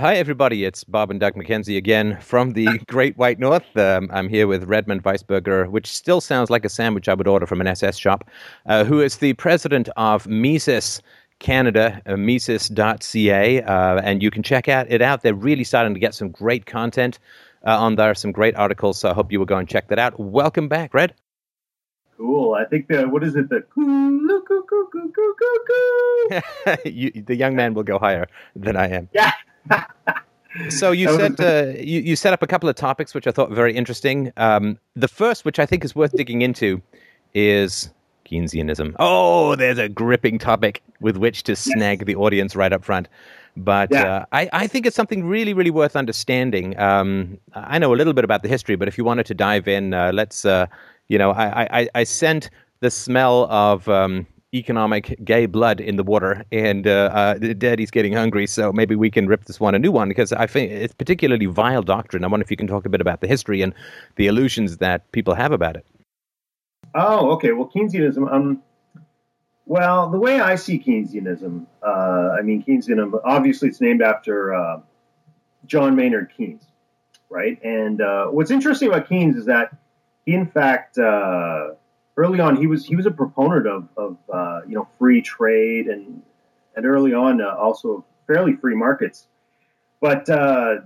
Hi, 0.00 0.16
everybody. 0.16 0.64
It's 0.64 0.82
Bob 0.82 1.12
and 1.12 1.20
Doug 1.20 1.34
McKenzie 1.34 1.76
again 1.76 2.18
from 2.20 2.50
the 2.50 2.66
Great 2.88 3.16
White 3.16 3.38
North. 3.38 3.76
Um, 3.76 4.10
I'm 4.12 4.28
here 4.28 4.48
with 4.48 4.64
Redmond 4.64 5.04
Weissenberger, 5.04 5.70
which 5.70 5.86
still 5.86 6.20
sounds 6.20 6.50
like 6.50 6.64
a 6.64 6.68
sandwich 6.68 7.08
I 7.08 7.14
would 7.14 7.28
order 7.28 7.46
from 7.46 7.60
an 7.60 7.68
SS 7.68 7.96
shop, 7.96 8.28
uh, 8.66 8.82
who 8.82 9.00
is 9.00 9.18
the 9.18 9.34
president 9.34 9.88
of 9.96 10.26
Mises 10.26 11.00
Canada, 11.38 12.02
uh, 12.06 12.16
Mises.ca. 12.16 13.62
Uh, 13.62 14.00
and 14.02 14.20
you 14.20 14.32
can 14.32 14.42
check 14.42 14.68
out 14.68 14.90
it 14.90 15.00
out. 15.00 15.22
They're 15.22 15.32
really 15.32 15.62
starting 15.62 15.94
to 15.94 16.00
get 16.00 16.12
some 16.12 16.30
great 16.30 16.66
content 16.66 17.20
uh, 17.64 17.78
on 17.78 17.94
there, 17.94 18.16
some 18.16 18.32
great 18.32 18.56
articles. 18.56 18.98
So 18.98 19.10
I 19.10 19.14
hope 19.14 19.30
you 19.30 19.38
will 19.38 19.46
go 19.46 19.58
and 19.58 19.68
check 19.68 19.86
that 19.90 20.00
out. 20.00 20.18
Welcome 20.18 20.66
back, 20.66 20.92
Red. 20.92 21.14
Cool. 22.16 22.54
I 22.54 22.64
think 22.64 22.88
the 22.88 23.08
what 23.08 23.22
is 23.22 23.36
it? 23.36 23.48
The 23.48 23.64
you, 26.84 27.12
the 27.12 27.36
young 27.36 27.54
man 27.54 27.74
will 27.74 27.84
go 27.84 28.00
higher 28.00 28.26
than 28.56 28.76
I 28.76 28.88
am. 28.88 29.08
Yeah. 29.12 29.30
so 30.68 30.92
you 30.92 31.08
said 31.16 31.40
uh, 31.40 31.78
you, 31.78 32.00
you 32.00 32.16
set 32.16 32.32
up 32.32 32.42
a 32.42 32.46
couple 32.46 32.68
of 32.68 32.76
topics 32.76 33.14
which 33.14 33.26
I 33.26 33.30
thought 33.30 33.50
very 33.50 33.74
interesting. 33.74 34.32
Um, 34.36 34.78
the 34.94 35.08
first, 35.08 35.44
which 35.44 35.58
I 35.58 35.66
think 35.66 35.84
is 35.84 35.94
worth 35.94 36.12
digging 36.12 36.42
into, 36.42 36.80
is 37.34 37.90
Keynesianism. 38.24 38.94
Oh, 38.98 39.56
there's 39.56 39.78
a 39.78 39.88
gripping 39.88 40.38
topic 40.38 40.82
with 41.00 41.16
which 41.16 41.42
to 41.44 41.56
snag 41.56 42.06
the 42.06 42.16
audience 42.16 42.56
right 42.56 42.72
up 42.72 42.84
front. 42.84 43.08
But 43.56 43.90
yeah. 43.92 44.04
uh, 44.04 44.24
I, 44.32 44.48
I, 44.52 44.66
think 44.66 44.84
it's 44.84 44.96
something 44.96 45.24
really, 45.24 45.54
really 45.54 45.70
worth 45.70 45.94
understanding. 45.94 46.78
Um, 46.78 47.38
I 47.54 47.78
know 47.78 47.94
a 47.94 47.96
little 47.96 48.12
bit 48.12 48.24
about 48.24 48.42
the 48.42 48.48
history, 48.48 48.74
but 48.74 48.88
if 48.88 48.98
you 48.98 49.04
wanted 49.04 49.26
to 49.26 49.34
dive 49.34 49.68
in, 49.68 49.94
uh, 49.94 50.10
let's, 50.12 50.44
uh, 50.44 50.66
you 51.06 51.18
know, 51.18 51.30
I, 51.30 51.82
I, 51.82 51.88
I 51.94 52.04
sent 52.04 52.50
the 52.80 52.90
smell 52.90 53.44
of 53.44 53.88
um, 53.88 54.26
economic 54.54 55.18
gay 55.24 55.46
blood 55.46 55.80
in 55.80 55.96
the 55.96 56.04
water, 56.04 56.44
and 56.52 56.86
uh, 56.86 57.10
uh, 57.12 57.34
Daddy's 57.34 57.90
getting 57.90 58.12
hungry, 58.12 58.46
so 58.46 58.72
maybe 58.72 58.94
we 58.94 59.10
can 59.10 59.26
rip 59.26 59.44
this 59.44 59.58
one 59.58 59.74
a 59.74 59.78
new 59.78 59.90
one 59.90 60.08
because 60.08 60.32
I 60.32 60.46
think 60.46 60.70
it's 60.70 60.94
particularly 60.94 61.46
vile 61.46 61.82
doctrine. 61.82 62.24
I 62.24 62.28
wonder 62.28 62.44
if 62.44 62.50
you 62.50 62.56
can 62.56 62.66
talk 62.66 62.86
a 62.86 62.88
bit 62.88 63.00
about 63.00 63.20
the 63.20 63.26
history 63.26 63.62
and 63.62 63.74
the 64.16 64.28
illusions 64.28 64.78
that 64.78 65.10
people 65.12 65.34
have 65.34 65.52
about 65.52 65.76
it. 65.76 65.84
Oh, 66.94 67.32
okay. 67.32 67.52
Well, 67.52 67.70
Keynesianism. 67.74 68.32
Um, 68.32 68.62
well, 69.66 70.10
the 70.10 70.18
way 70.18 70.40
I 70.40 70.54
see 70.54 70.78
Keynesianism, 70.78 71.66
uh, 71.82 72.36
I 72.38 72.42
mean, 72.42 72.62
Keynesianism. 72.62 73.20
Obviously, 73.24 73.68
it's 73.68 73.80
named 73.80 74.02
after 74.02 74.54
uh, 74.54 74.80
John 75.66 75.96
Maynard 75.96 76.30
Keynes, 76.36 76.64
right? 77.30 77.58
And 77.64 78.00
uh, 78.00 78.26
what's 78.26 78.50
interesting 78.50 78.88
about 78.88 79.08
Keynes 79.08 79.36
is 79.36 79.46
that 79.46 79.76
he, 80.26 80.34
in 80.34 80.46
fact, 80.46 80.98
uh, 80.98 81.70
early 82.16 82.40
on, 82.40 82.56
he 82.56 82.66
was 82.66 82.84
he 82.84 82.96
was 82.96 83.06
a 83.06 83.10
proponent 83.10 83.66
of, 83.66 83.88
of 83.96 84.16
uh, 84.32 84.60
you 84.66 84.74
know 84.74 84.88
free 84.98 85.22
trade 85.22 85.86
and 85.86 86.22
and 86.76 86.86
early 86.86 87.14
on 87.14 87.40
uh, 87.40 87.54
also 87.56 88.04
fairly 88.26 88.54
free 88.56 88.74
markets. 88.74 89.26
But 90.00 90.28
uh, 90.28 90.76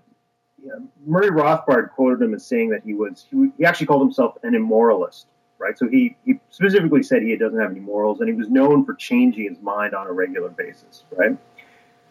Murray 1.07 1.31
Rothbard 1.31 1.91
quoted 1.91 2.23
him 2.23 2.35
as 2.35 2.47
saying 2.47 2.71
that 2.71 2.83
he 2.85 2.95
was 2.95 3.27
he, 3.31 3.51
he 3.59 3.65
actually 3.65 3.87
called 3.87 4.03
himself 4.03 4.37
an 4.43 4.53
immoralist, 4.53 5.27
right? 5.59 5.79
So 5.79 5.89
he 5.89 6.17
he 6.25 6.41
specifically 6.51 7.03
said 7.03 7.23
he 7.23 7.37
doesn't 7.37 7.61
have 7.61 7.71
any 7.71 7.81
morals, 7.81 8.21
and 8.21 8.29
he 8.29 8.35
was 8.35 8.49
known 8.49 8.85
for 8.85 8.95
changing 8.95 9.49
his 9.49 9.61
mind 9.61 9.95
on 9.95 10.07
a 10.07 10.13
regular 10.13 10.51
basis, 10.51 11.05
right? 11.13 11.37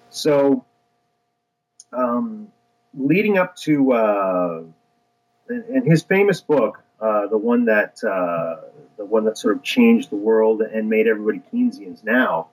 So. 0.09 0.65
Um, 1.93 2.52
leading 2.97 3.37
up 3.37 3.55
to 3.55 3.93
uh, 3.93 4.61
and 5.49 5.85
his 5.85 6.03
famous 6.03 6.41
book, 6.41 6.83
uh, 6.99 7.27
the 7.27 7.37
one 7.37 7.65
that 7.65 8.03
uh, 8.03 8.67
the 8.97 9.05
one 9.05 9.25
that 9.25 9.37
sort 9.37 9.55
of 9.55 9.63
changed 9.63 10.09
the 10.09 10.15
world 10.15 10.61
and 10.61 10.89
made 10.89 11.07
everybody 11.07 11.41
Keynesians 11.53 12.03
now, 12.03 12.47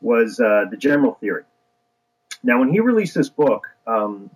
was 0.00 0.40
uh, 0.40 0.64
the 0.70 0.76
general 0.76 1.14
theory. 1.14 1.44
Now, 2.42 2.60
when 2.60 2.70
he 2.70 2.80
released 2.80 3.14
this 3.14 3.28
book, 3.28 3.66
um, 3.86 4.30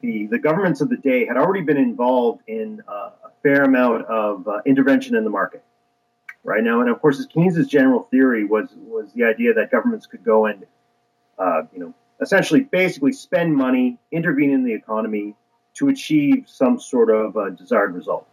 the 0.00 0.26
the 0.26 0.38
governments 0.38 0.80
of 0.80 0.90
the 0.90 0.96
day 0.96 1.26
had 1.26 1.36
already 1.36 1.62
been 1.62 1.78
involved 1.78 2.42
in 2.46 2.82
uh, 2.86 3.10
a 3.24 3.30
fair 3.42 3.64
amount 3.64 4.04
of 4.06 4.46
uh, 4.46 4.60
intervention 4.66 5.16
in 5.16 5.24
the 5.24 5.30
market. 5.30 5.64
Right 6.44 6.62
now, 6.62 6.80
and 6.80 6.88
of 6.88 7.00
course, 7.00 7.24
Keynes's 7.26 7.68
general 7.68 8.06
theory 8.10 8.44
was 8.44 8.68
was 8.76 9.12
the 9.12 9.24
idea 9.24 9.54
that 9.54 9.70
governments 9.70 10.06
could 10.06 10.24
go 10.24 10.46
and 10.46 10.66
you 11.72 11.80
know 11.80 11.94
essentially 12.20 12.60
basically 12.60 13.12
spend 13.12 13.54
money, 13.54 13.98
intervene 14.12 14.50
in 14.50 14.64
the 14.64 14.72
economy 14.72 15.34
to 15.74 15.88
achieve 15.88 16.44
some 16.46 16.78
sort 16.80 17.10
of 17.10 17.56
desired 17.56 17.94
result 17.94 18.26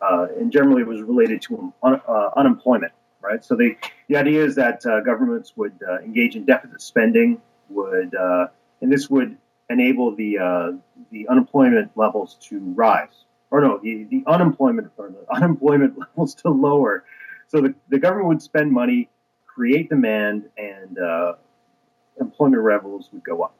uh, 0.00 0.26
and 0.38 0.52
generally 0.52 0.82
it 0.82 0.88
was 0.88 1.02
related 1.02 1.42
to 1.42 1.72
un, 1.82 2.00
uh, 2.06 2.30
unemployment, 2.36 2.92
right? 3.20 3.44
So 3.44 3.56
the 3.56 3.76
the 4.08 4.16
idea 4.16 4.44
is 4.44 4.54
that 4.56 4.84
uh, 4.86 5.00
governments 5.00 5.52
would 5.56 5.74
uh, 5.88 5.98
engage 5.98 6.36
in 6.36 6.44
deficit 6.44 6.80
spending, 6.80 7.40
would 7.68 8.14
uh, 8.14 8.48
and 8.80 8.92
this 8.92 9.10
would 9.10 9.36
enable 9.70 10.14
the 10.14 10.38
uh, 10.38 10.72
the 11.10 11.28
unemployment 11.28 11.90
levels 11.96 12.36
to 12.48 12.58
rise, 12.58 13.24
or 13.50 13.60
no, 13.60 13.78
the, 13.82 14.04
the 14.04 14.22
unemployment 14.26 14.90
or 14.96 15.10
the 15.10 15.34
unemployment 15.34 15.98
levels 15.98 16.34
to 16.36 16.50
lower. 16.50 17.04
So 17.48 17.62
the, 17.62 17.74
the 17.88 17.98
government 17.98 18.28
would 18.28 18.42
spend 18.42 18.70
money, 18.72 19.08
create 19.46 19.88
demand, 19.88 20.50
and 20.58 20.98
employment 22.20 22.64
levels 22.64 23.08
would 23.12 23.24
go 23.24 23.42
up. 23.42 23.54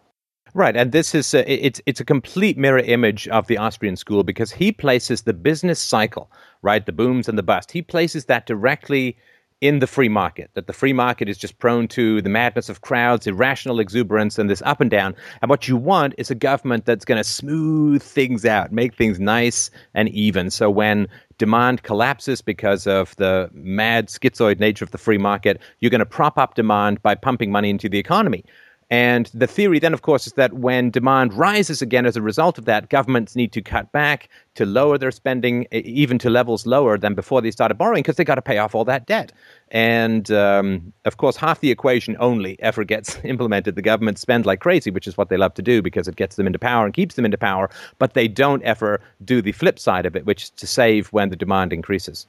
Right, 0.54 0.76
and 0.76 0.92
this 0.92 1.14
is 1.14 1.34
a, 1.34 1.50
it's 1.50 1.80
it's 1.86 2.00
a 2.00 2.04
complete 2.04 2.56
mirror 2.56 2.78
image 2.78 3.28
of 3.28 3.46
the 3.46 3.58
Austrian 3.58 3.96
school 3.96 4.22
because 4.22 4.50
he 4.50 4.72
places 4.72 5.22
the 5.22 5.34
business 5.34 5.78
cycle, 5.78 6.30
right, 6.62 6.84
the 6.84 6.92
booms 6.92 7.28
and 7.28 7.36
the 7.36 7.42
bust. 7.42 7.70
He 7.70 7.82
places 7.82 8.24
that 8.26 8.46
directly 8.46 9.16
in 9.60 9.80
the 9.80 9.86
free 9.86 10.08
market. 10.08 10.50
That 10.54 10.66
the 10.66 10.72
free 10.72 10.92
market 10.92 11.28
is 11.28 11.36
just 11.36 11.58
prone 11.58 11.88
to 11.88 12.22
the 12.22 12.28
madness 12.28 12.68
of 12.68 12.80
crowds, 12.80 13.26
irrational 13.26 13.80
exuberance, 13.80 14.38
and 14.38 14.48
this 14.48 14.62
up 14.62 14.80
and 14.80 14.90
down. 14.90 15.14
And 15.42 15.50
what 15.50 15.68
you 15.68 15.76
want 15.76 16.14
is 16.16 16.30
a 16.30 16.34
government 16.34 16.84
that's 16.84 17.04
going 17.04 17.18
to 17.18 17.24
smooth 17.24 18.02
things 18.02 18.44
out, 18.44 18.72
make 18.72 18.94
things 18.94 19.18
nice 19.18 19.70
and 19.94 20.08
even. 20.10 20.50
So 20.50 20.70
when 20.70 21.08
demand 21.38 21.82
collapses 21.82 22.40
because 22.40 22.86
of 22.86 23.16
the 23.16 23.50
mad 23.52 24.08
schizoid 24.08 24.60
nature 24.60 24.84
of 24.84 24.92
the 24.92 24.98
free 24.98 25.18
market, 25.18 25.60
you're 25.80 25.90
going 25.90 25.98
to 26.00 26.06
prop 26.06 26.38
up 26.38 26.54
demand 26.54 27.02
by 27.02 27.14
pumping 27.14 27.50
money 27.50 27.70
into 27.70 27.88
the 27.88 27.98
economy. 27.98 28.44
And 28.90 29.26
the 29.34 29.46
theory 29.46 29.78
then, 29.78 29.92
of 29.92 30.00
course, 30.00 30.26
is 30.26 30.32
that 30.34 30.54
when 30.54 30.90
demand 30.90 31.34
rises 31.34 31.82
again 31.82 32.06
as 32.06 32.16
a 32.16 32.22
result 32.22 32.56
of 32.56 32.64
that, 32.64 32.88
governments 32.88 33.36
need 33.36 33.52
to 33.52 33.60
cut 33.60 33.92
back 33.92 34.30
to 34.54 34.64
lower 34.64 34.96
their 34.96 35.10
spending, 35.10 35.66
even 35.72 36.18
to 36.20 36.30
levels 36.30 36.64
lower 36.64 36.96
than 36.96 37.14
before 37.14 37.42
they 37.42 37.50
started 37.50 37.76
borrowing, 37.76 38.02
because 38.02 38.16
they 38.16 38.24
got 38.24 38.36
to 38.36 38.42
pay 38.42 38.56
off 38.56 38.74
all 38.74 38.86
that 38.86 39.06
debt. 39.06 39.30
And 39.70 40.30
um, 40.30 40.94
of 41.04 41.18
course, 41.18 41.36
half 41.36 41.60
the 41.60 41.70
equation 41.70 42.16
only 42.18 42.56
ever 42.62 42.82
gets 42.82 43.18
implemented. 43.24 43.74
The 43.74 43.82
government 43.82 44.18
spend 44.18 44.46
like 44.46 44.60
crazy, 44.60 44.90
which 44.90 45.06
is 45.06 45.18
what 45.18 45.28
they 45.28 45.36
love 45.36 45.52
to 45.54 45.62
do 45.62 45.82
because 45.82 46.08
it 46.08 46.16
gets 46.16 46.36
them 46.36 46.46
into 46.46 46.58
power 46.58 46.86
and 46.86 46.94
keeps 46.94 47.14
them 47.14 47.26
into 47.26 47.38
power. 47.38 47.68
But 47.98 48.14
they 48.14 48.26
don't 48.26 48.62
ever 48.62 49.02
do 49.22 49.42
the 49.42 49.52
flip 49.52 49.78
side 49.78 50.06
of 50.06 50.16
it, 50.16 50.24
which 50.24 50.44
is 50.44 50.50
to 50.50 50.66
save 50.66 51.08
when 51.08 51.28
the 51.28 51.36
demand 51.36 51.74
increases. 51.74 52.26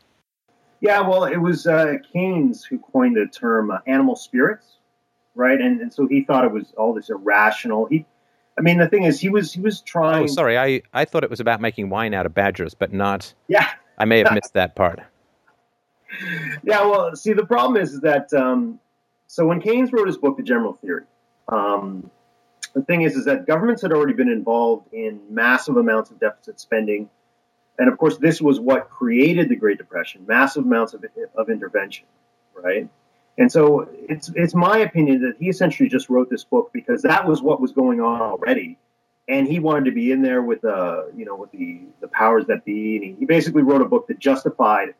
Yeah, 0.81 1.01
well, 1.01 1.23
it 1.23 1.37
was 1.37 1.67
uh, 1.67 1.95
Keynes 2.11 2.65
who 2.65 2.79
coined 2.79 3.15
the 3.15 3.27
term 3.27 3.71
uh, 3.71 3.79
animal 3.85 4.15
spirits 4.15 4.78
right? 5.39 5.59
And, 5.59 5.81
and 5.81 5.91
so 5.91 6.05
he 6.05 6.21
thought 6.21 6.43
it 6.43 6.51
was 6.51 6.73
all 6.77 6.93
this 6.93 7.09
irrational. 7.09 7.85
He, 7.85 8.05
I 8.57 8.61
mean, 8.61 8.77
the 8.77 8.89
thing 8.89 9.03
is, 9.03 9.19
he 9.19 9.29
was 9.29 9.53
he 9.53 9.61
was 9.61 9.81
trying. 9.81 10.23
Oh, 10.23 10.27
sorry, 10.27 10.59
I 10.59 10.81
I 10.93 11.05
thought 11.05 11.23
it 11.23 11.29
was 11.29 11.39
about 11.39 11.61
making 11.61 11.89
wine 11.89 12.13
out 12.13 12.25
of 12.25 12.33
badgers, 12.35 12.73
but 12.73 12.93
not. 12.93 13.33
Yeah, 13.47 13.67
I 13.97 14.05
may 14.05 14.19
have 14.19 14.33
missed 14.33 14.53
that 14.53 14.75
part. 14.75 14.99
Yeah, 16.63 16.81
well, 16.81 17.15
see, 17.15 17.33
the 17.33 17.45
problem 17.45 17.81
is 17.81 18.01
that 18.01 18.31
um, 18.33 18.79
so 19.27 19.47
when 19.47 19.61
Keynes 19.61 19.93
wrote 19.93 20.07
his 20.07 20.17
book, 20.17 20.37
The 20.37 20.43
General 20.43 20.73
Theory, 20.73 21.03
um, 21.47 22.11
the 22.73 22.81
thing 22.81 23.03
is, 23.03 23.15
is 23.15 23.25
that 23.25 23.47
governments 23.47 23.81
had 23.81 23.93
already 23.93 24.13
been 24.13 24.29
involved 24.29 24.93
in 24.93 25.21
massive 25.29 25.77
amounts 25.77 26.11
of 26.11 26.19
deficit 26.19 26.59
spending, 26.59 27.09
and 27.77 27.87
of 27.89 27.97
course, 27.97 28.17
this 28.17 28.41
was 28.41 28.59
what 28.59 28.89
created 28.89 29.47
the 29.47 29.55
Great 29.55 29.77
Depression: 29.77 30.25
massive 30.27 30.65
amounts 30.65 30.93
of 30.93 31.05
of 31.35 31.49
intervention, 31.49 32.05
right? 32.53 32.89
And 33.39 33.49
so 33.49 33.87
it's 34.09 34.29
it's 34.35 34.53
my 34.53 34.79
opinion 34.79 35.21
that 35.21 35.35
he 35.39 35.47
essentially 35.47 35.87
just 35.87 36.09
wrote 36.09 36.29
this 36.29 36.43
book 36.43 36.71
because 36.73 37.01
that 37.03 37.25
was 37.25 37.41
what 37.41 37.61
was 37.61 37.71
going 37.71 38.01
on 38.01 38.21
already, 38.21 38.77
and 39.29 39.47
he 39.47 39.59
wanted 39.59 39.85
to 39.85 39.91
be 39.91 40.11
in 40.11 40.21
there 40.21 40.41
with 40.41 40.59
the 40.61 40.75
uh, 40.75 41.03
you 41.15 41.23
know 41.23 41.37
with 41.37 41.49
the 41.51 41.79
the 42.01 42.09
powers 42.09 42.45
that 42.47 42.65
be, 42.65 42.97
and 42.97 43.17
he 43.17 43.25
basically 43.25 43.63
wrote 43.63 43.81
a 43.81 43.85
book 43.85 44.07
that 44.07 44.19
justified 44.19 44.93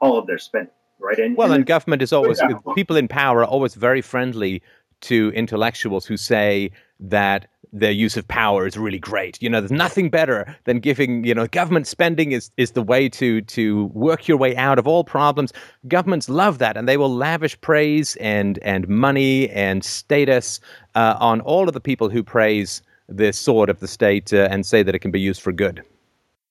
all 0.00 0.18
of 0.18 0.26
their 0.26 0.36
spending, 0.36 0.70
right? 1.00 1.18
And 1.18 1.34
well, 1.34 1.48
and, 1.48 1.56
and 1.56 1.66
government 1.66 2.02
is 2.02 2.12
always 2.12 2.42
people 2.74 2.96
in 2.96 3.08
power 3.08 3.40
are 3.40 3.46
always 3.46 3.74
very 3.74 4.02
friendly 4.02 4.62
to 5.00 5.32
intellectuals 5.34 6.04
who 6.04 6.18
say 6.18 6.70
that 7.00 7.46
their 7.72 7.90
use 7.90 8.16
of 8.16 8.26
power 8.28 8.66
is 8.66 8.76
really 8.76 8.98
great. 8.98 9.40
You 9.42 9.50
know, 9.50 9.60
there's 9.60 9.70
nothing 9.70 10.08
better 10.10 10.56
than 10.64 10.80
giving, 10.80 11.24
you 11.24 11.34
know, 11.34 11.46
government 11.46 11.86
spending 11.86 12.32
is, 12.32 12.50
is 12.56 12.72
the 12.72 12.82
way 12.82 13.08
to 13.10 13.42
to 13.42 13.86
work 13.86 14.26
your 14.26 14.38
way 14.38 14.56
out 14.56 14.78
of 14.78 14.86
all 14.88 15.04
problems. 15.04 15.52
Governments 15.86 16.28
love 16.28 16.58
that 16.58 16.76
and 16.76 16.88
they 16.88 16.96
will 16.96 17.14
lavish 17.14 17.60
praise 17.60 18.16
and 18.16 18.58
and 18.60 18.88
money 18.88 19.50
and 19.50 19.84
status 19.84 20.60
uh, 20.94 21.16
on 21.20 21.40
all 21.42 21.68
of 21.68 21.74
the 21.74 21.80
people 21.80 22.08
who 22.08 22.22
praise 22.22 22.82
the 23.08 23.32
sword 23.32 23.70
of 23.70 23.80
the 23.80 23.88
state 23.88 24.32
uh, 24.32 24.48
and 24.50 24.66
say 24.66 24.82
that 24.82 24.94
it 24.94 25.00
can 25.00 25.10
be 25.10 25.20
used 25.20 25.40
for 25.40 25.52
good. 25.52 25.82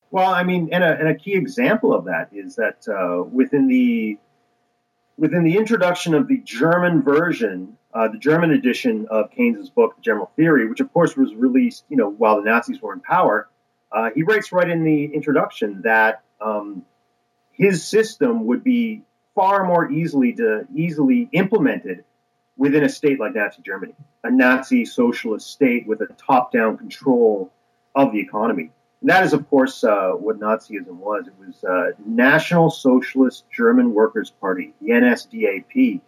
Well, 0.09 0.33
I 0.33 0.44
mean, 0.44 0.69
and 0.71 0.83
a, 0.83 0.97
and 0.97 1.07
a 1.07 1.15
key 1.15 1.35
example 1.35 1.94
of 1.94 2.05
that 2.05 2.29
is 2.31 2.55
that 2.55 2.88
uh, 2.88 3.23
within 3.23 3.67
the 3.67 4.17
within 5.17 5.44
the 5.44 5.57
introduction 5.57 6.13
of 6.13 6.27
the 6.27 6.38
German 6.39 7.01
version 7.01 7.77
uh, 7.97 8.07
the 8.09 8.17
German 8.19 8.51
edition 8.51 9.07
of 9.09 9.31
Keynes's 9.31 9.71
book, 9.71 9.95
The 9.95 10.03
General 10.03 10.31
Theory, 10.35 10.69
which 10.69 10.81
of 10.81 10.94
course 10.94 11.17
was 11.17 11.33
released, 11.33 11.83
you 11.89 11.97
know, 11.97 12.09
while 12.09 12.35
the 12.35 12.44
Nazis 12.44 12.79
were 12.79 12.94
in 12.94 12.99
power, 12.99 13.49
uh, 13.91 14.11
he 14.13 14.21
writes 14.21 14.51
right 14.51 14.69
in 14.69 14.83
the 14.83 15.05
introduction 15.05 15.81
that 15.83 16.21
um, 16.39 16.85
his 17.53 17.83
system 17.83 18.45
would 18.45 18.63
be 18.63 19.01
far 19.33 19.65
more 19.65 19.91
easily 19.91 20.33
to 20.33 20.67
easily 20.75 21.27
implemented 21.31 22.03
within 22.55 22.83
a 22.83 22.89
state 22.89 23.19
like 23.19 23.33
Nazi 23.33 23.61
Germany, 23.63 23.95
a 24.23 24.29
Nazi 24.29 24.85
socialist 24.85 25.49
state 25.49 25.88
with 25.88 26.01
a 26.01 26.07
top-down 26.17 26.77
control 26.77 27.51
of 27.95 28.11
the 28.11 28.19
economy. 28.19 28.71
And 29.01 29.09
that 29.09 29.23
is, 29.23 29.33
of 29.33 29.49
course, 29.49 29.83
uh, 29.83 30.11
what 30.11 30.39
Nazism 30.39 30.97
was. 30.97 31.27
It 31.27 31.33
was 31.39 31.63
uh, 31.63 31.91
National 32.05 32.69
Socialist 32.69 33.45
German 33.51 33.94
Workers' 33.94 34.31
Party, 34.31 34.73
the 34.81 34.89
NSDAP. 34.89 36.01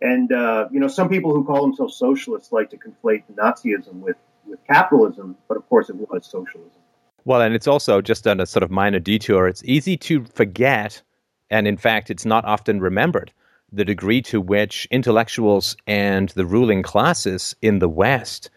And 0.00 0.32
uh, 0.32 0.68
you 0.70 0.78
know, 0.78 0.88
some 0.88 1.08
people 1.08 1.34
who 1.34 1.44
call 1.44 1.62
themselves 1.62 1.96
socialists 1.96 2.52
like 2.52 2.70
to 2.70 2.76
conflate 2.76 3.24
Nazism 3.34 4.00
with 4.00 4.16
with 4.46 4.58
capitalism, 4.66 5.36
but 5.48 5.56
of 5.56 5.68
course, 5.68 5.90
it 5.90 5.96
was 5.96 6.26
socialism. 6.26 6.80
Well, 7.24 7.42
and 7.42 7.54
it's 7.54 7.66
also 7.66 8.00
just 8.00 8.26
on 8.26 8.40
a 8.40 8.46
sort 8.46 8.62
of 8.62 8.70
minor 8.70 9.00
detour. 9.00 9.48
It's 9.48 9.62
easy 9.64 9.96
to 9.98 10.24
forget, 10.24 11.02
and 11.50 11.66
in 11.66 11.76
fact, 11.76 12.10
it's 12.10 12.24
not 12.24 12.44
often 12.44 12.80
remembered 12.80 13.32
the 13.70 13.84
degree 13.84 14.22
to 14.22 14.40
which 14.40 14.88
intellectuals 14.90 15.76
and 15.86 16.30
the 16.30 16.46
ruling 16.46 16.82
classes 16.82 17.54
in 17.60 17.80
the 17.80 17.88
West 17.88 18.50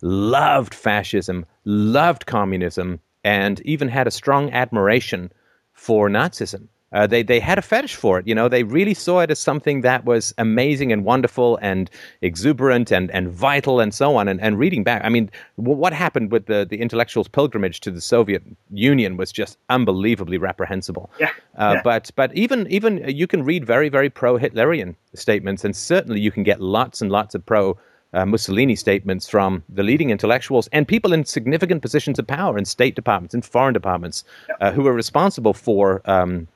loved 0.00 0.74
fascism, 0.74 1.46
loved 1.64 2.26
communism, 2.26 3.00
and 3.22 3.60
even 3.60 3.88
had 3.88 4.06
a 4.06 4.10
strong 4.10 4.50
admiration 4.52 5.32
for 5.72 6.08
Nazism. 6.08 6.68
Uh, 6.94 7.06
they 7.06 7.22
they 7.22 7.40
had 7.40 7.58
a 7.58 7.62
fetish 7.62 7.96
for 7.96 8.18
it. 8.18 8.26
You 8.26 8.34
know, 8.34 8.48
they 8.48 8.62
really 8.62 8.94
saw 8.94 9.20
it 9.20 9.30
as 9.30 9.38
something 9.40 9.82
that 9.82 10.04
was 10.04 10.32
amazing 10.38 10.92
and 10.92 11.04
wonderful 11.04 11.58
and 11.60 11.90
exuberant 12.22 12.92
and, 12.92 13.10
and 13.10 13.28
vital 13.28 13.80
and 13.80 13.92
so 13.92 14.16
on. 14.16 14.28
And, 14.28 14.40
and 14.40 14.58
reading 14.58 14.84
back, 14.84 15.02
I 15.04 15.08
mean, 15.08 15.28
w- 15.58 15.76
what 15.76 15.92
happened 15.92 16.30
with 16.30 16.46
the, 16.46 16.64
the 16.68 16.80
intellectuals' 16.80 17.28
pilgrimage 17.28 17.80
to 17.80 17.90
the 17.90 18.00
Soviet 18.00 18.42
Union 18.70 19.16
was 19.16 19.32
just 19.32 19.58
unbelievably 19.68 20.38
reprehensible. 20.38 21.10
Yeah. 21.18 21.30
Uh, 21.58 21.74
yeah. 21.74 21.82
But 21.82 22.10
but 22.14 22.32
even 22.34 22.66
even 22.68 23.02
you 23.08 23.26
can 23.26 23.44
read 23.44 23.66
very 23.66 23.88
very 23.88 24.08
pro 24.08 24.38
Hitlerian 24.38 24.94
statements, 25.14 25.64
and 25.64 25.74
certainly 25.74 26.20
you 26.20 26.30
can 26.30 26.44
get 26.44 26.60
lots 26.60 27.02
and 27.02 27.10
lots 27.10 27.34
of 27.34 27.44
pro. 27.44 27.76
Uh, 28.12 28.24
Mussolini 28.24 28.76
statements 28.76 29.28
from 29.28 29.64
the 29.68 29.82
leading 29.82 30.10
intellectuals 30.10 30.68
and 30.70 30.86
people 30.86 31.12
in 31.12 31.24
significant 31.24 31.82
positions 31.82 32.16
of 32.16 32.24
power 32.28 32.56
in 32.56 32.64
state 32.64 32.94
departments, 32.94 33.34
in 33.34 33.42
foreign 33.42 33.74
departments, 33.74 34.22
uh, 34.60 34.70
who 34.70 34.82
were 34.82 34.92
responsible 34.92 35.52
for 35.52 36.00
um, 36.04 36.46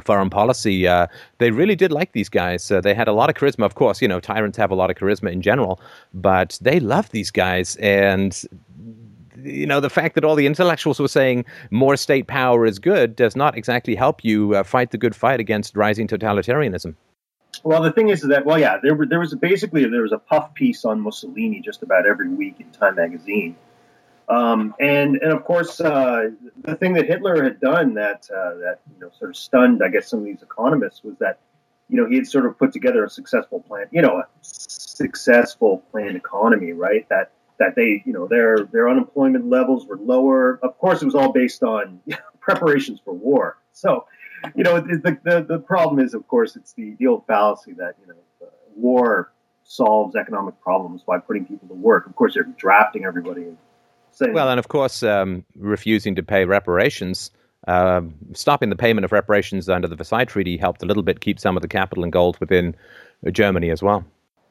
foreign 0.00 0.30
policy, 0.30 0.86
uh, 0.86 1.06
they 1.38 1.50
really 1.50 1.76
did 1.76 1.92
like 1.92 2.12
these 2.12 2.28
guys. 2.28 2.70
Uh, 2.70 2.80
they 2.80 2.94
had 2.94 3.08
a 3.08 3.12
lot 3.12 3.28
of 3.30 3.36
charisma. 3.36 3.64
Of 3.64 3.74
course, 3.74 4.02
you 4.02 4.08
know, 4.08 4.20
tyrants 4.20 4.58
have 4.58 4.70
a 4.70 4.74
lot 4.74 4.90
of 4.90 4.96
charisma 4.96 5.32
in 5.32 5.42
general, 5.42 5.80
but 6.14 6.58
they 6.60 6.80
loved 6.80 7.12
these 7.12 7.30
guys. 7.30 7.76
And, 7.76 8.42
you 9.42 9.66
know, 9.66 9.80
the 9.80 9.90
fact 9.90 10.14
that 10.14 10.24
all 10.24 10.34
the 10.34 10.46
intellectuals 10.46 11.00
were 11.00 11.08
saying 11.08 11.44
more 11.70 11.96
state 11.96 12.26
power 12.26 12.66
is 12.66 12.78
good 12.78 13.16
does 13.16 13.36
not 13.36 13.56
exactly 13.56 13.94
help 13.94 14.24
you 14.24 14.54
uh, 14.54 14.62
fight 14.62 14.90
the 14.90 14.98
good 14.98 15.16
fight 15.16 15.40
against 15.40 15.76
rising 15.76 16.08
totalitarianism. 16.08 16.94
Well, 17.64 17.82
the 17.82 17.92
thing 17.92 18.08
is 18.08 18.22
that, 18.22 18.46
well, 18.46 18.58
yeah, 18.58 18.78
there, 18.82 18.94
were, 18.94 19.06
there 19.06 19.20
was 19.20 19.34
basically 19.34 19.84
there 19.84 20.02
was 20.02 20.12
a 20.12 20.18
puff 20.18 20.54
piece 20.54 20.84
on 20.84 21.00
Mussolini 21.00 21.60
just 21.60 21.82
about 21.82 22.06
every 22.06 22.28
week 22.28 22.56
in 22.60 22.70
Time 22.70 22.94
magazine. 22.94 23.56
Um, 24.30 24.74
and 24.78 25.16
and 25.16 25.32
of 25.32 25.44
course, 25.44 25.80
uh, 25.80 26.30
the 26.62 26.76
thing 26.76 26.92
that 26.94 27.06
Hitler 27.06 27.42
had 27.42 27.58
done 27.58 27.94
that 27.94 28.28
uh, 28.32 28.54
that 28.58 28.78
you 28.94 29.00
know 29.00 29.10
sort 29.18 29.30
of 29.30 29.36
stunned, 29.36 29.82
I 29.82 29.88
guess, 29.88 30.08
some 30.08 30.20
of 30.20 30.24
these 30.24 30.42
economists 30.42 31.02
was 31.02 31.16
that 31.18 31.40
you 31.88 31.96
know 31.96 32.08
he 32.08 32.14
had 32.14 32.28
sort 32.28 32.46
of 32.46 32.56
put 32.56 32.72
together 32.72 33.04
a 33.04 33.10
successful 33.10 33.60
plan, 33.60 33.86
you 33.90 34.00
know, 34.00 34.18
a 34.18 34.26
successful 34.40 35.82
planned 35.90 36.16
economy, 36.16 36.72
right? 36.72 37.08
That 37.08 37.32
that 37.58 37.74
they 37.74 38.04
you 38.06 38.12
know 38.12 38.28
their 38.28 38.58
their 38.72 38.88
unemployment 38.88 39.50
levels 39.50 39.86
were 39.86 39.96
lower. 39.96 40.60
Of 40.62 40.78
course, 40.78 41.02
it 41.02 41.06
was 41.06 41.16
all 41.16 41.32
based 41.32 41.64
on 41.64 42.00
preparations 42.40 43.00
for 43.04 43.12
war. 43.12 43.58
So, 43.72 44.06
you 44.54 44.62
know, 44.62 44.78
the, 44.78 45.18
the 45.24 45.42
the 45.42 45.58
problem 45.58 45.98
is, 45.98 46.14
of 46.14 46.28
course, 46.28 46.54
it's 46.54 46.72
the 46.74 46.94
the 47.00 47.08
old 47.08 47.26
fallacy 47.26 47.72
that 47.72 47.96
you 48.00 48.06
know 48.06 48.48
war 48.76 49.32
solves 49.64 50.14
economic 50.14 50.60
problems 50.60 51.02
by 51.02 51.18
putting 51.18 51.46
people 51.46 51.66
to 51.66 51.74
work. 51.74 52.06
Of 52.06 52.14
course, 52.14 52.34
they're 52.34 52.44
drafting 52.44 53.04
everybody 53.04 53.46
well, 54.20 54.48
and 54.50 54.58
of 54.58 54.68
course, 54.68 55.02
um, 55.02 55.44
refusing 55.56 56.14
to 56.16 56.22
pay 56.22 56.44
reparations, 56.44 57.30
uh, 57.68 58.00
stopping 58.32 58.70
the 58.70 58.76
payment 58.76 59.04
of 59.04 59.12
reparations 59.12 59.68
under 59.68 59.88
the 59.88 59.96
Versailles 59.96 60.24
Treaty 60.24 60.56
helped 60.56 60.82
a 60.82 60.86
little 60.86 61.02
bit 61.02 61.20
keep 61.20 61.38
some 61.38 61.56
of 61.56 61.62
the 61.62 61.68
capital 61.68 62.04
and 62.04 62.12
gold 62.12 62.38
within 62.40 62.74
Germany 63.30 63.70
as 63.70 63.82
well. 63.82 64.04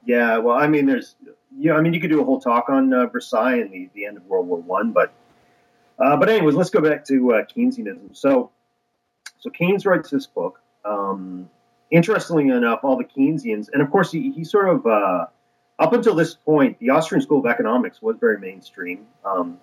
Yeah, 0.06 0.38
well, 0.38 0.58
I 0.58 0.68
mean, 0.68 0.86
there's, 0.86 1.16
you 1.58 1.72
know, 1.72 1.78
I 1.78 1.82
mean, 1.82 1.94
you 1.94 2.00
could 2.00 2.10
do 2.10 2.22
a 2.22 2.24
whole 2.24 2.40
talk 2.40 2.70
on 2.70 2.94
uh, 2.94 3.08
Versailles 3.08 3.60
and 3.60 3.72
the, 3.72 3.90
the 3.94 4.06
end 4.06 4.18
of 4.18 4.26
World 4.26 4.48
War 4.48 4.62
One, 4.62 4.92
but, 4.92 5.12
uh, 6.00 6.16
but 6.18 6.30
anyways, 6.30 6.56
let's 6.56 6.70
go 6.70 6.82
back 6.82 7.06
to 7.06 7.34
uh, 7.34 7.44
Keynesianism. 7.46 8.16
So, 8.16 8.52
so 9.40 9.50
Keynes 9.50 9.86
writes 9.86 10.10
this 10.10 10.28
book. 10.28 10.62
Um, 10.86 11.50
interestingly 11.92 12.48
enough, 12.50 12.80
all 12.84 12.98
the 12.98 13.04
Keynesians, 13.04 13.68
and 13.74 13.82
of 13.82 13.92
course, 13.92 14.12
he, 14.12 14.32
he 14.32 14.44
sort 14.44 14.70
of 14.70 14.86
uh, 14.86 15.26
up 15.80 15.94
until 15.94 16.14
this 16.14 16.36
point, 16.36 16.78
the 16.80 16.90
Austrian 16.90 17.22
School 17.22 17.40
of 17.40 17.46
Economics 17.46 18.02
was 18.02 18.18
very 18.20 18.38
mainstream. 18.38 19.08
Um, 19.24 19.60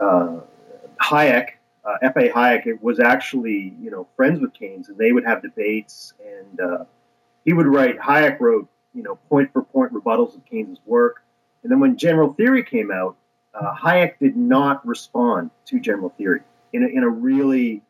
uh, 0.00 0.40
Hayek, 1.00 1.50
uh, 1.84 1.96
F.A. 2.02 2.30
Hayek, 2.30 2.80
was 2.80 2.98
actually 2.98 3.74
you 3.80 3.90
know 3.90 4.06
friends 4.16 4.40
with 4.40 4.54
Keynes, 4.54 4.88
and 4.88 4.96
they 4.96 5.12
would 5.12 5.24
have 5.24 5.42
debates, 5.42 6.14
and 6.24 6.60
uh, 6.60 6.84
he 7.44 7.52
would 7.52 7.66
write. 7.66 7.98
Hayek 7.98 8.40
wrote 8.40 8.66
you 8.94 9.02
know 9.02 9.16
point 9.28 9.52
for 9.52 9.62
point 9.62 9.92
rebuttals 9.92 10.34
of 10.34 10.44
Keynes's 10.46 10.78
work, 10.86 11.22
and 11.62 11.70
then 11.70 11.80
when 11.80 11.98
General 11.98 12.32
Theory 12.32 12.64
came 12.64 12.90
out, 12.90 13.16
uh, 13.54 13.74
Hayek 13.74 14.18
did 14.18 14.36
not 14.36 14.86
respond 14.86 15.50
to 15.66 15.78
General 15.78 16.14
Theory 16.16 16.40
in 16.72 16.82
a, 16.82 16.86
in 16.86 17.02
a 17.02 17.08
really 17.08 17.82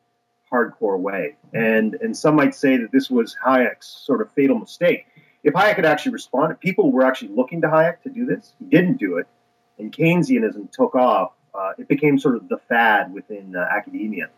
hardcore 0.53 0.99
way, 0.99 1.37
and 1.55 1.95
and 1.95 2.17
some 2.17 2.35
might 2.35 2.57
say 2.57 2.77
that 2.79 2.91
this 2.91 3.09
was 3.09 3.37
Hayek's 3.47 3.87
sort 3.87 4.21
of 4.21 4.33
fatal 4.33 4.59
mistake 4.59 5.07
if 5.49 5.55
Hayek 5.55 5.77
had 5.77 5.87
actually 5.87 6.13
responded, 6.13 6.61
people 6.61 6.93
were 6.93 7.05
actually 7.05 7.31
looking 7.31 7.63
to 7.63 7.69
Hayek 7.69 8.03
to 8.03 8.11
do 8.11 8.27
this. 8.27 8.53
He 8.59 8.67
didn't 8.67 8.99
do 8.99 9.17
it, 9.17 9.27
and 9.79 9.91
Keynesianism 9.91 10.71
took 10.71 10.95
off. 10.95 11.33
Uh, 11.55 11.73
it 11.79 11.89
became 11.89 12.19
sort 12.19 12.37
of 12.37 12.49
the 12.49 12.59
fad 12.69 13.13
within 13.13 13.57
uh, 13.57 13.67
academia, 13.75 14.29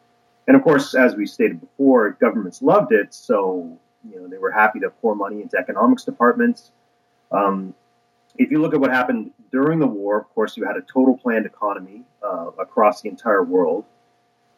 and 0.46 0.56
of 0.56 0.62
course, 0.62 0.94
as 0.94 1.16
we 1.16 1.26
stated 1.26 1.60
before, 1.60 2.10
governments 2.20 2.62
loved 2.62 2.92
it, 2.92 3.12
so 3.12 3.76
you 4.08 4.20
know 4.20 4.28
they 4.28 4.38
were 4.38 4.52
happy 4.52 4.78
to 4.80 4.90
pour 4.90 5.16
money 5.16 5.42
into 5.42 5.58
economics 5.58 6.04
departments. 6.04 6.70
Um, 7.32 7.74
if 8.38 8.52
you 8.52 8.62
look 8.62 8.72
at 8.72 8.80
what 8.80 8.92
happened 8.92 9.32
during 9.50 9.80
the 9.80 9.88
war, 9.88 10.18
of 10.20 10.32
course, 10.32 10.56
you 10.56 10.64
had 10.64 10.76
a 10.76 10.82
total 10.82 11.18
planned 11.18 11.44
economy 11.44 12.04
uh, 12.22 12.50
across 12.58 13.02
the 13.02 13.08
entire 13.08 13.42
world. 13.42 13.84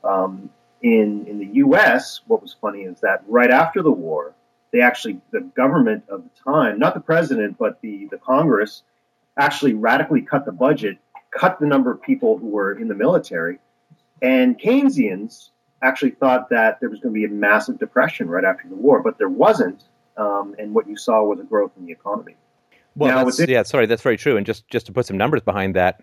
Um, 0.04 0.50
in 0.82 1.26
in 1.26 1.38
the 1.38 1.46
U.S., 1.64 2.20
what 2.26 2.42
was 2.42 2.54
funny 2.60 2.82
is 2.82 3.00
that 3.00 3.24
right 3.26 3.50
after 3.50 3.82
the 3.82 3.90
war, 3.90 4.34
they 4.72 4.80
actually, 4.80 5.20
the 5.30 5.40
government 5.40 6.04
of 6.08 6.24
the 6.24 6.50
time, 6.50 6.78
not 6.78 6.94
the 6.94 7.00
president, 7.00 7.58
but 7.58 7.80
the, 7.82 8.08
the 8.10 8.18
Congress, 8.18 8.82
actually 9.38 9.74
radically 9.74 10.22
cut 10.22 10.44
the 10.44 10.52
budget, 10.52 10.98
cut 11.30 11.60
the 11.60 11.66
number 11.66 11.90
of 11.90 12.02
people 12.02 12.38
who 12.38 12.48
were 12.48 12.72
in 12.78 12.88
the 12.88 12.94
military. 12.94 13.58
And 14.20 14.58
Keynesians 14.58 15.50
actually 15.82 16.12
thought 16.12 16.50
that 16.50 16.80
there 16.80 16.88
was 16.88 17.00
going 17.00 17.14
to 17.14 17.18
be 17.18 17.24
a 17.24 17.28
massive 17.28 17.78
depression 17.78 18.28
right 18.28 18.44
after 18.44 18.68
the 18.68 18.74
war, 18.74 19.02
but 19.02 19.18
there 19.18 19.28
wasn't. 19.28 19.84
Um, 20.16 20.54
and 20.58 20.74
what 20.74 20.88
you 20.88 20.96
saw 20.96 21.22
was 21.22 21.40
a 21.40 21.44
growth 21.44 21.72
in 21.78 21.86
the 21.86 21.92
economy. 21.92 22.36
Well, 22.94 23.24
now, 23.24 23.44
yeah, 23.46 23.62
sorry, 23.62 23.86
that's 23.86 24.02
very 24.02 24.18
true. 24.18 24.36
And 24.36 24.44
just, 24.44 24.68
just 24.68 24.86
to 24.86 24.92
put 24.92 25.06
some 25.06 25.16
numbers 25.16 25.40
behind 25.40 25.74
that, 25.74 26.02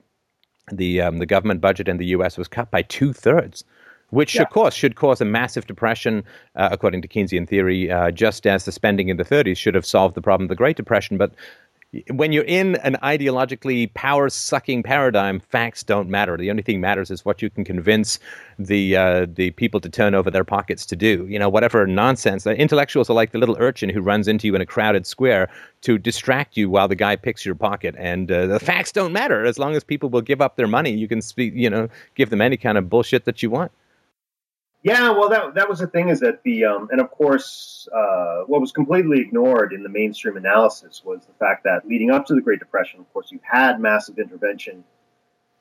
the 0.71 1.01
um, 1.01 1.17
the 1.17 1.25
government 1.25 1.61
budget 1.61 1.87
in 1.87 1.97
the 1.97 2.05
U.S. 2.07 2.37
was 2.37 2.47
cut 2.47 2.69
by 2.71 2.83
two 2.83 3.13
thirds 3.13 3.63
which 4.09 4.35
yeah. 4.35 4.41
of 4.41 4.49
course 4.49 4.73
should 4.73 4.95
cause 4.95 5.21
a 5.21 5.25
massive 5.25 5.67
depression, 5.67 6.23
uh, 6.55 6.69
according 6.71 7.01
to 7.01 7.07
Keynesian 7.07 7.47
theory, 7.47 7.91
uh, 7.91 8.11
just 8.11 8.45
as 8.47 8.65
the 8.65 8.71
spending 8.71 9.09
in 9.09 9.17
the 9.17 9.25
30s 9.25 9.57
should 9.57 9.75
have 9.75 9.85
solved 9.85 10.15
the 10.15 10.21
problem 10.21 10.45
of 10.45 10.49
the 10.49 10.55
Great 10.55 10.77
Depression. 10.77 11.17
But 11.17 11.33
when 12.11 12.31
you're 12.31 12.43
in 12.43 12.75
an 12.77 12.97
ideologically 13.01 13.91
power 13.95 14.29
sucking 14.29 14.83
paradigm, 14.83 15.39
facts 15.39 15.81
don't 15.81 16.07
matter. 16.07 16.37
The 16.37 16.51
only 16.51 16.61
thing 16.61 16.79
matters 16.79 17.09
is 17.09 17.25
what 17.25 17.41
you 17.41 17.49
can 17.49 17.65
convince 17.65 18.19
the 18.59 18.95
uh, 18.95 19.25
the 19.27 19.49
people 19.51 19.79
to 19.79 19.89
turn 19.89 20.13
over 20.13 20.29
their 20.29 20.43
pockets 20.43 20.85
to 20.85 20.95
do. 20.95 21.25
You 21.27 21.39
know, 21.39 21.49
whatever 21.49 21.87
nonsense. 21.87 22.43
The 22.43 22.55
intellectuals 22.55 23.09
are 23.09 23.15
like 23.15 23.31
the 23.31 23.39
little 23.39 23.57
urchin 23.59 23.89
who 23.89 24.01
runs 24.01 24.27
into 24.27 24.45
you 24.45 24.53
in 24.53 24.61
a 24.61 24.67
crowded 24.67 25.07
square 25.07 25.49
to 25.81 25.97
distract 25.97 26.57
you 26.57 26.69
while 26.69 26.87
the 26.87 26.95
guy 26.95 27.15
picks 27.15 27.43
your 27.43 27.55
pocket. 27.55 27.95
And 27.97 28.31
uh, 28.31 28.45
the 28.45 28.59
facts 28.59 28.91
don't 28.91 29.11
matter 29.11 29.43
as 29.43 29.57
long 29.57 29.75
as 29.75 29.83
people 29.83 30.09
will 30.09 30.21
give 30.21 30.41
up 30.41 30.57
their 30.57 30.67
money. 30.67 30.91
You 30.91 31.07
can 31.07 31.23
speak, 31.23 31.53
you 31.55 31.71
know, 31.71 31.89
give 32.13 32.29
them 32.29 32.41
any 32.41 32.57
kind 32.57 32.77
of 32.77 32.87
bullshit 32.87 33.25
that 33.25 33.41
you 33.41 33.49
want. 33.49 33.71
Yeah, 34.81 35.09
well, 35.09 35.27
that 35.29 35.55
that 35.55 35.67
was 35.67 35.79
the 35.79 35.87
thing 35.87 36.07
is 36.07 36.21
that 36.21 36.41
the 36.43 36.63
um, 36.63 36.87
and 36.91 37.01
of 37.01 37.11
course, 37.11 37.87
uh, 37.93 38.43
what 38.47 38.61
was 38.61 38.71
completely 38.71 39.19
ignored 39.19 39.73
in 39.73 39.83
the 39.83 39.89
mainstream 39.89 40.37
analysis 40.37 41.01
was 41.03 41.25
the 41.25 41.33
fact 41.33 41.65
that 41.65 41.85
leading 41.85 42.11
up 42.11 42.25
to 42.27 42.33
the 42.33 42.41
Great 42.41 42.59
Depression, 42.59 43.01
of 43.01 43.11
course, 43.11 43.29
you 43.29 43.41
had 43.43 43.81
massive 43.81 44.19
intervention 44.19 44.85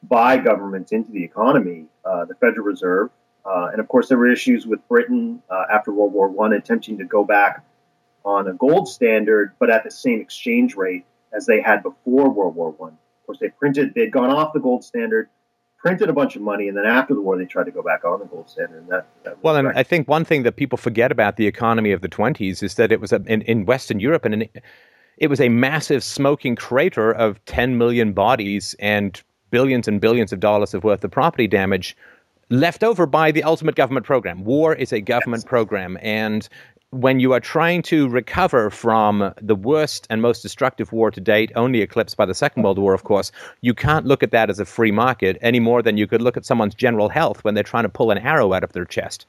by 0.05 0.37
governments 0.37 0.93
into 0.93 1.11
the 1.11 1.25
economy, 1.25 1.87
uh, 2.05 2.27
the 2.27 2.37
Federal 2.37 2.65
Reserve, 2.65 3.11
uh, 3.45 3.71
and 3.73 3.81
of 3.81 3.89
course, 3.89 4.09
there 4.09 4.19
were 4.19 4.31
issues 4.31 4.69
with 4.69 4.87
Britain 4.87 5.43
uh, 5.51 5.65
after 5.73 5.93
World 5.93 6.13
War 6.13 6.29
One 6.29 6.53
attempting 6.53 6.97
to 6.99 7.05
go 7.05 7.25
back 7.25 7.65
on 8.25 8.47
a 8.47 8.53
gold 8.53 8.89
standard, 8.89 9.53
but 9.59 9.69
at 9.69 9.83
the 9.83 9.91
same 9.91 10.21
exchange 10.21 10.77
rate 10.77 11.05
as 11.33 11.45
they 11.45 11.61
had 11.61 11.83
before 11.83 12.31
World 12.31 12.55
War 12.55 12.71
One. 12.71 12.93
Of 12.93 13.27
course, 13.27 13.39
they 13.41 13.49
printed, 13.49 13.95
they'd 13.95 14.13
gone 14.13 14.31
off 14.31 14.53
the 14.53 14.61
gold 14.61 14.85
standard, 14.85 15.29
printed 15.78 16.08
a 16.08 16.12
bunch 16.12 16.37
of 16.37 16.42
money, 16.42 16.68
and 16.68 16.76
then 16.76 16.87
after 16.87 17.14
the 17.14 17.20
war, 17.20 17.38
they 17.38 17.44
tried 17.44 17.64
to 17.64 17.70
go 17.70 17.82
back 17.82 18.04
on 18.04 18.18
the 18.18 18.26
gold 18.26 18.50
standard. 18.50 18.82
And 18.82 18.88
that, 18.88 19.06
that 19.25 19.42
well, 19.42 19.56
and 19.56 19.68
I 19.68 19.82
think 19.82 20.08
one 20.08 20.25
thing 20.25 20.42
that 20.42 20.56
people 20.56 20.76
forget 20.76 21.11
about 21.12 21.37
the 21.37 21.47
economy 21.47 21.92
of 21.92 22.00
the 22.00 22.08
20s 22.08 22.62
is 22.62 22.75
that 22.75 22.92
it 22.92 23.00
was 23.00 23.12
in, 23.12 23.42
in 23.42 23.64
Western 23.64 24.00
Europe 24.00 24.25
and 24.25 24.35
in, 24.35 24.49
it 25.18 25.28
was 25.28 25.40
a 25.40 25.49
massive 25.49 26.04
smoking 26.04 26.56
crater 26.56 27.12
of 27.12 27.44
10 27.47 27.78
million 27.78 28.12
bodies 28.12 28.75
and 28.78 29.23
billions 29.50 29.88
and 29.88 30.00
billions 30.00 30.32
of 30.32 30.40
dollars 30.40 30.75
of 30.75 30.85
worth 30.85 31.02
of 31.02 31.11
property 31.11 31.47
damage 31.47 31.97
left 32.50 32.82
over 32.82 33.06
by 33.06 33.30
the 33.30 33.42
ultimate 33.42 33.75
government 33.75 34.06
program. 34.06 34.44
War 34.44 34.75
is 34.75 34.92
a 34.92 35.00
government 35.00 35.42
yes. 35.42 35.49
program, 35.49 35.99
and 36.00 36.49
when 36.90 37.21
you 37.21 37.33
are 37.33 37.40
trying 37.40 37.83
to 37.83 38.09
recover 38.09 38.71
from 38.71 39.35
the 39.42 39.54
worst 39.54 40.07
and 40.09 40.23
most 40.23 40.40
destructive 40.40 40.90
war 40.90 41.11
to 41.11 41.21
date, 41.21 41.52
only 41.54 41.83
eclipsed 41.83 42.16
by 42.16 42.25
the 42.25 42.35
Second 42.35 42.62
World 42.62 42.78
War, 42.78 42.95
of 42.95 43.04
course, 43.04 43.30
you 43.61 43.75
can't 43.75 44.07
look 44.07 44.23
at 44.23 44.30
that 44.30 44.49
as 44.49 44.59
a 44.59 44.64
free 44.64 44.90
market 44.90 45.37
any 45.42 45.61
more 45.61 45.83
than 45.83 45.99
you 45.99 46.07
could 46.07 46.23
look 46.23 46.37
at 46.37 46.47
someone's 46.47 46.75
general 46.75 47.11
health 47.11 47.45
when 47.45 47.54
they're 47.54 47.62
trying 47.62 47.83
to 47.83 47.90
pull 47.90 48.11
an 48.11 48.18
arrow 48.18 48.54
out 48.54 48.64
of 48.64 48.73
their 48.73 48.87
chest. 48.87 49.26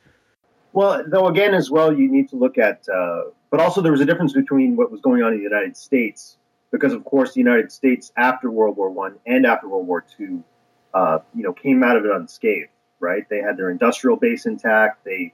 Well, 0.71 1.03
though, 1.05 1.27
again, 1.27 1.53
as 1.53 1.69
well, 1.69 1.91
you 1.91 2.09
need 2.09 2.29
to 2.29 2.37
look 2.37 2.57
at, 2.57 2.87
uh, 2.87 3.23
but 3.49 3.59
also 3.59 3.81
there 3.81 3.91
was 3.91 4.01
a 4.01 4.05
difference 4.05 4.33
between 4.33 4.77
what 4.77 4.91
was 4.91 5.01
going 5.01 5.21
on 5.21 5.33
in 5.33 5.39
the 5.39 5.43
United 5.43 5.75
States, 5.75 6.37
because 6.71 6.93
of 6.93 7.03
course 7.03 7.33
the 7.33 7.39
United 7.39 7.71
States 7.71 8.13
after 8.15 8.49
World 8.51 8.77
War 8.77 8.89
One 8.89 9.15
and 9.25 9.45
after 9.45 9.67
World 9.67 9.87
War 9.87 10.05
Two, 10.15 10.43
uh, 10.93 11.19
you 11.35 11.43
know, 11.43 11.51
came 11.51 11.83
out 11.83 11.97
of 11.97 12.05
it 12.05 12.11
unscathed. 12.11 12.69
Right? 13.01 13.27
They 13.29 13.39
had 13.39 13.55
their 13.55 13.69
industrial 13.69 14.17
base 14.17 14.45
intact. 14.45 15.05
They 15.05 15.33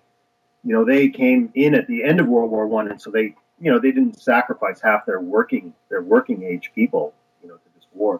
you 0.65 0.73
know, 0.73 0.83
they 0.83 1.09
came 1.09 1.51
in 1.53 1.75
at 1.75 1.87
the 1.87 2.03
end 2.03 2.19
of 2.19 2.27
World 2.27 2.49
War 2.49 2.67
One, 2.67 2.89
and 2.89 2.99
so 2.99 3.11
they, 3.11 3.35
you 3.59 3.71
know, 3.71 3.79
they 3.79 3.91
didn't 3.91 4.19
sacrifice 4.19 4.81
half 4.81 5.05
their 5.05 5.21
working 5.21 5.73
their 5.89 6.01
working 6.01 6.43
age 6.43 6.71
people, 6.73 7.13
you 7.41 7.47
know, 7.47 7.55
to 7.55 7.69
this 7.75 7.85
war. 7.93 8.19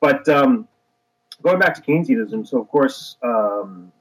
But 0.00 0.28
um, 0.28 0.66
going 1.42 1.60
back 1.60 1.74
to 1.76 1.82
Keynesianism, 1.82 2.46
so 2.46 2.60
of 2.60 2.68
course, 2.68 3.16
um, 3.22 3.92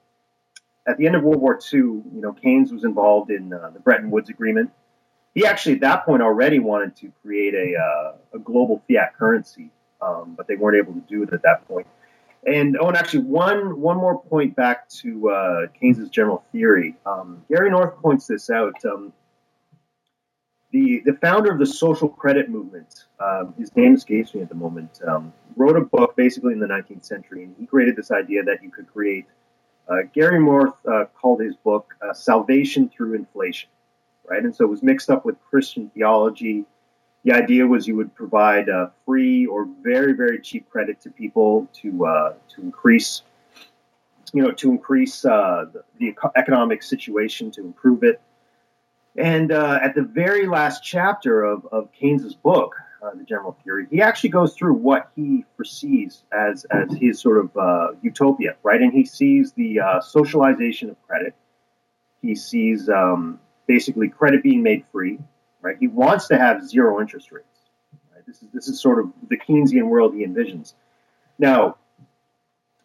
at 0.87 0.97
the 0.97 1.05
end 1.05 1.15
of 1.15 1.23
World 1.23 1.41
War 1.41 1.59
II, 1.71 1.79
you 1.79 2.03
know, 2.13 2.33
Keynes 2.33 2.71
was 2.71 2.83
involved 2.83 3.29
in 3.29 3.53
uh, 3.53 3.69
the 3.71 3.79
Bretton 3.79 4.09
Woods 4.09 4.29
Agreement. 4.29 4.71
He 5.35 5.45
actually, 5.45 5.75
at 5.75 5.81
that 5.81 6.05
point, 6.05 6.23
already 6.23 6.59
wanted 6.59 6.95
to 6.97 7.11
create 7.21 7.53
a, 7.53 7.77
uh, 7.77 8.13
a 8.33 8.39
global 8.39 8.81
fiat 8.87 9.15
currency, 9.15 9.69
um, 10.01 10.33
but 10.35 10.47
they 10.47 10.55
weren't 10.55 10.77
able 10.77 10.93
to 10.93 11.05
do 11.07 11.23
it 11.23 11.33
at 11.33 11.43
that 11.43 11.67
point. 11.67 11.85
And 12.45 12.77
oh, 12.79 12.87
and 12.87 12.97
actually, 12.97 13.23
one 13.23 13.79
one 13.79 13.97
more 13.97 14.21
point 14.21 14.55
back 14.55 14.87
to 15.01 15.29
uh, 15.29 15.67
Keynes's 15.79 16.09
general 16.09 16.43
theory. 16.51 16.95
Um, 17.05 17.43
Gary 17.49 17.71
North 17.71 17.97
points 17.97 18.27
this 18.27 18.49
out. 18.49 18.75
Um, 18.85 19.13
the 20.71 21.01
the 21.05 21.13
founder 21.13 21.51
of 21.51 21.57
the 21.57 21.65
social 21.65 22.07
credit 22.07 22.49
movement, 22.49 23.05
um, 23.19 23.55
his 23.57 23.75
name 23.75 23.95
escapes 23.95 24.35
me 24.35 24.41
at 24.41 24.49
the 24.49 24.55
moment, 24.55 24.99
um, 25.07 25.33
wrote 25.55 25.75
a 25.75 25.81
book 25.81 26.15
basically 26.15 26.53
in 26.53 26.59
the 26.59 26.67
19th 26.67 27.05
century, 27.05 27.43
and 27.45 27.55
he 27.57 27.65
created 27.65 27.95
this 27.95 28.11
idea 28.11 28.43
that 28.43 28.61
you 28.61 28.69
could 28.69 28.91
create. 28.91 29.25
Uh, 29.87 30.03
Gary 30.13 30.39
North 30.39 30.73
uh, 30.85 31.05
called 31.19 31.41
his 31.41 31.55
book 31.55 31.95
uh, 32.01 32.13
"Salvation 32.13 32.89
Through 32.89 33.15
Inflation," 33.15 33.69
right? 34.29 34.43
And 34.43 34.55
so 34.55 34.65
it 34.65 34.69
was 34.69 34.83
mixed 34.83 35.09
up 35.09 35.25
with 35.25 35.35
Christian 35.49 35.89
theology 35.95 36.65
the 37.25 37.34
idea 37.34 37.65
was 37.65 37.88
you 37.88 37.96
would 37.96 38.13
provide 38.13 38.70
uh, 38.70 38.88
free 39.05 39.46
or 39.46 39.67
very 39.82 40.13
very 40.13 40.39
cheap 40.39 40.70
credit 40.70 41.01
to 41.01 41.10
people 41.10 41.67
to 41.74 42.05
uh, 42.05 42.34
to 42.48 42.62
increase 42.62 43.24
you 44.32 44.41
know 44.41 44.51
to 44.51 44.70
increase 44.70 45.25
uh, 45.25 45.65
the, 45.74 45.84
the, 46.00 46.15
economic 46.38 46.82
situation 46.82 47.51
to 47.51 47.62
improve 47.62 48.03
it. 48.03 48.22
And 49.17 49.51
uh, 49.51 49.79
at 49.82 49.96
the 49.96 50.01
very 50.01 50.46
last 50.46 50.84
chapter 50.84 51.44
of, 51.44 51.65
of 51.72 51.91
Keynes's 51.91 52.36
book 52.36 52.75
uh, 53.01 53.12
the 53.15 53.24
general 53.24 53.58
theory 53.63 53.88
he 53.89 54.01
actually 54.01 54.29
goes 54.29 54.55
through 54.55 54.74
what 54.74 55.10
he 55.15 55.46
foresees 55.55 56.24
as 56.32 56.65
as 56.65 56.96
his 56.96 57.20
sort 57.20 57.44
of 57.44 57.98
utopia 58.03 58.55
right? 58.62 58.82
And 58.82 58.94
he 58.94 59.03
sees 59.03 59.51
the 59.53 59.79
socialization 60.01 60.91
of 60.91 61.08
credit. 61.08 61.34
He 62.22 62.36
sees 62.36 62.88
um, 62.89 63.39
basically 63.67 64.10
credit 64.10 64.44
being 64.44 64.62
made 64.62 64.86
free 64.91 65.20
right? 65.65 65.77
He 65.79 65.88
wants 65.88 66.27
to 66.27 66.38
have 66.38 66.63
zero 66.63 67.01
interest 67.01 67.31
rates. 67.31 67.48
Right? 68.13 68.24
This 68.27 68.43
is 68.43 68.50
this 68.53 68.67
is 68.67 68.79
sort 68.79 69.00
of 69.00 69.12
the 69.29 69.38
Keynesian 69.38 69.88
world 69.88 70.13
he 70.13 70.24
envisions. 70.24 70.75
Now, 71.39 71.77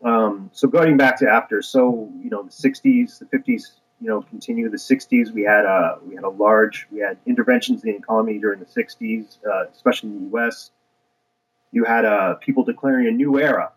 um, 0.03 0.51
so 0.55 0.67
going 0.67 0.97
back 0.97 1.19
to 1.19 1.29
after, 1.29 1.61
so 1.61 2.11
you 2.23 2.31
know, 2.31 2.43
the 2.43 2.51
'60s, 2.51 3.19
the 3.19 3.27
'50s, 3.27 3.73
you 4.01 4.09
know, 4.09 4.23
continue. 4.23 4.71
The 4.71 4.79
'60s, 4.79 5.31
we 5.31 5.43
had 5.43 5.67
a 5.67 5.99
we 6.05 6.15
had 6.15 6.25
a 6.25 6.31
large, 6.31 6.89
we 6.91 7.01
had 7.01 7.19
interventions 7.27 7.85
in 7.85 7.91
the 7.91 7.97
economy 7.97 8.39
during 8.39 8.61
the 8.61 8.67
'60s, 8.67 9.37
uh, 9.47 9.69
especially 9.71 10.09
in 10.09 10.25
the 10.25 10.31
U.S. 10.39 10.71
You 11.73 11.85
had 11.85 12.07
uh, 12.07 12.37
people 12.37 12.65
declaring 12.65 13.09
a 13.09 13.11
new 13.11 13.39
era, 13.39 13.73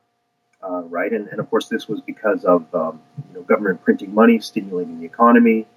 uh, 0.63 0.81
right? 0.83 1.11
And, 1.11 1.27
and, 1.27 1.39
of 1.39 1.47
course, 1.49 1.67
this 1.67 1.87
was 1.89 1.99
because 2.01 2.45
of 2.45 2.73
um, 2.73 3.01
you 3.27 3.35
know 3.35 3.41
government 3.43 3.83
printing 3.83 4.15
money, 4.15 4.39
stimulating 4.39 5.01
the 5.01 5.05
economy. 5.05 5.67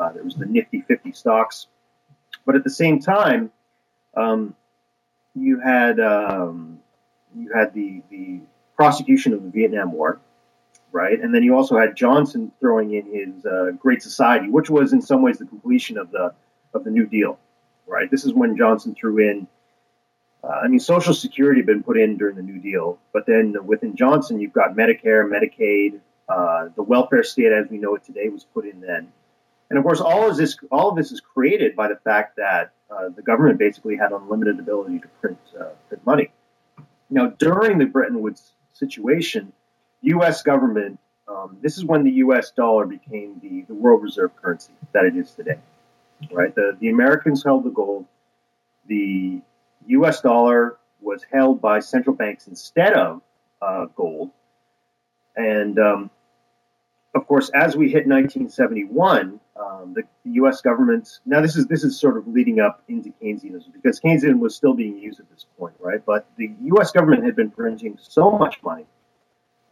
Uh, 0.00 0.10
there 0.12 0.24
was 0.24 0.34
the 0.34 0.46
Nifty 0.46 0.80
50 0.80 1.12
stocks 1.12 1.68
but 2.44 2.56
at 2.56 2.64
the 2.64 2.70
same 2.70 3.00
time, 3.00 3.50
um, 4.16 4.54
you 5.34 5.60
had 5.60 6.00
um, 6.00 6.80
you 7.36 7.52
had 7.52 7.72
the 7.74 8.02
the 8.10 8.40
prosecution 8.76 9.32
of 9.32 9.42
the 9.42 9.50
Vietnam 9.50 9.92
War, 9.92 10.20
right? 10.90 11.18
And 11.18 11.34
then 11.34 11.42
you 11.42 11.56
also 11.56 11.78
had 11.78 11.96
Johnson 11.96 12.52
throwing 12.60 12.94
in 12.94 13.06
his 13.06 13.46
uh, 13.46 13.72
Great 13.78 14.02
Society, 14.02 14.48
which 14.48 14.70
was 14.70 14.92
in 14.92 15.00
some 15.00 15.22
ways 15.22 15.38
the 15.38 15.46
completion 15.46 15.98
of 15.98 16.10
the 16.10 16.34
of 16.74 16.84
the 16.84 16.90
New 16.90 17.06
Deal, 17.06 17.38
right? 17.86 18.10
This 18.10 18.24
is 18.24 18.32
when 18.32 18.56
Johnson 18.56 18.94
threw 18.94 19.18
in. 19.18 19.46
Uh, 20.44 20.60
I 20.64 20.68
mean, 20.68 20.80
Social 20.80 21.14
Security 21.14 21.60
had 21.60 21.66
been 21.66 21.84
put 21.84 21.96
in 21.96 22.16
during 22.16 22.34
the 22.34 22.42
New 22.42 22.58
Deal, 22.58 22.98
but 23.12 23.26
then 23.26 23.54
within 23.64 23.94
Johnson, 23.94 24.40
you've 24.40 24.52
got 24.52 24.74
Medicare, 24.74 25.24
Medicaid, 25.24 26.00
uh, 26.28 26.68
the 26.74 26.82
welfare 26.82 27.22
state 27.22 27.52
as 27.52 27.70
we 27.70 27.78
know 27.78 27.94
it 27.94 28.04
today 28.04 28.28
was 28.28 28.44
put 28.44 28.66
in 28.66 28.80
then. 28.80 29.12
And 29.72 29.78
of 29.78 29.86
course, 29.86 30.02
all 30.02 30.28
of 30.28 30.36
this 30.36 30.58
all 30.70 30.90
of 30.90 30.96
this 30.96 31.12
is 31.12 31.22
created 31.22 31.74
by 31.74 31.88
the 31.88 31.96
fact 32.04 32.36
that 32.36 32.72
uh, 32.90 33.08
the 33.08 33.22
government 33.22 33.58
basically 33.58 33.96
had 33.96 34.12
unlimited 34.12 34.58
ability 34.58 34.98
to 34.98 35.08
print 35.18 35.38
uh, 35.58 35.70
print 35.88 36.04
money. 36.04 36.30
Now, 37.08 37.28
during 37.28 37.78
the 37.78 37.86
Bretton 37.86 38.20
Woods 38.20 38.52
situation, 38.74 39.50
U.S. 40.02 40.42
government 40.42 40.98
um, 41.26 41.56
this 41.62 41.78
is 41.78 41.86
when 41.86 42.04
the 42.04 42.10
U.S. 42.10 42.50
dollar 42.50 42.84
became 42.84 43.40
the, 43.40 43.62
the 43.62 43.72
world 43.72 44.02
reserve 44.02 44.36
currency 44.36 44.74
that 44.92 45.06
it 45.06 45.16
is 45.16 45.30
today. 45.30 45.58
Right, 46.30 46.54
the 46.54 46.76
the 46.78 46.90
Americans 46.90 47.42
held 47.42 47.64
the 47.64 47.70
gold. 47.70 48.04
The 48.88 49.40
U.S. 49.86 50.20
dollar 50.20 50.76
was 51.00 51.24
held 51.32 51.62
by 51.62 51.80
central 51.80 52.14
banks 52.14 52.46
instead 52.46 52.92
of 52.92 53.22
uh, 53.62 53.86
gold, 53.96 54.32
and 55.34 55.78
um, 55.78 56.10
of 57.14 57.26
course, 57.26 57.50
as 57.50 57.76
we 57.76 57.86
hit 57.86 58.06
1971, 58.06 59.38
um, 59.56 59.92
the, 59.94 60.02
the, 60.24 60.32
U.S. 60.32 60.62
government. 60.62 61.20
Now, 61.26 61.40
this 61.40 61.56
is 61.56 61.66
this 61.66 61.84
is 61.84 61.98
sort 61.98 62.16
of 62.16 62.26
leading 62.26 62.60
up 62.60 62.82
into 62.88 63.12
Keynesianism 63.22 63.72
because 63.72 64.00
Keynesianism 64.00 64.38
was 64.38 64.56
still 64.56 64.72
being 64.72 64.98
used 64.98 65.20
at 65.20 65.30
this 65.30 65.46
point, 65.58 65.74
right? 65.78 66.04
But 66.04 66.26
the 66.36 66.50
U.S. 66.64 66.90
government 66.90 67.24
had 67.24 67.36
been 67.36 67.50
printing 67.50 67.98
so 68.00 68.30
much 68.30 68.62
money 68.62 68.86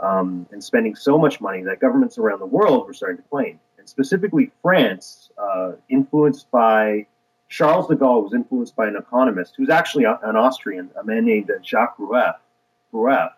um, 0.00 0.46
and 0.52 0.62
spending 0.62 0.94
so 0.94 1.16
much 1.16 1.40
money 1.40 1.62
that 1.62 1.80
governments 1.80 2.18
around 2.18 2.40
the 2.40 2.46
world 2.46 2.86
were 2.86 2.92
starting 2.92 3.16
to 3.16 3.28
claim, 3.30 3.58
and 3.78 3.88
specifically 3.88 4.50
France, 4.60 5.30
uh, 5.38 5.72
influenced 5.88 6.50
by 6.50 7.06
Charles 7.48 7.88
de 7.88 7.96
Gaulle, 7.96 8.22
was 8.22 8.34
influenced 8.34 8.76
by 8.76 8.86
an 8.86 8.96
economist 8.96 9.54
who's 9.56 9.70
actually 9.70 10.04
an 10.04 10.36
Austrian, 10.36 10.90
a 11.00 11.04
man 11.04 11.24
named 11.24 11.50
Jacques 11.64 11.96
Rueff. 11.98 12.36
Rueff 12.92 13.30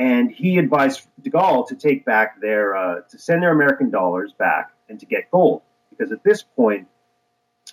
and 0.00 0.32
he 0.32 0.56
advised 0.56 1.06
de 1.22 1.28
Gaulle 1.28 1.68
to 1.68 1.76
take 1.76 2.06
back 2.06 2.40
their 2.40 2.74
uh, 2.74 3.00
to 3.10 3.18
send 3.18 3.42
their 3.42 3.52
American 3.52 3.90
dollars 3.90 4.32
back 4.32 4.72
and 4.88 4.98
to 4.98 5.04
get 5.04 5.30
gold 5.30 5.60
because 5.90 6.10
at 6.10 6.24
this 6.24 6.42
point, 6.42 6.88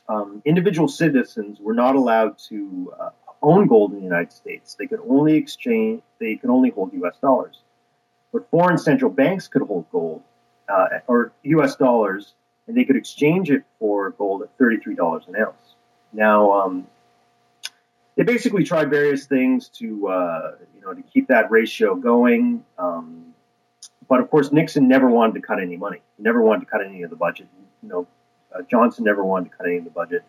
um, 0.09 0.41
individual 0.43 0.89
citizens 0.89 1.59
were 1.61 1.73
not 1.73 1.95
allowed 1.95 2.37
to 2.49 2.93
uh, 2.99 3.09
own 3.41 3.67
gold 3.67 3.93
in 3.93 3.99
the 3.99 4.03
United 4.03 4.33
States. 4.33 4.75
They 4.77 4.87
could 4.87 4.99
only 5.07 5.35
exchange. 5.35 6.01
They 6.19 6.35
could 6.35 6.49
only 6.49 6.69
hold 6.69 6.91
U.S. 6.95 7.15
dollars, 7.21 7.61
but 8.33 8.49
foreign 8.51 8.77
central 8.77 9.09
banks 9.09 9.47
could 9.47 9.61
hold 9.61 9.89
gold 9.89 10.21
uh, 10.67 10.99
or 11.07 11.31
U.S. 11.43 11.77
dollars, 11.77 12.33
and 12.67 12.75
they 12.75 12.83
could 12.83 12.97
exchange 12.97 13.49
it 13.51 13.63
for 13.79 14.09
gold 14.11 14.41
at 14.41 14.49
thirty-three 14.57 14.95
dollars 14.95 15.23
an 15.29 15.37
ounce. 15.37 15.75
Now, 16.11 16.51
um, 16.51 16.87
they 18.17 18.23
basically 18.23 18.63
tried 18.63 18.89
various 18.89 19.27
things 19.27 19.69
to 19.69 20.07
uh, 20.07 20.51
you 20.75 20.81
know 20.81 20.93
to 20.93 21.01
keep 21.03 21.27
that 21.27 21.49
ratio 21.49 21.95
going. 21.95 22.65
Um, 22.77 23.33
but 24.09 24.19
of 24.19 24.29
course, 24.29 24.51
Nixon 24.51 24.87
never 24.87 25.07
wanted 25.07 25.35
to 25.35 25.41
cut 25.41 25.61
any 25.61 25.77
money. 25.77 26.01
He 26.17 26.23
never 26.23 26.41
wanted 26.41 26.61
to 26.61 26.65
cut 26.65 26.83
any 26.83 27.03
of 27.03 27.11
the 27.11 27.15
budget. 27.15 27.47
You 27.83 27.89
know, 27.89 28.07
uh, 28.53 28.63
Johnson 28.63 29.05
never 29.05 29.23
wanted 29.23 29.51
to 29.51 29.57
cut 29.57 29.67
any 29.67 29.77
of 29.77 29.83
the 29.83 29.91
budget. 29.91 30.23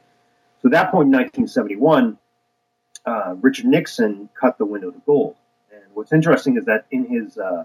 So 0.61 0.69
at 0.69 0.73
that 0.73 0.91
point 0.91 1.07
in 1.07 1.13
1971, 1.13 2.19
uh, 3.07 3.37
Richard 3.41 3.67
Nixon 3.67 4.29
cut 4.39 4.59
the 4.59 4.67
window 4.67 4.91
to 4.91 5.03
gold. 5.07 5.37
And 5.73 5.83
what's 5.95 6.13
interesting 6.13 6.57
is 6.57 6.65
that 6.67 6.87
in 6.91 7.07
his 7.07 7.39
uh, 7.39 7.65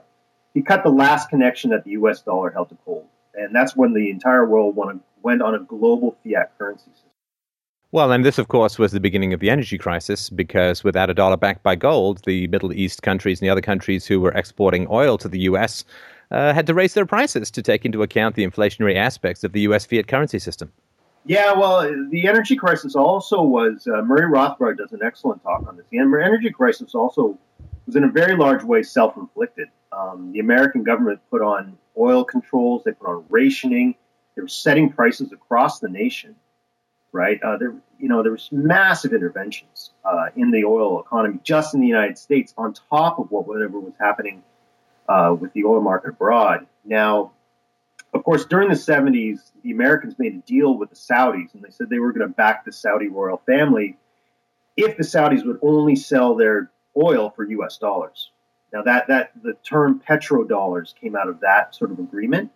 he 0.53 0.61
cut 0.61 0.83
the 0.83 0.89
last 0.89 1.29
connection 1.29 1.71
that 1.71 1.83
the 1.83 1.91
U.S. 1.91 2.21
dollar 2.21 2.49
held 2.49 2.69
to 2.69 2.77
gold, 2.85 3.07
and 3.33 3.53
that's 3.53 3.75
when 3.75 3.93
the 3.93 4.09
entire 4.09 4.45
world 4.45 4.77
went 5.21 5.41
on 5.41 5.55
a 5.55 5.59
global 5.59 6.15
fiat 6.23 6.57
currency 6.57 6.91
system. 6.91 7.09
Well, 7.93 8.11
and 8.11 8.25
this, 8.25 8.39
of 8.39 8.47
course, 8.47 8.79
was 8.79 8.91
the 8.91 8.99
beginning 8.99 9.33
of 9.33 9.39
the 9.39 9.51
energy 9.51 9.77
crisis 9.77 10.31
because 10.31 10.83
without 10.83 11.11
a 11.11 11.13
dollar 11.13 11.37
backed 11.37 11.61
by 11.61 11.75
gold, 11.75 12.23
the 12.25 12.47
Middle 12.47 12.73
East 12.73 13.03
countries 13.03 13.39
and 13.39 13.45
the 13.45 13.51
other 13.51 13.61
countries 13.61 14.07
who 14.07 14.19
were 14.19 14.31
exporting 14.31 14.87
oil 14.89 15.15
to 15.19 15.29
the 15.29 15.41
U.S. 15.41 15.85
Uh, 16.31 16.55
had 16.55 16.65
to 16.65 16.73
raise 16.73 16.95
their 16.95 17.05
prices 17.05 17.51
to 17.51 17.61
take 17.61 17.85
into 17.85 18.01
account 18.01 18.33
the 18.33 18.47
inflationary 18.47 18.95
aspects 18.95 19.43
of 19.43 19.51
the 19.51 19.61
U.S. 19.61 19.85
fiat 19.85 20.07
currency 20.07 20.39
system. 20.39 20.71
Yeah, 21.27 21.53
well, 21.53 21.83
the 22.09 22.27
energy 22.27 22.55
crisis 22.55 22.95
also 22.95 23.43
was. 23.43 23.87
Uh, 23.87 24.01
Murray 24.01 24.27
Rothbard 24.27 24.77
does 24.77 24.91
an 24.91 25.01
excellent 25.03 25.43
talk 25.43 25.67
on 25.67 25.77
this. 25.77 25.85
The 25.91 25.99
energy 25.99 26.49
crisis 26.49 26.95
also 26.95 27.37
was 27.85 27.95
in 27.95 28.03
a 28.03 28.09
very 28.09 28.35
large 28.35 28.63
way 28.63 28.81
self 28.81 29.15
inflicted. 29.17 29.67
Um, 29.91 30.31
the 30.31 30.39
American 30.39 30.81
government 30.81 31.19
put 31.29 31.43
on 31.43 31.77
oil 31.95 32.23
controls, 32.23 32.85
they 32.85 32.93
put 32.93 33.07
on 33.07 33.23
rationing, 33.29 33.93
they 34.35 34.41
were 34.41 34.47
setting 34.47 34.91
prices 34.91 35.31
across 35.31 35.79
the 35.79 35.89
nation 35.89 36.35
right? 37.13 37.41
Uh, 37.41 37.55
there, 37.57 37.73
you 37.99 38.09
know, 38.09 38.21
there 38.21 38.33
was 38.33 38.49
massive 38.51 39.13
interventions 39.13 39.91
uh, 40.03 40.25
in 40.35 40.51
the 40.51 40.65
oil 40.65 40.99
economy 40.99 41.39
just 41.43 41.73
in 41.73 41.79
the 41.79 41.87
United 41.87 42.17
States, 42.17 42.53
on 42.57 42.73
top 42.73 43.19
of 43.19 43.31
what 43.31 43.47
whatever 43.47 43.79
was 43.79 43.93
happening 43.99 44.43
uh, 45.07 45.33
with 45.39 45.53
the 45.53 45.63
oil 45.63 45.79
market 45.79 46.09
abroad. 46.09 46.67
Now, 46.83 47.31
of 48.13 48.23
course, 48.23 48.45
during 48.45 48.69
the 48.69 48.75
70s, 48.75 49.51
the 49.63 49.71
Americans 49.71 50.15
made 50.19 50.33
a 50.35 50.39
deal 50.39 50.77
with 50.77 50.89
the 50.89 50.95
Saudis, 50.95 51.53
and 51.53 51.63
they 51.63 51.69
said 51.69 51.89
they 51.89 51.99
were 51.99 52.11
going 52.11 52.27
to 52.27 52.33
back 52.33 52.65
the 52.65 52.71
Saudi 52.71 53.07
royal 53.07 53.41
family 53.45 53.97
if 54.75 54.97
the 54.97 55.03
Saudis 55.03 55.45
would 55.45 55.59
only 55.61 55.95
sell 55.95 56.35
their 56.35 56.71
oil 56.97 57.31
for 57.35 57.43
U.S. 57.45 57.77
dollars. 57.77 58.31
Now, 58.71 58.81
that 58.83 59.07
that 59.07 59.31
the 59.41 59.53
term 59.63 60.01
petrodollars 60.07 60.95
came 60.99 61.15
out 61.15 61.29
of 61.29 61.39
that 61.41 61.75
sort 61.75 61.91
of 61.91 61.99
agreement. 61.99 62.51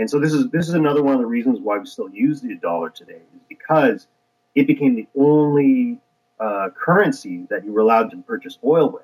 And 0.00 0.08
so 0.08 0.18
this 0.18 0.32
is 0.32 0.48
this 0.48 0.66
is 0.66 0.72
another 0.72 1.02
one 1.02 1.12
of 1.12 1.20
the 1.20 1.26
reasons 1.26 1.60
why 1.60 1.76
we 1.76 1.84
still 1.84 2.08
use 2.08 2.40
the 2.40 2.54
dollar 2.54 2.88
today, 2.88 3.20
is 3.34 3.42
because 3.50 4.06
it 4.54 4.66
became 4.66 4.94
the 4.96 5.06
only 5.14 5.98
uh, 6.40 6.70
currency 6.74 7.46
that 7.50 7.66
you 7.66 7.72
were 7.74 7.80
allowed 7.80 8.10
to 8.12 8.16
purchase 8.16 8.58
oil 8.64 8.88
with. 8.88 9.02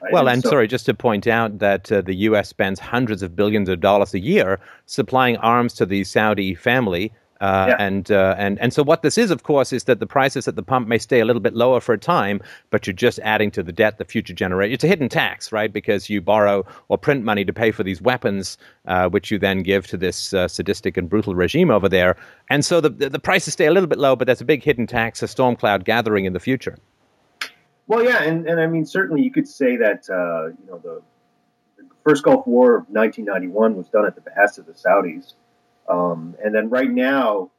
Right? 0.00 0.12
Well, 0.12 0.28
and, 0.28 0.34
and 0.34 0.42
so, 0.44 0.50
sorry, 0.50 0.68
just 0.68 0.86
to 0.86 0.94
point 0.94 1.26
out 1.26 1.58
that 1.58 1.90
uh, 1.90 2.02
the 2.02 2.14
U.S. 2.14 2.48
spends 2.48 2.78
hundreds 2.78 3.24
of 3.24 3.34
billions 3.34 3.68
of 3.68 3.80
dollars 3.80 4.14
a 4.14 4.20
year 4.20 4.60
supplying 4.86 5.36
arms 5.38 5.74
to 5.74 5.86
the 5.86 6.04
Saudi 6.04 6.54
family 6.54 7.12
uh, 7.40 7.66
yeah. 7.68 7.76
And 7.78 8.10
uh, 8.10 8.34
and 8.36 8.58
and 8.58 8.72
so 8.72 8.82
what 8.82 9.02
this 9.02 9.16
is, 9.16 9.30
of 9.30 9.44
course, 9.44 9.72
is 9.72 9.84
that 9.84 10.00
the 10.00 10.06
prices 10.06 10.48
at 10.48 10.56
the 10.56 10.62
pump 10.62 10.88
may 10.88 10.98
stay 10.98 11.20
a 11.20 11.24
little 11.24 11.40
bit 11.40 11.54
lower 11.54 11.80
for 11.80 11.92
a 11.92 11.98
time, 11.98 12.40
but 12.70 12.86
you're 12.86 12.94
just 12.94 13.20
adding 13.20 13.50
to 13.52 13.62
the 13.62 13.72
debt 13.72 13.98
the 13.98 14.04
future 14.04 14.34
generation. 14.34 14.74
It's 14.74 14.84
a 14.84 14.88
hidden 14.88 15.08
tax, 15.08 15.52
right? 15.52 15.72
Because 15.72 16.10
you 16.10 16.20
borrow 16.20 16.66
or 16.88 16.98
print 16.98 17.24
money 17.24 17.44
to 17.44 17.52
pay 17.52 17.70
for 17.70 17.84
these 17.84 18.02
weapons, 18.02 18.58
uh, 18.86 19.08
which 19.08 19.30
you 19.30 19.38
then 19.38 19.62
give 19.62 19.86
to 19.88 19.96
this 19.96 20.34
uh, 20.34 20.48
sadistic 20.48 20.96
and 20.96 21.08
brutal 21.08 21.34
regime 21.34 21.70
over 21.70 21.88
there. 21.88 22.16
And 22.50 22.64
so 22.64 22.80
the 22.80 22.90
the 22.90 23.20
prices 23.20 23.52
stay 23.52 23.66
a 23.66 23.72
little 23.72 23.88
bit 23.88 23.98
low, 23.98 24.16
but 24.16 24.26
that's 24.26 24.40
a 24.40 24.46
big 24.46 24.64
hidden 24.64 24.86
tax, 24.86 25.22
a 25.22 25.28
storm 25.28 25.54
cloud 25.54 25.84
gathering 25.84 26.24
in 26.24 26.32
the 26.32 26.40
future. 26.40 26.76
Well, 27.86 28.04
yeah, 28.04 28.22
and, 28.22 28.46
and 28.48 28.60
I 28.60 28.66
mean 28.66 28.84
certainly 28.84 29.22
you 29.22 29.30
could 29.30 29.46
say 29.48 29.76
that 29.76 30.10
uh, 30.10 30.48
you 30.48 30.66
know 30.66 30.78
the, 30.78 31.02
the 31.78 31.84
first 32.04 32.24
Gulf 32.24 32.46
War 32.48 32.76
of 32.76 32.88
1991 32.88 33.76
was 33.76 33.88
done 33.88 34.06
at 34.06 34.16
the 34.16 34.20
behest 34.22 34.58
of 34.58 34.66
the 34.66 34.72
Saudis. 34.72 35.34
Um, 35.88 36.36
and 36.42 36.54
then 36.54 36.68
right 36.68 36.90
now, 36.90 37.50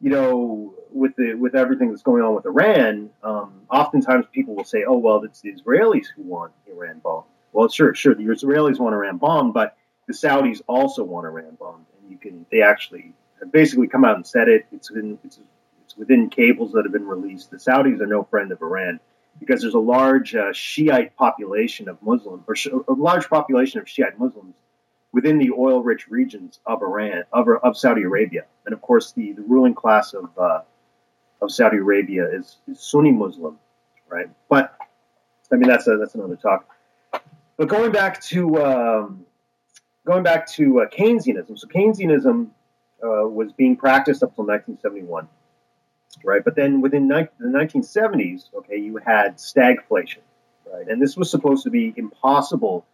you 0.00 0.10
know, 0.10 0.74
with 0.92 1.16
the 1.16 1.34
with 1.34 1.54
everything 1.54 1.90
that's 1.90 2.02
going 2.02 2.22
on 2.22 2.34
with 2.34 2.46
Iran, 2.46 3.10
um, 3.22 3.62
oftentimes 3.70 4.26
people 4.32 4.54
will 4.54 4.64
say, 4.64 4.84
"Oh, 4.84 4.98
well, 4.98 5.22
it's 5.24 5.40
the 5.40 5.52
Israelis 5.52 6.06
who 6.14 6.22
want 6.22 6.52
Iran 6.66 7.00
bombed." 7.02 7.24
Well, 7.52 7.68
sure, 7.68 7.94
sure, 7.94 8.14
the 8.14 8.24
Israelis 8.24 8.78
want 8.78 8.94
Iran 8.94 9.16
bombed, 9.16 9.54
but 9.54 9.76
the 10.06 10.12
Saudis 10.12 10.60
also 10.66 11.02
want 11.02 11.26
Iran 11.26 11.56
bombed, 11.58 11.86
and 12.00 12.10
you 12.10 12.18
can 12.18 12.46
they 12.50 12.62
actually 12.62 13.12
basically 13.50 13.88
come 13.88 14.04
out 14.04 14.16
and 14.16 14.26
said 14.26 14.48
it. 14.48 14.66
It's 14.72 14.90
within 14.90 15.18
it's, 15.24 15.40
it's 15.84 15.96
within 15.96 16.28
cables 16.28 16.72
that 16.72 16.84
have 16.84 16.92
been 16.92 17.06
released. 17.06 17.50
The 17.50 17.56
Saudis 17.56 18.00
are 18.00 18.06
no 18.06 18.24
friend 18.24 18.52
of 18.52 18.60
Iran 18.60 19.00
because 19.40 19.62
there's 19.62 19.74
a 19.74 19.78
large 19.78 20.34
uh, 20.34 20.52
Shiite 20.52 21.16
population 21.16 21.88
of 21.88 22.02
Muslims, 22.02 22.44
or 22.46 22.56
sh- 22.56 22.68
a 22.88 22.92
large 22.92 23.28
population 23.28 23.80
of 23.80 23.88
Shiite 23.88 24.18
Muslims 24.18 24.56
within 25.12 25.38
the 25.38 25.50
oil-rich 25.50 26.08
regions 26.08 26.60
of 26.66 26.82
Iran, 26.82 27.24
of, 27.32 27.48
of 27.62 27.76
Saudi 27.76 28.02
Arabia, 28.02 28.44
and 28.64 28.72
of 28.72 28.82
course 28.82 29.12
the, 29.12 29.32
the 29.32 29.42
ruling 29.42 29.74
class 29.74 30.14
of 30.14 30.30
uh, 30.38 30.60
of 31.42 31.50
Saudi 31.50 31.76
Arabia 31.76 32.26
is, 32.28 32.56
is, 32.66 32.80
Sunni 32.80 33.12
Muslim, 33.12 33.58
right? 34.08 34.28
But 34.48 34.76
I 35.52 35.56
mean 35.56 35.68
that's 35.68 35.86
a, 35.86 35.96
that's 35.96 36.14
another 36.14 36.36
talk. 36.36 36.68
But 37.56 37.68
going 37.68 37.92
back 37.92 38.22
to 38.24 38.62
um, 38.62 39.26
going 40.06 40.22
back 40.22 40.46
to 40.52 40.80
uh, 40.80 40.86
Keynesianism, 40.86 41.58
so 41.58 41.66
Keynesianism 41.66 42.48
uh, 43.02 43.28
was 43.28 43.52
being 43.52 43.76
practiced 43.76 44.22
up 44.22 44.30
until 44.30 44.46
1971, 44.46 45.28
right? 46.24 46.44
But 46.44 46.56
then 46.56 46.80
within 46.80 47.08
ni- 47.08 47.28
the 47.38 47.48
1970s, 47.48 48.54
okay, 48.54 48.76
you 48.76 48.96
had 48.98 49.36
stagflation, 49.36 50.18
right? 50.72 50.88
And 50.88 51.00
this 51.00 51.16
was 51.16 51.30
supposed 51.30 51.64
to 51.64 51.70
be 51.70 51.92
impossible 51.96 52.86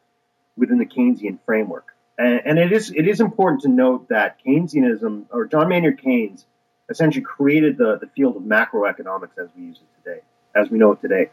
within 0.57 0.79
the 0.79 0.87
Keynesian 0.87 1.39
framework. 1.45 1.92
And, 2.19 2.43
and 2.45 2.59
it 2.59 2.73
is 2.73 2.91
it 2.91 3.09
is 3.09 3.21
important 3.21 3.63
to 3.63 3.69
note 3.69 4.09
that 4.09 4.39
Keynesianism 4.45 5.27
or 5.31 5.47
John 5.47 5.69
Maynard 5.69 6.01
Keynes 6.03 6.47
essentially 6.91 7.25
created 7.25 7.79
the, 7.79 7.99
the 7.99 8.07
field 8.09 8.37
of 8.37 8.43
macroeconomics 8.43 9.39
as 9.39 9.49
we 9.57 9.65
use 9.65 9.79
it 9.81 10.05
today, 10.05 10.21
as 10.55 10.71
we 10.71 10.79
know 10.79 10.93
it 10.93 11.01
today. 11.01 11.31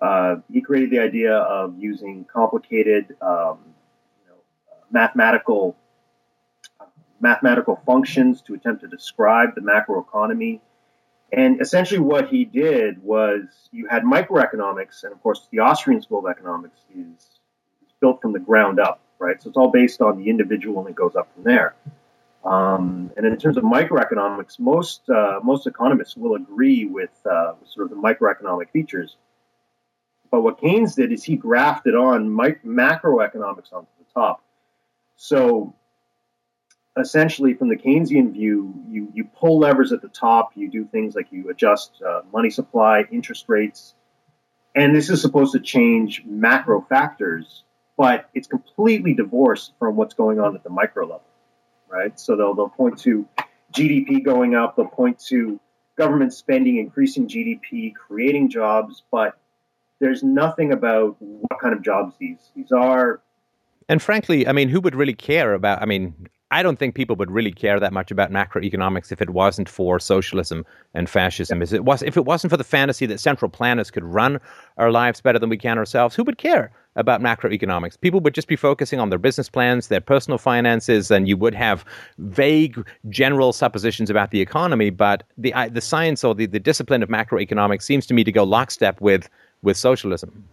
Uh, 0.00 0.36
he 0.50 0.60
created 0.60 0.90
the 0.90 1.00
idea 1.00 1.34
of 1.34 1.78
using 1.78 2.24
complicated, 2.24 3.16
um, 3.20 3.58
you 4.22 4.28
know, 4.28 4.36
mathematical 4.90 5.76
mathematical 7.20 7.80
functions 7.84 8.40
to 8.40 8.54
attempt 8.54 8.80
to 8.80 8.88
describe 8.88 9.54
the 9.54 9.60
macroeconomy. 9.60 10.60
And 11.32 11.60
essentially, 11.60 12.00
what 12.00 12.28
he 12.28 12.44
did 12.44 13.02
was 13.02 13.42
you 13.72 13.86
had 13.88 14.04
microeconomics, 14.04 15.04
and 15.04 15.12
of 15.12 15.22
course, 15.22 15.46
the 15.52 15.58
Austrian 15.60 16.00
School 16.02 16.20
of 16.20 16.30
Economics 16.30 16.80
is 16.94 17.28
built 18.00 18.22
from 18.22 18.32
the 18.32 18.40
ground 18.40 18.80
up 18.80 19.00
right? 19.20 19.40
So 19.40 19.50
it's 19.50 19.56
all 19.56 19.70
based 19.70 20.00
on 20.00 20.18
the 20.18 20.28
individual 20.28 20.80
and 20.80 20.88
it 20.88 20.96
goes 20.96 21.14
up 21.14 21.32
from 21.34 21.44
there. 21.44 21.76
Um, 22.44 23.12
and 23.16 23.26
in 23.26 23.36
terms 23.36 23.58
of 23.58 23.64
microeconomics, 23.64 24.58
most 24.58 25.08
uh, 25.10 25.40
most 25.42 25.66
economists 25.66 26.16
will 26.16 26.34
agree 26.34 26.86
with, 26.86 27.10
uh, 27.30 27.52
sort 27.66 27.84
of 27.84 27.90
the 27.90 27.96
microeconomic 27.96 28.70
features. 28.70 29.16
But 30.30 30.40
what 30.40 30.58
Keynes 30.58 30.94
did 30.94 31.12
is 31.12 31.22
he 31.22 31.36
grafted 31.36 31.94
on 31.94 32.34
mic- 32.34 32.64
macroeconomics 32.64 33.72
onto 33.72 33.90
the 33.98 34.06
top. 34.14 34.42
So 35.16 35.74
essentially, 36.98 37.52
from 37.54 37.68
the 37.68 37.76
Keynesian 37.76 38.32
view, 38.32 38.72
you 38.88 39.12
you 39.12 39.24
pull 39.24 39.58
levers 39.58 39.92
at 39.92 40.00
the 40.00 40.08
top. 40.08 40.52
You 40.54 40.70
do 40.70 40.86
things 40.86 41.14
like 41.14 41.26
you 41.30 41.50
adjust 41.50 42.00
uh, 42.06 42.22
money 42.32 42.48
supply, 42.48 43.04
interest 43.12 43.44
rates, 43.48 43.94
and 44.74 44.96
this 44.96 45.10
is 45.10 45.20
supposed 45.20 45.52
to 45.52 45.60
change 45.60 46.22
macro 46.24 46.80
factors 46.80 47.64
but 48.00 48.30
it's 48.32 48.48
completely 48.48 49.12
divorced 49.12 49.74
from 49.78 49.94
what's 49.94 50.14
going 50.14 50.40
on 50.40 50.56
at 50.56 50.64
the 50.64 50.70
micro 50.70 51.04
level, 51.04 51.26
right? 51.86 52.18
So 52.18 52.34
they'll, 52.34 52.54
they'll 52.54 52.70
point 52.70 52.98
to 53.00 53.28
GDP 53.74 54.24
going 54.24 54.54
up, 54.54 54.74
they'll 54.74 54.86
point 54.86 55.18
to 55.26 55.60
government 55.98 56.32
spending 56.32 56.78
increasing 56.78 57.28
GDP, 57.28 57.94
creating 57.94 58.48
jobs, 58.48 59.02
but 59.12 59.36
there's 59.98 60.22
nothing 60.22 60.72
about 60.72 61.16
what 61.20 61.60
kind 61.60 61.74
of 61.74 61.82
jobs 61.82 62.14
these 62.18 62.38
these 62.56 62.72
are. 62.72 63.20
And 63.86 64.00
frankly, 64.00 64.48
I 64.48 64.52
mean, 64.52 64.70
who 64.70 64.80
would 64.80 64.94
really 64.94 65.12
care 65.12 65.52
about? 65.52 65.82
I 65.82 65.84
mean, 65.84 66.26
I 66.52 66.62
don't 66.62 66.78
think 66.78 66.94
people 66.94 67.14
would 67.16 67.30
really 67.30 67.52
care 67.52 67.78
that 67.78 67.92
much 67.92 68.10
about 68.10 68.32
macroeconomics 68.32 69.12
if 69.12 69.22
it 69.22 69.30
wasn't 69.30 69.68
for 69.68 70.00
socialism 70.00 70.66
and 70.94 71.08
fascism. 71.08 71.62
If 71.62 71.72
it 71.72 71.84
was, 71.84 72.02
if 72.02 72.16
it 72.16 72.24
wasn't 72.24 72.50
for 72.50 72.56
the 72.56 72.64
fantasy 72.64 73.06
that 73.06 73.20
central 73.20 73.48
planners 73.48 73.90
could 73.90 74.02
run 74.02 74.40
our 74.76 74.90
lives 74.90 75.20
better 75.20 75.38
than 75.38 75.48
we 75.48 75.56
can 75.56 75.78
ourselves, 75.78 76.16
who 76.16 76.24
would 76.24 76.38
care 76.38 76.72
about 76.96 77.20
macroeconomics? 77.20 78.00
People 78.00 78.18
would 78.20 78.34
just 78.34 78.48
be 78.48 78.56
focusing 78.56 78.98
on 78.98 79.10
their 79.10 79.18
business 79.18 79.48
plans, 79.48 79.88
their 79.88 80.00
personal 80.00 80.38
finances, 80.38 81.10
and 81.10 81.28
you 81.28 81.36
would 81.36 81.54
have 81.54 81.84
vague, 82.18 82.84
general 83.08 83.52
suppositions 83.52 84.10
about 84.10 84.32
the 84.32 84.40
economy. 84.40 84.90
But 84.90 85.22
the 85.38 85.54
the 85.70 85.80
science 85.80 86.24
or 86.24 86.34
the, 86.34 86.46
the 86.46 86.60
discipline 86.60 87.02
of 87.02 87.08
macroeconomics 87.08 87.82
seems 87.82 88.06
to 88.06 88.14
me 88.14 88.24
to 88.24 88.32
go 88.32 88.42
lockstep 88.42 89.00
with 89.00 89.28
with 89.62 89.76
socialism. 89.76 90.44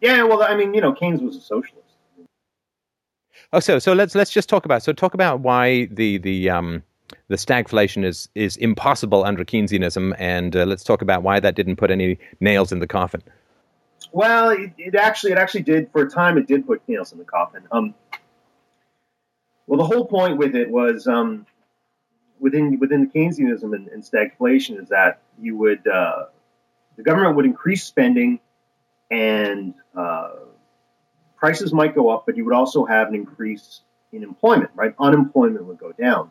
Yeah, 0.00 0.24
well, 0.24 0.42
I 0.42 0.54
mean, 0.54 0.74
you 0.74 0.80
know, 0.80 0.92
Keynes 0.92 1.22
was 1.22 1.36
a 1.36 1.40
socialist. 1.40 1.81
Oh, 3.52 3.60
so 3.60 3.78
so 3.78 3.92
let's 3.92 4.14
let's 4.14 4.30
just 4.30 4.48
talk 4.48 4.64
about 4.64 4.82
so 4.82 4.92
talk 4.92 5.14
about 5.14 5.40
why 5.40 5.86
the 5.86 6.18
the 6.18 6.48
um 6.48 6.82
the 7.28 7.36
stagflation 7.36 8.04
is 8.04 8.28
is 8.34 8.56
impossible 8.56 9.24
under 9.24 9.44
Keynesianism, 9.44 10.14
and 10.18 10.56
uh, 10.56 10.64
let's 10.64 10.84
talk 10.84 11.02
about 11.02 11.22
why 11.22 11.40
that 11.40 11.54
didn't 11.54 11.76
put 11.76 11.90
any 11.90 12.18
nails 12.40 12.72
in 12.72 12.78
the 12.78 12.86
coffin. 12.86 13.22
Well, 14.12 14.50
it, 14.50 14.72
it, 14.78 14.94
actually 14.94 15.32
it 15.32 15.38
actually 15.38 15.62
did 15.62 15.90
for 15.92 16.02
a 16.02 16.10
time. 16.10 16.38
It 16.38 16.46
did 16.46 16.66
put 16.66 16.86
nails 16.88 17.12
in 17.12 17.18
the 17.18 17.24
coffin. 17.24 17.62
Um, 17.70 17.94
well, 19.66 19.78
the 19.78 19.84
whole 19.84 20.06
point 20.06 20.38
with 20.38 20.54
it 20.54 20.70
was 20.70 21.06
um, 21.06 21.46
within 22.40 22.78
within 22.78 23.02
the 23.02 23.06
Keynesianism 23.06 23.74
and, 23.74 23.88
and 23.88 24.02
stagflation 24.02 24.80
is 24.80 24.88
that 24.88 25.20
you 25.40 25.56
would 25.56 25.86
uh, 25.86 26.24
the 26.96 27.02
government 27.02 27.36
would 27.36 27.44
increase 27.44 27.84
spending 27.84 28.40
and 29.10 29.74
uh, 29.94 30.30
prices 31.42 31.72
might 31.72 31.92
go 31.92 32.08
up, 32.08 32.24
but 32.24 32.36
you 32.36 32.44
would 32.44 32.54
also 32.54 32.84
have 32.84 33.08
an 33.08 33.16
increase 33.16 33.80
in 34.12 34.22
employment, 34.22 34.70
right? 34.76 34.94
Unemployment 34.96 35.64
would 35.64 35.76
go 35.76 35.90
down, 35.90 36.30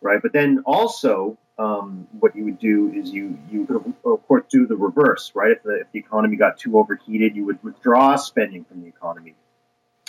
right? 0.00 0.22
But 0.22 0.32
then 0.32 0.62
also 0.64 1.36
um, 1.58 2.08
what 2.20 2.34
you 2.34 2.44
would 2.44 2.58
do 2.58 2.90
is 2.94 3.10
you 3.10 3.38
you 3.50 3.68
of 4.02 4.26
course 4.26 4.44
do 4.48 4.66
the 4.66 4.76
reverse, 4.76 5.32
right? 5.34 5.50
If 5.50 5.62
the, 5.62 5.80
if 5.82 5.92
the 5.92 5.98
economy 5.98 6.36
got 6.36 6.56
too 6.56 6.78
overheated, 6.78 7.36
you 7.36 7.44
would 7.44 7.62
withdraw 7.62 8.16
spending 8.16 8.64
from 8.64 8.80
the 8.80 8.88
economy, 8.88 9.34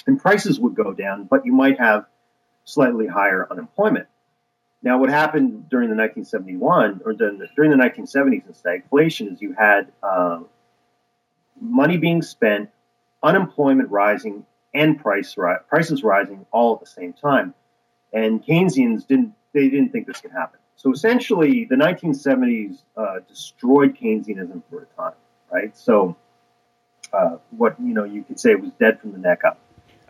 and 0.08 0.18
prices 0.18 0.62
would 0.62 0.76
go 0.76 0.94
down, 0.94 1.26
but 1.26 1.46
you 1.46 1.52
might 1.52 1.78
have 1.78 2.06
slightly 2.64 3.08
higher 3.08 3.46
unemployment. 3.52 4.08
Now, 4.82 4.98
what 4.98 5.10
happened 5.10 5.68
during 5.68 5.90
the 5.90 5.96
1971 5.96 7.02
or 7.04 7.12
during 7.12 7.40
the, 7.40 7.48
during 7.54 7.72
the 7.72 7.78
1970s 7.78 8.48
in 8.48 8.54
stagflation 8.54 9.34
is 9.34 9.42
you 9.42 9.54
had 9.58 9.92
uh, 10.02 10.40
money 11.60 11.98
being 11.98 12.22
spent, 12.22 12.70
unemployment 13.26 13.90
rising, 13.90 14.46
and 14.74 15.00
price 15.00 15.36
ri- 15.38 15.58
prices 15.68 16.04
rising 16.04 16.46
all 16.52 16.76
at 16.76 16.80
the 16.80 16.86
same 16.86 17.14
time. 17.14 17.54
And 18.14 18.44
Keynesians 18.46 19.08
didn't 19.08 19.34
they 19.54 19.70
didn't 19.70 19.92
think 19.92 20.06
this 20.06 20.22
could 20.22 20.32
happen. 20.32 20.60
So 20.76 20.92
essentially, 20.92 21.66
the 21.66 21.76
1970s 21.76 22.80
uh, 22.98 23.20
destroyed 23.28 23.98
Keynesianism 23.98 24.62
for 24.70 24.84
a 24.84 25.02
time, 25.02 25.18
right? 25.52 25.76
So 25.76 26.16
uh, 27.14 27.38
what 27.52 27.76
you 27.82 27.94
know 27.94 28.04
you 28.04 28.24
could 28.24 28.40
say 28.40 28.56
was 28.56 28.72
dead 28.80 29.00
from 29.00 29.14
the 29.14 29.18
neck 29.18 29.44
up. 29.44 29.60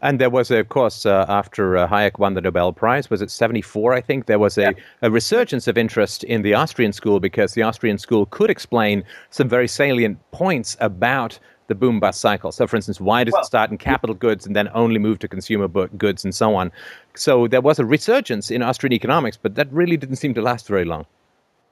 And 0.02 0.20
there 0.20 0.30
was, 0.30 0.52
of 0.52 0.70
course, 0.70 1.06
uh, 1.06 1.26
after 1.30 1.78
uh, 1.78 1.88
Hayek 1.88 2.20
won 2.20 2.34
the 2.34 2.42
Nobel 2.42 2.74
Prize, 2.74 3.10
was 3.10 3.22
it 3.22 3.32
74, 3.32 3.94
I 3.94 4.02
think? 4.02 4.26
There 4.26 4.38
was 4.38 4.58
a, 4.58 4.62
yeah. 4.62 4.72
a, 5.02 5.10
resurgence 5.10 5.68
of 5.68 5.78
interest 5.78 6.24
in 6.26 6.42
the 6.42 6.54
Austrian 6.54 6.92
school 6.92 7.20
because 7.20 7.54
the 7.54 7.64
Austrian 7.64 7.98
school 7.98 8.26
could 8.28 8.50
explain 8.50 9.04
some 9.30 9.48
very 9.48 9.68
salient 9.68 10.20
points 10.32 10.76
about 10.82 11.40
the 11.68 11.76
boom 11.76 12.00
bust 12.00 12.22
cycle. 12.22 12.52
So, 12.52 12.68
for 12.68 12.76
instance, 12.76 13.00
why 13.00 13.24
does 13.24 13.34
well, 13.34 13.42
it 13.42 13.46
start 13.46 13.72
in 13.72 13.78
capital 13.78 14.16
goods 14.16 14.46
and 14.46 14.56
then 14.56 14.70
only 14.74 15.00
move 15.00 15.20
to 15.20 15.28
consumer 15.28 15.68
goods 15.68 16.24
and 16.24 16.34
so 16.34 16.56
on? 16.56 16.72
So, 17.16 17.48
there 17.48 17.62
was 17.62 17.80
a 17.80 17.86
resurgence 17.86 18.52
in 18.52 18.62
Austrian 18.62 18.94
economics, 18.94 19.38
but 19.38 19.56
that 19.56 19.72
really 19.72 19.98
didn't 19.98 20.18
seem 20.18 20.34
to 20.36 20.42
last 20.42 20.68
very 20.68 20.86
long. 20.86 21.06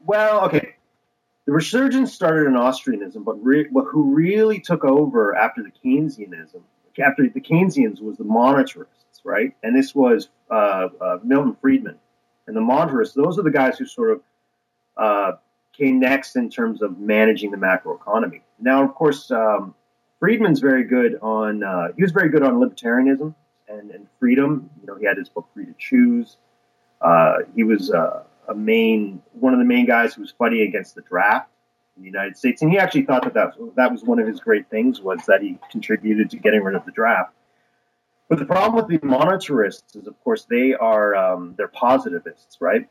Well, 0.06 0.46
okay. 0.46 0.76
The 1.46 1.52
resurgence 1.52 2.14
started 2.14 2.48
in 2.48 2.54
Austrianism, 2.54 3.26
but 3.26 3.34
re- 3.44 3.68
who 3.70 4.14
really 4.14 4.60
took 4.60 4.86
over 4.86 5.36
after 5.36 5.62
the 5.62 5.72
Keynesianism, 5.72 6.62
after 7.04 7.28
the 7.28 7.42
Keynesians, 7.42 8.02
was 8.02 8.18
the 8.18 8.24
monetarists, 8.24 9.20
right? 9.26 9.54
And 9.62 9.76
this 9.76 9.94
was 9.94 10.30
uh, 10.50 10.88
uh, 11.02 11.18
Milton 11.24 11.58
Friedman. 11.60 11.98
And 12.48 12.56
the 12.56 12.62
monetarists, 12.62 13.14
those 13.14 13.38
are 13.38 13.44
the 13.44 13.52
guys 13.52 13.78
who 13.78 13.86
sort 13.86 14.12
of 14.12 14.22
uh, 14.96 15.32
came 15.78 16.00
next 16.00 16.36
in 16.36 16.50
terms 16.50 16.82
of 16.82 16.98
managing 17.00 17.52
the 17.52 17.58
macroeconomy. 17.58 18.42
Now, 18.60 18.84
of 18.84 18.96
course, 18.96 19.30
um, 19.32 19.76
Friedman's 20.24 20.62
very 20.62 20.86
good 20.86 21.20
on, 21.22 21.64
uh, 21.64 21.90
he 21.98 22.02
was 22.02 22.14
very 22.14 22.30
good 22.30 22.44
on 22.44 22.54
libertarianism 22.54 23.36
and, 23.68 23.92
and, 23.92 24.08
freedom. 24.22 24.70
You 24.80 24.88
know, 24.88 24.96
he 24.96 25.06
had 25.06 25.18
his 25.18 25.28
book 25.28 25.50
Free 25.54 25.66
to 25.66 25.76
Choose. 25.78 26.38
Uh, 27.02 27.40
he 27.54 27.66
was 27.66 27.92
uh, 27.92 28.24
a 28.48 28.56
main, 28.56 29.22
one 29.34 29.52
of 29.52 29.60
the 29.60 29.66
main 29.66 29.86
guys 29.86 30.14
who 30.14 30.22
was 30.22 30.32
fighting 30.32 30.62
against 30.62 30.96
the 30.96 31.02
draft 31.02 31.50
in 31.98 32.04
the 32.04 32.08
United 32.08 32.38
States. 32.38 32.62
And 32.62 32.72
he 32.72 32.78
actually 32.78 33.02
thought 33.02 33.24
that 33.24 33.34
that, 33.34 33.56
that 33.76 33.92
was 33.92 34.06
one 34.06 34.18
of 34.18 34.26
his 34.26 34.40
great 34.40 34.70
things 34.70 35.02
was 35.02 35.20
that 35.28 35.42
he 35.42 35.60
contributed 35.70 36.30
to 36.30 36.38
getting 36.38 36.64
rid 36.64 36.76
of 36.76 36.86
the 36.86 36.94
draft. 36.94 37.34
But 38.30 38.40
the 38.40 38.46
problem 38.46 38.76
with 38.76 38.88
the 38.88 39.06
monetarists 39.06 39.98
is, 39.98 40.08
of 40.08 40.18
course, 40.24 40.46
they 40.46 40.74
are, 40.74 41.16
um, 41.16 41.54
they're 41.58 41.68
positivists, 41.68 42.62
right? 42.62 42.88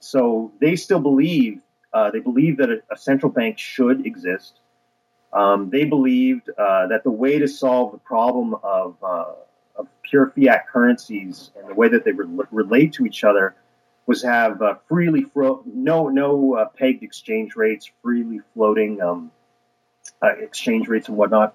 So 0.00 0.52
they 0.62 0.74
still 0.76 1.00
believe, 1.00 1.60
uh, 1.92 2.12
they 2.12 2.20
believe 2.20 2.56
that 2.56 2.70
a, 2.70 2.82
a 2.90 2.96
central 2.96 3.30
bank 3.30 3.58
should 3.58 4.06
exist 4.06 4.60
um, 5.36 5.68
they 5.68 5.84
believed 5.84 6.48
uh, 6.48 6.86
that 6.86 7.04
the 7.04 7.10
way 7.10 7.38
to 7.38 7.46
solve 7.46 7.92
the 7.92 7.98
problem 7.98 8.54
of, 8.62 8.96
uh, 9.02 9.26
of, 9.76 9.86
pure 10.02 10.32
fiat 10.36 10.68
currencies 10.68 11.50
and 11.58 11.68
the 11.68 11.74
way 11.74 11.88
that 11.88 12.04
they 12.04 12.12
re- 12.12 12.44
relate 12.50 12.92
to 12.92 13.04
each 13.04 13.24
other 13.24 13.54
was 14.06 14.22
have 14.22 14.62
uh, 14.62 14.76
freely 14.88 15.22
fro- 15.22 15.62
no 15.66 16.08
no 16.08 16.54
uh, 16.54 16.68
pegged 16.68 17.02
exchange 17.02 17.56
rates, 17.56 17.90
freely 18.02 18.40
floating 18.54 19.02
um, 19.02 19.32
uh, 20.22 20.28
exchange 20.40 20.88
rates 20.88 21.08
and 21.08 21.16
whatnot. 21.16 21.54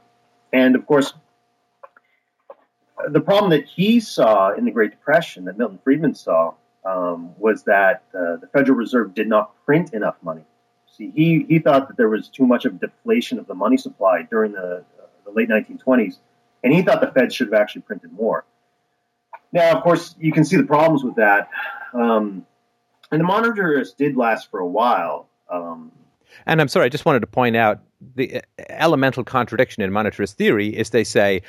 And 0.51 0.75
of 0.75 0.85
course, 0.85 1.13
the 3.09 3.21
problem 3.21 3.51
that 3.51 3.65
he 3.65 3.99
saw 3.99 4.53
in 4.53 4.65
the 4.65 4.71
Great 4.71 4.91
Depression, 4.91 5.45
that 5.45 5.57
Milton 5.57 5.79
Friedman 5.83 6.13
saw, 6.13 6.53
um, 6.85 7.33
was 7.37 7.63
that 7.63 8.03
uh, 8.13 8.35
the 8.35 8.49
Federal 8.51 8.77
Reserve 8.77 9.15
did 9.15 9.27
not 9.27 9.53
print 9.65 9.93
enough 9.93 10.17
money. 10.21 10.43
See, 10.97 11.11
he, 11.15 11.45
he 11.47 11.59
thought 11.59 11.87
that 11.87 11.97
there 11.97 12.09
was 12.09 12.27
too 12.27 12.45
much 12.45 12.65
of 12.65 12.79
deflation 12.79 13.39
of 13.39 13.47
the 13.47 13.53
money 13.53 13.77
supply 13.77 14.27
during 14.29 14.51
the, 14.51 14.83
uh, 14.99 15.05
the 15.25 15.31
late 15.31 15.49
1920s, 15.49 16.17
and 16.63 16.73
he 16.73 16.81
thought 16.81 17.01
the 17.01 17.11
Fed 17.11 17.31
should 17.31 17.47
have 17.47 17.53
actually 17.53 17.83
printed 17.83 18.11
more. 18.11 18.45
Now, 19.53 19.71
of 19.75 19.83
course, 19.83 20.15
you 20.19 20.31
can 20.31 20.43
see 20.43 20.57
the 20.57 20.63
problems 20.63 21.03
with 21.03 21.15
that. 21.15 21.49
Um, 21.93 22.45
and 23.11 23.21
the 23.21 23.25
monetarists 23.25 23.95
did 23.95 24.15
last 24.15 24.49
for 24.49 24.59
a 24.59 24.67
while. 24.67 25.27
Um, 25.49 25.91
and 26.45 26.61
I'm 26.61 26.67
sorry, 26.67 26.85
I 26.85 26.89
just 26.89 27.05
wanted 27.05 27.21
to 27.21 27.27
point 27.27 27.55
out 27.55 27.79
the 28.15 28.37
uh, 28.37 28.41
elemental 28.69 29.23
contradiction 29.23 29.83
in 29.83 29.91
monetarist 29.91 30.33
theory 30.33 30.75
is 30.75 30.89
they 30.89 31.03
say, 31.03 31.41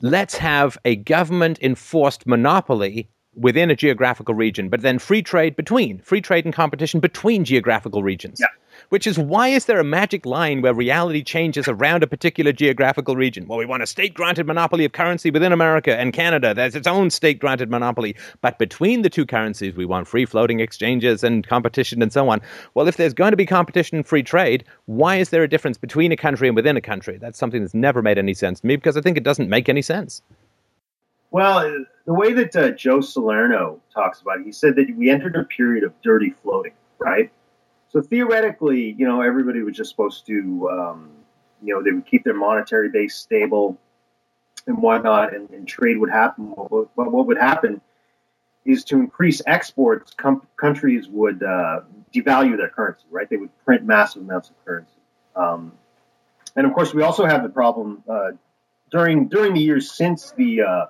let's 0.00 0.36
have 0.36 0.78
a 0.84 0.96
government 0.96 1.58
enforced 1.60 2.26
monopoly 2.26 3.08
within 3.34 3.70
a 3.70 3.76
geographical 3.76 4.34
region, 4.34 4.68
but 4.68 4.80
then 4.80 4.98
free 4.98 5.22
trade 5.22 5.56
between, 5.56 5.98
free 6.00 6.20
trade 6.20 6.44
and 6.44 6.54
competition 6.54 7.00
between 7.00 7.44
geographical 7.44 8.02
regions. 8.02 8.38
Yeah 8.40 8.46
which 8.88 9.06
is 9.06 9.18
why 9.18 9.48
is 9.48 9.66
there 9.66 9.80
a 9.80 9.84
magic 9.84 10.24
line 10.24 10.62
where 10.62 10.74
reality 10.74 11.22
changes 11.22 11.68
around 11.68 12.02
a 12.02 12.06
particular 12.06 12.52
geographical 12.52 13.16
region? 13.16 13.46
Well, 13.46 13.58
we 13.58 13.66
want 13.66 13.82
a 13.82 13.86
state 13.86 14.14
granted 14.14 14.46
monopoly 14.46 14.84
of 14.84 14.92
currency 14.92 15.30
within 15.30 15.52
America 15.52 15.98
and 15.98 16.12
Canada. 16.12 16.54
There's 16.54 16.74
its 16.74 16.86
own 16.86 17.10
state 17.10 17.38
granted 17.38 17.70
monopoly. 17.70 18.16
But 18.40 18.58
between 18.58 19.02
the 19.02 19.10
two 19.10 19.26
currencies, 19.26 19.74
we 19.74 19.84
want 19.84 20.08
free 20.08 20.24
floating 20.24 20.60
exchanges 20.60 21.22
and 21.22 21.46
competition 21.46 22.02
and 22.02 22.12
so 22.12 22.28
on. 22.28 22.40
Well, 22.74 22.88
if 22.88 22.96
there's 22.96 23.14
going 23.14 23.32
to 23.32 23.36
be 23.36 23.46
competition 23.46 23.98
and 23.98 24.06
free 24.06 24.22
trade, 24.22 24.64
why 24.86 25.16
is 25.16 25.30
there 25.30 25.42
a 25.42 25.48
difference 25.48 25.78
between 25.78 26.12
a 26.12 26.16
country 26.16 26.48
and 26.48 26.56
within 26.56 26.76
a 26.76 26.80
country? 26.80 27.18
That's 27.18 27.38
something 27.38 27.60
that's 27.60 27.74
never 27.74 28.02
made 28.02 28.18
any 28.18 28.34
sense 28.34 28.60
to 28.60 28.66
me 28.66 28.76
because 28.76 28.96
I 28.96 29.00
think 29.00 29.16
it 29.16 29.24
doesn't 29.24 29.48
make 29.48 29.68
any 29.68 29.82
sense. 29.82 30.22
Well, 31.30 31.84
the 32.06 32.14
way 32.14 32.32
that 32.32 32.56
uh, 32.56 32.70
Joe 32.70 33.02
Salerno 33.02 33.82
talks 33.92 34.22
about 34.22 34.40
it, 34.40 34.46
he 34.46 34.52
said 34.52 34.76
that 34.76 34.86
we 34.96 35.10
entered 35.10 35.36
a 35.36 35.44
period 35.44 35.84
of 35.84 35.92
dirty 36.02 36.34
floating, 36.42 36.72
right? 36.98 37.30
So 37.90 38.02
theoretically, 38.02 38.94
you 38.98 39.06
know, 39.06 39.22
everybody 39.22 39.62
was 39.62 39.76
just 39.76 39.90
supposed 39.90 40.26
to, 40.26 40.68
um, 40.70 41.10
you 41.62 41.74
know, 41.74 41.82
they 41.82 41.90
would 41.90 42.06
keep 42.06 42.22
their 42.22 42.34
monetary 42.34 42.90
base 42.90 43.16
stable 43.16 43.78
and 44.66 44.82
whatnot, 44.82 45.34
and, 45.34 45.48
and 45.50 45.66
trade 45.66 45.96
would 45.98 46.10
happen. 46.10 46.52
But 46.54 46.90
what, 46.94 47.26
would 47.26 47.38
happen 47.38 47.80
is 48.66 48.84
to 48.84 48.96
increase 48.96 49.40
exports, 49.46 50.12
com- 50.14 50.46
countries 50.56 51.08
would 51.08 51.42
uh, 51.42 51.80
devalue 52.14 52.58
their 52.58 52.68
currency, 52.68 53.06
right? 53.10 53.28
They 53.28 53.36
would 53.36 53.50
print 53.64 53.84
massive 53.84 54.22
amounts 54.22 54.50
of 54.50 54.64
currency. 54.66 54.92
Um, 55.34 55.72
and 56.54 56.66
of 56.66 56.74
course, 56.74 56.92
we 56.92 57.02
also 57.02 57.24
have 57.24 57.42
the 57.42 57.48
problem 57.48 58.02
uh, 58.08 58.32
during 58.90 59.28
during 59.28 59.54
the 59.54 59.60
years 59.60 59.90
since 59.92 60.32
the 60.32 60.62
uh, 60.62 60.86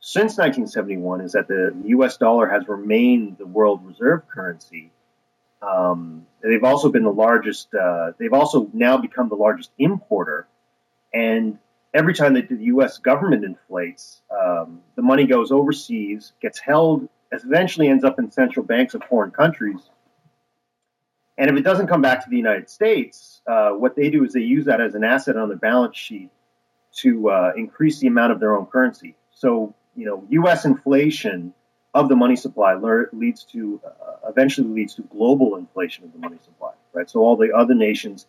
since 0.00 0.38
1971 0.38 1.20
is 1.20 1.32
that 1.32 1.48
the 1.48 1.74
U.S. 1.86 2.16
dollar 2.16 2.46
has 2.46 2.68
remained 2.68 3.36
the 3.38 3.46
world 3.46 3.84
reserve 3.84 4.22
currency 4.28 4.92
um, 5.66 6.26
they've 6.42 6.64
also 6.64 6.90
been 6.90 7.04
the 7.04 7.12
largest. 7.12 7.74
Uh, 7.74 8.12
they've 8.18 8.32
also 8.32 8.68
now 8.72 8.96
become 8.96 9.28
the 9.28 9.34
largest 9.34 9.70
importer, 9.78 10.46
and 11.12 11.58
every 11.92 12.14
time 12.14 12.34
that 12.34 12.48
the 12.48 12.56
U.S. 12.66 12.98
government 12.98 13.44
inflates, 13.44 14.20
um, 14.30 14.80
the 14.96 15.02
money 15.02 15.26
goes 15.26 15.50
overseas, 15.50 16.32
gets 16.42 16.58
held, 16.58 17.08
eventually 17.32 17.88
ends 17.88 18.04
up 18.04 18.18
in 18.18 18.30
central 18.30 18.64
banks 18.64 18.94
of 18.94 19.02
foreign 19.04 19.30
countries. 19.30 19.80
And 21.38 21.50
if 21.50 21.56
it 21.56 21.62
doesn't 21.62 21.86
come 21.86 22.02
back 22.02 22.24
to 22.24 22.30
the 22.30 22.36
United 22.36 22.70
States, 22.70 23.42
uh, 23.46 23.70
what 23.70 23.96
they 23.96 24.10
do 24.10 24.24
is 24.24 24.32
they 24.32 24.40
use 24.40 24.66
that 24.66 24.80
as 24.80 24.94
an 24.94 25.04
asset 25.04 25.36
on 25.36 25.48
their 25.48 25.58
balance 25.58 25.96
sheet 25.96 26.30
to 26.98 27.30
uh, 27.30 27.52
increase 27.56 27.98
the 27.98 28.06
amount 28.06 28.32
of 28.32 28.40
their 28.40 28.56
own 28.56 28.66
currency. 28.66 29.16
So, 29.32 29.74
you 29.94 30.06
know, 30.06 30.24
U.S. 30.30 30.64
inflation 30.64 31.52
of 31.96 32.10
the 32.10 32.16
money 32.16 32.36
supply 32.36 32.74
leads 33.12 33.44
to 33.44 33.80
uh, 33.84 34.28
eventually 34.28 34.68
leads 34.68 34.94
to 34.96 35.02
global 35.02 35.56
inflation 35.56 36.04
of 36.04 36.12
the 36.12 36.18
money 36.18 36.38
supply, 36.44 36.72
right? 36.92 37.08
So 37.08 37.20
all 37.20 37.36
the 37.36 37.52
other 37.56 37.74
nations, 37.74 38.26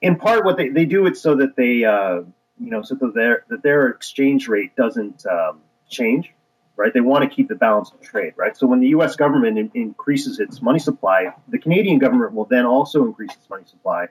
in 0.00 0.16
part, 0.16 0.44
what 0.44 0.56
they, 0.56 0.68
they 0.68 0.84
do 0.84 1.06
it 1.06 1.16
so 1.16 1.34
that 1.36 1.56
they 1.56 1.84
uh, 1.84 2.22
you 2.60 2.70
know 2.70 2.82
so 2.82 2.94
that 2.94 3.12
their 3.12 3.44
that 3.48 3.62
their 3.64 3.88
exchange 3.88 4.46
rate 4.46 4.76
doesn't 4.76 5.26
um, 5.26 5.60
change, 5.90 6.32
right? 6.76 6.94
They 6.94 7.00
want 7.00 7.28
to 7.28 7.34
keep 7.34 7.48
the 7.48 7.56
balance 7.56 7.90
of 7.90 8.00
trade, 8.00 8.34
right? 8.36 8.56
So 8.56 8.68
when 8.68 8.78
the 8.78 8.88
U.S. 8.98 9.16
government 9.16 9.58
in, 9.58 9.70
increases 9.74 10.38
its 10.38 10.62
money 10.62 10.78
supply, 10.78 11.34
the 11.48 11.58
Canadian 11.58 11.98
government 11.98 12.34
will 12.34 12.44
then 12.44 12.66
also 12.66 13.04
increase 13.04 13.34
its 13.34 13.50
money 13.50 13.64
supply, 13.66 14.06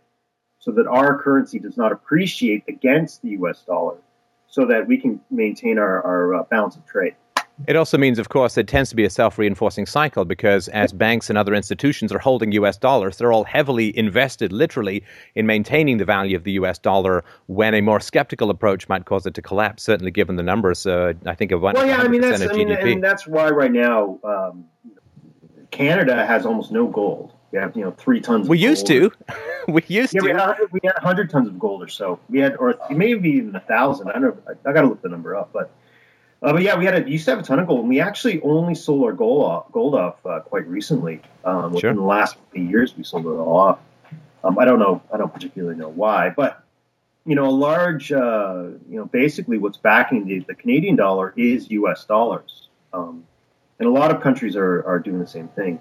so 0.59 0.71
that 0.71 0.85
our 0.85 1.17
currency 1.23 1.59
does 1.59 1.77
not 1.77 1.93
appreciate 1.93 2.65
against 2.67 3.21
the 3.21 3.29
U.S. 3.39 3.61
dollar, 3.61 3.95
so 4.47 4.65
that 4.65 4.85
we 4.85 4.97
can 4.97 5.21
maintain 5.31 5.79
our, 5.79 6.03
our 6.03 6.35
uh, 6.35 6.43
balance 6.43 6.75
of 6.75 6.85
trade. 6.85 7.15
It 7.67 7.75
also 7.75 7.97
means, 7.97 8.19
of 8.19 8.29
course, 8.29 8.57
it 8.57 8.67
tends 8.67 8.89
to 8.89 8.95
be 8.95 9.05
a 9.05 9.09
self 9.09 9.37
reinforcing 9.37 9.85
cycle 9.85 10.25
because 10.25 10.67
as 10.69 10.91
banks 10.91 11.29
and 11.29 11.37
other 11.37 11.53
institutions 11.53 12.11
are 12.11 12.19
holding 12.19 12.51
US 12.51 12.77
dollars, 12.77 13.17
they're 13.17 13.31
all 13.31 13.45
heavily 13.45 13.97
invested, 13.97 14.51
literally, 14.51 15.03
in 15.35 15.45
maintaining 15.45 15.97
the 15.97 16.05
value 16.05 16.35
of 16.35 16.43
the 16.43 16.51
US 16.53 16.77
dollar 16.77 17.23
when 17.47 17.73
a 17.73 17.81
more 17.81 17.99
skeptical 17.99 18.49
approach 18.49 18.89
might 18.89 19.05
cause 19.05 19.25
it 19.25 19.33
to 19.35 19.41
collapse, 19.41 19.83
certainly 19.83 20.11
given 20.11 20.35
the 20.35 20.43
numbers, 20.43 20.85
uh, 20.85 21.13
I 21.25 21.33
think, 21.33 21.51
of 21.51 21.61
1 21.61 21.75
well, 21.75 21.87
yeah, 21.87 21.97
I 21.97 22.07
mean, 22.07 22.21
that's, 22.21 22.41
I 22.41 22.47
mean, 22.53 22.71
and 22.71 23.03
that's 23.03 23.25
why 23.25 23.49
right 23.49 23.71
now 23.71 24.19
um, 24.23 24.65
Canada 25.71 26.25
has 26.25 26.45
almost 26.45 26.71
no 26.71 26.87
gold, 26.87 27.31
We 27.51 27.59
have 27.59 27.75
you 27.75 27.83
know 27.83 27.91
three 27.91 28.19
tons. 28.19 28.49
We 28.49 28.59
used 28.59 28.87
gold. 28.87 29.13
to. 29.27 29.35
we 29.71 29.83
used 29.87 30.13
Yeah, 30.13 30.21
to. 30.21 30.25
we 30.25 30.31
had, 30.31 30.55
we 30.71 30.79
had 30.83 30.93
100 30.95 31.29
tons 31.29 31.47
of 31.47 31.57
gold 31.57 31.83
or 31.83 31.87
so. 31.87 32.19
We 32.29 32.39
had, 32.39 32.57
or 32.57 32.75
maybe 32.89 33.29
even 33.29 33.55
a 33.55 33.61
thousand. 33.61 34.09
I 34.09 34.13
don't 34.13 34.21
know. 34.23 34.37
I, 34.47 34.69
I 34.69 34.73
got 34.73 34.81
to 34.81 34.87
look 34.87 35.01
the 35.01 35.09
number 35.09 35.35
up, 35.35 35.51
but, 35.53 35.71
uh, 36.45 36.53
but 36.53 36.61
yeah, 36.61 36.77
we 36.77 36.85
had 36.85 37.07
a, 37.07 37.09
used 37.09 37.25
to 37.25 37.31
have 37.31 37.39
a 37.39 37.43
ton 37.43 37.57
of 37.57 37.65
gold, 37.65 37.79
and 37.79 37.89
we 37.89 37.99
actually 37.99 38.39
only 38.41 38.75
sold 38.75 39.03
our 39.03 39.13
gold 39.13 39.43
off, 39.43 39.71
gold 39.71 39.95
off 39.95 40.23
uh, 40.27 40.39
quite 40.41 40.67
recently. 40.67 41.19
Um, 41.43 41.73
within 41.73 41.79
Sure. 41.79 41.93
the 41.95 42.01
last 42.01 42.37
few 42.53 42.63
years, 42.63 42.95
we 42.95 43.03
sold 43.03 43.25
it 43.25 43.29
all 43.29 43.57
off. 43.57 43.79
Um, 44.43 44.59
I 44.59 44.65
don't 44.65 44.77
know. 44.77 45.01
I 45.11 45.17
don't 45.17 45.33
particularly 45.33 45.75
know 45.75 45.89
why, 45.89 46.29
but 46.29 46.63
you 47.25 47.33
know, 47.33 47.47
a 47.47 47.49
large, 47.49 48.11
uh, 48.11 48.65
you 48.87 48.97
know, 48.97 49.05
basically 49.05 49.57
what's 49.57 49.77
backing 49.77 50.27
the, 50.27 50.41
the 50.41 50.53
Canadian 50.53 50.95
dollar 50.95 51.33
is 51.35 51.71
U.S. 51.71 52.05
dollars, 52.05 52.69
um, 52.93 53.25
and 53.79 53.87
a 53.87 53.91
lot 53.91 54.11
of 54.11 54.21
countries 54.21 54.55
are, 54.55 54.85
are 54.85 54.99
doing 54.99 55.17
the 55.17 55.25
same 55.25 55.47
thing. 55.47 55.79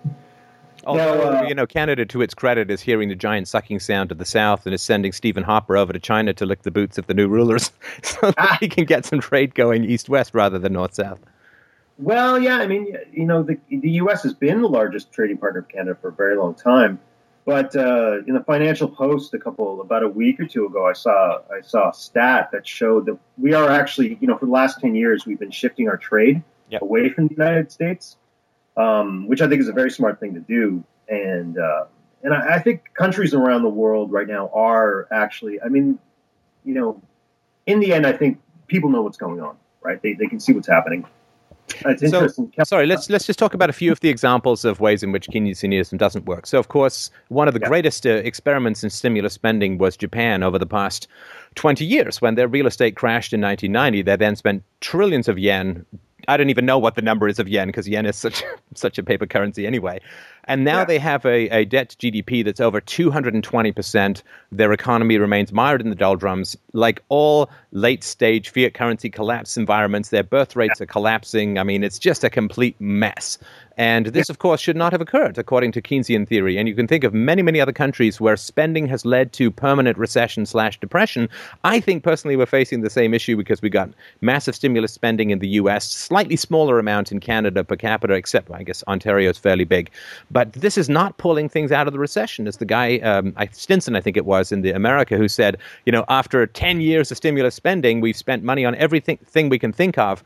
Although, 0.86 1.30
Now, 1.30 1.40
uh, 1.44 1.48
you 1.48 1.54
know, 1.54 1.66
Canada, 1.66 2.04
to 2.06 2.22
its 2.22 2.34
credit, 2.34 2.70
is 2.70 2.80
hearing 2.80 3.08
the 3.08 3.14
giant 3.14 3.48
sucking 3.48 3.80
sound 3.80 4.08
to 4.10 4.14
the 4.14 4.24
south 4.24 4.66
and 4.66 4.74
is 4.74 4.82
sending 4.82 5.12
Stephen 5.12 5.42
Harper 5.42 5.76
over 5.76 5.92
to 5.92 5.98
China 5.98 6.32
to 6.34 6.46
lick 6.46 6.62
the 6.62 6.70
boots 6.70 6.98
of 6.98 7.06
the 7.06 7.14
new 7.14 7.28
rulers 7.28 7.70
so 8.02 8.20
that 8.26 8.34
Ah. 8.38 8.56
he 8.60 8.68
can 8.68 8.84
get 8.84 9.04
some 9.04 9.20
trade 9.20 9.54
going 9.54 9.84
east 9.84 10.08
west 10.08 10.34
rather 10.34 10.58
than 10.58 10.72
north 10.72 10.94
south. 10.94 11.20
Well, 11.98 12.40
yeah, 12.40 12.56
I 12.58 12.66
mean, 12.66 12.96
you 13.12 13.24
know, 13.24 13.42
the, 13.42 13.56
the 13.70 13.90
U.S. 13.90 14.22
has 14.24 14.34
been 14.34 14.62
the 14.62 14.68
largest 14.68 15.12
trading 15.12 15.38
partner 15.38 15.60
of 15.60 15.68
Canada 15.68 15.96
for 16.00 16.08
a 16.08 16.12
very 16.12 16.36
long 16.36 16.54
time. 16.54 16.98
But 17.46 17.76
uh, 17.76 18.22
in 18.26 18.32
the 18.34 18.42
Financial 18.42 18.88
Post, 18.88 19.34
a 19.34 19.38
couple 19.38 19.80
about 19.82 20.02
a 20.02 20.08
week 20.08 20.40
or 20.40 20.46
two 20.46 20.64
ago, 20.66 20.86
I 20.86 20.94
saw 20.94 21.40
I 21.52 21.60
saw 21.60 21.90
a 21.90 21.94
stat 21.94 22.48
that 22.52 22.66
showed 22.66 23.04
that 23.06 23.18
we 23.36 23.52
are 23.52 23.68
actually, 23.68 24.16
you 24.20 24.26
know, 24.26 24.38
for 24.38 24.46
the 24.46 24.52
last 24.52 24.80
ten 24.80 24.94
years, 24.94 25.26
we've 25.26 25.38
been 25.38 25.50
shifting 25.50 25.86
our 25.88 25.98
trade 25.98 26.42
Yep. 26.70 26.80
away 26.80 27.10
from 27.10 27.28
the 27.28 27.34
United 27.34 27.70
States, 27.70 28.16
um, 28.76 29.26
which 29.28 29.40
I 29.40 29.48
think 29.48 29.60
is 29.60 29.68
a 29.68 29.72
very 29.72 29.90
smart 29.90 30.20
thing 30.20 30.34
to 30.34 30.40
do. 30.40 30.82
And 31.08 31.58
uh, 31.58 31.84
and 32.22 32.32
I, 32.34 32.54
I 32.56 32.58
think 32.60 32.82
countries 32.94 33.34
around 33.34 33.62
the 33.62 33.68
world 33.68 34.10
right 34.12 34.26
now 34.26 34.48
are 34.54 35.06
actually, 35.12 35.60
I 35.60 35.68
mean, 35.68 35.98
you 36.64 36.74
know, 36.74 37.02
in 37.66 37.80
the 37.80 37.92
end, 37.92 38.06
I 38.06 38.12
think 38.12 38.40
people 38.66 38.88
know 38.90 39.02
what's 39.02 39.18
going 39.18 39.40
on, 39.40 39.56
right? 39.82 40.00
They, 40.02 40.14
they 40.14 40.26
can 40.26 40.40
see 40.40 40.52
what's 40.52 40.68
happening. 40.68 41.04
It's 41.86 42.00
So- 42.02 42.06
interesting. 42.18 42.52
Sorry, 42.64 42.86
let's 42.86 43.08
let's 43.08 43.26
just 43.26 43.38
talk 43.38 43.54
about 43.54 43.70
a 43.70 43.72
few 43.72 43.90
of 43.90 44.00
the 44.00 44.08
examples 44.10 44.64
of 44.66 44.80
ways 44.80 45.02
in 45.02 45.12
which 45.12 45.28
Keynesianism 45.28 45.96
doesn't 45.98 46.26
work. 46.26 46.46
So, 46.46 46.58
of 46.58 46.68
course, 46.68 47.10
one 47.28 47.48
of 47.48 47.54
the 47.54 47.60
Yeah. 47.60 47.68
greatest 47.68 48.06
uh, 48.06 48.10
experiments 48.10 48.84
in 48.84 48.90
stimulus 48.90 49.32
spending 49.32 49.78
was 49.78 49.96
Japan 49.96 50.42
over 50.42 50.58
the 50.58 50.66
past 50.66 51.08
20 51.54 51.84
years. 51.84 52.20
When 52.20 52.34
their 52.34 52.48
real 52.48 52.66
estate 52.66 52.96
crashed 52.96 53.32
in 53.32 53.40
1990, 53.40 54.02
they 54.02 54.16
then 54.16 54.36
spent 54.36 54.62
trillions 54.80 55.26
of 55.28 55.38
yen. 55.38 55.86
I 56.28 56.36
don't 56.36 56.50
even 56.50 56.66
know 56.66 56.78
what 56.78 56.94
the 56.94 57.02
number 57.02 57.28
is 57.28 57.38
of 57.38 57.48
yen 57.48 57.68
because 57.68 57.88
yen 57.88 58.06
is 58.06 58.16
such 58.16 58.42
such 58.74 58.98
a 58.98 59.02
paper 59.02 59.26
currency 59.26 59.66
anyway. 59.66 60.00
And 60.46 60.64
now 60.64 60.80
Yeah. 60.80 60.84
they 60.84 60.98
have 60.98 61.24
a, 61.24 61.48
a 61.48 61.64
debt 61.64 61.90
to 61.90 61.96
GDP 61.96 62.44
that's 62.44 62.60
over 62.60 62.80
220%. 62.80 64.22
Their 64.52 64.72
economy 64.72 65.18
remains 65.18 65.52
mired 65.52 65.80
in 65.80 65.90
the 65.90 65.96
doldrums. 65.96 66.56
Like 66.72 67.02
all 67.08 67.50
late 67.72 68.04
stage 68.04 68.50
fiat 68.50 68.74
currency 68.74 69.10
collapse 69.10 69.56
environments, 69.56 70.10
their 70.10 70.22
birth 70.22 70.56
rates 70.56 70.80
are 70.80 70.86
collapsing. 70.86 71.58
I 71.58 71.62
mean, 71.64 71.82
it's 71.82 71.98
just 71.98 72.24
a 72.24 72.30
complete 72.30 72.76
mess. 72.80 73.38
And 73.76 74.06
this, 74.06 74.28
of 74.28 74.38
course, 74.38 74.60
should 74.60 74.76
not 74.76 74.92
have 74.92 75.00
occurred, 75.00 75.36
according 75.36 75.72
to 75.72 75.82
Keynesian 75.82 76.28
theory. 76.28 76.56
And 76.58 76.68
you 76.68 76.76
can 76.76 76.86
think 76.86 77.02
of 77.02 77.12
many, 77.12 77.42
many 77.42 77.60
other 77.60 77.72
countries 77.72 78.20
where 78.20 78.36
spending 78.36 78.86
has 78.86 79.04
led 79.04 79.32
to 79.32 79.50
permanent 79.50 79.98
recession 79.98 80.46
slash 80.46 80.78
depression. 80.78 81.28
I 81.64 81.80
think 81.80 82.04
personally 82.04 82.36
we're 82.36 82.46
facing 82.46 82.82
the 82.82 82.90
same 82.90 83.12
issue 83.12 83.36
because 83.36 83.60
we 83.62 83.70
got 83.70 83.90
massive 84.20 84.54
stimulus 84.54 84.92
spending 84.92 85.30
in 85.30 85.40
the 85.40 85.48
US, 85.48 85.90
slightly 85.90 86.36
smaller 86.36 86.78
amount 86.78 87.10
in 87.10 87.18
Canada 87.18 87.64
per 87.64 87.74
capita, 87.74 88.14
except 88.14 88.48
I 88.52 88.62
guess 88.62 88.84
Ontario 88.86 89.30
is 89.30 89.38
fairly 89.38 89.64
big. 89.64 89.90
But 90.34 90.52
this 90.52 90.76
is 90.76 90.88
not 90.88 91.16
pulling 91.16 91.48
things 91.48 91.70
out 91.70 91.86
of 91.86 91.92
the 91.92 91.98
recession. 92.00 92.48
It's 92.48 92.56
the 92.56 92.64
guy, 92.64 92.98
um, 92.98 93.32
Stinson, 93.52 93.94
I 93.94 94.00
think 94.00 94.16
it 94.16 94.26
was, 94.26 94.50
in 94.50 94.62
the 94.62 94.72
America, 94.72 95.16
who 95.16 95.28
said, 95.28 95.56
you 95.86 95.92
know, 95.92 96.04
after 96.08 96.44
10 96.44 96.80
years 96.80 97.12
of 97.12 97.16
stimulus 97.16 97.54
spending, 97.54 98.00
we've 98.00 98.16
spent 98.16 98.42
money 98.42 98.64
on 98.64 98.74
everything 98.74 99.16
thing 99.24 99.48
we 99.48 99.60
can 99.60 99.72
think 99.72 99.96
of. 99.96 100.24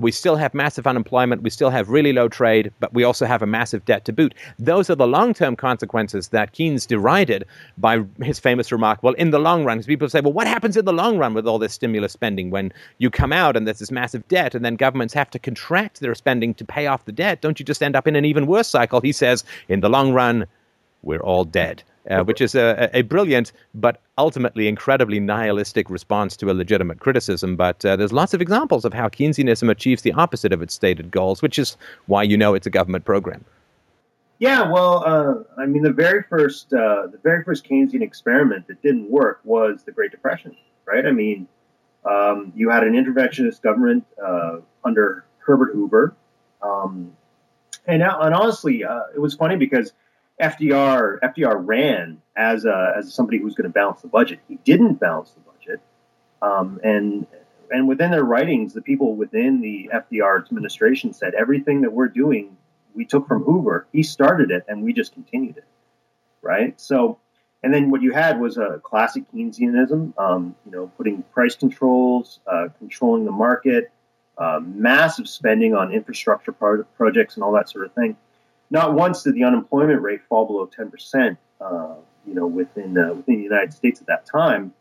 We 0.00 0.12
still 0.12 0.36
have 0.36 0.54
massive 0.54 0.86
unemployment. 0.86 1.42
We 1.42 1.50
still 1.50 1.70
have 1.70 1.88
really 1.88 2.12
low 2.12 2.28
trade, 2.28 2.72
but 2.78 2.94
we 2.94 3.02
also 3.02 3.26
have 3.26 3.42
a 3.42 3.46
massive 3.46 3.84
debt 3.84 4.04
to 4.04 4.12
boot. 4.12 4.34
Those 4.58 4.88
are 4.90 4.94
the 4.94 5.06
long 5.06 5.34
term 5.34 5.56
consequences 5.56 6.28
that 6.28 6.52
Keynes 6.52 6.86
derided 6.86 7.44
by 7.78 8.04
his 8.22 8.38
famous 8.38 8.70
remark. 8.70 9.02
Well, 9.02 9.14
in 9.14 9.30
the 9.30 9.40
long 9.40 9.64
run, 9.64 9.82
people 9.82 10.08
say, 10.08 10.20
well, 10.20 10.32
what 10.32 10.46
happens 10.46 10.76
in 10.76 10.84
the 10.84 10.92
long 10.92 11.18
run 11.18 11.34
with 11.34 11.46
all 11.46 11.58
this 11.58 11.72
stimulus 11.72 12.12
spending 12.12 12.50
when 12.50 12.72
you 12.98 13.10
come 13.10 13.32
out 13.32 13.56
and 13.56 13.66
there's 13.66 13.80
this 13.80 13.90
massive 13.90 14.26
debt 14.28 14.54
and 14.54 14.64
then 14.64 14.76
governments 14.76 15.14
have 15.14 15.30
to 15.30 15.38
contract 15.38 16.00
their 16.00 16.14
spending 16.14 16.54
to 16.54 16.64
pay 16.64 16.86
off 16.86 17.04
the 17.04 17.12
debt? 17.12 17.40
Don't 17.40 17.58
you 17.58 17.64
just 17.64 17.82
end 17.82 17.96
up 17.96 18.06
in 18.06 18.14
an 18.14 18.24
even 18.24 18.46
worse 18.46 18.68
cycle? 18.68 19.00
He 19.00 19.12
says, 19.12 19.44
in 19.68 19.80
the 19.80 19.90
long 19.90 20.12
run, 20.12 20.46
we're 21.02 21.20
all 21.20 21.44
dead. 21.44 21.82
Uh, 22.10 22.24
which 22.24 22.40
is 22.40 22.54
a, 22.54 22.88
a 22.94 23.02
brilliant 23.02 23.52
but 23.74 24.00
ultimately 24.16 24.66
incredibly 24.66 25.20
nihilistic 25.20 25.90
response 25.90 26.38
to 26.38 26.50
a 26.50 26.54
legitimate 26.54 27.00
criticism. 27.00 27.54
But 27.54 27.84
uh, 27.84 27.96
there's 27.96 28.14
lots 28.14 28.32
of 28.32 28.40
examples 28.40 28.86
of 28.86 28.94
how 28.94 29.08
Keynesianism 29.08 29.70
achieves 29.70 30.00
the 30.00 30.12
opposite 30.12 30.50
of 30.50 30.62
its 30.62 30.72
stated 30.72 31.10
goals, 31.10 31.42
which 31.42 31.58
is 31.58 31.76
why 32.06 32.22
you 32.22 32.38
know 32.38 32.54
it's 32.54 32.66
a 32.66 32.70
government 32.70 33.04
program. 33.04 33.44
Yeah, 34.38 34.70
well, 34.70 35.02
uh, 35.04 35.60
I 35.60 35.66
mean, 35.66 35.82
the 35.82 35.92
very 35.92 36.22
first, 36.22 36.72
uh, 36.72 37.08
the 37.08 37.18
very 37.22 37.44
first 37.44 37.68
Keynesian 37.68 38.02
experiment 38.02 38.68
that 38.68 38.80
didn't 38.82 39.10
work 39.10 39.40
was 39.44 39.82
the 39.82 39.92
Great 39.92 40.10
Depression, 40.10 40.56
right? 40.86 41.04
I 41.04 41.10
mean, 41.10 41.46
um, 42.04 42.52
you 42.54 42.70
had 42.70 42.84
an 42.84 42.94
interventionist 42.94 43.60
government 43.60 44.06
uh, 44.24 44.58
under 44.84 45.24
Herbert 45.40 45.72
Hoover, 45.74 46.14
um, 46.62 47.12
and, 47.86 48.02
and 48.02 48.34
honestly, 48.34 48.84
uh, 48.84 49.02
it 49.14 49.18
was 49.18 49.34
funny 49.34 49.56
because 49.56 49.92
FDR 50.40 51.18
FDR 51.20 51.56
ran 51.58 52.20
as 52.36 52.64
a, 52.64 52.94
as 52.96 53.12
somebody 53.12 53.38
who 53.38 53.44
was 53.44 53.54
going 53.54 53.68
to 53.68 53.72
balance 53.72 54.02
the 54.02 54.08
budget. 54.08 54.40
He 54.48 54.56
didn't 54.64 54.94
balance 54.94 55.32
the 55.32 55.40
budget, 55.40 55.80
um, 56.42 56.80
and 56.82 57.26
and 57.70 57.88
within 57.88 58.10
their 58.10 58.24
writings, 58.24 58.72
the 58.72 58.82
people 58.82 59.14
within 59.14 59.60
the 59.60 59.90
FDR 59.92 60.44
administration 60.46 61.12
said 61.12 61.34
everything 61.34 61.82
that 61.82 61.92
we're 61.92 62.08
doing 62.08 62.56
we 62.98 63.04
took 63.04 63.26
from 63.28 63.44
Hoover. 63.44 63.86
He 63.92 64.02
started 64.02 64.50
it, 64.50 64.64
and 64.68 64.82
we 64.82 64.92
just 64.92 65.12
continued 65.12 65.56
it, 65.56 65.64
right? 66.42 66.78
So, 66.80 67.18
and 67.62 67.72
then 67.72 67.90
what 67.90 68.02
you 68.02 68.12
had 68.12 68.40
was 68.40 68.58
a 68.58 68.80
classic 68.82 69.24
Keynesianism, 69.32 70.18
um, 70.18 70.54
you 70.66 70.72
know, 70.72 70.88
putting 70.96 71.22
price 71.22 71.54
controls, 71.54 72.40
uh, 72.46 72.68
controlling 72.78 73.24
the 73.24 73.32
market, 73.32 73.90
uh, 74.36 74.60
massive 74.62 75.28
spending 75.28 75.74
on 75.74 75.92
infrastructure 75.92 76.52
pro- 76.52 76.84
projects, 76.96 77.36
and 77.36 77.44
all 77.44 77.52
that 77.52 77.70
sort 77.70 77.86
of 77.86 77.92
thing. 77.94 78.16
Not 78.70 78.94
once 78.94 79.22
did 79.22 79.34
the 79.34 79.44
unemployment 79.44 80.02
rate 80.02 80.20
fall 80.28 80.46
below 80.46 80.66
ten 80.66 80.90
percent, 80.90 81.38
uh, 81.60 81.94
you 82.26 82.34
know, 82.34 82.46
within 82.46 82.96
uh, 82.98 83.14
within 83.14 83.36
the 83.36 83.42
United 83.42 83.72
States 83.72 84.00
at 84.00 84.06
that 84.08 84.26
time. 84.26 84.72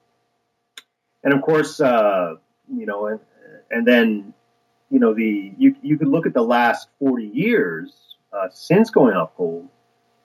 And 1.24 1.34
of 1.34 1.42
course, 1.42 1.80
uh, 1.80 2.36
you 2.74 2.86
know, 2.86 3.08
and 3.08 3.20
and 3.72 3.88
then 3.88 4.34
you 4.90 5.00
know 5.00 5.14
the 5.14 5.52
you 5.58 5.76
you 5.82 5.98
could 5.98 6.08
look 6.08 6.26
at 6.26 6.34
the 6.34 6.42
last 6.42 6.88
40 7.00 7.26
years 7.26 8.16
uh, 8.34 8.48
since 8.52 8.90
going 8.90 9.16
off 9.16 9.36
gold 9.38 9.68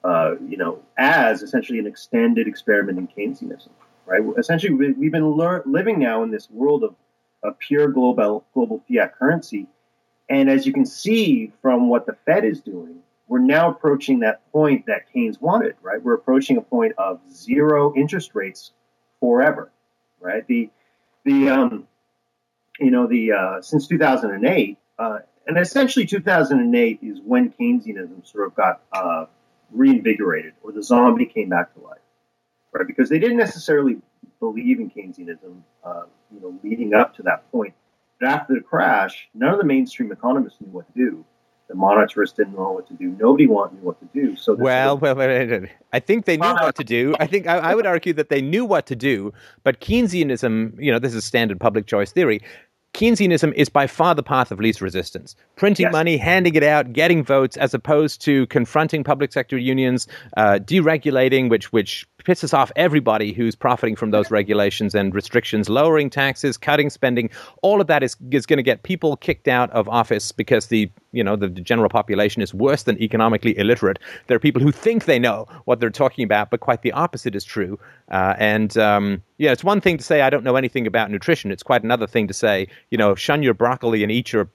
uh, 0.03 0.35
you 0.47 0.57
know 0.57 0.79
as 0.97 1.41
essentially 1.41 1.79
an 1.79 1.87
extended 1.87 2.47
experiment 2.47 2.97
in 2.97 3.07
keynesianism 3.07 3.69
right 4.05 4.21
essentially 4.37 4.73
we, 4.73 4.91
we've 4.93 5.11
been 5.11 5.37
lear- 5.37 5.63
living 5.65 5.99
now 5.99 6.23
in 6.23 6.31
this 6.31 6.49
world 6.49 6.83
of, 6.83 6.95
of 7.43 7.57
pure 7.59 7.89
global 7.89 8.45
global 8.53 8.83
fiat 8.87 9.17
currency 9.17 9.67
and 10.29 10.49
as 10.49 10.65
you 10.65 10.73
can 10.73 10.85
see 10.85 11.51
from 11.61 11.89
what 11.89 12.05
the 12.05 12.15
fed 12.25 12.45
is 12.45 12.61
doing 12.61 12.99
we're 13.33 13.39
now 13.39 13.69
approaching 13.69 14.19
that 14.19 14.49
point 14.51 14.85
that 14.85 15.11
keynes 15.11 15.41
wanted 15.41 15.75
right 15.81 16.03
we're 16.03 16.13
approaching 16.13 16.57
a 16.57 16.61
point 16.61 16.93
of 16.97 17.19
zero 17.31 17.93
interest 17.95 18.31
rates 18.33 18.71
forever 19.19 19.71
right 20.21 20.45
the 20.47 20.69
the 21.25 21.49
um, 21.49 21.87
you 22.79 22.91
know, 22.91 23.07
the 23.07 23.31
uh, 23.31 23.61
since 23.61 23.87
2008, 23.87 24.77
uh, 24.99 25.19
and 25.47 25.57
essentially 25.57 26.05
2008 26.05 26.99
is 27.01 27.19
when 27.23 27.51
Keynesianism 27.51 28.25
sort 28.29 28.47
of 28.47 28.55
got 28.55 28.81
uh, 28.91 29.25
reinvigorated, 29.71 30.53
or 30.63 30.71
the 30.71 30.83
zombie 30.83 31.25
came 31.25 31.49
back 31.49 31.73
to 31.75 31.81
life, 31.81 31.99
right? 32.71 32.87
Because 32.87 33.09
they 33.09 33.19
didn't 33.19 33.37
necessarily 33.37 33.97
believe 34.39 34.79
in 34.79 34.89
Keynesianism, 34.89 35.61
uh, 35.83 36.03
you 36.33 36.41
know, 36.41 36.59
leading 36.63 36.93
up 36.93 37.15
to 37.15 37.23
that 37.23 37.49
point. 37.51 37.73
But 38.19 38.29
after 38.29 38.53
the 38.55 38.61
crash, 38.61 39.27
none 39.33 39.53
of 39.53 39.59
the 39.59 39.65
mainstream 39.65 40.11
economists 40.11 40.59
knew 40.61 40.71
what 40.71 40.93
to 40.93 40.99
do. 40.99 41.25
The 41.69 41.75
monetarists 41.75 42.35
didn't 42.35 42.55
know 42.55 42.71
what 42.73 42.87
to 42.89 42.93
do. 42.93 43.15
Nobody 43.19 43.47
wanted 43.47 43.79
knew 43.79 43.85
what 43.87 43.99
to 43.99 44.07
do. 44.13 44.35
So 44.35 44.53
this 44.53 44.63
Well, 44.63 44.99
sort 44.99 45.01
well, 45.01 45.15
well, 45.15 45.47
well, 45.47 45.65
I 45.93 45.99
think 45.99 46.25
they 46.25 46.37
knew 46.37 46.53
what 46.53 46.75
to 46.75 46.83
do. 46.83 47.15
I 47.19 47.25
think 47.27 47.47
I, 47.47 47.57
I 47.57 47.75
would 47.75 47.85
argue 47.85 48.13
that 48.13 48.29
they 48.29 48.41
knew 48.41 48.65
what 48.65 48.85
to 48.87 48.95
do, 48.95 49.33
but 49.63 49.79
Keynesianism, 49.79 50.75
you 50.77 50.91
know, 50.91 50.99
this 50.99 51.13
is 51.13 51.23
standard 51.23 51.59
public 51.59 51.85
choice 51.87 52.11
theory. 52.11 52.41
Keynesianism 52.93 53.53
is 53.55 53.69
by 53.69 53.87
far 53.87 54.13
the 54.13 54.21
path 54.21 54.51
of 54.51 54.59
least 54.59 54.79
resistance. 54.79 55.35
Printing 55.55 55.85
Yes. 55.85 55.91
money, 55.93 56.15
handing 56.15 56.53
it 56.53 56.61
out, 56.61 56.93
getting 56.93 57.23
votes, 57.23 57.57
as 57.57 57.73
opposed 57.73 58.21
to 58.21 58.45
confronting 58.47 59.03
public 59.03 59.33
sector 59.33 59.57
unions, 59.57 60.07
uh, 60.37 60.59
deregulating, 60.61 61.49
which 61.49 61.71
which 61.73 62.05
pisses 62.23 62.53
off 62.53 62.71
everybody 62.75 63.33
who's 63.33 63.55
profiting 63.55 63.95
from 63.95 64.11
those 64.11 64.31
regulations 64.31 64.95
and 64.95 65.13
restrictions, 65.13 65.69
lowering 65.69 66.09
taxes, 66.09 66.57
cutting 66.57 66.89
spending. 66.89 67.29
All 67.61 67.81
of 67.81 67.87
that 67.87 68.03
is, 68.03 68.15
is 68.31 68.45
going 68.45 68.57
to 68.57 68.63
get 68.63 68.83
people 68.83 69.17
kicked 69.17 69.47
out 69.47 69.69
of 69.71 69.87
office 69.89 70.31
because 70.31 70.67
the 70.67 70.89
you 71.11 71.23
know 71.23 71.35
the, 71.35 71.47
the, 71.47 71.61
general 71.61 71.89
population 71.89 72.41
is 72.41 72.53
worse 72.53 72.83
than 72.83 72.99
economically 73.01 73.57
illiterate. 73.57 73.99
There 74.27 74.35
are 74.35 74.39
people 74.39 74.61
who 74.61 74.71
think 74.71 75.05
they 75.05 75.19
know 75.19 75.47
what 75.65 75.79
they're 75.79 75.89
talking 75.89 76.23
about, 76.23 76.49
but 76.49 76.59
quite 76.59 76.81
the 76.81 76.91
opposite 76.91 77.35
is 77.35 77.43
true. 77.43 77.79
Uh, 78.09 78.33
and 78.37 78.75
um, 78.77 79.21
yeah, 79.37 79.51
it's 79.51 79.63
one 79.63 79.81
thing 79.81 79.97
to 79.97 80.03
say 80.03 80.21
I 80.21 80.29
don't 80.29 80.43
know 80.43 80.55
anything 80.55 80.87
about 80.87 81.11
nutrition. 81.11 81.51
It's 81.51 81.63
quite 81.63 81.83
another 81.83 82.07
thing 82.07 82.27
to 82.27 82.33
say 82.33 82.67
you 82.89 82.97
know 82.97 83.15
shun 83.15 83.43
your 83.43 83.53
broccoli 83.53 84.03
and 84.03 84.11
eat 84.11 84.33
your 84.33 84.49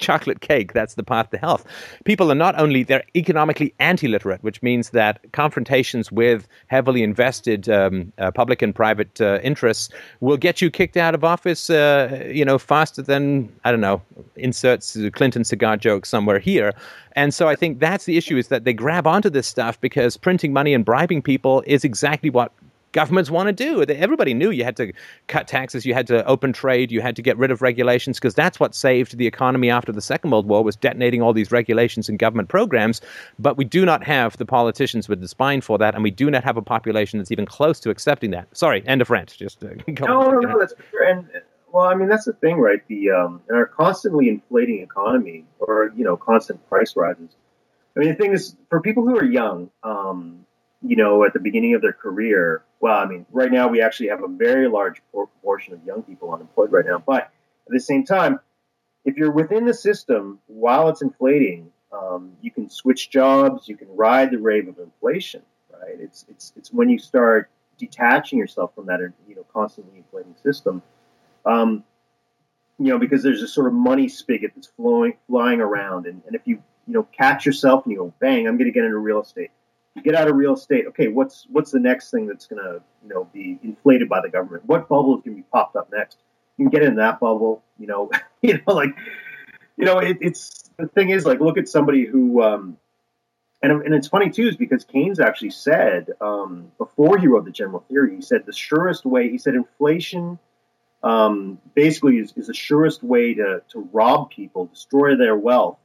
chocolate 0.00 0.40
cake. 0.40 0.72
That's 0.72 0.94
the 0.94 1.02
path 1.02 1.30
to 1.30 1.38
health. 1.38 1.64
People 2.04 2.32
are 2.32 2.34
not 2.34 2.58
only 2.58 2.82
they're 2.82 3.04
economically 3.14 3.72
anti-literate, 3.78 4.42
which 4.42 4.62
means 4.62 4.90
that 4.90 5.20
confrontations 5.32 6.10
with 6.10 6.48
heavily 6.66 7.02
invested 7.02 7.68
um, 7.68 8.12
uh, 8.18 8.30
public 8.30 8.62
and 8.62 8.74
private 8.74 9.20
uh, 9.20 9.38
interests 9.42 9.90
will 10.20 10.36
get 10.36 10.60
you 10.60 10.70
kicked 10.70 10.96
out 10.96 11.14
of 11.14 11.22
office, 11.22 11.70
uh, 11.70 12.28
you 12.32 12.44
know, 12.44 12.58
faster 12.58 13.02
than 13.02 13.50
I 13.64 13.70
don't 13.70 13.80
know. 13.80 14.02
Inserts 14.36 14.96
Clinton 15.12 15.44
cigar 15.44 15.76
joke 15.76 16.06
somewhere 16.06 16.38
here. 16.38 16.72
And 17.16 17.34
so 17.34 17.48
I 17.48 17.56
think 17.56 17.80
that's 17.80 18.04
the 18.04 18.16
issue: 18.16 18.36
is 18.36 18.48
that 18.48 18.64
they 18.64 18.72
grab 18.72 19.06
onto 19.06 19.30
this 19.30 19.46
stuff 19.46 19.80
because 19.80 20.16
printing 20.16 20.52
money 20.52 20.74
and 20.74 20.84
bribing 20.84 21.22
people 21.22 21.62
is 21.66 21.84
exactly 21.84 22.30
what 22.30 22.52
governments 22.92 23.30
want 23.30 23.46
to 23.46 23.52
do. 23.52 23.82
Everybody 23.82 24.34
knew 24.34 24.50
you 24.50 24.64
had 24.64 24.76
to 24.76 24.92
cut 25.28 25.46
taxes, 25.46 25.86
you 25.86 25.94
had 25.94 26.06
to 26.08 26.24
open 26.26 26.52
trade, 26.52 26.90
you 26.90 27.00
had 27.00 27.16
to 27.16 27.22
get 27.22 27.36
rid 27.38 27.50
of 27.50 27.62
regulations 27.62 28.18
because 28.18 28.34
that's 28.34 28.58
what 28.58 28.74
saved 28.74 29.16
the 29.16 29.26
economy 29.26 29.70
after 29.70 29.92
the 29.92 30.00
Second 30.00 30.30
World 30.30 30.46
War 30.46 30.64
was 30.64 30.76
detonating 30.76 31.22
all 31.22 31.32
these 31.32 31.52
regulations 31.52 32.08
and 32.08 32.18
government 32.18 32.48
programs. 32.48 33.00
But 33.38 33.56
we 33.56 33.64
do 33.64 33.84
not 33.84 34.04
have 34.04 34.36
the 34.36 34.46
politicians 34.46 35.08
with 35.08 35.20
the 35.20 35.28
spine 35.28 35.60
for 35.60 35.78
that, 35.78 35.94
and 35.94 36.02
we 36.02 36.10
do 36.10 36.30
not 36.30 36.44
have 36.44 36.56
a 36.56 36.62
population 36.62 37.18
that's 37.18 37.30
even 37.30 37.46
close 37.46 37.80
to 37.80 37.90
accepting 37.90 38.30
that. 38.32 38.48
Sorry, 38.56 38.82
end 38.86 39.00
of 39.00 39.10
rant. 39.10 39.34
Just 39.36 39.62
uh, 39.62 39.68
no, 40.00 40.30
no, 40.30 40.38
no, 40.40 40.58
that's 40.58 40.74
fair. 40.90 41.10
And 41.10 41.28
well, 41.72 41.84
I 41.84 41.94
mean 41.94 42.08
that's 42.08 42.24
the 42.24 42.32
thing, 42.32 42.58
right? 42.58 42.80
The 42.88 43.10
um, 43.10 43.42
in 43.48 43.54
our 43.54 43.66
constantly 43.66 44.28
inflating 44.28 44.82
economy, 44.82 45.44
or 45.58 45.92
you 45.96 46.04
know, 46.04 46.16
constant 46.16 46.68
price 46.68 46.96
rises. 46.96 47.30
I 47.96 48.00
mean, 48.00 48.08
the 48.10 48.14
thing 48.14 48.32
is, 48.32 48.54
for 48.68 48.80
people 48.80 49.06
who 49.06 49.16
are 49.16 49.24
young, 49.24 49.70
um, 49.82 50.46
you 50.82 50.96
know, 50.96 51.24
at 51.24 51.32
the 51.32 51.40
beginning 51.40 51.74
of 51.74 51.82
their 51.82 51.92
career, 51.92 52.62
well, 52.80 52.98
I 52.98 53.04
mean, 53.04 53.26
right 53.30 53.52
now 53.52 53.68
we 53.68 53.82
actually 53.82 54.08
have 54.08 54.24
a 54.24 54.28
very 54.28 54.66
large 54.66 55.02
proportion 55.12 55.74
of 55.74 55.84
young 55.84 56.02
people 56.02 56.32
unemployed 56.32 56.72
right 56.72 56.86
now. 56.86 56.98
But 56.98 57.24
at 57.24 57.72
the 57.72 57.80
same 57.80 58.04
time, 58.04 58.40
if 59.04 59.16
you're 59.16 59.30
within 59.30 59.66
the 59.66 59.74
system 59.74 60.40
while 60.46 60.88
it's 60.88 61.02
inflating, 61.02 61.70
um, 61.92 62.32
you 62.40 62.50
can 62.50 62.68
switch 62.70 63.10
jobs, 63.10 63.68
you 63.68 63.76
can 63.76 63.88
ride 63.94 64.30
the 64.30 64.38
wave 64.38 64.68
of 64.68 64.78
inflation, 64.78 65.42
right? 65.72 65.98
It's 65.98 66.24
it's 66.28 66.52
it's 66.56 66.72
when 66.72 66.88
you 66.88 66.98
start 66.98 67.50
detaching 67.78 68.38
yourself 68.38 68.74
from 68.74 68.86
that, 68.86 69.00
you 69.28 69.34
know, 69.34 69.44
constantly 69.52 69.98
inflating 69.98 70.34
system, 70.42 70.82
um, 71.44 71.84
you 72.78 72.86
know, 72.86 72.98
because 72.98 73.22
there's 73.22 73.42
a 73.42 73.48
sort 73.48 73.66
of 73.66 73.72
money 73.72 74.08
spigot 74.08 74.52
that's 74.54 74.68
flowing, 74.68 75.14
flying 75.28 75.60
around, 75.60 76.06
and, 76.06 76.22
and 76.26 76.34
if 76.34 76.42
you 76.46 76.62
you 76.86 76.94
know 76.94 77.02
catch 77.12 77.44
yourself 77.44 77.84
and 77.84 77.92
you 77.92 77.98
go, 77.98 78.14
bang, 78.20 78.46
I'm 78.46 78.56
going 78.56 78.70
to 78.70 78.72
get 78.72 78.84
into 78.84 78.98
real 78.98 79.20
estate 79.20 79.50
get 80.02 80.14
out 80.14 80.28
of 80.28 80.36
real 80.36 80.54
estate. 80.54 80.86
Okay, 80.88 81.08
what's 81.08 81.46
what's 81.50 81.70
the 81.70 81.80
next 81.80 82.10
thing 82.10 82.26
that's 82.26 82.46
going 82.46 82.62
to 82.62 82.82
you 83.02 83.08
know 83.08 83.28
be 83.32 83.58
inflated 83.62 84.08
by 84.08 84.20
the 84.20 84.28
government? 84.28 84.64
What 84.66 84.88
bubble 84.88 85.18
is 85.18 85.22
going 85.24 85.36
to 85.36 85.42
be 85.42 85.48
popped 85.52 85.76
up 85.76 85.90
next? 85.92 86.18
You 86.56 86.66
can 86.66 86.70
get 86.70 86.82
in 86.82 86.96
that 86.96 87.20
bubble. 87.20 87.62
You 87.78 87.86
know, 87.86 88.10
you 88.42 88.54
know, 88.54 88.74
like 88.74 88.90
you 89.76 89.84
know, 89.84 89.98
it, 89.98 90.18
it's 90.20 90.70
the 90.78 90.88
thing 90.88 91.10
is 91.10 91.24
like 91.24 91.40
look 91.40 91.58
at 91.58 91.68
somebody 91.68 92.04
who. 92.04 92.42
Um, 92.42 92.76
and, 93.62 93.72
and 93.82 93.94
it's 93.94 94.08
funny 94.08 94.30
too, 94.30 94.48
is 94.48 94.56
because 94.56 94.84
Keynes 94.84 95.20
actually 95.20 95.50
said 95.50 96.08
um, 96.22 96.72
before 96.78 97.18
he 97.18 97.26
wrote 97.26 97.44
the 97.44 97.50
general 97.50 97.84
theory, 97.90 98.16
he 98.16 98.22
said 98.22 98.46
the 98.46 98.54
surest 98.54 99.04
way, 99.04 99.28
he 99.28 99.36
said 99.36 99.54
inflation 99.54 100.38
um, 101.02 101.58
basically 101.74 102.18
is, 102.18 102.32
is 102.36 102.46
the 102.46 102.54
surest 102.54 103.02
way 103.02 103.34
to, 103.34 103.62
to 103.70 103.88
rob 103.92 104.30
people, 104.30 104.66
destroy 104.66 105.16
their 105.16 105.36
wealth, 105.36 105.78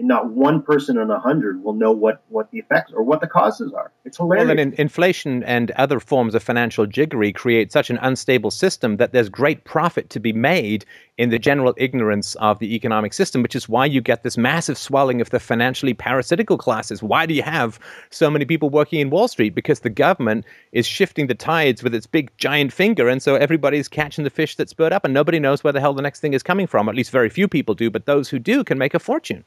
and 0.00 0.08
not 0.08 0.30
one 0.30 0.62
person 0.62 0.98
in 0.98 1.10
a 1.10 1.20
hundred 1.20 1.62
will 1.62 1.74
know 1.74 1.92
what, 1.92 2.22
what 2.28 2.50
the 2.50 2.58
effects 2.58 2.90
or 2.92 3.02
what 3.02 3.20
the 3.20 3.26
causes 3.26 3.72
are. 3.74 3.92
It's 4.04 4.16
hilarious. 4.16 4.48
Well, 4.48 4.58
and 4.58 4.74
inflation 4.74 5.44
and 5.44 5.70
other 5.72 6.00
forms 6.00 6.34
of 6.34 6.42
financial 6.42 6.86
jiggery 6.86 7.32
create 7.32 7.70
such 7.70 7.90
an 7.90 7.98
unstable 8.00 8.50
system 8.50 8.96
that 8.96 9.12
there's 9.12 9.28
great 9.28 9.64
profit 9.64 10.08
to 10.10 10.18
be 10.18 10.32
made 10.32 10.86
in 11.18 11.28
the 11.28 11.38
general 11.38 11.74
ignorance 11.76 12.34
of 12.36 12.58
the 12.60 12.74
economic 12.74 13.12
system, 13.12 13.42
which 13.42 13.54
is 13.54 13.68
why 13.68 13.84
you 13.84 14.00
get 14.00 14.22
this 14.22 14.38
massive 14.38 14.78
swelling 14.78 15.20
of 15.20 15.28
the 15.28 15.38
financially 15.38 15.92
parasitical 15.92 16.56
classes. 16.56 17.02
Why 17.02 17.26
do 17.26 17.34
you 17.34 17.42
have 17.42 17.78
so 18.08 18.30
many 18.30 18.46
people 18.46 18.70
working 18.70 19.00
in 19.00 19.10
Wall 19.10 19.28
Street? 19.28 19.54
Because 19.54 19.80
the 19.80 19.90
government 19.90 20.46
is 20.72 20.86
shifting 20.86 21.26
the 21.26 21.34
tides 21.34 21.82
with 21.82 21.94
its 21.94 22.06
big 22.06 22.34
giant 22.38 22.72
finger, 22.72 23.06
and 23.06 23.22
so 23.22 23.34
everybody's 23.34 23.86
catching 23.86 24.24
the 24.24 24.30
fish 24.30 24.56
that 24.56 24.70
spurred 24.70 24.94
up, 24.94 25.04
and 25.04 25.12
nobody 25.12 25.38
knows 25.38 25.62
where 25.62 25.74
the 25.74 25.80
hell 25.80 25.92
the 25.92 26.00
next 26.00 26.20
thing 26.20 26.32
is 26.32 26.42
coming 26.42 26.66
from. 26.66 26.88
At 26.88 26.94
least 26.94 27.10
very 27.10 27.28
few 27.28 27.46
people 27.46 27.74
do, 27.74 27.90
but 27.90 28.06
those 28.06 28.30
who 28.30 28.38
do 28.38 28.64
can 28.64 28.78
make 28.78 28.94
a 28.94 28.98
fortune. 28.98 29.44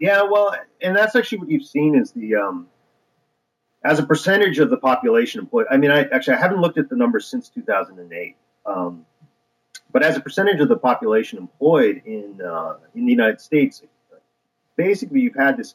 Yeah, 0.00 0.22
well, 0.22 0.54
and 0.80 0.96
that's 0.96 1.16
actually 1.16 1.38
what 1.38 1.50
you've 1.50 1.66
seen 1.66 1.96
is 1.96 2.12
the 2.12 2.36
um, 2.36 2.68
as 3.84 3.98
a 3.98 4.06
percentage 4.06 4.58
of 4.58 4.70
the 4.70 4.76
population 4.76 5.40
employed. 5.40 5.66
I 5.70 5.76
mean, 5.76 5.90
I 5.90 6.04
actually 6.04 6.34
I 6.34 6.40
haven't 6.40 6.60
looked 6.60 6.78
at 6.78 6.88
the 6.88 6.96
numbers 6.96 7.26
since 7.26 7.48
2008, 7.48 8.36
um, 8.66 9.06
but 9.90 10.02
as 10.02 10.16
a 10.16 10.20
percentage 10.20 10.60
of 10.60 10.68
the 10.68 10.76
population 10.76 11.38
employed 11.38 12.02
in 12.04 12.40
uh, 12.40 12.76
in 12.94 13.06
the 13.06 13.12
United 13.12 13.40
States, 13.40 13.82
basically 14.76 15.20
you've 15.20 15.34
had 15.34 15.56
this 15.56 15.74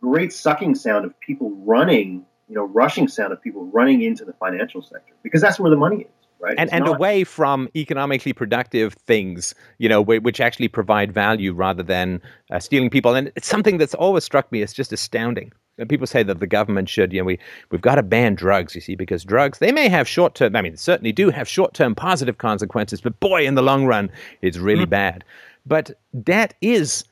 great 0.00 0.32
sucking 0.32 0.74
sound 0.74 1.06
of 1.06 1.18
people 1.20 1.50
running, 1.64 2.26
you 2.48 2.54
know, 2.54 2.64
rushing 2.64 3.08
sound 3.08 3.32
of 3.32 3.40
people 3.42 3.64
running 3.66 4.02
into 4.02 4.24
the 4.24 4.34
financial 4.34 4.82
sector 4.82 5.14
because 5.22 5.40
that's 5.40 5.58
where 5.58 5.70
the 5.70 5.76
money 5.76 6.02
is 6.02 6.23
right? 6.40 6.54
And, 6.58 6.72
and 6.72 6.84
not... 6.84 6.96
away 6.96 7.24
from 7.24 7.68
economically 7.74 8.32
productive 8.32 8.94
things, 8.94 9.54
you 9.78 9.88
know, 9.88 10.00
which 10.02 10.40
actually 10.40 10.68
provide 10.68 11.12
value 11.12 11.52
rather 11.52 11.82
than 11.82 12.20
uh, 12.50 12.58
stealing 12.58 12.90
people. 12.90 13.14
And 13.14 13.32
it's 13.36 13.48
something 13.48 13.78
that's 13.78 13.94
always 13.94 14.24
struck 14.24 14.50
me 14.52 14.62
as 14.62 14.72
just 14.72 14.92
astounding. 14.92 15.52
People 15.88 16.06
say 16.06 16.22
that 16.22 16.38
the 16.38 16.46
government 16.46 16.88
should, 16.88 17.12
you 17.12 17.20
know, 17.20 17.24
we, 17.24 17.38
we've 17.70 17.80
got 17.80 17.96
to 17.96 18.02
ban 18.02 18.36
drugs, 18.36 18.76
you 18.76 18.80
see, 18.80 18.94
because 18.94 19.24
drugs, 19.24 19.58
they 19.58 19.72
may 19.72 19.88
have 19.88 20.06
short 20.06 20.36
term, 20.36 20.54
I 20.54 20.62
mean, 20.62 20.76
certainly 20.76 21.10
do 21.10 21.30
have 21.30 21.48
short 21.48 21.74
term 21.74 21.96
positive 21.96 22.38
consequences, 22.38 23.00
but 23.00 23.18
boy, 23.18 23.44
in 23.44 23.56
the 23.56 23.62
long 23.62 23.84
run, 23.84 24.08
it's 24.40 24.58
really 24.58 24.86
mm. 24.86 24.90
bad. 24.90 25.24
But 25.66 25.90
that 26.12 26.54
is 26.60 27.04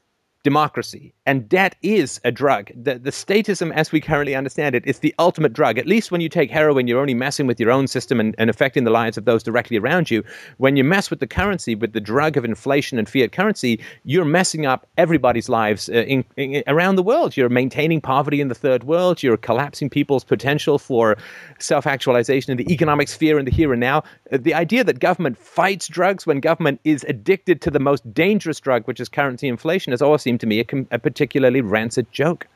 democracy. 0.43 1.15
And 1.25 1.49
debt 1.49 1.77
is 1.83 2.21
a 2.25 2.33
drug. 2.33 2.71
The, 2.75 2.99
the 2.99 3.11
statism, 3.11 3.73
as 3.73 3.93
we 3.93 4.01
currently 4.01 4.35
understand 4.35 4.75
it, 4.75 4.85
is 4.87 4.99
the 4.99 5.15
ultimate 5.19 5.53
drug. 5.53 5.79
At 5.79 5.87
least 5.87 6.11
when 6.11 6.21
you 6.21 6.29
take 6.29 6.51
heroin, 6.51 6.87
you're 6.87 7.01
only 7.01 7.15
messing 7.15 7.47
with 7.47 7.61
your 7.61 7.71
own 7.71 7.87
system 7.87 8.19
and, 8.19 8.35
and 8.39 8.51
affecting 8.51 8.85
the 8.85 8.91
lives 8.91 9.17
of 9.17 9.25
those 9.25 9.43
directly 9.43 9.77
around 9.77 10.11
you. 10.11 10.25
When 10.59 10.77
you 10.77 10.83
mess 10.83 11.11
with 11.11 11.21
the 11.21 11.27
currency, 11.27 11.75
with 11.75 11.93
the 11.93 12.01
drug 12.01 12.37
of 12.37 12.45
inflation 12.45 12.99
and 12.99 13.09
fiat 13.09 13.33
currency, 13.33 13.81
you're 14.05 14.25
messing 14.25 14.67
up 14.67 14.87
everybody's 14.99 15.49
lives 15.49 15.89
uh, 15.89 16.05
in, 16.05 16.25
in, 16.37 16.65
around 16.67 16.97
the 16.97 17.03
world. 17.03 17.37
You're 17.37 17.49
maintaining 17.49 18.01
poverty 18.01 18.41
in 18.41 18.49
the 18.49 18.55
third 18.55 18.85
world. 18.85 19.23
You're 19.23 19.37
collapsing 19.37 19.91
people's 19.91 20.25
potential 20.25 20.79
for 20.79 21.17
self 21.61 21.87
actualization 21.87 22.51
in 22.51 22.57
the 22.57 22.73
economic 22.73 23.09
sphere 23.09 23.39
in 23.39 23.45
the 23.45 23.53
here 23.53 23.73
and 23.73 23.81
now. 23.81 24.03
Uh, 24.33 24.39
the 24.41 24.55
idea 24.55 24.83
that 24.83 24.99
government 24.99 25.39
fights 25.39 25.87
drugs 25.87 26.27
when 26.27 26.41
government 26.41 26.81
is 26.83 27.05
addicted 27.09 27.61
to 27.63 27.71
the 27.71 27.79
most 27.79 28.13
dangerous 28.13 28.59
drug, 28.59 28.87
which 28.87 28.99
is 28.99 29.09
currency 29.09 29.47
inflation, 29.47 29.93
has 29.93 30.03
always 30.03 30.23
seemed 30.23 30.32
to 30.39 30.47
me 30.47 30.61
a, 30.61 30.65
a 30.91 30.99
particularly 30.99 31.61
rancid 31.61 32.11
joke. 32.13 32.47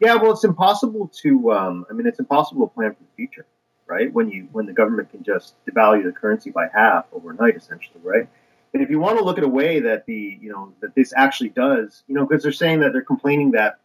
Yeah, 0.00 0.14
well, 0.14 0.32
it's 0.32 0.44
impossible 0.44 1.10
to. 1.22 1.52
Um, 1.52 1.86
I 1.90 1.92
mean, 1.92 2.06
it's 2.06 2.18
impossible 2.18 2.66
to 2.66 2.74
plan 2.74 2.94
for 2.94 3.02
the 3.02 3.16
future, 3.16 3.46
right? 3.86 4.12
When 4.12 4.30
you 4.30 4.48
when 4.52 4.66
the 4.66 4.72
government 4.72 5.10
can 5.10 5.22
just 5.22 5.54
devalue 5.66 6.04
the 6.04 6.12
currency 6.12 6.50
by 6.50 6.68
half 6.72 7.04
overnight, 7.12 7.56
essentially, 7.56 8.00
right? 8.02 8.26
And 8.72 8.82
if 8.82 8.88
you 8.88 8.98
want 8.98 9.18
to 9.18 9.24
look 9.24 9.36
at 9.36 9.44
a 9.44 9.48
way 9.48 9.80
that 9.80 10.06
the 10.06 10.38
you 10.40 10.50
know 10.50 10.72
that 10.80 10.94
this 10.94 11.12
actually 11.14 11.50
does, 11.50 12.02
you 12.06 12.14
know, 12.14 12.26
because 12.26 12.42
they're 12.42 12.52
saying 12.52 12.80
that 12.80 12.92
they're 12.92 13.02
complaining 13.02 13.50
that 13.52 13.80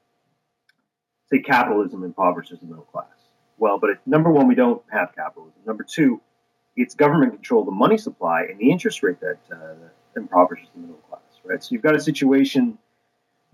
say 1.30 1.40
capitalism 1.40 2.04
impoverishes 2.04 2.60
the 2.60 2.66
middle 2.66 2.84
class. 2.84 3.08
Well, 3.58 3.80
but 3.80 3.92
it, 3.92 4.00
number 4.06 4.32
one, 4.32 4.48
we 4.48 4.56
don't 4.56 4.82
have 4.92 5.16
capitalism. 5.16 5.60
Number 5.66 5.84
two, 5.84 6.22
it's 6.76 6.94
government 6.94 7.34
control 7.34 7.62
of 7.62 7.66
the 7.68 7.72
money 7.72 7.98
supply 7.98 8.44
and 8.44 8.60
the 8.60 8.70
interest 8.70 9.02
rate 9.02 9.20
that, 9.22 9.40
uh, 9.52 9.56
that 9.58 9.94
impoverishes 10.22 10.68
the 10.76 10.82
middle 10.82 10.98
class, 11.10 11.22
right? 11.44 11.64
So 11.64 11.70
you've 11.72 11.82
got 11.82 11.96
a 11.96 12.00
situation 12.00 12.78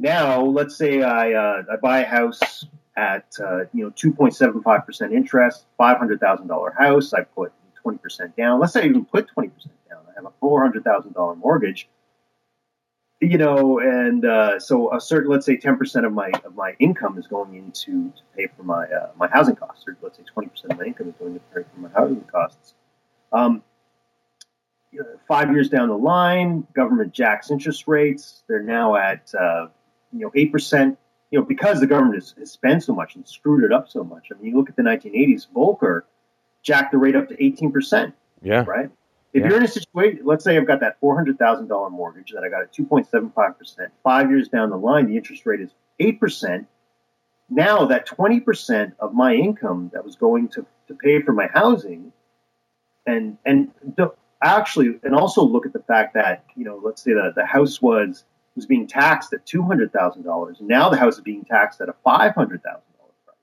now, 0.02 0.42
let's 0.42 0.76
say 0.76 1.04
I, 1.04 1.34
uh, 1.34 1.64
I 1.72 1.76
buy 1.76 2.00
a 2.00 2.08
house 2.08 2.66
at 2.98 3.26
uh, 3.40 3.60
you 3.74 3.84
know 3.84 3.92
2.75 3.92 4.86
percent 4.86 5.14
interest, 5.14 5.66
five 5.78 5.98
hundred 5.98 6.20
thousand 6.20 6.48
dollar 6.48 6.74
house. 6.78 7.14
I 7.14 7.22
put 7.22 7.54
20 7.82 8.00
percent 8.00 8.36
down. 8.36 8.60
Let's 8.60 8.74
say 8.74 8.82
I 8.82 8.86
even 8.86 9.06
put 9.06 9.28
20 9.28 9.50
percent 9.50 9.76
down. 9.90 10.00
I 10.10 10.14
have 10.16 10.26
a 10.26 10.32
four 10.40 10.62
hundred 10.62 10.84
thousand 10.84 11.14
dollar 11.14 11.36
mortgage. 11.36 11.88
You 13.24 13.38
know, 13.38 13.78
and 13.78 14.26
uh, 14.26 14.60
so 14.60 14.92
a 14.96 15.00
certain, 15.00 15.30
let's 15.30 15.46
say, 15.46 15.56
10 15.56 15.78
percent 15.78 16.08
of 16.08 16.14
my 16.14 16.32
of 16.44 16.56
my 16.56 16.76
income 16.80 17.20
is 17.20 17.28
going 17.28 17.54
into 17.54 18.10
to 18.10 18.22
pay 18.36 18.48
for 18.58 18.64
my 18.64 18.86
uh, 18.86 19.12
my 19.16 19.28
housing 19.28 19.56
costs, 19.56 19.84
or 19.88 19.96
let's 20.02 20.18
say 20.18 20.24
20 20.24 20.50
percent 20.50 20.74
of 20.74 20.80
my 20.80 20.86
income 20.86 21.10
is 21.10 21.16
going 21.20 21.36
to 21.36 21.40
pay 21.54 21.62
for 21.62 21.80
my 21.80 21.90
housing 21.90 22.22
costs. 22.22 22.74
Um, 23.32 23.62
five 25.28 25.52
years 25.52 25.70
down 25.70 25.90
the 25.90 25.98
line, 25.98 26.66
government 26.74 27.14
jacks 27.14 27.52
interest 27.52 27.88
rates. 27.88 28.44
They're 28.48 28.64
now 28.64 28.96
at 28.96 29.32
uh, 29.40 29.68
you 30.14 30.20
know, 30.20 30.32
eight 30.36 30.52
percent 30.52 30.98
you 31.32 31.40
know, 31.40 31.46
because 31.46 31.80
the 31.80 31.88
government 31.88 32.16
has, 32.16 32.36
has, 32.38 32.52
spent 32.52 32.84
so 32.84 32.94
much 32.94 33.16
and 33.16 33.28
screwed 33.28 33.64
it 33.64 33.72
up 33.72 33.90
so 33.90 34.04
much. 34.04 34.28
I 34.32 34.36
mean, 34.36 34.52
you 34.52 34.58
look 34.58 34.70
at 34.70 34.76
the 34.76 34.84
1980s, 34.84 35.48
Volcker 35.56 36.02
jacked 36.62 36.92
the 36.92 36.98
rate 36.98 37.16
up 37.16 37.30
to 37.30 37.36
18%. 37.36 38.14
Yeah. 38.42 38.66
Right? 38.68 38.90
If 39.34 39.42
yeah. 39.42 39.48
you're 39.48 39.58
in 39.58 39.64
a 39.64 39.68
situation, 39.68 40.22
let's 40.26 40.44
say 40.44 40.58
I've 40.58 40.68
got 40.68 40.82
that 40.82 41.00
$400,000 41.02 41.92
mortgage 41.92 42.32
that 42.34 42.44
I 42.44 42.50
got 42.50 42.64
at 42.64 42.74
2.75%, 42.74 43.56
five 44.04 44.30
years 44.30 44.50
down 44.50 44.70
the 44.70 44.78
line, 44.78 45.08
the 45.08 45.16
interest 45.16 45.46
rate 45.46 45.62
is 45.62 45.72
8%. 46.02 46.66
Now 47.50 47.86
that 47.86 48.08
20% 48.08 48.94
of 49.00 49.14
my 49.14 49.34
income 49.34 49.90
that 49.94 50.04
was 50.04 50.18
going 50.18 50.50
to, 50.50 50.66
to 50.88 50.96
pay 50.96 51.22
for 51.22 51.32
my 51.32 51.48
housing 51.48 52.12
and, 53.06 53.38
and 53.46 53.72
the, 53.96 54.14
actually, 54.42 55.00
and 55.04 55.16
also 55.16 55.44
look 55.44 55.66
at 55.66 55.74
the 55.74 55.80
fact 55.84 56.14
that, 56.16 56.44
you 56.56 56.66
know, 56.66 56.80
let's 56.84 57.02
say 57.02 57.14
that 57.14 57.34
the 57.36 57.46
house 57.46 57.82
was 57.82 58.26
was 58.56 58.66
being 58.66 58.88
taxed 58.88 59.34
at 59.34 59.46
two 59.46 59.64
hundred 59.64 59.92
thousand 59.94 60.24
dollars. 60.24 60.58
Now 60.62 60.90
the 60.90 60.98
house 60.98 61.16
is 61.16 61.22
being 61.22 61.46
taxed 61.46 61.82
at 61.82 61.90
a 61.90 61.96
five 62.04 62.36
hundred 62.36 62.64
thousand 62.64 62.84
dollar 62.98 63.14
price. 63.26 63.36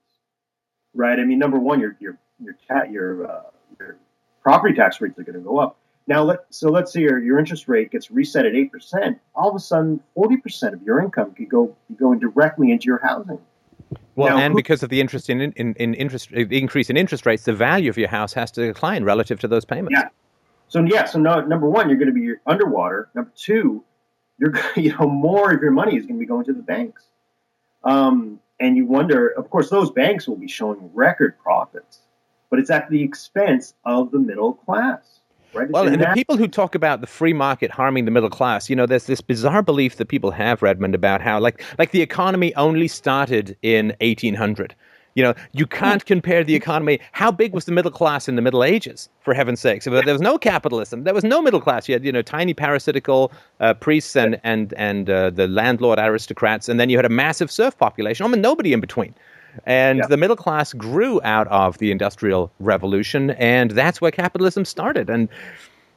Right? 0.93 1.19
I 1.19 1.25
mean, 1.25 1.39
number 1.39 1.59
one, 1.59 1.79
your 1.79 1.95
your 1.99 2.17
your 2.43 2.55
cat 2.67 2.91
your 2.91 3.29
uh, 3.29 3.41
your 3.79 3.97
property 4.41 4.75
tax 4.75 5.01
rates 5.01 5.17
are 5.19 5.23
going 5.23 5.37
to 5.37 5.41
go 5.41 5.57
up. 5.57 5.77
Now, 6.07 6.23
let 6.23 6.39
so 6.49 6.71
let's 6.71 6.91
say 6.91 7.01
your, 7.01 7.19
your 7.19 7.37
interest 7.37 7.67
rate 7.67 7.91
gets 7.91 8.09
reset 8.09 8.45
at 8.45 8.55
eight 8.55 8.71
percent. 8.71 9.19
All 9.35 9.49
of 9.49 9.55
a 9.55 9.59
sudden, 9.59 9.99
forty 10.15 10.37
percent 10.37 10.73
of 10.73 10.81
your 10.81 10.99
income 11.01 11.33
could 11.35 11.49
go 11.49 11.75
be 11.87 11.95
going 11.95 12.17
directly 12.19 12.71
into 12.71 12.85
your 12.85 12.99
housing. 12.99 13.39
Well, 14.15 14.35
now, 14.35 14.43
and 14.43 14.55
because 14.55 14.83
of 14.83 14.89
the 14.89 14.99
interest 15.01 15.29
in, 15.29 15.39
in, 15.39 15.73
in 15.75 15.93
interest 15.93 16.31
increase 16.31 16.89
in 16.89 16.97
interest 16.97 17.25
rates, 17.25 17.43
the 17.43 17.53
value 17.53 17.89
of 17.89 17.97
your 17.97 18.09
house 18.09 18.33
has 18.33 18.51
to 18.51 18.65
decline 18.65 19.03
relative 19.03 19.39
to 19.41 19.47
those 19.47 19.65
payments. 19.65 19.99
Yeah. 19.99 20.09
So 20.67 20.83
yeah. 20.83 21.05
So 21.05 21.19
no, 21.19 21.41
number 21.41 21.69
one, 21.69 21.89
you're 21.89 21.97
going 21.97 22.13
to 22.13 22.13
be 22.13 22.33
underwater. 22.45 23.09
Number 23.13 23.31
two, 23.35 23.83
you're 24.39 24.53
you 24.75 24.95
know 24.97 25.07
more 25.07 25.51
of 25.51 25.61
your 25.61 25.71
money 25.71 25.97
is 25.97 26.05
going 26.05 26.15
to 26.15 26.19
be 26.19 26.25
going 26.25 26.45
to 26.45 26.53
the 26.53 26.61
banks. 26.61 27.05
Um, 27.83 28.39
and 28.59 28.75
you 28.75 28.85
wonder, 28.85 29.29
of 29.29 29.49
course, 29.49 29.69
those 29.69 29.89
banks 29.89 30.27
will 30.27 30.35
be 30.35 30.47
showing 30.47 30.89
record 30.93 31.39
profits, 31.41 31.99
but 32.49 32.59
it's 32.59 32.69
at 32.69 32.89
the 32.89 33.01
expense 33.01 33.73
of 33.85 34.11
the 34.11 34.19
middle 34.19 34.53
class. 34.53 35.19
Right? 35.53 35.69
Well, 35.69 35.87
and 35.87 35.99
the 35.99 36.11
people 36.13 36.37
who 36.37 36.47
talk 36.47 36.75
about 36.75 37.01
the 37.01 37.07
free 37.07 37.33
market 37.33 37.71
harming 37.71 38.05
the 38.05 38.11
middle 38.11 38.29
class, 38.29 38.69
you 38.69 38.75
know, 38.75 38.85
there's 38.85 39.05
this 39.05 39.21
bizarre 39.21 39.63
belief 39.63 39.95
that 39.95 40.07
people 40.07 40.29
have, 40.31 40.61
Redmond, 40.61 40.93
about 40.93 41.21
how 41.21 41.39
like 41.39 41.63
like 41.79 41.91
the 41.91 42.01
economy 42.01 42.53
only 42.55 42.87
started 42.87 43.57
in 43.63 43.95
1800. 43.99 44.75
You 45.19 45.25
know, 45.25 45.33
you 45.51 45.67
can't 45.67 46.05
compare 46.05 46.45
the 46.45 46.55
economy. 46.55 47.01
How 47.11 47.29
big 47.29 47.53
was 47.53 47.65
the 47.65 47.73
middle 47.73 47.91
class 47.91 48.29
in 48.29 48.37
the 48.37 48.41
Middle 48.41 48.63
Ages, 48.63 49.09
for 49.19 49.33
heaven's 49.33 49.59
sakes? 49.59 49.83
There 49.83 50.13
was 50.13 50.21
no 50.21 50.37
capitalism. 50.37 51.03
There 51.03 51.13
was 51.13 51.25
no 51.25 51.41
middle 51.41 51.59
class. 51.59 51.89
You 51.89 51.95
had, 51.95 52.05
you 52.05 52.11
know, 52.13 52.21
tiny 52.21 52.53
parasitical 52.53 53.33
uh, 53.59 53.73
priests 53.73 54.15
and 54.15 54.39
and 54.45 54.73
and 54.77 55.09
uh, 55.09 55.29
the 55.31 55.45
landlord 55.49 55.99
aristocrats, 55.99 56.69
and 56.69 56.79
then 56.79 56.89
you 56.89 56.95
had 56.97 57.05
a 57.05 57.09
massive 57.09 57.51
serf 57.51 57.77
population. 57.77 58.23
Almost 58.23 58.39
nobody 58.39 58.71
in 58.71 58.79
between. 58.79 59.13
And 59.65 59.99
yeah. 59.99 60.07
the 60.07 60.15
middle 60.15 60.37
class 60.37 60.71
grew 60.71 61.19
out 61.25 61.49
of 61.49 61.79
the 61.79 61.91
industrial 61.91 62.49
revolution, 62.61 63.31
and 63.31 63.71
that's 63.71 63.99
where 63.99 64.11
capitalism 64.11 64.63
started. 64.63 65.09
And 65.09 65.27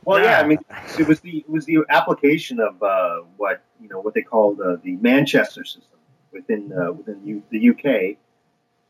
well, 0.05 0.21
yeah, 0.21 0.41
I 0.41 0.47
mean, 0.49 0.59
it 0.99 1.07
was 1.07 1.21
the 1.21 1.45
it 1.47 1.49
was 1.49 1.65
the 1.67 1.79
application 1.91 2.59
of 2.59 2.83
uh, 2.83 3.19
what 3.37 3.63
you 3.81 3.89
know 3.89 4.01
what 4.01 4.15
they 4.15 4.23
called 4.23 4.61
uh, 4.61 4.79
the 4.83 4.97
Manchester 4.97 5.65
system 5.65 6.01
within 6.33 6.73
uh, 6.73 6.91
within 6.91 7.45
the 7.51 7.71
UK 7.71 8.19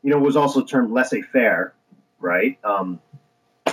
you 0.03 0.09
know, 0.09 0.19
was 0.19 0.35
also 0.35 0.63
termed 0.63 0.91
laissez-faire, 0.91 1.73
right? 2.19 2.59
Um, 2.63 3.01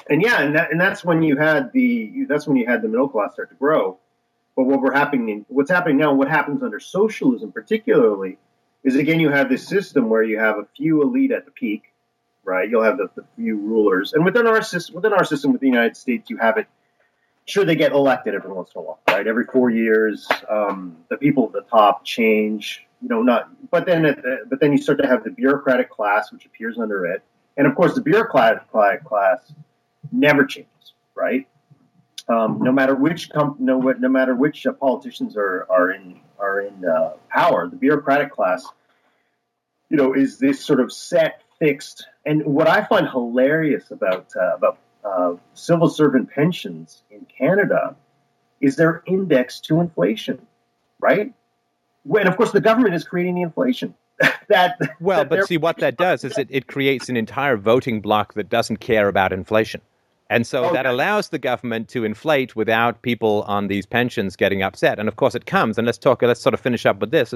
and 0.09 0.22
yeah, 0.22 0.41
and 0.41 0.55
that, 0.55 0.70
and 0.70 0.81
that's 0.81 1.05
when 1.05 1.22
you 1.22 1.37
had 1.37 1.72
the 1.72 2.24
that's 2.28 2.47
when 2.47 2.57
you 2.57 2.66
had 2.66 2.83
the 2.83 2.89
middle 2.89 3.09
class 3.09 3.33
start 3.35 3.51
to 3.51 3.57
grow. 3.57 3.99
But 4.57 4.64
what 4.64 4.81
we're 4.81 4.93
happening, 4.93 5.45
what's 5.49 5.70
happening 5.70 5.97
now, 5.97 6.12
what 6.12 6.28
happens 6.28 6.62
under 6.62 6.81
socialism, 6.81 7.53
particularly, 7.53 8.39
is 8.85 8.97
again 8.97 9.20
you 9.20 9.31
have 9.31 9.49
this 9.49 9.66
system 9.66 10.09
where 10.09 10.22
you 10.22 10.39
have 10.39 10.59
a 10.59 10.66
few 10.76 11.03
elite 11.03 11.33
at 11.33 11.45
the 11.45 11.51
peak, 11.51 11.93
right? 12.45 12.68
You'll 12.68 12.85
have 12.85 12.97
the, 12.97 13.11
the 13.14 13.24
few 13.37 13.57
rulers, 13.57 14.12
and 14.12 14.24
within 14.24 14.47
our 14.47 14.62
system, 14.62 14.95
within 14.95 15.12
our 15.12 15.24
system, 15.24 15.53
with 15.53 15.61
the 15.61 15.68
United 15.68 15.97
States, 15.97 16.31
you 16.31 16.37
have 16.39 16.57
it. 16.57 16.66
Sure, 17.47 17.64
they 17.64 17.74
get 17.74 17.91
elected 17.91 18.35
every 18.35 18.53
once 18.53 18.70
in 18.76 18.81
a 18.81 18.85
while, 18.85 19.01
right? 19.09 19.26
Every 19.26 19.45
four 19.45 19.70
years, 19.70 20.28
um, 20.49 20.99
the 21.09 21.16
people 21.16 21.47
at 21.47 21.53
the 21.53 21.62
top 21.62 22.05
change 22.05 22.87
you 23.01 23.09
know, 23.09 23.22
not. 23.22 23.51
But 23.70 23.86
then, 23.86 24.03
the, 24.03 24.44
but 24.48 24.61
then 24.61 24.72
you 24.72 24.78
start 24.78 25.01
to 25.03 25.07
have 25.07 25.24
the 25.24 25.30
bureaucratic 25.30 25.90
class, 25.90 26.32
which 26.32 26.46
appears 26.46 26.78
under 26.78 27.07
it, 27.07 27.22
and 27.57 27.66
of 27.66 27.74
course, 27.74 27.94
the 27.94 28.01
bureaucratic 28.01 28.68
class 29.05 29.53
never 30.12 30.44
changes, 30.44 30.92
right? 31.14 31.46
Um, 32.28 32.61
no 32.62 32.72
matter 32.72 32.94
which 32.94 33.30
com- 33.30 33.57
no, 33.59 33.80
no 33.80 34.09
matter 34.09 34.34
which 34.34 34.66
uh, 34.66 34.72
politicians 34.72 35.36
are 35.36 35.66
are 35.70 35.90
in 35.90 36.20
are 36.38 36.61
in 36.61 36.84
uh, 36.84 37.12
power, 37.28 37.68
the 37.68 37.76
bureaucratic 37.76 38.30
class, 38.32 38.64
you 39.88 39.96
know, 39.96 40.14
is 40.14 40.38
this 40.38 40.64
sort 40.64 40.80
of 40.80 40.92
set, 40.92 41.42
fixed. 41.59 42.07
And 42.24 42.44
what 42.44 42.68
I 42.68 42.84
find 42.84 43.09
hilarious 43.09 43.90
about 43.90 44.30
uh, 44.36 44.55
about 44.55 44.78
uh, 45.05 45.34
civil 45.55 45.88
servant 45.88 46.30
pensions 46.30 47.03
in 47.11 47.26
Canada 47.26 47.96
is 48.61 48.76
they're 48.76 49.03
indexed 49.07 49.64
to 49.64 49.80
inflation, 49.80 50.46
right? 51.01 51.32
And 52.05 52.28
of 52.28 52.36
course 52.36 52.53
the 52.53 52.61
government 52.61 52.94
is 52.94 53.05
creating 53.05 53.34
the 53.34 53.42
inflation. 53.42 53.94
that 54.48 54.78
well, 55.01 55.20
that 55.20 55.28
but 55.30 55.46
see 55.46 55.57
what 55.57 55.78
that 55.78 55.96
does 55.96 56.24
is 56.24 56.36
it, 56.36 56.48
it 56.51 56.66
creates 56.66 57.09
an 57.09 57.16
entire 57.16 57.57
voting 57.57 58.01
bloc 58.01 58.34
that 58.34 58.48
doesn't 58.48 58.78
care 58.78 59.09
about 59.09 59.32
inflation. 59.32 59.80
And 60.31 60.47
so 60.47 60.64
okay. 60.64 60.74
that 60.74 60.87
allows 60.87 61.28
the 61.28 61.39
government 61.39 61.89
to 61.89 62.05
inflate 62.05 62.55
without 62.55 63.03
people 63.03 63.43
on 63.43 63.66
these 63.66 63.85
pensions 63.85 64.37
getting 64.37 64.62
upset. 64.62 65.01
And 65.01 65.09
of 65.09 65.16
course, 65.16 65.35
it 65.35 65.45
comes, 65.45 65.76
and 65.76 65.85
let's 65.85 65.99
talk, 65.99 66.22
let's 66.22 66.41
sort 66.41 66.55
of 66.55 66.61
finish 66.61 66.87
up 66.87 67.01
with 67.01 67.11
this, 67.11 67.35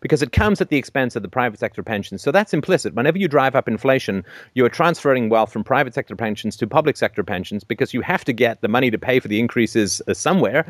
because 0.00 0.22
it 0.22 0.30
comes 0.30 0.60
at 0.60 0.68
the 0.68 0.76
expense 0.76 1.16
of 1.16 1.22
the 1.22 1.28
private 1.28 1.58
sector 1.58 1.82
pensions. 1.82 2.22
So 2.22 2.30
that's 2.30 2.54
implicit. 2.54 2.94
Whenever 2.94 3.18
you 3.18 3.26
drive 3.26 3.56
up 3.56 3.66
inflation, 3.66 4.24
you 4.54 4.64
are 4.64 4.70
transferring 4.70 5.28
wealth 5.28 5.52
from 5.52 5.64
private 5.64 5.94
sector 5.94 6.14
pensions 6.14 6.56
to 6.58 6.66
public 6.68 6.96
sector 6.96 7.24
pensions 7.24 7.64
because 7.64 7.92
you 7.92 8.00
have 8.02 8.24
to 8.24 8.32
get 8.32 8.60
the 8.60 8.68
money 8.68 8.90
to 8.90 8.98
pay 8.98 9.18
for 9.18 9.26
the 9.26 9.40
increases 9.40 10.00
uh, 10.06 10.14
somewhere. 10.14 10.64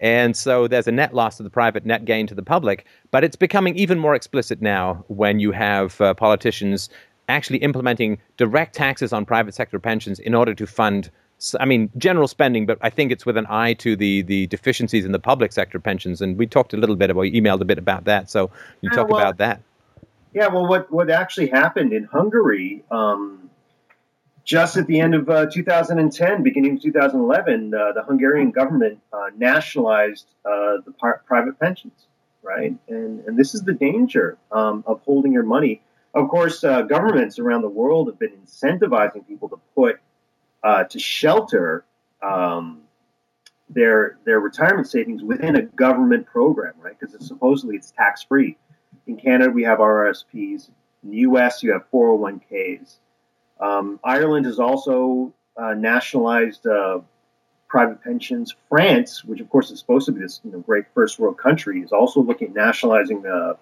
And 0.00 0.36
so 0.36 0.68
there's 0.68 0.86
a 0.86 0.92
net 0.92 1.14
loss 1.14 1.38
to 1.38 1.42
the 1.42 1.50
private, 1.50 1.86
net 1.86 2.04
gain 2.04 2.26
to 2.26 2.34
the 2.34 2.42
public. 2.42 2.84
But 3.10 3.24
it's 3.24 3.36
becoming 3.36 3.74
even 3.76 3.98
more 3.98 4.14
explicit 4.14 4.60
now 4.60 5.02
when 5.08 5.38
you 5.38 5.52
have 5.52 5.98
uh, 6.02 6.12
politicians 6.12 6.90
actually 7.28 7.58
implementing 7.58 8.18
direct 8.36 8.74
taxes 8.74 9.12
on 9.12 9.24
private 9.24 9.54
sector 9.54 9.78
pensions 9.78 10.18
in 10.18 10.34
order 10.34 10.54
to 10.54 10.66
fund 10.66 11.10
I 11.58 11.64
mean, 11.64 11.90
general 11.98 12.28
spending, 12.28 12.64
but 12.64 12.78
I 12.80 12.90
think 12.90 13.12
it's 13.12 13.26
with 13.26 13.36
an 13.36 13.46
eye 13.48 13.74
to 13.74 13.96
the 13.96 14.22
the 14.22 14.46
deficiencies 14.46 15.04
in 15.04 15.12
the 15.12 15.18
public 15.18 15.52
sector 15.52 15.78
pensions. 15.78 16.22
And 16.22 16.38
we 16.38 16.46
talked 16.46 16.72
a 16.72 16.76
little 16.76 16.96
bit 16.96 17.10
about, 17.10 17.20
we 17.20 17.32
emailed 17.32 17.60
a 17.60 17.64
bit 17.64 17.78
about 17.78 18.04
that. 18.04 18.30
So 18.30 18.50
you 18.80 18.90
yeah, 18.90 18.96
talk 18.96 19.08
well, 19.08 19.18
about 19.18 19.38
that. 19.38 19.60
Yeah, 20.32 20.48
well, 20.48 20.66
what 20.66 20.90
what 20.90 21.10
actually 21.10 21.48
happened 21.48 21.92
in 21.92 22.04
Hungary, 22.04 22.84
um, 22.90 23.50
just 24.44 24.76
at 24.76 24.86
the 24.86 25.00
end 25.00 25.14
of 25.14 25.28
uh, 25.28 25.46
2010, 25.46 26.42
beginning 26.42 26.76
of 26.76 26.82
2011, 26.82 27.74
uh, 27.74 27.92
the 27.92 28.02
Hungarian 28.04 28.50
government 28.50 29.00
uh, 29.12 29.30
nationalized 29.36 30.26
uh, 30.44 30.78
the 30.84 30.92
par- 30.98 31.22
private 31.26 31.58
pensions, 31.58 32.06
right? 32.42 32.74
And 32.88 33.24
and 33.26 33.36
this 33.36 33.54
is 33.54 33.62
the 33.62 33.74
danger 33.74 34.38
um, 34.50 34.84
of 34.86 35.02
holding 35.02 35.32
your 35.32 35.44
money 35.44 35.82
of 36.14 36.28
course, 36.28 36.62
uh, 36.62 36.82
governments 36.82 37.38
around 37.38 37.62
the 37.62 37.68
world 37.68 38.08
have 38.08 38.18
been 38.18 38.32
incentivizing 38.32 39.26
people 39.26 39.48
to 39.48 39.58
put 39.74 40.00
uh, 40.62 40.84
to 40.84 40.98
shelter 40.98 41.84
um, 42.22 42.82
their 43.68 44.18
their 44.24 44.40
retirement 44.40 44.88
savings 44.88 45.22
within 45.22 45.56
a 45.56 45.62
government 45.62 46.26
program, 46.26 46.74
right? 46.80 46.98
Because 46.98 47.14
it's 47.14 47.26
supposedly 47.26 47.76
it's 47.76 47.90
tax 47.90 48.22
free. 48.22 48.56
In 49.06 49.16
Canada, 49.16 49.50
we 49.50 49.64
have 49.64 49.78
RRSPs. 49.78 50.70
In 51.02 51.10
the 51.10 51.18
U.S., 51.18 51.62
you 51.62 51.72
have 51.72 51.90
401ks. 51.90 52.96
Um, 53.60 54.00
Ireland 54.02 54.46
has 54.46 54.58
also 54.58 55.34
uh, 55.56 55.74
nationalized 55.74 56.66
uh, 56.66 57.00
private 57.68 58.02
pensions. 58.02 58.54
France, 58.68 59.24
which 59.24 59.40
of 59.40 59.50
course 59.50 59.70
is 59.70 59.78
supposed 59.80 60.06
to 60.06 60.12
be 60.12 60.20
this 60.20 60.40
you 60.44 60.52
know, 60.52 60.60
great 60.60 60.86
first 60.94 61.18
world 61.18 61.36
country, 61.36 61.80
is 61.80 61.92
also 61.92 62.20
looking 62.22 62.48
at 62.48 62.54
nationalizing 62.54 63.26
uh, 63.26 63.54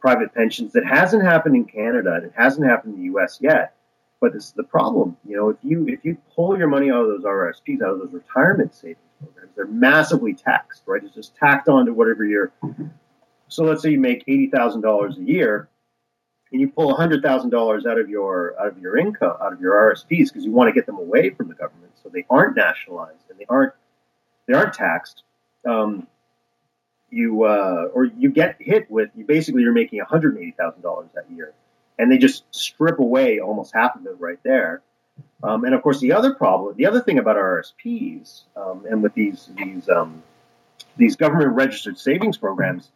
private 0.00 0.34
pensions. 0.34 0.72
That 0.72 0.86
hasn't 0.86 1.22
happened 1.22 1.56
in 1.56 1.64
Canada 1.64 2.14
and 2.14 2.24
it 2.24 2.32
hasn't 2.36 2.66
happened 2.66 2.94
in 2.94 3.00
the 3.00 3.06
U.S. 3.06 3.38
yet. 3.40 3.74
But 4.20 4.32
this 4.32 4.46
is 4.46 4.52
the 4.52 4.64
problem. 4.64 5.16
You 5.26 5.36
know, 5.36 5.48
if 5.50 5.56
you 5.62 5.86
if 5.88 6.04
you 6.04 6.16
pull 6.34 6.56
your 6.56 6.68
money 6.68 6.90
out 6.90 7.02
of 7.02 7.08
those 7.08 7.24
RSPs, 7.24 7.82
out 7.82 7.92
of 7.92 7.98
those 7.98 8.12
retirement 8.12 8.74
savings 8.74 8.98
programs, 9.20 9.52
they're 9.54 9.66
massively 9.66 10.32
taxed. 10.32 10.82
Right? 10.86 11.04
It's 11.04 11.14
just 11.14 11.36
tacked 11.36 11.68
on 11.68 11.86
to 11.86 11.92
whatever 11.92 12.24
your. 12.24 12.50
So 13.48 13.64
let's 13.64 13.82
say 13.82 13.90
you 13.90 14.00
make 14.00 14.24
eighty 14.26 14.46
thousand 14.48 14.80
dollars 14.80 15.18
a 15.18 15.22
year, 15.22 15.68
and 16.50 16.60
you 16.60 16.68
pull 16.68 16.96
hundred 16.96 17.22
thousand 17.22 17.50
dollars 17.50 17.84
out 17.84 17.98
of 17.98 18.08
your 18.08 18.58
out 18.58 18.68
of 18.68 18.78
your 18.78 18.96
income 18.96 19.36
out 19.42 19.52
of 19.52 19.60
your 19.60 19.74
RSPs 19.74 20.28
because 20.28 20.44
you 20.44 20.50
want 20.50 20.68
to 20.68 20.72
get 20.72 20.86
them 20.86 20.96
away 20.96 21.30
from 21.30 21.48
the 21.48 21.54
government, 21.54 21.92
so 22.02 22.08
they 22.08 22.24
aren't 22.30 22.56
nationalized 22.56 23.24
and 23.28 23.38
they 23.38 23.46
aren't 23.50 23.74
they 24.46 24.54
aren't 24.54 24.72
taxed. 24.72 25.24
Um, 25.68 26.06
you 27.16 27.44
uh, 27.44 27.88
or 27.94 28.04
you 28.04 28.30
get 28.30 28.56
hit 28.60 28.90
with 28.90 29.10
you 29.16 29.24
basically 29.24 29.62
you're 29.62 29.72
making 29.72 29.98
one 29.98 30.06
hundred 30.06 30.36
eighty 30.38 30.52
thousand 30.52 30.82
dollars 30.82 31.08
that 31.14 31.24
year, 31.30 31.52
and 31.98 32.12
they 32.12 32.18
just 32.18 32.44
strip 32.50 32.98
away 32.98 33.40
almost 33.40 33.72
half 33.74 33.96
of 33.96 34.06
it 34.06 34.16
right 34.18 34.38
there. 34.42 34.82
Um, 35.42 35.64
and 35.64 35.74
of 35.74 35.82
course, 35.82 35.98
the 36.00 36.12
other 36.12 36.34
problem, 36.34 36.74
the 36.76 36.86
other 36.86 37.00
thing 37.00 37.18
about 37.18 37.36
RSPs 37.36 38.42
um, 38.56 38.84
and 38.88 39.02
with 39.02 39.14
these 39.14 39.48
these 39.56 39.88
um, 39.88 40.22
these 40.96 41.16
government 41.16 41.52
registered 41.52 41.98
savings 41.98 42.36
programs 42.36 42.90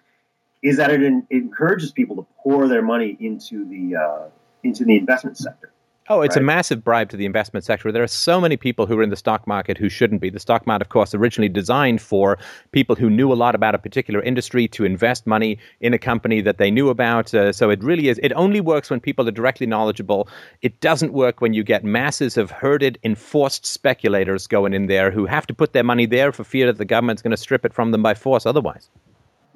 is 0.62 0.76
that 0.76 0.90
it, 0.90 1.02
it 1.02 1.24
encourages 1.30 1.90
people 1.90 2.16
to 2.16 2.26
pour 2.42 2.68
their 2.68 2.82
money 2.82 3.16
into 3.20 3.64
the 3.64 3.96
uh, 3.96 4.28
into 4.62 4.84
the 4.84 4.96
investment 4.96 5.38
sector. 5.38 5.72
Oh, 6.12 6.22
it's 6.22 6.34
right? 6.34 6.42
a 6.42 6.44
massive 6.44 6.82
bribe 6.82 7.08
to 7.10 7.16
the 7.16 7.24
investment 7.24 7.64
sector. 7.64 7.92
There 7.92 8.02
are 8.02 8.08
so 8.08 8.40
many 8.40 8.56
people 8.56 8.84
who 8.84 8.98
are 8.98 9.02
in 9.02 9.10
the 9.10 9.16
stock 9.16 9.46
market 9.46 9.78
who 9.78 9.88
shouldn't 9.88 10.20
be. 10.20 10.28
The 10.28 10.40
stock 10.40 10.66
market, 10.66 10.84
of 10.84 10.88
course, 10.88 11.14
originally 11.14 11.48
designed 11.48 12.02
for 12.02 12.36
people 12.72 12.96
who 12.96 13.08
knew 13.08 13.32
a 13.32 13.34
lot 13.34 13.54
about 13.54 13.76
a 13.76 13.78
particular 13.78 14.20
industry 14.20 14.66
to 14.66 14.84
invest 14.84 15.24
money 15.24 15.56
in 15.80 15.94
a 15.94 15.98
company 15.98 16.40
that 16.40 16.58
they 16.58 16.68
knew 16.68 16.88
about. 16.88 17.32
Uh, 17.32 17.52
so 17.52 17.70
it 17.70 17.80
really 17.84 18.08
is. 18.08 18.18
It 18.24 18.32
only 18.32 18.60
works 18.60 18.90
when 18.90 18.98
people 18.98 19.28
are 19.28 19.30
directly 19.30 19.68
knowledgeable. 19.68 20.28
It 20.62 20.80
doesn't 20.80 21.12
work 21.12 21.40
when 21.40 21.54
you 21.54 21.62
get 21.62 21.84
masses 21.84 22.36
of 22.36 22.50
herded, 22.50 22.98
enforced 23.04 23.64
speculators 23.64 24.48
going 24.48 24.74
in 24.74 24.88
there 24.88 25.12
who 25.12 25.26
have 25.26 25.46
to 25.46 25.54
put 25.54 25.74
their 25.74 25.84
money 25.84 26.06
there 26.06 26.32
for 26.32 26.42
fear 26.42 26.66
that 26.66 26.78
the 26.78 26.84
government's 26.84 27.22
going 27.22 27.30
to 27.30 27.36
strip 27.36 27.64
it 27.64 27.72
from 27.72 27.92
them 27.92 28.02
by 28.02 28.14
force 28.14 28.46
otherwise. 28.46 28.90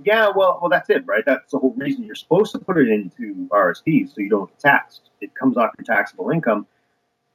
Yeah, 0.05 0.31
well, 0.35 0.59
well, 0.61 0.69
that's 0.69 0.91
it, 0.91 1.07
right? 1.07 1.25
That's 1.25 1.51
the 1.51 1.59
whole 1.59 1.75
reason 1.77 2.05
you're 2.05 2.15
supposed 2.15 2.53
to 2.53 2.59
put 2.59 2.77
it 2.77 2.89
into 2.89 3.49
RSPs 3.51 4.15
so 4.15 4.21
you 4.21 4.29
don't 4.29 4.49
get 4.51 4.59
taxed. 4.59 5.11
It 5.21 5.35
comes 5.35 5.57
off 5.57 5.71
your 5.79 5.85
taxable 5.85 6.31
income. 6.31 6.67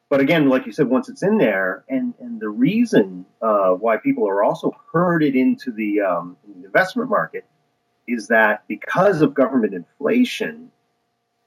But 0.10 0.20
again, 0.20 0.50
like 0.50 0.66
you 0.66 0.72
said, 0.72 0.88
once 0.88 1.10
it's 1.10 1.24
in 1.24 1.38
there, 1.38 1.84
and 1.90 2.14
and 2.20 2.40
the 2.40 2.50
reason 2.50 3.26
uh, 3.42 3.72
why 3.72 3.98
people 3.98 4.28
are 4.28 4.44
also 4.44 4.76
herded 4.92 5.36
into 5.36 5.72
the, 5.72 6.02
um, 6.02 6.38
investment 6.64 7.10
market 7.10 7.46
is 8.08 8.28
that 8.28 8.64
because 8.68 9.22
of 9.22 9.34
government 9.34 9.74
inflation, 9.74 10.72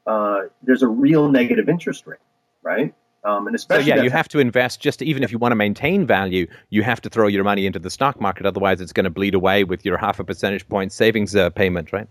uh, 0.06 0.42
there's 0.62 0.82
a 0.82 0.88
real 0.88 1.28
negative 1.28 1.68
interest 1.68 2.06
rate, 2.06 2.20
right? 2.62 2.94
Um, 3.24 3.46
and 3.46 3.54
especially 3.54 3.84
so 3.84 3.94
yeah, 3.96 4.02
you 4.02 4.10
have 4.10 4.28
to 4.28 4.40
invest 4.40 4.80
just 4.80 4.98
to, 4.98 5.04
even 5.04 5.22
if 5.22 5.30
you 5.30 5.38
want 5.38 5.52
to 5.52 5.56
maintain 5.56 6.06
value, 6.06 6.48
you 6.70 6.82
have 6.82 7.00
to 7.02 7.08
throw 7.08 7.28
your 7.28 7.44
money 7.44 7.66
into 7.66 7.78
the 7.78 7.90
stock 7.90 8.20
market. 8.20 8.46
Otherwise, 8.46 8.80
it's 8.80 8.92
going 8.92 9.04
to 9.04 9.10
bleed 9.10 9.34
away 9.34 9.62
with 9.62 9.84
your 9.84 9.96
half 9.96 10.18
a 10.18 10.24
percentage 10.24 10.68
point 10.68 10.92
savings 10.92 11.36
uh, 11.36 11.50
payment, 11.50 11.92
right? 11.92 12.08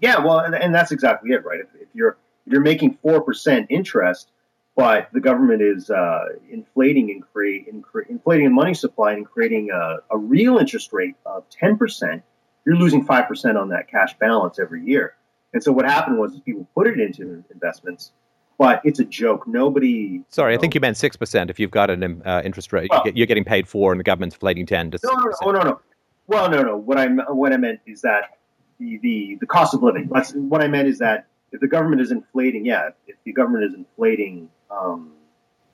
Yeah, 0.00 0.18
well, 0.20 0.38
and, 0.38 0.54
and 0.54 0.74
that's 0.74 0.92
exactly 0.92 1.30
it, 1.32 1.44
right? 1.44 1.60
If, 1.60 1.82
if 1.82 1.88
you're 1.94 2.16
if 2.46 2.52
you're 2.52 2.62
making 2.62 2.98
four 3.02 3.22
percent 3.22 3.66
interest, 3.70 4.30
but 4.76 5.08
the 5.12 5.20
government 5.20 5.62
is 5.62 5.90
uh, 5.90 6.26
inflating 6.48 7.10
and 7.10 7.24
create 7.24 7.66
inflating 8.08 8.44
the 8.44 8.54
money 8.54 8.74
supply 8.74 9.14
and 9.14 9.26
creating 9.26 9.70
a, 9.72 9.96
a 10.10 10.16
real 10.16 10.58
interest 10.58 10.92
rate 10.92 11.16
of 11.24 11.48
ten 11.50 11.76
percent, 11.76 12.22
you're 12.64 12.76
losing 12.76 13.04
five 13.04 13.26
percent 13.26 13.58
on 13.58 13.70
that 13.70 13.88
cash 13.88 14.16
balance 14.18 14.60
every 14.60 14.84
year. 14.84 15.16
And 15.52 15.62
so 15.62 15.72
what 15.72 15.86
happened 15.86 16.18
was 16.18 16.38
people 16.40 16.68
put 16.74 16.86
it 16.86 17.00
into 17.00 17.42
investments 17.50 18.12
but 18.58 18.80
it's 18.84 19.00
a 19.00 19.04
joke. 19.04 19.46
Nobody. 19.46 20.22
Sorry, 20.28 20.54
I 20.54 20.58
think 20.58 20.74
you 20.74 20.80
meant 20.80 20.96
six 20.96 21.16
percent. 21.16 21.50
If 21.50 21.60
you've 21.60 21.70
got 21.70 21.90
an 21.90 22.22
uh, 22.24 22.42
interest 22.44 22.72
rate, 22.72 22.90
well, 22.90 23.04
you're 23.14 23.26
getting 23.26 23.44
paid 23.44 23.68
for, 23.68 23.92
and 23.92 24.00
the 24.00 24.04
government's 24.04 24.36
inflating 24.36 24.66
ten 24.66 24.90
to. 24.90 24.98
No, 25.02 25.12
no, 25.12 25.32
no, 25.42 25.50
no, 25.50 25.62
no. 25.62 25.80
Well, 26.26 26.50
no, 26.50 26.62
no. 26.62 26.76
What 26.76 26.98
I 26.98 27.06
what 27.06 27.52
I 27.52 27.56
meant 27.56 27.80
is 27.86 28.02
that 28.02 28.38
the 28.78 28.98
the, 28.98 29.36
the 29.40 29.46
cost 29.46 29.74
of 29.74 29.82
living. 29.82 30.08
That's, 30.12 30.32
what 30.32 30.62
I 30.62 30.68
meant 30.68 30.88
is 30.88 30.98
that 30.98 31.26
if 31.52 31.60
the 31.60 31.68
government 31.68 32.00
is 32.00 32.10
inflating, 32.10 32.66
yeah, 32.66 32.90
if 33.06 33.16
the 33.24 33.32
government 33.32 33.64
is 33.64 33.74
inflating 33.74 34.48
um, 34.70 35.12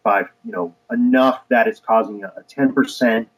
by 0.02 0.22
you 0.44 0.52
know 0.52 0.74
enough 0.90 1.42
that 1.50 1.68
it's 1.68 1.80
causing 1.80 2.24
a 2.24 2.42
ten 2.48 2.72
percent 2.72 3.28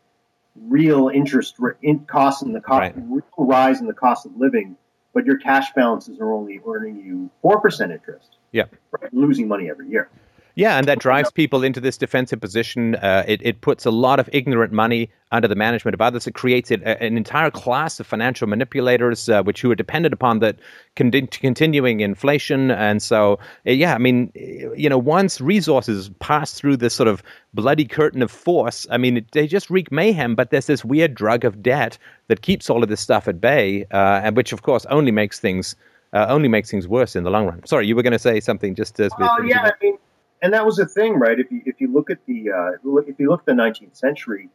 real 0.56 1.08
interest 1.08 1.56
in 1.82 2.00
cost 2.06 2.42
in 2.42 2.52
the 2.52 2.60
cost 2.60 2.80
right. 2.80 2.94
real 2.96 3.24
rise 3.36 3.80
in 3.80 3.86
the 3.86 3.94
cost 3.94 4.24
of 4.24 4.32
living, 4.36 4.76
but 5.12 5.26
your 5.26 5.36
cash 5.38 5.72
balances 5.74 6.18
are 6.20 6.32
only 6.32 6.60
earning 6.66 6.96
you 6.96 7.30
four 7.42 7.60
percent 7.60 7.92
interest 7.92 8.38
yeah. 8.54 8.64
Right? 8.92 9.12
Losing 9.12 9.48
money 9.48 9.68
every 9.68 9.88
year. 9.88 10.08
Yeah, 10.56 10.78
and 10.78 10.86
that 10.86 11.00
drives 11.00 11.32
people 11.32 11.64
into 11.64 11.80
this 11.80 11.98
defensive 11.98 12.40
position. 12.40 12.94
Uh, 12.94 13.24
it, 13.26 13.40
it 13.42 13.60
puts 13.60 13.84
a 13.84 13.90
lot 13.90 14.20
of 14.20 14.30
ignorant 14.32 14.72
money 14.72 15.10
under 15.32 15.48
the 15.48 15.56
management 15.56 15.94
of 15.94 16.00
others. 16.00 16.28
It 16.28 16.34
creates 16.34 16.70
a, 16.70 17.02
an 17.02 17.16
entire 17.16 17.50
class 17.50 17.98
of 17.98 18.06
financial 18.06 18.46
manipulators, 18.46 19.28
uh, 19.28 19.42
which 19.42 19.60
who 19.60 19.72
are 19.72 19.74
dependent 19.74 20.14
upon 20.14 20.38
that 20.38 20.60
con- 20.94 21.10
continuing 21.26 21.98
inflation. 21.98 22.70
And 22.70 23.02
so, 23.02 23.40
uh, 23.66 23.72
yeah, 23.72 23.96
I 23.96 23.98
mean, 23.98 24.30
you 24.76 24.88
know, 24.88 24.98
once 24.98 25.40
resources 25.40 26.08
pass 26.20 26.54
through 26.54 26.76
this 26.76 26.94
sort 26.94 27.08
of 27.08 27.20
bloody 27.52 27.84
curtain 27.84 28.22
of 28.22 28.30
force, 28.30 28.86
I 28.92 28.96
mean, 28.96 29.26
they 29.32 29.48
just 29.48 29.70
wreak 29.70 29.90
mayhem. 29.90 30.36
But 30.36 30.50
there's 30.50 30.66
this 30.66 30.84
weird 30.84 31.16
drug 31.16 31.44
of 31.44 31.64
debt 31.64 31.98
that 32.28 32.42
keeps 32.42 32.70
all 32.70 32.84
of 32.84 32.88
this 32.88 33.00
stuff 33.00 33.26
at 33.26 33.40
bay, 33.40 33.86
uh, 33.90 34.20
and 34.22 34.36
which, 34.36 34.52
of 34.52 34.62
course, 34.62 34.86
only 34.86 35.10
makes 35.10 35.40
things 35.40 35.74
uh, 36.14 36.26
only 36.28 36.48
makes 36.48 36.70
things 36.70 36.86
worse 36.86 37.16
in 37.16 37.24
the 37.24 37.30
long 37.30 37.46
run. 37.46 37.66
Sorry, 37.66 37.86
you 37.86 37.96
were 37.96 38.02
going 38.02 38.12
to 38.12 38.18
say 38.18 38.40
something 38.40 38.74
just 38.74 38.98
as. 39.00 39.10
Oh 39.20 39.42
yeah, 39.42 39.62
I 39.62 39.72
mean, 39.82 39.98
and 40.40 40.52
that 40.54 40.64
was 40.64 40.76
the 40.76 40.86
thing, 40.86 41.14
right? 41.14 41.38
If 41.38 41.50
you 41.50 41.60
if 41.66 41.80
you 41.80 41.92
look 41.92 42.08
at 42.08 42.24
the 42.26 42.50
uh, 42.50 43.00
if 43.06 43.18
you 43.18 43.28
look 43.28 43.40
at 43.40 43.46
the 43.46 43.52
19th 43.52 43.96
century, 43.96 44.48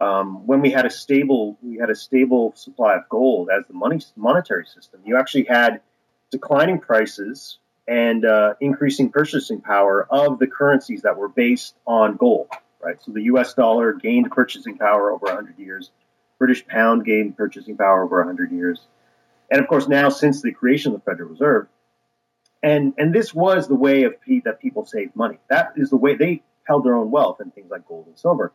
um, 0.00 0.46
when 0.46 0.60
we 0.60 0.70
had 0.70 0.86
a 0.86 0.90
stable 0.90 1.58
we 1.60 1.76
had 1.76 1.90
a 1.90 1.96
stable 1.96 2.52
supply 2.54 2.94
of 2.94 3.08
gold 3.08 3.50
as 3.50 3.64
the 3.66 3.74
money 3.74 4.00
monetary 4.16 4.64
system, 4.64 5.00
you 5.04 5.18
actually 5.18 5.44
had 5.44 5.80
declining 6.30 6.78
prices 6.78 7.58
and 7.88 8.24
uh, 8.24 8.54
increasing 8.60 9.10
purchasing 9.10 9.60
power 9.60 10.06
of 10.08 10.38
the 10.38 10.46
currencies 10.46 11.02
that 11.02 11.16
were 11.16 11.28
based 11.28 11.74
on 11.84 12.16
gold, 12.16 12.46
right? 12.80 13.02
So 13.02 13.10
the 13.10 13.22
U.S. 13.22 13.54
dollar 13.54 13.92
gained 13.92 14.30
purchasing 14.30 14.78
power 14.78 15.10
over 15.10 15.26
100 15.26 15.58
years. 15.58 15.90
British 16.38 16.64
pound 16.66 17.04
gained 17.04 17.36
purchasing 17.36 17.76
power 17.76 18.04
over 18.04 18.18
100 18.18 18.52
years 18.52 18.86
and 19.52 19.60
of 19.60 19.68
course 19.68 19.86
now 19.86 20.08
since 20.08 20.40
the 20.40 20.50
creation 20.50 20.94
of 20.94 21.04
the 21.04 21.10
Federal 21.10 21.28
Reserve, 21.28 21.66
and 22.62 22.94
and 22.96 23.14
this 23.14 23.34
was 23.34 23.68
the 23.68 23.74
way 23.74 24.04
of 24.04 24.14
that 24.44 24.60
people 24.60 24.86
saved 24.86 25.14
money. 25.14 25.38
That 25.50 25.74
is 25.76 25.90
the 25.90 25.96
way 25.96 26.16
they 26.16 26.42
held 26.64 26.84
their 26.84 26.94
own 26.94 27.10
wealth 27.10 27.40
in 27.40 27.50
things 27.50 27.70
like 27.70 27.86
gold 27.86 28.06
and 28.06 28.18
silver. 28.18 28.52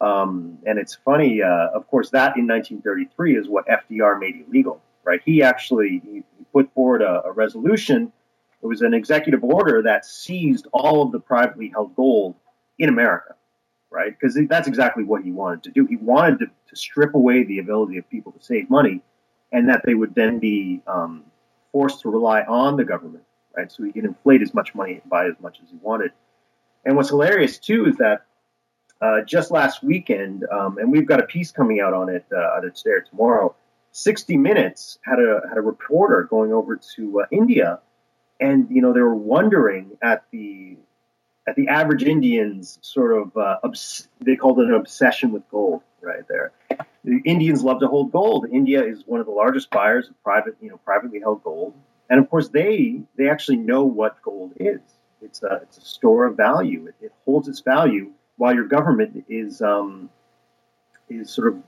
Um, 0.00 0.58
and 0.66 0.78
it's 0.78 0.96
funny, 0.96 1.40
uh, 1.40 1.68
of 1.72 1.86
course, 1.86 2.10
that 2.10 2.36
in 2.36 2.48
1933 2.48 3.36
is 3.36 3.48
what 3.48 3.66
FDR 3.68 4.18
made 4.18 4.44
illegal, 4.46 4.82
right? 5.04 5.20
He 5.24 5.42
actually 5.42 6.02
he 6.04 6.22
put 6.52 6.72
forward 6.74 7.00
a, 7.00 7.22
a 7.26 7.32
resolution. 7.32 8.12
It 8.60 8.66
was 8.66 8.82
an 8.82 8.92
executive 8.92 9.44
order 9.44 9.82
that 9.82 10.04
seized 10.04 10.66
all 10.72 11.02
of 11.02 11.12
the 11.12 11.20
privately 11.20 11.68
held 11.68 11.94
gold 11.94 12.34
in 12.78 12.88
America, 12.88 13.36
right? 13.90 14.18
Because 14.18 14.36
that's 14.48 14.66
exactly 14.66 15.04
what 15.04 15.22
he 15.22 15.30
wanted 15.30 15.62
to 15.64 15.70
do. 15.70 15.86
He 15.86 15.96
wanted 15.96 16.40
to, 16.40 16.46
to 16.46 16.76
strip 16.76 17.14
away 17.14 17.44
the 17.44 17.60
ability 17.60 17.98
of 17.98 18.10
people 18.10 18.32
to 18.32 18.42
save 18.42 18.68
money 18.68 19.00
and 19.54 19.68
that 19.68 19.82
they 19.86 19.94
would 19.94 20.14
then 20.16 20.40
be 20.40 20.82
um, 20.88 21.22
forced 21.70 22.00
to 22.00 22.10
rely 22.10 22.42
on 22.42 22.76
the 22.76 22.84
government, 22.84 23.22
right? 23.56 23.70
So 23.70 23.84
he 23.84 23.92
could 23.92 24.04
inflate 24.04 24.42
as 24.42 24.52
much 24.52 24.74
money 24.74 24.94
and 24.94 25.08
buy 25.08 25.26
as 25.26 25.36
much 25.40 25.60
as 25.62 25.70
he 25.70 25.76
wanted. 25.80 26.10
And 26.84 26.96
what's 26.96 27.08
hilarious 27.08 27.58
too 27.58 27.86
is 27.86 27.96
that 27.96 28.26
uh, 29.00 29.22
just 29.22 29.52
last 29.52 29.82
weekend, 29.82 30.44
um, 30.50 30.78
and 30.78 30.90
we've 30.90 31.06
got 31.06 31.20
a 31.20 31.26
piece 31.26 31.52
coming 31.52 31.80
out 31.80 31.94
on 31.94 32.08
it 32.08 32.26
uh, 32.36 32.56
either 32.56 32.70
today 32.70 32.90
or 32.90 33.00
tomorrow. 33.02 33.54
60 33.92 34.36
Minutes 34.36 34.98
had 35.04 35.20
a 35.20 35.40
had 35.48 35.56
a 35.56 35.60
reporter 35.60 36.24
going 36.28 36.52
over 36.52 36.80
to 36.96 37.20
uh, 37.20 37.26
India, 37.30 37.78
and 38.40 38.66
you 38.70 38.82
know 38.82 38.92
they 38.92 39.00
were 39.00 39.14
wondering 39.14 39.96
at 40.02 40.24
the 40.32 40.76
at 41.46 41.54
the 41.54 41.68
average 41.68 42.02
Indian's 42.02 42.80
sort 42.82 43.16
of 43.16 43.36
uh, 43.36 43.58
obs- 43.62 44.08
they 44.20 44.34
called 44.34 44.58
it 44.58 44.66
an 44.66 44.74
obsession 44.74 45.30
with 45.30 45.48
gold 45.48 45.82
right 46.00 46.26
there. 46.28 46.50
The 47.04 47.20
Indians 47.24 47.62
love 47.62 47.80
to 47.80 47.86
hold 47.86 48.12
gold. 48.12 48.46
India 48.50 48.82
is 48.82 49.02
one 49.06 49.20
of 49.20 49.26
the 49.26 49.32
largest 49.32 49.70
buyers 49.70 50.08
of 50.08 50.22
private, 50.22 50.56
you 50.60 50.70
know, 50.70 50.78
privately 50.78 51.20
held 51.20 51.42
gold, 51.44 51.74
and 52.08 52.20
of 52.20 52.30
course 52.30 52.48
they 52.48 53.00
they 53.16 53.28
actually 53.28 53.58
know 53.58 53.84
what 53.84 54.20
gold 54.22 54.52
is. 54.56 54.80
It's 55.20 55.42
a 55.42 55.60
it's 55.62 55.78
a 55.78 55.82
store 55.82 56.26
of 56.26 56.36
value. 56.36 56.86
It, 56.86 57.06
it 57.06 57.12
holds 57.24 57.48
its 57.48 57.60
value 57.60 58.12
while 58.36 58.54
your 58.54 58.66
government 58.66 59.24
is 59.28 59.62
um, 59.62 60.10
is 61.08 61.30
sort 61.30 61.48
of 61.48 61.62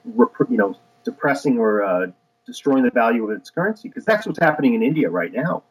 you 0.50 0.56
know 0.56 0.76
depressing 1.04 1.58
or 1.58 1.82
uh, 1.82 2.06
destroying 2.46 2.84
the 2.84 2.90
value 2.90 3.24
of 3.24 3.30
its 3.30 3.50
currency 3.50 3.88
because 3.88 4.04
that's 4.04 4.26
what's 4.26 4.38
happening 4.38 4.74
in 4.74 4.82
India 4.82 5.10
right 5.10 5.32
now. 5.32 5.62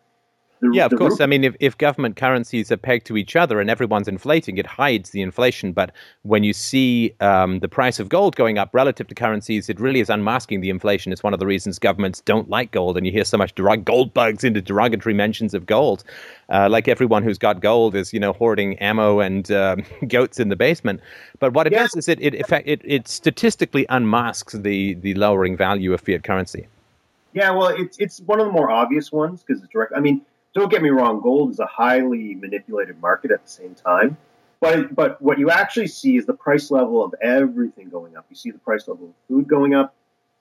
The, 0.62 0.72
yeah, 0.74 0.86
of 0.86 0.96
course. 0.96 1.20
I 1.20 1.26
mean, 1.26 1.44
if, 1.44 1.56
if 1.60 1.78
government 1.78 2.16
currencies 2.16 2.72
are 2.72 2.78
pegged 2.78 3.06
to 3.08 3.18
each 3.18 3.36
other 3.36 3.60
and 3.60 3.70
everyone's 3.70 4.08
inflating, 4.08 4.58
it 4.58 4.66
hides 4.66 5.10
the 5.10 5.22
inflation. 5.22 5.74
But 5.74 5.92
when 6.24 6.44
you 6.44 6.54
see 6.54 7.14
um, 7.20 7.60
the 7.60 7.68
price 7.68 8.00
of 8.00 8.08
gold 8.08 8.36
going 8.38 8.58
up 8.58 8.70
relative 8.72 9.08
to 9.08 9.16
currencies, 9.16 9.70
it 9.70 9.80
really 9.80 10.00
is 10.00 10.10
unmasking 10.10 10.62
the 10.62 10.70
inflation. 10.70 11.12
It's 11.12 11.24
one 11.24 11.34
of 11.34 11.40
the 11.40 11.46
reasons 11.46 11.78
governments 11.78 12.22
don't 12.22 12.50
like 12.50 12.72
gold. 12.72 12.96
And 12.96 13.06
you 13.06 13.12
hear 13.12 13.26
so 13.26 13.38
much 13.38 13.54
derog- 13.56 13.84
gold 13.84 14.14
bugs 14.14 14.44
into 14.44 14.62
derogatory 14.62 15.14
mentions 15.14 15.54
of 15.54 15.66
gold. 15.66 16.04
Uh, 16.50 16.70
like 16.70 16.88
everyone 16.88 17.24
who's 17.24 17.38
got 17.38 17.60
gold 17.60 17.94
is, 17.94 18.14
you 18.14 18.20
know, 18.20 18.32
hoarding 18.32 18.78
ammo 18.80 19.20
and 19.20 19.52
um, 19.52 19.84
goats 20.08 20.40
in 20.40 20.48
the 20.48 20.56
basement. 20.56 21.02
But 21.40 21.54
what 21.54 21.68
it 21.68 21.74
yeah. 21.74 21.84
does 21.84 21.96
is 21.96 22.08
it, 22.08 22.22
it, 22.22 22.34
it, 22.66 22.82
it 22.84 23.08
statistically 23.10 23.86
unmasks 23.90 24.54
the, 24.54 24.94
the 24.94 25.16
lowering 25.16 25.58
value 25.58 25.94
of 25.94 26.00
fiat 26.00 26.24
currency. 26.24 26.68
Yeah, 27.34 27.52
well, 27.52 27.68
it's, 27.68 27.98
it's 28.00 28.22
one 28.22 28.40
of 28.40 28.46
the 28.46 28.54
more 28.54 28.72
obvious 28.72 29.12
ones 29.12 29.44
because 29.44 29.62
it's 29.62 29.72
direct. 29.72 29.92
I 29.94 30.00
mean, 30.00 30.22
don't 30.56 30.72
get 30.72 30.82
me 30.82 30.90
wrong, 30.90 31.22
gold 31.22 31.52
is 31.52 31.60
a 31.60 31.66
highly 31.66 32.34
manipulated 32.34 33.00
market 33.02 33.30
at 33.30 33.44
the 33.44 33.50
same 33.50 33.76
time. 33.76 34.18
But, 34.62 34.96
but 34.96 35.22
what 35.22 35.38
you 35.38 35.52
actually 35.52 35.88
see 35.88 36.16
is 36.16 36.26
the 36.26 36.34
price 36.34 36.72
level 36.72 37.04
of 37.04 37.14
everything 37.22 37.90
going 37.90 38.16
up. 38.16 38.26
You 38.30 38.38
see 38.38 38.52
the 38.52 38.58
price 38.58 38.88
level 38.88 39.08
of 39.08 39.14
food 39.28 39.48
going 39.48 39.76
up. 39.76 39.94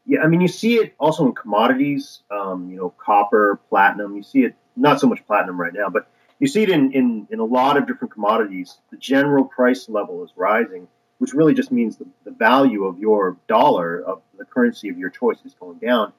Yeah, 0.06 0.20
I 0.22 0.28
mean, 0.28 0.40
you 0.40 0.48
see 0.48 0.76
it 0.76 0.94
also 1.00 1.26
in 1.26 1.34
commodities, 1.34 2.20
um, 2.30 2.70
you 2.70 2.76
know, 2.76 2.94
copper, 2.96 3.58
platinum. 3.68 4.16
You 4.16 4.22
see 4.22 4.44
it, 4.44 4.54
not 4.76 5.00
so 5.00 5.08
much 5.08 5.26
platinum 5.26 5.60
right 5.60 5.74
now, 5.74 5.88
but 5.88 6.08
you 6.38 6.46
see 6.46 6.62
it 6.62 6.70
in, 6.70 6.92
in, 6.92 7.26
in 7.30 7.40
a 7.40 7.44
lot 7.44 7.76
of 7.76 7.86
different 7.86 8.12
commodities. 8.12 8.78
The 8.90 8.96
general 8.98 9.44
price 9.44 9.88
level 9.88 10.22
is 10.22 10.30
rising, 10.36 10.86
which 11.18 11.32
really 11.32 11.54
just 11.54 11.72
means 11.72 11.96
the, 11.96 12.06
the 12.24 12.30
value 12.30 12.84
of 12.84 12.98
your 12.98 13.36
dollar, 13.48 14.00
of 14.02 14.22
the 14.38 14.44
currency 14.44 14.88
of 14.88 14.98
your 14.98 15.10
choice, 15.10 15.38
is 15.44 15.54
going 15.54 15.78
down 15.78 16.12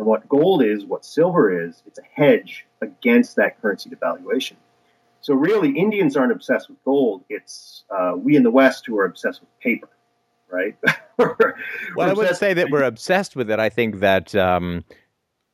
And 0.00 0.06
what 0.06 0.26
gold 0.30 0.64
is, 0.64 0.86
what 0.86 1.04
silver 1.04 1.66
is, 1.66 1.82
it's 1.86 1.98
a 1.98 2.02
hedge 2.14 2.64
against 2.80 3.36
that 3.36 3.60
currency 3.60 3.90
devaluation. 3.90 4.54
So 5.20 5.34
really, 5.34 5.78
Indians 5.78 6.16
aren't 6.16 6.32
obsessed 6.32 6.70
with 6.70 6.82
gold. 6.86 7.22
It's 7.28 7.84
uh, 7.94 8.12
we 8.16 8.34
in 8.34 8.42
the 8.42 8.50
West 8.50 8.86
who 8.86 8.98
are 8.98 9.04
obsessed 9.04 9.42
with 9.42 9.50
paper, 9.60 9.90
right? 10.50 10.74
well, 11.18 12.08
I 12.08 12.14
wouldn't 12.14 12.38
say 12.38 12.54
that 12.54 12.70
we're 12.70 12.82
obsessed 12.82 13.36
with 13.36 13.50
it. 13.50 13.60
I 13.60 13.68
think 13.68 14.00
that 14.00 14.34
um, 14.34 14.84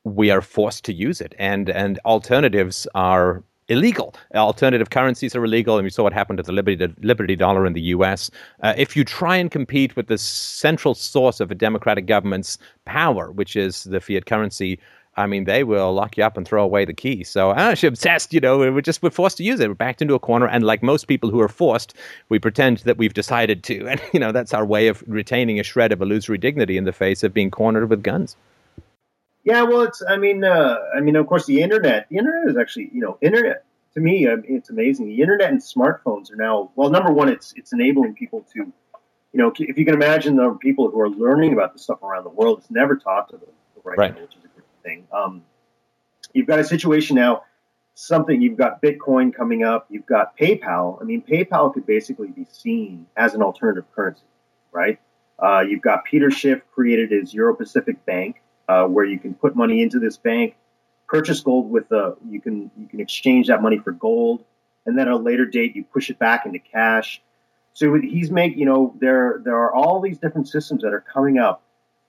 we 0.05 0.31
are 0.31 0.39
forced 0.39 0.85
to 0.85 0.93
use 0.93 1.19
it, 1.19 1.35
and 1.37 1.69
and 1.69 1.99
alternatives 2.05 2.87
are 2.95 3.43
illegal. 3.69 4.15
Alternative 4.33 4.89
currencies 4.89 5.35
are 5.35 5.43
illegal, 5.43 5.77
and 5.77 5.83
we 5.83 5.89
saw 5.89 6.03
what 6.03 6.13
happened 6.13 6.37
to 6.37 6.43
the 6.43 6.51
Liberty, 6.51 6.93
Liberty 7.01 7.35
dollar 7.35 7.65
in 7.65 7.73
the 7.73 7.81
U.S. 7.81 8.31
Uh, 8.61 8.73
if 8.77 8.95
you 8.95 9.03
try 9.03 9.35
and 9.37 9.51
compete 9.51 9.95
with 9.95 10.07
the 10.07 10.17
central 10.17 10.95
source 10.95 11.39
of 11.39 11.51
a 11.51 11.55
democratic 11.55 12.05
government's 12.05 12.57
power, 12.85 13.31
which 13.31 13.55
is 13.55 13.83
the 13.85 13.99
fiat 13.99 14.25
currency, 14.25 14.79
I 15.17 15.25
mean, 15.25 15.45
they 15.45 15.63
will 15.63 15.93
lock 15.93 16.15
you 16.15 16.23
up 16.23 16.37
and 16.37 16.47
throw 16.47 16.63
away 16.63 16.85
the 16.85 16.93
key. 16.93 17.23
So 17.23 17.49
I'm 17.49 17.71
actually 17.71 17.87
obsessed. 17.87 18.33
You 18.33 18.39
know, 18.39 18.59
we're 18.59 18.81
just 18.81 19.01
we're 19.01 19.09
forced 19.09 19.37
to 19.37 19.43
use 19.43 19.59
it. 19.59 19.67
We're 19.67 19.73
backed 19.73 20.01
into 20.01 20.13
a 20.13 20.19
corner, 20.19 20.47
and 20.47 20.63
like 20.63 20.83
most 20.83 21.07
people 21.07 21.31
who 21.31 21.41
are 21.41 21.49
forced, 21.49 21.95
we 22.29 22.37
pretend 22.37 22.77
that 22.79 22.97
we've 22.97 23.15
decided 23.15 23.63
to, 23.63 23.87
and 23.89 23.99
you 24.13 24.19
know 24.19 24.31
that's 24.31 24.53
our 24.53 24.65
way 24.65 24.87
of 24.87 25.03
retaining 25.07 25.59
a 25.59 25.63
shred 25.63 25.91
of 25.91 26.01
illusory 26.01 26.37
dignity 26.37 26.77
in 26.77 26.83
the 26.83 26.93
face 26.93 27.23
of 27.23 27.33
being 27.33 27.49
cornered 27.49 27.89
with 27.89 28.03
guns. 28.03 28.35
Yeah, 29.47 29.63
well, 29.63 29.83
it's. 29.83 30.03
I 30.05 30.17
mean, 30.17 30.43
uh, 30.43 30.75
I 30.93 30.99
mean, 30.99 31.15
of 31.15 31.25
course, 31.25 31.45
the 31.45 31.61
internet. 31.61 32.07
The 32.09 32.17
internet 32.17 32.49
is 32.49 32.57
actually, 32.57 32.89
you 32.93 32.99
know, 32.99 33.17
internet 33.21 33.63
to 33.93 34.01
me, 34.01 34.27
it's 34.27 34.69
amazing. 34.69 35.07
The 35.07 35.21
internet 35.21 35.49
and 35.49 35.61
smartphones 35.61 36.33
are 36.33 36.35
now. 36.35 36.69
Well, 36.75 36.89
number 36.89 37.13
one, 37.13 37.29
it's 37.29 37.53
it's 37.55 37.71
enabling 37.71 38.15
people 38.15 38.45
to, 38.53 38.59
you 38.59 38.73
know, 39.33 39.53
if 39.57 39.77
you 39.77 39.85
can 39.85 39.93
imagine 39.93 40.35
the 40.35 40.51
people 40.59 40.91
who 40.91 40.99
are 40.99 41.09
learning 41.09 41.53
about 41.53 41.71
this 41.71 41.83
stuff 41.83 42.03
around 42.03 42.25
the 42.25 42.29
world, 42.29 42.57
it's 42.59 42.69
never 42.69 42.97
taught 42.97 43.29
to 43.29 43.37
them 43.37 43.47
right, 43.85 43.97
right. 43.97 44.15
now, 44.15 44.21
which 44.21 44.35
is 44.35 44.43
a 44.43 44.49
great 44.49 44.67
thing. 44.83 45.07
Um, 45.13 45.43
you've 46.33 46.45
got 46.45 46.59
a 46.59 46.65
situation 46.65 47.15
now. 47.15 47.43
Something 47.95 48.41
you've 48.41 48.57
got 48.57 48.81
Bitcoin 48.81 49.33
coming 49.33 49.63
up. 49.63 49.87
You've 49.89 50.05
got 50.05 50.37
PayPal. 50.37 51.01
I 51.01 51.05
mean, 51.05 51.21
PayPal 51.23 51.73
could 51.73 51.85
basically 51.85 52.27
be 52.27 52.45
seen 52.51 53.07
as 53.15 53.33
an 53.33 53.41
alternative 53.41 53.85
currency, 53.95 54.25
right? 54.73 54.99
Uh, 55.39 55.61
you've 55.61 55.81
got 55.81 56.03
Peter 56.03 56.29
Schiff 56.31 56.59
created 56.75 57.11
his 57.11 57.33
Euro 57.33 57.55
Pacific 57.55 58.05
Bank 58.05 58.41
uh, 58.67 58.85
where 58.85 59.05
you 59.05 59.19
can 59.19 59.33
put 59.33 59.55
money 59.55 59.81
into 59.81 59.99
this 59.99 60.17
bank, 60.17 60.55
purchase 61.07 61.39
gold 61.41 61.69
with 61.69 61.87
the 61.89 62.17
you 62.29 62.41
can 62.41 62.71
you 62.77 62.87
can 62.87 62.99
exchange 62.99 63.47
that 63.47 63.61
money 63.61 63.77
for 63.77 63.91
gold, 63.91 64.43
and 64.85 64.97
then 64.97 65.07
at 65.07 65.13
a 65.13 65.17
later 65.17 65.45
date 65.45 65.75
you 65.75 65.83
push 65.83 66.09
it 66.09 66.19
back 66.19 66.45
into 66.45 66.59
cash. 66.59 67.21
So 67.73 67.93
he's 67.95 68.31
making 68.31 68.59
you 68.59 68.65
know 68.65 68.93
there 68.99 69.41
there 69.43 69.55
are 69.55 69.73
all 69.73 70.01
these 70.01 70.17
different 70.17 70.47
systems 70.47 70.81
that 70.83 70.93
are 70.93 71.01
coming 71.01 71.37
up 71.37 71.61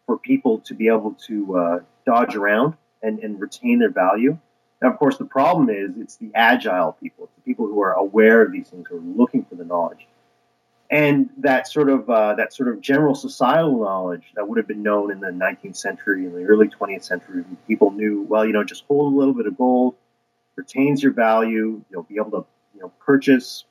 for 0.06 0.18
people 0.18 0.58
to 0.60 0.74
be 0.74 0.88
able 0.88 1.14
to 1.26 1.56
uh, 1.58 1.78
dodge 2.06 2.34
around 2.34 2.74
and, 3.02 3.18
and 3.20 3.38
retain 3.38 3.78
their 3.78 3.90
value. 3.90 4.38
Now, 4.80 4.90
of 4.90 4.98
course, 4.98 5.18
the 5.18 5.26
problem 5.26 5.68
is 5.68 5.90
it's 5.98 6.16
the 6.16 6.30
agile 6.34 6.92
people, 6.92 7.24
it's 7.24 7.34
the 7.34 7.42
people 7.42 7.66
who 7.66 7.82
are 7.82 7.92
aware 7.92 8.42
of 8.42 8.52
these 8.52 8.68
things, 8.68 8.86
who 8.88 8.96
are 8.96 9.00
looking 9.00 9.44
for 9.44 9.56
the 9.56 9.64
knowledge 9.64 10.06
and 10.90 11.28
that 11.38 11.68
sort 11.68 11.90
of 11.90 12.08
uh, 12.08 12.34
that 12.34 12.54
sort 12.54 12.68
of 12.68 12.80
general 12.80 13.14
societal 13.14 13.80
knowledge 13.80 14.32
that 14.34 14.48
would 14.48 14.56
have 14.56 14.66
been 14.66 14.82
known 14.82 15.10
in 15.10 15.20
the 15.20 15.28
19th 15.28 15.76
century 15.76 16.24
and 16.24 16.34
the 16.34 16.44
early 16.44 16.68
20th 16.68 17.04
century, 17.04 17.44
people 17.66 17.90
knew 17.90 18.22
well, 18.22 18.46
you 18.46 18.52
know, 18.52 18.64
just 18.64 18.84
hold 18.88 19.12
a 19.12 19.16
little 19.16 19.34
bit 19.34 19.46
of 19.46 19.56
gold, 19.58 19.96
retains 20.56 21.02
your 21.02 21.12
value. 21.12 21.82
You'll 21.90 22.04
be 22.04 22.16
able 22.16 22.30
to 22.30 22.46
you 22.74 22.80
know 22.80 22.92
purchase. 23.00 23.64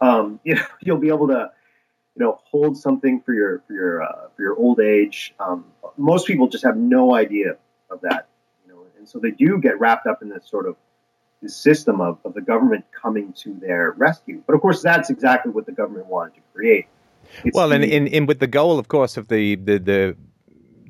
Um, 0.00 0.40
you 0.44 0.54
know, 0.54 0.66
you'll 0.80 0.98
be 0.98 1.08
able 1.08 1.28
to 1.28 1.50
you 2.14 2.24
know 2.24 2.40
hold 2.44 2.78
something 2.78 3.20
for 3.22 3.34
your 3.34 3.62
for 3.66 3.72
your 3.72 4.02
uh, 4.02 4.28
for 4.36 4.42
your 4.42 4.56
old 4.56 4.80
age. 4.80 5.34
Um, 5.40 5.64
most 5.96 6.26
people 6.26 6.48
just 6.48 6.64
have 6.64 6.76
no 6.76 7.14
idea 7.14 7.56
of 7.90 8.02
that, 8.02 8.28
you 8.64 8.72
know, 8.72 8.84
and 8.98 9.08
so 9.08 9.18
they 9.18 9.32
do 9.32 9.58
get 9.58 9.80
wrapped 9.80 10.06
up 10.06 10.22
in 10.22 10.28
this 10.28 10.48
sort 10.48 10.68
of 10.68 10.76
this 11.42 11.56
system 11.56 12.00
of, 12.00 12.18
of 12.24 12.34
the 12.34 12.40
government 12.40 12.84
coming 12.92 13.32
to 13.32 13.54
their 13.54 13.92
rescue. 13.92 14.42
But 14.46 14.54
of 14.54 14.60
course, 14.60 14.82
that's 14.82 15.10
exactly 15.10 15.52
what 15.52 15.66
the 15.66 15.72
government 15.72 16.06
wanted 16.06 16.34
to 16.34 16.40
create. 16.54 16.86
It's 17.44 17.54
well, 17.54 17.72
and 17.72 17.84
in, 17.84 18.06
in 18.06 18.26
with 18.26 18.40
the 18.40 18.46
goal, 18.46 18.78
of 18.78 18.88
course, 18.88 19.16
of 19.16 19.28
the, 19.28 19.54
the, 19.56 19.78
the 19.78 20.16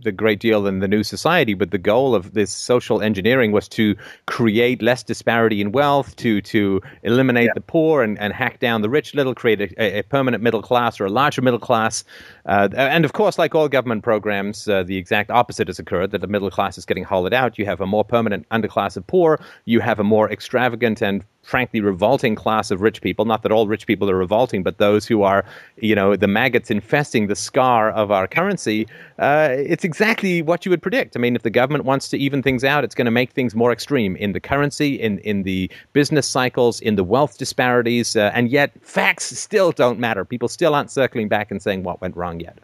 the 0.03 0.13
great 0.13 0.41
deal 0.41 0.67
in 0.67 0.81
the 0.81 0.89
new 0.89 1.03
society, 1.03 1.55
but 1.55 1.71
the 1.71 1.79
goal 1.79 2.15
of 2.15 2.35
this 2.35 2.53
social 2.53 3.03
engineering 3.03 3.53
was 3.53 3.69
to 3.69 3.97
create 4.27 4.83
less 4.83 5.03
disparity 5.03 5.61
in 5.61 5.73
wealth, 5.73 6.17
to 6.17 6.41
to 6.43 6.81
eliminate 7.03 7.47
yeah. 7.47 7.53
the 7.55 7.61
poor 7.61 8.03
and, 8.03 8.19
and 8.19 8.33
hack 8.33 8.61
down 8.61 8.83
the 8.83 8.91
rich 8.91 9.15
little, 9.15 9.35
create 9.35 9.61
a, 9.61 9.99
a 9.99 10.03
permanent 10.03 10.43
middle 10.43 10.63
class 10.63 11.01
or 11.01 11.07
a 11.07 11.11
larger 11.11 11.43
middle 11.43 11.61
class. 11.61 12.05
Uh, 12.47 12.69
and 12.77 13.05
of 13.05 13.13
course, 13.13 13.39
like 13.39 13.55
all 13.55 13.69
government 13.69 14.03
programs, 14.03 14.69
uh, 14.69 14.83
the 14.83 14.97
exact 14.97 15.31
opposite 15.31 15.69
has 15.69 15.79
occurred 15.79 16.11
that 16.11 16.21
the 16.21 16.27
middle 16.27 16.51
class 16.51 16.79
is 16.79 16.85
getting 16.85 17.05
hollowed 17.05 17.35
out. 17.35 17.59
You 17.59 17.67
have 17.67 17.81
a 17.81 17.87
more 17.87 18.05
permanent 18.05 18.49
underclass 18.51 18.97
of 18.97 19.07
poor, 19.07 19.41
you 19.65 19.81
have 19.81 19.99
a 19.99 20.05
more 20.05 20.31
extravagant 20.31 21.03
and 21.03 21.25
frankly 21.43 21.81
revolting 21.81 22.35
class 22.35 22.71
of 22.71 22.81
rich 22.81 23.01
people. 23.01 23.25
Not 23.25 23.43
that 23.43 23.53
all 23.53 23.67
rich 23.67 23.87
people 23.87 24.11
are 24.11 24.17
revolting, 24.17 24.63
but 24.63 24.79
those 24.79 25.07
who 25.07 25.23
are, 25.23 25.45
you 25.77 25.95
know, 25.95 26.15
the 26.17 26.29
maggots 26.29 26.71
infesting 26.71 27.27
the 27.27 27.35
scar 27.35 27.91
of 27.91 28.11
our 28.11 28.27
currency. 28.27 28.87
Uh, 29.19 29.49
it's 29.53 29.85
exactly 29.85 30.43
what 30.43 30.65
you 30.65 30.71
would 30.71 30.83
predict. 30.83 31.17
I 31.17 31.21
mean, 31.21 31.35
if 31.35 31.43
the 31.43 31.51
government 31.51 31.85
wants 31.85 32.09
to 32.11 32.19
even 32.19 32.43
things 32.43 32.65
out, 32.65 32.85
it's 32.85 32.95
going 32.95 33.07
to 33.07 33.11
make 33.11 33.33
things 33.33 33.55
more 33.55 33.73
extreme 33.73 34.17
in 34.17 34.33
the 34.33 34.41
currency, 34.41 35.01
in 35.01 35.19
in 35.21 35.43
the 35.43 35.71
business 35.93 36.27
cycles, 36.27 36.81
in 36.81 36.97
the 36.97 37.05
wealth 37.05 37.39
disparities, 37.39 38.17
uh, 38.17 38.31
and 38.35 38.51
yet 38.51 38.71
facts 38.83 39.37
still 39.39 39.73
don't 39.73 39.99
matter. 39.99 40.25
People 40.25 40.49
still 40.49 40.75
aren't 40.75 40.91
circling 40.91 41.29
back 41.29 41.51
and 41.51 41.63
saying 41.63 41.83
what 41.83 42.01
went 42.01 42.17
wrong 42.17 42.41
yet. 42.41 42.59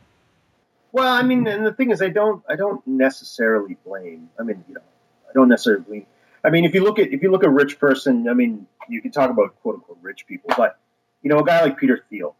Well, 0.92 1.12
I 1.12 1.22
mean, 1.22 1.46
and 1.46 1.66
the 1.66 1.72
thing 1.72 1.90
is, 1.90 2.00
I 2.00 2.08
don't, 2.08 2.42
I 2.48 2.56
don't 2.56 2.86
necessarily 2.86 3.76
blame. 3.84 4.30
I 4.38 4.44
mean, 4.44 4.64
you 4.66 4.74
know, 4.74 4.80
I 5.28 5.32
don't 5.34 5.48
necessarily 5.48 5.84
blame 5.84 6.06
I 6.46 6.50
mean, 6.50 6.64
if 6.64 6.74
you 6.74 6.84
look 6.84 7.00
at 7.00 7.12
if 7.12 7.22
you 7.22 7.32
look 7.32 7.42
at 7.42 7.50
rich 7.50 7.80
person, 7.80 8.28
I 8.28 8.32
mean, 8.32 8.68
you 8.88 9.02
can 9.02 9.10
talk 9.10 9.30
about 9.30 9.60
quote 9.62 9.74
unquote 9.74 9.98
rich 10.00 10.26
people, 10.28 10.50
but 10.56 10.78
you 11.22 11.28
know, 11.28 11.40
a 11.40 11.44
guy 11.44 11.60
like 11.60 11.76
Peter 11.76 12.04
Thiel, 12.08 12.36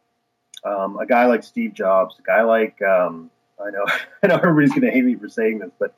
um, 0.64 0.96
a 0.98 1.06
guy 1.06 1.26
like 1.26 1.42
Steve 1.42 1.74
Jobs, 1.74 2.14
a 2.20 2.22
guy 2.22 2.42
like 2.42 2.80
um, 2.82 3.32
I 3.60 3.70
know 3.70 3.84
I 4.22 4.28
know 4.28 4.36
everybody's 4.36 4.70
going 4.70 4.82
to 4.82 4.92
hate 4.92 5.04
me 5.04 5.16
for 5.16 5.28
saying 5.28 5.58
this, 5.58 5.72
but 5.80 5.92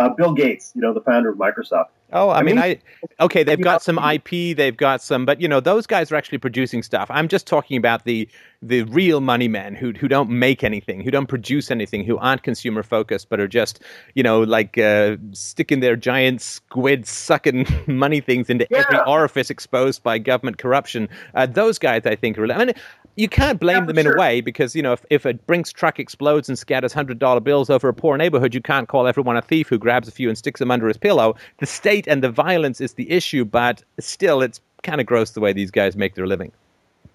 uh, 0.00 0.08
Bill 0.08 0.32
Gates, 0.32 0.72
you 0.74 0.80
know, 0.80 0.94
the 0.94 1.00
founder 1.02 1.28
of 1.28 1.36
Microsoft. 1.36 1.88
Oh, 2.12 2.30
I, 2.30 2.40
I 2.40 2.42
mean, 2.42 2.56
mean, 2.56 2.64
I 2.64 3.24
okay, 3.24 3.44
they've 3.44 3.60
got 3.60 3.82
some 3.82 3.98
IP, 3.98 4.56
they've 4.56 4.76
got 4.76 5.00
some, 5.00 5.24
but 5.24 5.40
you 5.40 5.46
know, 5.46 5.60
those 5.60 5.86
guys 5.86 6.10
are 6.10 6.16
actually 6.16 6.38
producing 6.38 6.82
stuff. 6.82 7.08
I'm 7.10 7.28
just 7.28 7.46
talking 7.46 7.76
about 7.76 8.04
the 8.04 8.28
the 8.62 8.82
real 8.82 9.20
money 9.20 9.46
men 9.46 9.74
who 9.74 9.92
who 9.92 10.08
don't 10.08 10.28
make 10.28 10.64
anything, 10.64 11.02
who 11.02 11.10
don't 11.10 11.28
produce 11.28 11.70
anything, 11.70 12.04
who 12.04 12.18
aren't 12.18 12.42
consumer 12.42 12.82
focused, 12.82 13.28
but 13.28 13.38
are 13.38 13.46
just 13.46 13.80
you 14.14 14.24
know 14.24 14.40
like 14.40 14.76
uh, 14.76 15.18
sticking 15.32 15.80
their 15.80 15.94
giant 15.94 16.40
squid 16.40 17.06
sucking 17.06 17.66
money 17.86 18.20
things 18.20 18.50
into 18.50 18.66
yeah. 18.70 18.78
every 18.78 18.98
orifice 19.06 19.50
exposed 19.50 20.02
by 20.02 20.18
government 20.18 20.58
corruption. 20.58 21.08
Uh, 21.34 21.46
those 21.46 21.78
guys, 21.78 22.06
I 22.06 22.16
think, 22.16 22.38
are. 22.38 22.50
I 22.50 22.64
mean, 22.64 22.74
you 23.16 23.28
can't 23.28 23.60
blame 23.60 23.78
yeah, 23.78 23.86
them 23.86 23.98
in 23.98 24.04
sure. 24.04 24.14
a 24.14 24.18
way 24.18 24.40
because 24.40 24.74
you 24.74 24.82
know 24.82 24.92
if, 24.92 25.04
if 25.10 25.24
a 25.24 25.34
Brinks 25.34 25.72
truck 25.72 25.98
explodes 25.98 26.48
and 26.48 26.58
scatters 26.58 26.92
hundred 26.92 27.18
dollar 27.18 27.40
bills 27.40 27.70
over 27.70 27.88
a 27.88 27.94
poor 27.94 28.16
neighborhood, 28.16 28.54
you 28.54 28.60
can't 28.60 28.88
call 28.88 29.06
everyone 29.06 29.36
a 29.36 29.42
thief 29.42 29.68
who 29.68 29.78
grabs 29.78 30.08
a 30.08 30.12
few 30.12 30.28
and 30.28 30.38
sticks 30.38 30.58
them 30.60 30.70
under 30.70 30.88
his 30.88 30.96
pillow. 30.96 31.34
The 31.58 31.66
state 31.66 32.06
and 32.06 32.22
the 32.22 32.30
violence 32.30 32.80
is 32.80 32.94
the 32.94 33.10
issue, 33.10 33.44
but 33.44 33.82
still, 33.98 34.42
it's 34.42 34.60
kind 34.82 35.00
of 35.00 35.06
gross 35.06 35.30
the 35.30 35.40
way 35.40 35.52
these 35.52 35.70
guys 35.70 35.96
make 35.96 36.14
their 36.14 36.26
living. 36.26 36.52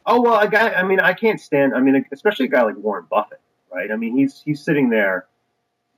Oh 0.05 0.21
well, 0.21 0.39
a 0.39 0.47
guy. 0.47 0.73
I 0.73 0.83
mean, 0.83 0.99
I 0.99 1.13
can't 1.13 1.39
stand. 1.39 1.73
I 1.73 1.79
mean, 1.79 2.05
especially 2.11 2.45
a 2.45 2.49
guy 2.49 2.63
like 2.63 2.77
Warren 2.77 3.05
Buffett, 3.09 3.41
right? 3.73 3.91
I 3.91 3.95
mean, 3.95 4.15
he's 4.15 4.41
he's 4.43 4.63
sitting 4.63 4.89
there 4.89 5.25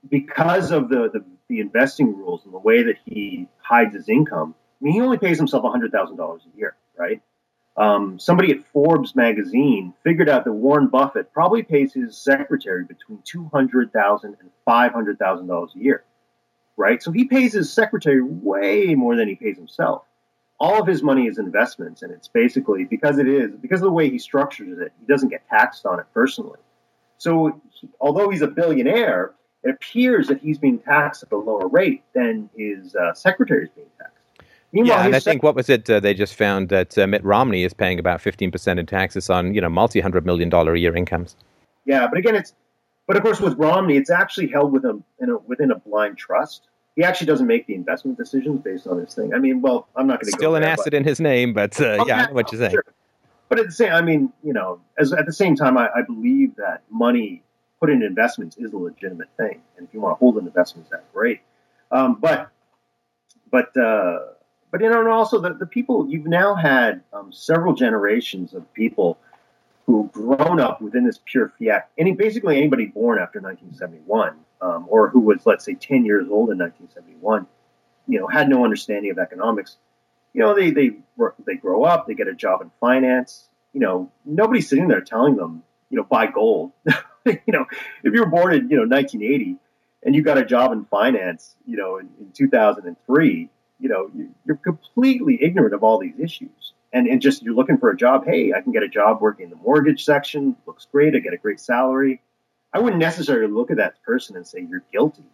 because 0.08 0.70
of 0.70 0.88
the 0.88 1.10
the, 1.12 1.24
the 1.48 1.60
investing 1.60 2.16
rules 2.16 2.44
and 2.44 2.54
the 2.54 2.58
way 2.58 2.82
that 2.84 2.96
he 3.04 3.48
hides 3.58 3.94
his 3.94 4.08
income. 4.08 4.54
I 4.80 4.84
mean, 4.84 4.94
he 4.94 5.00
only 5.00 5.18
pays 5.18 5.38
himself 5.38 5.64
hundred 5.64 5.92
thousand 5.92 6.16
dollars 6.16 6.42
a 6.52 6.56
year, 6.56 6.76
right? 6.96 7.20
Um, 7.78 8.18
somebody 8.18 8.50
at 8.50 8.66
Forbes 8.72 9.14
magazine 9.14 9.94
figured 10.02 10.28
out 10.28 10.44
that 10.44 10.52
Warren 10.52 10.88
Buffett 10.88 11.32
probably 11.32 11.62
pays 11.62 11.94
his 11.94 12.18
secretary 12.18 12.84
between 12.84 13.20
two 13.24 13.48
hundred 13.52 13.92
thousand 13.92 14.36
and 14.40 14.50
five 14.64 14.92
hundred 14.92 15.18
thousand 15.18 15.46
dollars 15.46 15.70
a 15.76 15.78
year, 15.78 16.04
right? 16.76 17.02
So 17.02 17.12
he 17.12 17.24
pays 17.24 17.52
his 17.52 17.72
secretary 17.72 18.20
way 18.22 18.94
more 18.94 19.16
than 19.16 19.28
he 19.28 19.36
pays 19.36 19.56
himself 19.56 20.02
all 20.60 20.80
of 20.80 20.86
his 20.86 21.02
money 21.02 21.26
is 21.26 21.38
investments, 21.38 22.02
and 22.02 22.12
it's 22.12 22.28
basically 22.28 22.84
because 22.84 23.18
it 23.18 23.28
is 23.28 23.50
because 23.60 23.80
of 23.80 23.84
the 23.86 23.92
way 23.92 24.10
he 24.10 24.18
structures 24.18 24.78
it, 24.78 24.92
he 24.98 25.06
doesn't 25.06 25.28
get 25.28 25.48
taxed 25.48 25.86
on 25.86 26.00
it 26.00 26.06
personally. 26.12 26.58
So, 27.18 27.60
he, 27.70 27.88
although 28.00 28.28
he's 28.28 28.42
a 28.42 28.48
billionaire, 28.48 29.34
it 29.62 29.70
appears 29.70 30.28
that 30.28 30.40
he's 30.40 30.58
being 30.58 30.78
taxed 30.78 31.22
at 31.22 31.32
a 31.32 31.36
lower 31.36 31.68
rate 31.68 32.02
than 32.12 32.50
his 32.56 32.94
uh, 32.94 33.14
secretary 33.14 33.64
is 33.64 33.70
being 33.74 33.88
taxed. 33.98 34.17
Meanwhile, 34.72 34.98
yeah, 34.98 35.06
and 35.06 35.16
I 35.16 35.20
think 35.20 35.42
what 35.42 35.54
was 35.54 35.70
it? 35.70 35.88
Uh, 35.88 35.98
they 35.98 36.12
just 36.12 36.34
found 36.34 36.68
that 36.68 36.98
uh, 36.98 37.06
Mitt 37.06 37.24
Romney 37.24 37.64
is 37.64 37.72
paying 37.72 37.98
about 37.98 38.20
fifteen 38.20 38.50
percent 38.50 38.78
in 38.78 38.86
taxes 38.86 39.30
on 39.30 39.54
you 39.54 39.60
know 39.60 39.68
multi 39.68 40.00
hundred 40.00 40.26
million 40.26 40.48
dollar 40.48 40.74
a 40.74 40.78
year 40.78 40.94
incomes. 40.94 41.36
Yeah, 41.86 42.06
but 42.06 42.18
again, 42.18 42.34
it's 42.34 42.52
but 43.06 43.16
of 43.16 43.22
course 43.22 43.40
with 43.40 43.54
Romney, 43.58 43.96
it's 43.96 44.10
actually 44.10 44.48
held 44.48 44.72
within 44.72 45.02
a, 45.20 45.38
within 45.38 45.70
a 45.70 45.78
blind 45.78 46.18
trust 46.18 46.68
he 46.98 47.04
actually 47.04 47.28
doesn't 47.28 47.46
make 47.46 47.64
the 47.68 47.76
investment 47.76 48.18
decisions 48.18 48.60
based 48.60 48.88
on 48.88 48.98
his 48.98 49.14
thing. 49.14 49.32
I 49.32 49.38
mean, 49.38 49.62
well, 49.62 49.86
I'm 49.94 50.08
not 50.08 50.20
going 50.20 50.32
to 50.32 50.36
still 50.36 50.56
an 50.56 50.62
there, 50.62 50.72
asset 50.72 50.86
but, 50.86 50.94
in 50.94 51.04
his 51.04 51.20
name, 51.20 51.52
but 51.52 51.80
uh, 51.80 52.04
yeah, 52.08 52.22
I 52.22 52.26
know 52.26 52.32
what 52.32 52.50
you're 52.50 52.60
saying. 52.60 52.72
Sure. 52.72 52.84
But 53.48 53.60
at 53.60 53.66
the 53.66 53.72
same, 53.72 53.92
I 53.92 54.02
mean, 54.02 54.32
you 54.42 54.52
know, 54.52 54.80
as 54.98 55.12
at 55.12 55.24
the 55.24 55.32
same 55.32 55.54
time, 55.54 55.78
I, 55.78 55.88
I, 55.94 56.02
believe 56.02 56.56
that 56.56 56.82
money 56.90 57.44
put 57.78 57.88
in 57.88 58.02
investments 58.02 58.56
is 58.56 58.72
a 58.72 58.76
legitimate 58.76 59.28
thing, 59.36 59.62
and 59.76 59.86
if 59.86 59.94
you 59.94 60.00
want 60.00 60.16
to 60.16 60.18
hold 60.18 60.38
an 60.38 60.46
investment, 60.48 60.88
that's 60.90 61.04
great. 61.14 61.40
Um, 61.92 62.16
but 62.20 62.50
but 63.48 63.76
uh, 63.76 64.18
but 64.70 64.80
you 64.80 64.90
know, 64.90 65.10
also 65.10 65.40
the, 65.40 65.54
the 65.54 65.66
people 65.66 66.08
you've 66.08 66.26
now 66.26 66.54
had 66.54 67.02
um, 67.12 67.32
several 67.32 67.74
generations 67.74 68.54
of 68.54 68.72
people 68.74 69.18
who've 69.86 70.12
grown 70.12 70.60
up 70.60 70.82
within 70.82 71.04
this 71.04 71.18
pure 71.24 71.52
fiat. 71.58 71.88
Any 71.96 72.12
basically 72.12 72.58
anybody 72.58 72.86
born 72.86 73.18
after 73.18 73.40
1971, 73.40 74.36
um, 74.60 74.86
or 74.88 75.08
who 75.08 75.20
was 75.20 75.38
let's 75.46 75.64
say 75.64 75.74
10 75.74 76.04
years 76.04 76.26
old 76.30 76.50
in 76.50 76.58
1971, 76.58 77.46
you 78.06 78.20
know, 78.20 78.26
had 78.26 78.48
no 78.48 78.64
understanding 78.64 79.10
of 79.10 79.18
economics. 79.18 79.76
You 80.34 80.42
know, 80.42 80.54
they 80.54 80.70
they 80.70 80.90
they 81.46 81.54
grow 81.54 81.84
up, 81.84 82.06
they 82.06 82.14
get 82.14 82.28
a 82.28 82.34
job 82.34 82.60
in 82.60 82.70
finance. 82.80 83.48
You 83.72 83.80
know, 83.80 84.12
nobody's 84.24 84.68
sitting 84.68 84.88
there 84.88 85.00
telling 85.00 85.36
them, 85.36 85.62
you 85.88 85.96
know, 85.96 86.04
buy 86.04 86.26
gold. 86.26 86.72
you 87.24 87.40
know, 87.48 87.64
if 88.04 88.12
you 88.12 88.20
were 88.20 88.30
born 88.30 88.54
in 88.54 88.68
you 88.68 88.76
know 88.76 88.86
1980 88.86 89.56
and 90.02 90.14
you 90.14 90.22
got 90.22 90.36
a 90.36 90.44
job 90.44 90.72
in 90.72 90.84
finance, 90.84 91.56
you 91.66 91.78
know, 91.78 91.96
in, 91.96 92.10
in 92.20 92.32
2003 92.32 93.48
you 93.78 93.88
know, 93.88 94.10
you're 94.46 94.56
completely 94.56 95.42
ignorant 95.42 95.74
of 95.74 95.82
all 95.82 95.98
these 95.98 96.18
issues. 96.18 96.72
And, 96.92 97.06
and 97.06 97.20
just 97.20 97.42
you're 97.42 97.54
looking 97.54 97.76
for 97.76 97.90
a 97.90 97.96
job. 97.96 98.24
Hey, 98.24 98.54
I 98.54 98.62
can 98.62 98.72
get 98.72 98.82
a 98.82 98.88
job 98.88 99.20
working 99.20 99.44
in 99.44 99.50
the 99.50 99.56
mortgage 99.56 100.04
section. 100.04 100.56
Looks 100.66 100.86
great. 100.90 101.14
I 101.14 101.18
get 101.18 101.34
a 101.34 101.36
great 101.36 101.60
salary. 101.60 102.22
I 102.72 102.78
wouldn't 102.78 103.00
necessarily 103.00 103.52
look 103.52 103.70
at 103.70 103.76
that 103.76 104.02
person 104.04 104.36
and 104.36 104.46
say 104.46 104.66
you're 104.68 104.84
guilty. 104.90 105.24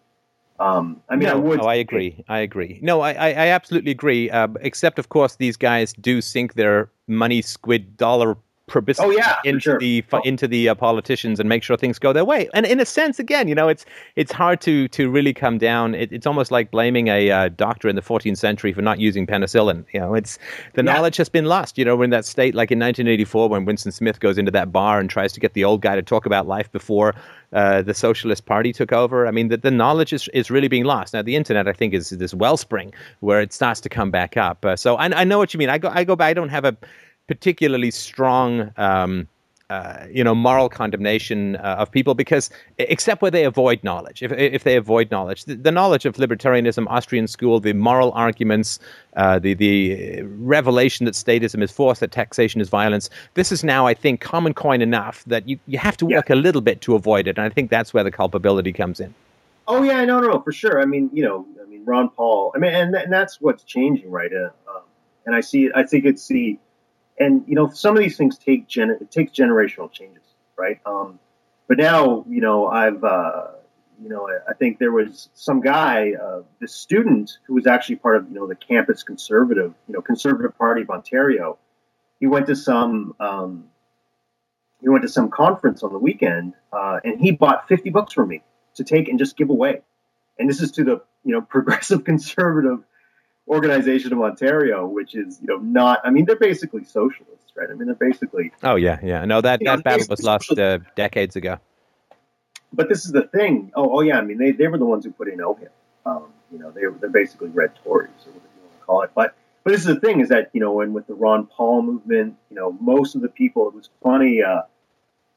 Um, 0.59 1.01
I 1.09 1.17
mean, 1.17 1.29
no, 1.29 1.33
I 1.33 1.35
would. 1.37 1.61
Oh, 1.61 1.67
I 1.67 1.75
agree. 1.77 2.25
I 2.29 2.41
agree. 2.41 2.79
No, 2.83 3.01
I, 3.01 3.13
I, 3.13 3.29
I 3.29 3.47
absolutely 3.49 3.91
agree. 3.91 4.31
Uh, 4.31 4.49
except, 4.61 4.99
of 4.99 5.09
course, 5.09 5.37
these 5.37 5.57
guys 5.57 5.93
do 5.95 6.21
sink 6.21 6.55
their 6.55 6.91
money 7.07 7.43
squid 7.43 7.97
dollar 7.97 8.37
oh, 8.99 9.11
yeah, 9.11 9.37
into 9.45 9.61
sure. 9.61 9.79
the 9.79 10.05
oh. 10.13 10.21
into 10.25 10.49
the 10.49 10.69
uh, 10.71 10.75
politicians 10.75 11.39
and 11.39 11.49
make 11.49 11.63
sure 11.63 11.77
things 11.77 11.99
go 11.99 12.13
their 12.13 12.25
way. 12.25 12.49
And 12.55 12.65
in 12.67 12.81
a 12.81 12.87
sense, 12.87 13.19
again, 13.19 13.49
you 13.49 13.55
know, 13.55 13.69
it's 13.69 13.85
it's 14.17 14.33
hard 14.33 14.61
to 14.63 14.89
to 14.89 15.11
really 15.11 15.35
come 15.35 15.59
down. 15.59 15.95
It, 15.95 16.13
it's 16.13 16.27
almost 16.27 16.51
like 16.51 16.71
blaming 16.71 17.09
a 17.09 17.31
uh, 17.31 17.49
doctor 17.51 17.89
in 17.89 17.97
the 17.97 18.03
14th 18.03 18.39
century 18.39 18.73
for 18.73 18.83
not 18.83 18.99
using 18.99 19.27
penicillin. 19.27 19.85
You 19.93 20.01
know, 20.01 20.15
it's 20.15 20.39
the 20.75 20.83
Yeah. 20.83 20.95
knowledge 20.95 21.17
has 21.19 21.29
been 21.29 21.45
lost. 21.45 21.77
You 21.79 21.85
know, 21.85 21.97
we're 21.97 22.05
in 22.05 22.11
that 22.11 22.25
state 22.25 22.55
like 22.55 22.71
in 22.71 22.79
1984 22.79 23.49
when 23.49 23.65
Winston 23.65 23.93
Smith 23.93 24.21
goes 24.21 24.39
into 24.39 24.51
that 24.53 24.73
bar 24.73 24.99
and 24.99 25.11
tries 25.11 25.33
to 25.35 25.41
get 25.41 25.53
the 25.55 25.65
old 25.65 25.83
guy 25.83 25.95
to 25.97 26.03
talk 26.03 26.27
about 26.27 26.47
life 26.47 26.71
before. 26.73 27.15
Uh, 27.53 27.83
the 27.83 27.95
Socialist 27.95 28.47
Party 28.47 28.73
took 28.73 28.93
over. 28.93 29.29
I 29.29 29.31
mean, 29.31 29.47
the, 29.47 29.57
the 29.57 29.71
knowledge 29.71 30.13
is, 30.13 30.29
is 30.35 30.51
really 30.51 30.67
being 30.67 30.83
lost. 30.83 31.15
Now, 31.15 31.23
the 31.23 31.37
internet, 31.37 31.69
I 31.69 31.73
think, 31.73 31.95
is 31.95 32.11
this 32.11 32.35
wellspring 32.35 32.93
where 33.21 33.41
it 33.41 33.53
starts 33.53 33.81
to 33.83 33.89
come 33.89 34.11
back 34.11 34.37
up. 34.37 34.65
Uh, 34.65 34.75
so 34.75 34.97
I, 34.97 35.05
I 35.21 35.23
know 35.23 35.39
what 35.39 35.55
you 35.55 35.59
mean. 35.59 35.69
I 35.69 35.79
go, 35.79 35.89
I 35.89 36.03
go 36.03 36.17
back. 36.17 36.31
I 36.31 36.35
don't 36.35 36.49
have 36.49 36.65
a 36.65 36.77
particularly 37.27 37.91
strong, 37.91 38.71
um, 38.77 39.27
uh, 39.71 40.07
you 40.11 40.23
know, 40.23 40.35
moral 40.35 40.69
condemnation 40.69 41.57
uh, 41.57 41.77
of 41.79 41.91
people 41.91 42.15
because, 42.15 42.51
except 42.79 43.23
where 43.23 43.31
they 43.31 43.45
avoid 43.45 43.83
knowledge. 43.83 44.23
If 44.23 44.31
if 44.33 44.63
they 44.63 44.77
avoid 44.77 45.11
knowledge, 45.11 45.47
the, 45.47 45.55
the 45.55 45.73
knowledge 45.73 46.05
of 46.05 46.17
libertarianism, 46.17 46.87
Austrian 46.89 47.27
school, 47.27 47.61
the 47.61 47.73
moral 47.73 48.13
arguments, 48.13 48.79
uh, 49.17 49.39
the 49.39 49.55
the 49.55 50.23
revelation 50.23 51.07
that 51.07 51.15
statism 51.15 51.63
is 51.63 51.73
force, 51.73 52.01
that 52.01 52.13
taxation 52.13 52.61
is 52.61 52.69
violence. 52.69 53.09
This 53.35 53.51
is 53.53 53.65
now, 53.65 53.87
I 53.87 53.95
think, 53.95 54.21
common 54.21 54.53
coin 54.53 54.83
enough 54.83 55.25
that 55.27 55.49
you 55.49 55.59
you 55.67 55.79
have 55.79 55.97
to 55.97 56.07
Yeah. 56.07 56.19
work 56.19 56.31
a 56.31 56.37
little 56.37 56.61
bit 56.61 56.83
to 56.83 56.95
avoid 56.95 57.27
it, 57.27 57.39
and 57.39 57.47
I 57.47 57.49
think 57.49 57.71
that's 57.71 57.95
where 57.95 58.05
the 58.05 58.13
culpability 58.13 58.73
comes 58.73 59.01
in. 59.01 59.15
Oh 59.67 59.83
yeah, 59.83 60.05
no, 60.05 60.21
no, 60.21 60.29
no, 60.29 60.41
for 60.43 60.53
sure. 60.53 60.83
I 60.83 60.85
mean, 60.85 61.09
you 61.15 61.25
know, 61.25 61.47
I 61.63 61.67
mean, 61.67 61.85
Ron 61.87 62.11
Paul. 62.11 62.53
I 62.55 62.59
mean, 62.59 62.75
and, 62.75 62.95
and 62.95 63.11
that's 63.11 63.41
what's 63.41 63.65
changing, 63.65 64.11
right? 64.11 64.31
Uh, 64.31 64.51
um, 64.71 64.83
and 65.25 65.35
I 65.35 65.41
see, 65.41 65.71
I 65.75 65.85
think 65.85 66.05
it's 66.05 66.29
the, 66.29 66.59
and 67.19 67.45
you 67.47 67.55
know, 67.55 67.69
some 67.71 67.97
of 67.97 68.03
these 68.03 68.17
things 68.17 68.39
take 68.39 68.69
gener- 68.69 69.01
it 69.01 69.11
takes 69.11 69.33
generational 69.33 69.91
changes, 69.91 70.23
right? 70.57 70.81
Um, 70.87 71.19
but 71.69 71.79
now, 71.79 72.25
you 72.29 72.41
know, 72.41 72.67
I've, 72.67 73.03
uh, 73.03 73.47
you 74.03 74.09
know, 74.09 74.29
I, 74.29 74.51
I 74.51 74.55
think 74.55 74.79
there 74.79 74.93
was 74.93 75.29
some 75.35 75.61
guy, 75.61 76.13
uh, 76.13 76.43
the 76.61 76.69
student 76.69 77.39
who 77.47 77.55
was 77.55 77.67
actually 77.67 77.97
part 77.97 78.17
of, 78.17 78.29
you 78.29 78.35
know, 78.35 78.47
the 78.47 78.57
campus 78.57 79.03
conservative, 79.03 79.73
you 79.89 79.95
know, 79.95 80.03
conservative 80.03 80.57
party 80.59 80.83
of 80.83 80.91
Ontario. 80.91 81.59
He 82.21 82.27
went 82.27 82.47
to 82.47 82.57
some, 82.57 83.15
um, 83.21 83.65
he 84.81 84.89
went 84.89 85.03
to 85.03 85.09
some 85.09 85.31
conference 85.31 85.83
on 85.83 85.93
the 85.93 85.99
weekend, 85.99 86.55
uh, 86.73 87.01
and 87.05 87.21
he 87.21 87.31
bought 87.33 87.69
50 87.69 87.91
books 87.91 88.13
from 88.13 88.29
me 88.29 88.43
to 88.75 88.85
take 88.85 89.09
and 89.09 89.19
just 89.19 89.37
give 89.37 89.49
away. 89.49 89.81
And 90.39 90.51
this 90.51 90.61
is 90.61 90.73
to 90.73 90.85
the 90.85 91.01
you 91.25 91.33
know 91.33 91.41
progressive 91.49 92.05
conservative 92.05 92.81
organization 93.49 94.13
of 94.13 94.21
Ontario, 94.21 94.87
which 94.87 95.15
is 95.15 95.39
you 95.41 95.49
know 95.49 95.59
not. 95.59 96.01
I 96.05 96.11
mean, 96.11 96.25
they're 96.25 96.37
basically 96.37 96.85
socialists, 96.85 97.53
right? 97.57 97.69
I 97.71 97.75
mean, 97.75 97.87
they're 97.87 97.95
basically. 97.95 98.53
Oh 98.63 98.77
yeah, 98.77 98.99
yeah. 99.03 99.25
No, 99.25 99.41
that 99.41 99.61
that 99.65 99.85
battle 99.85 100.07
was 100.09 100.23
lost 100.23 100.51
uh, 100.59 100.79
decades 100.97 101.37
ago. 101.37 101.59
But 102.73 102.89
this 102.89 103.05
is 103.05 103.13
the 103.13 103.23
thing. 103.23 103.73
Oh, 103.75 103.99
oh 103.99 104.01
yeah. 104.01 104.19
I 104.19 104.23
mean, 104.23 104.39
they, 104.39 104.51
they 104.51 104.67
were 104.67 104.79
the 104.79 104.85
ones 104.85 105.05
who 105.05 105.13
put 105.13 105.29
in 105.29 105.39
OHIP. 105.39 105.69
Um, 106.05 106.25
you 106.51 106.59
know, 106.59 106.71
they 106.71 106.87
were 106.87 106.97
they're 107.01 107.11
basically 107.11 107.49
red 107.49 107.73
Tories 107.85 108.11
or 108.27 108.33
whatever 108.33 108.49
you 108.57 108.63
want 108.63 108.81
to 108.81 108.85
call 108.85 109.03
it. 109.03 109.11
But 109.15 109.35
but 109.63 109.71
this 109.71 109.81
is 109.81 109.87
the 109.87 110.01
thing 110.01 110.21
is 110.21 110.29
that 110.31 110.51
you 110.53 110.61
know, 110.61 110.81
and 110.81 110.93
with 110.93 111.07
the 111.07 111.15
Ron 111.15 111.47
Paul 111.47 111.83
movement, 111.83 112.37
you 112.51 112.57
know, 112.57 112.73
most 112.81 113.15
of 113.15 113.23
the 113.23 113.29
people. 113.29 113.69
It 113.69 113.75
was 113.75 113.91
funny. 114.03 114.43
Uh, 114.43 114.63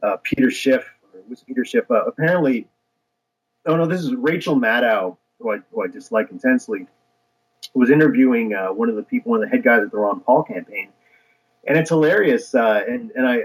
uh, 0.02 0.18
Peter 0.24 0.52
Schiff, 0.52 0.86
or 1.14 1.20
it 1.20 1.30
was 1.30 1.44
Peter 1.44 1.66
Schiff. 1.66 1.90
Uh, 1.90 2.06
apparently, 2.06 2.68
oh 3.66 3.76
no, 3.76 3.86
this 3.86 4.02
is 4.02 4.14
Rachel 4.14 4.56
Maddow, 4.56 5.18
who 5.40 5.52
I, 5.54 5.58
who 5.72 5.84
I 5.84 5.88
dislike 5.88 6.32
intensely, 6.32 6.88
was 7.74 7.90
interviewing 7.90 8.54
uh, 8.54 8.68
one 8.68 8.90
of 8.90 8.96
the 8.96 9.04
people, 9.04 9.32
one 9.32 9.44
of 9.44 9.50
the 9.50 9.56
head 9.56 9.64
guys 9.64 9.82
at 9.84 9.92
the 9.92 9.98
Ron 9.98 10.20
Paul 10.22 10.44
campaign, 10.44 10.90
and 11.68 11.78
it's 11.78 11.90
hilarious. 11.90 12.54
Uh, 12.56 12.82
and 12.88 13.12
and 13.12 13.28
I 13.28 13.40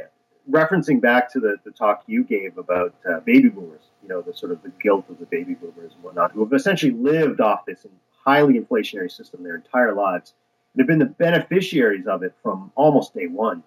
referencing 0.50 1.00
back 1.00 1.32
to 1.32 1.40
the, 1.40 1.56
the 1.64 1.70
talk 1.70 2.02
you 2.06 2.24
gave 2.24 2.58
about 2.58 2.94
uh, 3.08 3.20
baby 3.20 3.48
boomers, 3.48 3.82
you 4.02 4.08
know, 4.08 4.22
the 4.22 4.34
sort 4.34 4.52
of 4.52 4.62
the 4.62 4.72
guilt 4.80 5.04
of 5.08 5.18
the 5.18 5.26
baby 5.26 5.54
boomers 5.54 5.92
and 5.94 6.02
whatnot, 6.02 6.32
who 6.32 6.44
have 6.44 6.52
essentially 6.52 6.92
lived 6.92 7.40
off 7.40 7.64
this 7.66 7.86
highly 8.24 8.58
inflationary 8.58 9.10
system 9.10 9.42
their 9.42 9.56
entire 9.56 9.94
lives 9.94 10.34
and 10.74 10.80
have 10.80 10.88
been 10.88 10.98
the 10.98 11.06
beneficiaries 11.06 12.06
of 12.06 12.22
it 12.22 12.34
from 12.42 12.72
almost 12.74 13.14
day 13.14 13.26
one. 13.26 13.62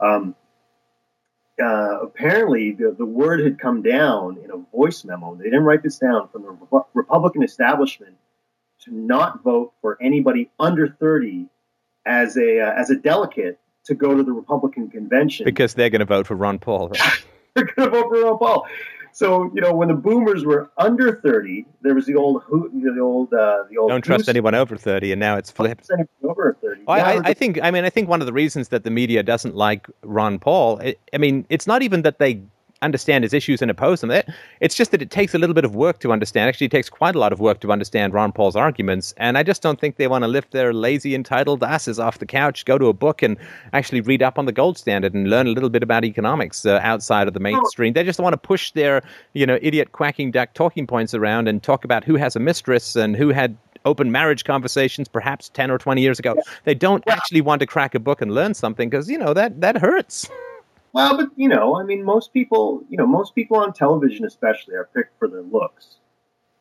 Um, 0.00 0.34
uh, 1.62 2.00
apparently, 2.02 2.72
the, 2.72 2.94
the 2.96 3.06
word 3.06 3.40
had 3.40 3.60
come 3.60 3.82
down 3.82 4.38
in 4.42 4.50
a 4.50 4.56
voice 4.76 5.04
memo. 5.04 5.36
They 5.36 5.44
didn't 5.44 5.62
write 5.62 5.82
this 5.82 5.98
down 5.98 6.28
from 6.28 6.42
the 6.42 6.48
Repu- 6.48 6.86
Republican 6.94 7.44
establishment 7.44 8.16
to 8.84 8.94
not 8.94 9.42
vote 9.42 9.72
for 9.80 9.98
anybody 10.00 10.50
under 10.60 10.88
30 10.88 11.46
as 12.06 12.36
a 12.36 12.60
uh, 12.60 12.72
as 12.72 12.90
a 12.90 12.96
delegate 12.96 13.58
to 13.84 13.94
go 13.94 14.16
to 14.16 14.22
the 14.22 14.32
Republican 14.32 14.90
convention 14.90 15.44
Because 15.44 15.74
they're 15.74 15.90
going 15.90 16.00
to 16.00 16.06
vote 16.06 16.26
for 16.26 16.34
Ron 16.34 16.58
Paul. 16.58 16.88
Right? 16.88 17.24
they're 17.54 17.64
going 17.64 17.90
to 17.90 17.96
vote 17.96 18.08
for 18.08 18.22
Ron 18.22 18.38
Paul. 18.38 18.66
So 19.12 19.48
you 19.54 19.60
know, 19.60 19.72
when 19.72 19.86
the 19.86 19.94
Boomers 19.94 20.44
were 20.44 20.70
under 20.76 21.20
30, 21.20 21.66
there 21.82 21.94
was 21.94 22.04
the 22.04 22.16
old 22.16 22.42
who, 22.42 22.68
the 22.82 23.00
old 23.00 23.32
uh, 23.32 23.62
the 23.70 23.78
old 23.78 23.90
Don't 23.90 24.02
trust 24.02 24.28
anyone 24.28 24.56
over 24.56 24.76
30, 24.76 25.12
and 25.12 25.20
now 25.20 25.36
it's 25.36 25.52
flipped. 25.52 25.88
over 26.24 26.56
30. 26.60 26.82
I, 26.88 27.00
I, 27.00 27.20
I 27.26 27.32
think. 27.32 27.60
I 27.62 27.70
mean, 27.70 27.84
I 27.84 27.90
think 27.90 28.08
one 28.08 28.20
of 28.20 28.26
the 28.26 28.32
reasons 28.32 28.70
that 28.70 28.82
the 28.82 28.90
media 28.90 29.22
doesn't 29.22 29.54
like 29.54 29.86
Ron 30.02 30.40
Paul. 30.40 30.80
I 30.82 30.96
I 31.12 31.18
mean, 31.18 31.46
it's 31.48 31.68
not 31.68 31.82
even 31.82 32.02
that 32.02 32.18
they 32.18 32.42
understand 32.84 33.24
his 33.24 33.32
issues 33.34 33.60
and 33.62 33.70
oppose 33.70 34.00
them. 34.00 34.10
It- 34.10 34.28
It's 34.60 34.74
just 34.74 34.90
that 34.92 35.02
it 35.02 35.10
takes 35.10 35.34
a 35.34 35.38
little 35.38 35.54
bit 35.54 35.64
of 35.64 35.74
work 35.74 35.98
to 36.00 36.12
understand. 36.12 36.48
Actually, 36.48 36.66
it 36.66 36.70
takes 36.72 36.88
quite 36.88 37.14
a 37.14 37.18
lot 37.18 37.32
of 37.32 37.40
work 37.40 37.60
to 37.60 37.72
understand 37.72 38.14
Ron 38.14 38.32
Paul's 38.32 38.56
arguments. 38.56 39.12
And 39.16 39.36
I 39.36 39.42
just 39.42 39.62
don't 39.62 39.80
think 39.80 39.96
they 39.96 40.06
want 40.08 40.22
to 40.24 40.28
lift 40.28 40.52
their 40.52 40.72
lazy, 40.72 41.14
entitled 41.14 41.62
asses 41.64 41.98
off 41.98 42.18
the 42.18 42.26
couch, 42.26 42.64
go 42.64 42.78
to 42.78 42.86
a 42.86 42.92
book, 42.92 43.22
and 43.22 43.36
actually 43.72 44.00
read 44.00 44.22
up 44.22 44.38
on 44.38 44.46
the 44.46 44.52
gold 44.52 44.78
standard 44.78 45.12
and 45.14 45.28
learn 45.28 45.46
a 45.46 45.50
little 45.50 45.70
bit 45.70 45.82
about 45.82 46.04
economics 46.04 46.64
uh, 46.64 46.78
outside 46.82 47.28
of 47.28 47.34
the 47.34 47.40
mainstream. 47.40 47.92
They 47.92 48.04
just 48.04 48.20
want 48.20 48.32
to 48.32 48.38
push 48.38 48.70
their, 48.72 49.02
you 49.32 49.44
know, 49.46 49.58
idiot 49.60 49.92
quacking 49.92 50.30
duck 50.30 50.54
talking 50.54 50.86
points 50.86 51.14
around 51.14 51.48
and 51.48 51.62
talk 51.62 51.84
about 51.84 52.04
who 52.04 52.16
has 52.16 52.36
a 52.36 52.40
mistress 52.40 52.96
and 52.96 53.16
who 53.16 53.30
had 53.30 53.56
open 53.84 54.10
marriage 54.10 54.44
conversations 54.44 55.08
perhaps 55.08 55.50
10 55.50 55.70
or 55.70 55.76
20 55.78 56.00
years 56.00 56.18
ago. 56.18 56.34
They 56.64 56.74
don't 56.74 57.04
actually 57.08 57.42
want 57.42 57.60
to 57.60 57.66
crack 57.66 57.94
a 57.94 57.98
book 58.00 58.22
and 58.22 58.32
learn 58.34 58.54
something 58.54 58.88
because, 58.88 59.10
you 59.10 59.18
know, 59.18 59.34
that, 59.34 59.60
that 59.60 59.76
hurts. 59.76 60.28
Well, 60.94 61.16
but 61.16 61.30
you 61.36 61.48
know, 61.48 61.76
I 61.76 61.82
mean, 61.82 62.04
most 62.04 62.32
people, 62.32 62.84
you 62.88 62.96
know, 62.96 63.06
most 63.06 63.34
people 63.34 63.56
on 63.56 63.72
television, 63.72 64.24
especially, 64.24 64.76
are 64.76 64.88
picked 64.94 65.18
for 65.18 65.26
their 65.26 65.42
looks, 65.42 65.96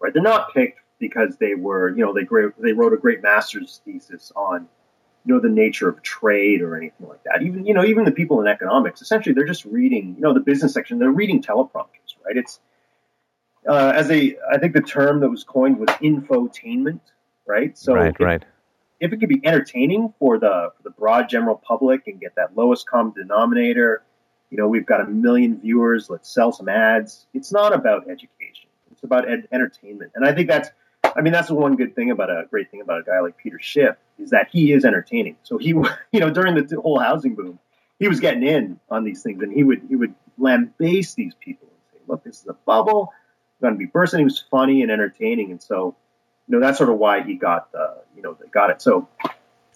right? 0.01 0.11
They're 0.11 0.23
not 0.23 0.51
picked 0.55 0.79
because 0.99 1.38
they 1.38 1.53
were, 1.53 1.89
you 1.89 2.03
know, 2.03 2.13
they 2.13 2.23
great, 2.23 2.59
they 2.59 2.73
wrote 2.73 2.93
a 2.93 2.97
great 2.97 3.21
master's 3.21 3.81
thesis 3.86 4.31
on, 4.36 4.67
you 5.23 5.36
know, 5.36 5.39
the 5.39 5.49
nature 5.49 5.88
of 5.88 6.01
trade 6.01 6.61
or 6.63 6.75
anything 6.75 7.07
like 7.07 7.23
that. 7.25 7.43
Even, 7.43 7.63
you 7.63 7.75
know, 7.75 7.86
even 7.86 8.05
the 8.05 8.11
people 8.11 8.41
in 8.41 8.47
economics, 8.47 9.03
essentially, 9.03 9.34
they're 9.34 9.45
just 9.45 9.65
reading, 9.65 10.15
you 10.15 10.21
know, 10.21 10.34
the 10.34 10.39
business 10.39 10.73
section. 10.73 10.97
They're 10.97 11.11
reading 11.11 11.39
teleprompters, 11.39 12.15
right? 12.25 12.36
It's 12.36 12.59
uh, 13.69 13.93
as 13.95 14.09
a, 14.09 14.36
I 14.51 14.57
think 14.57 14.73
the 14.73 14.81
term 14.81 15.19
that 15.19 15.29
was 15.29 15.43
coined 15.43 15.77
was 15.77 15.89
infotainment, 16.01 17.01
right? 17.45 17.77
So 17.77 17.93
right, 17.93 18.09
if- 18.09 18.19
right. 18.19 18.43
if 18.99 19.13
it 19.13 19.17
could 19.17 19.29
be 19.29 19.41
entertaining 19.43 20.11
for 20.17 20.39
the 20.39 20.71
for 20.75 20.84
the 20.84 20.89
broad 20.89 21.29
general 21.29 21.55
public 21.55 22.07
and 22.07 22.19
get 22.19 22.36
that 22.36 22.57
lowest 22.57 22.88
common 22.88 23.13
denominator, 23.13 24.01
you 24.54 24.60
know, 24.60 24.68
we've 24.68 24.86
got 24.86 25.01
a 25.01 25.06
million 25.06 25.60
viewers. 25.60 26.12
Let's 26.12 26.32
sell 26.32 26.51
some 26.51 26.70
ads. 26.70 27.26
It's 27.34 27.51
not 27.51 27.74
about 27.74 28.08
education. 28.08 28.70
It's 28.91 29.01
about 29.01 29.28
ed- 29.28 29.47
entertainment, 29.51 30.12
and 30.14 30.24
I 30.24 30.32
think 30.32 30.47
that's. 30.47 30.70
I 31.04 31.22
mean, 31.22 31.34
that's 31.34 31.47
the 31.47 31.56
one 31.56 31.76
good 31.76 31.95
thing 31.95 32.12
about 32.12 32.30
a 32.30 32.45
great 32.51 32.70
thing 32.70 32.80
about 32.80 32.99
a 32.99 33.04
guy 33.04 33.20
like 33.20 33.36
Peter 33.36 33.60
Schiff 33.60 33.95
is 34.20 34.30
that 34.30 34.49
he 34.51 34.72
is 34.72 34.86
entertaining. 34.86 35.38
So 35.41 35.58
he, 35.58 35.70
you 36.12 36.20
know, 36.20 36.30
during 36.30 36.54
the 36.54 36.80
whole 36.80 36.99
housing 36.99 37.34
boom, 37.34 37.58
he 37.97 38.08
was 38.08 38.20
getting 38.20 38.43
in 38.43 38.80
on 38.91 39.04
these 39.04 39.24
things, 39.24 39.41
and 39.41 39.51
he 39.51 39.64
would 39.64 39.82
he 39.89 39.95
would 39.95 40.14
lambaste 40.38 41.16
these 41.16 41.34
people 41.34 41.68
and 41.68 41.99
say, 41.99 42.04
"Look, 42.08 42.24
this 42.24 42.41
is 42.41 42.47
a 42.47 42.54
bubble. 42.54 43.12
It's 43.54 43.62
going 43.62 43.74
to 43.74 43.80
be 43.80 43.88
bursting." 43.88 44.20
He 44.20 44.26
was 44.26 44.45
funny 44.51 44.84
and 44.84 44.91
entertaining, 44.91 45.49
and 45.49 45.64
so 45.64 45.95
you 46.47 46.54
know 46.54 46.64
that's 46.64 46.78
sort 46.78 46.91
of 46.91 46.99
why 46.99 47.24
he 47.24 47.34
got 47.34 47.70
uh, 47.74 47.95
you 48.16 48.22
know 48.22 48.38
got 48.51 48.70
it. 48.70 48.84
So 48.84 49.08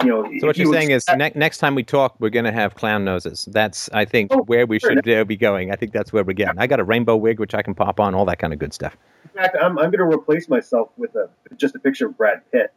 you 0.08 0.24
know. 0.24 0.40
So 0.40 0.48
what 0.48 0.58
you're 0.58 0.74
saying 0.74 0.92
is 0.92 1.06
ne- 1.16 1.32
next 1.36 1.60
time 1.60 1.76
we 1.76 1.84
talk, 1.84 2.16
we're 2.20 2.30
going 2.30 2.46
to 2.46 2.52
have 2.52 2.76
clown 2.76 3.04
noses. 3.04 3.48
That's 3.52 3.90
I 3.94 4.06
think 4.06 4.32
oh, 4.34 4.44
where 4.44 4.66
we 4.66 4.80
sure. 4.80 4.92
should 4.92 5.10
uh, 5.10 5.24
be 5.24 5.36
going. 5.36 5.72
I 5.72 5.76
think 5.76 5.92
that's 5.92 6.12
where 6.12 6.24
we're 6.24 6.34
getting. 6.34 6.60
I 6.60 6.68
got 6.68 6.80
a 6.80 6.84
rainbow 6.84 7.16
wig 7.16 7.40
which 7.40 7.54
I 7.54 7.62
can 7.62 7.76
pop 7.76 8.00
on, 8.00 8.16
all 8.16 8.26
that 8.26 8.40
kind 8.40 8.54
of 8.54 8.60
good 8.60 8.74
stuff. 8.74 8.96
In 9.24 9.30
fact, 9.32 9.58
I'm 9.62 9.78
I'm 9.78 9.92
going 9.92 10.10
to 10.10 10.16
replace 10.16 10.50
myself 10.50 10.90
with 10.98 11.16
a 11.16 11.30
just 11.56 11.76
a 11.76 11.80
picture 11.80 12.08
of 12.08 12.18
Brad 12.18 12.42
Pitt. 12.52 12.74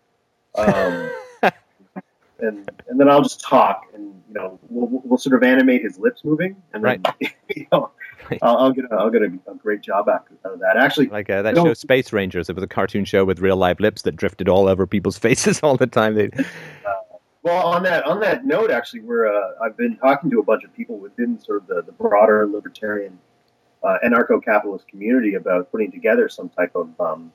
Um, 0.56 1.10
and 2.40 2.70
and 2.88 2.98
then 2.98 3.08
I'll 3.08 3.22
just 3.22 3.40
talk, 3.40 3.86
and 3.94 4.22
you 4.28 4.34
know, 4.34 4.58
we'll 4.68 5.02
we'll 5.04 5.18
sort 5.18 5.34
of 5.34 5.42
animate 5.42 5.82
his 5.82 5.98
lips 5.98 6.24
moving, 6.24 6.56
and 6.72 6.84
then 6.84 7.02
you 7.48 7.66
know, 7.72 7.90
I'll, 8.42 8.56
I'll, 8.56 8.72
get 8.72 8.84
a, 8.90 8.94
I'll 8.94 9.10
get 9.10 9.22
a, 9.22 9.32
a, 9.50 9.54
great 9.54 9.82
job 9.82 10.08
out 10.08 10.26
of 10.44 10.60
that. 10.60 10.76
Actually, 10.76 11.08
like 11.08 11.30
uh, 11.30 11.42
that 11.42 11.56
show 11.56 11.74
Space 11.74 12.12
Rangers, 12.12 12.48
it 12.48 12.54
was 12.54 12.62
a 12.62 12.68
cartoon 12.68 13.04
show 13.04 13.24
with 13.24 13.40
real 13.40 13.56
live 13.56 13.80
lips 13.80 14.02
that 14.02 14.16
drifted 14.16 14.48
all 14.48 14.68
over 14.68 14.86
people's 14.86 15.18
faces 15.26 15.60
all 15.60 15.76
the 15.76 15.86
time. 15.86 16.14
They. 16.14 16.30
Uh, 16.86 16.92
well, 17.43 17.66
on 17.66 17.82
that 17.84 18.05
on 18.05 18.20
that 18.20 18.45
note, 18.45 18.70
actually, 18.70 19.01
we're 19.01 19.26
uh, 19.26 19.53
I've 19.62 19.76
been 19.76 19.97
talking 19.97 20.30
to 20.30 20.41
a 20.41 20.43
bunch 20.43 20.64
of 20.64 20.74
people 20.74 20.99
within 20.99 21.38
sort 21.41 21.62
of 21.62 21.66
the, 21.66 21.82
the 21.82 21.93
broader 21.93 22.47
libertarian 22.47 23.18
uh, 23.82 23.97
anarcho-capitalist 24.05 24.86
community 24.88 25.34
about 25.34 25.70
putting 25.72 25.91
together 25.91 26.28
some 26.28 26.51
type 26.51 26.72
of 26.74 26.88
um, 27.01 27.32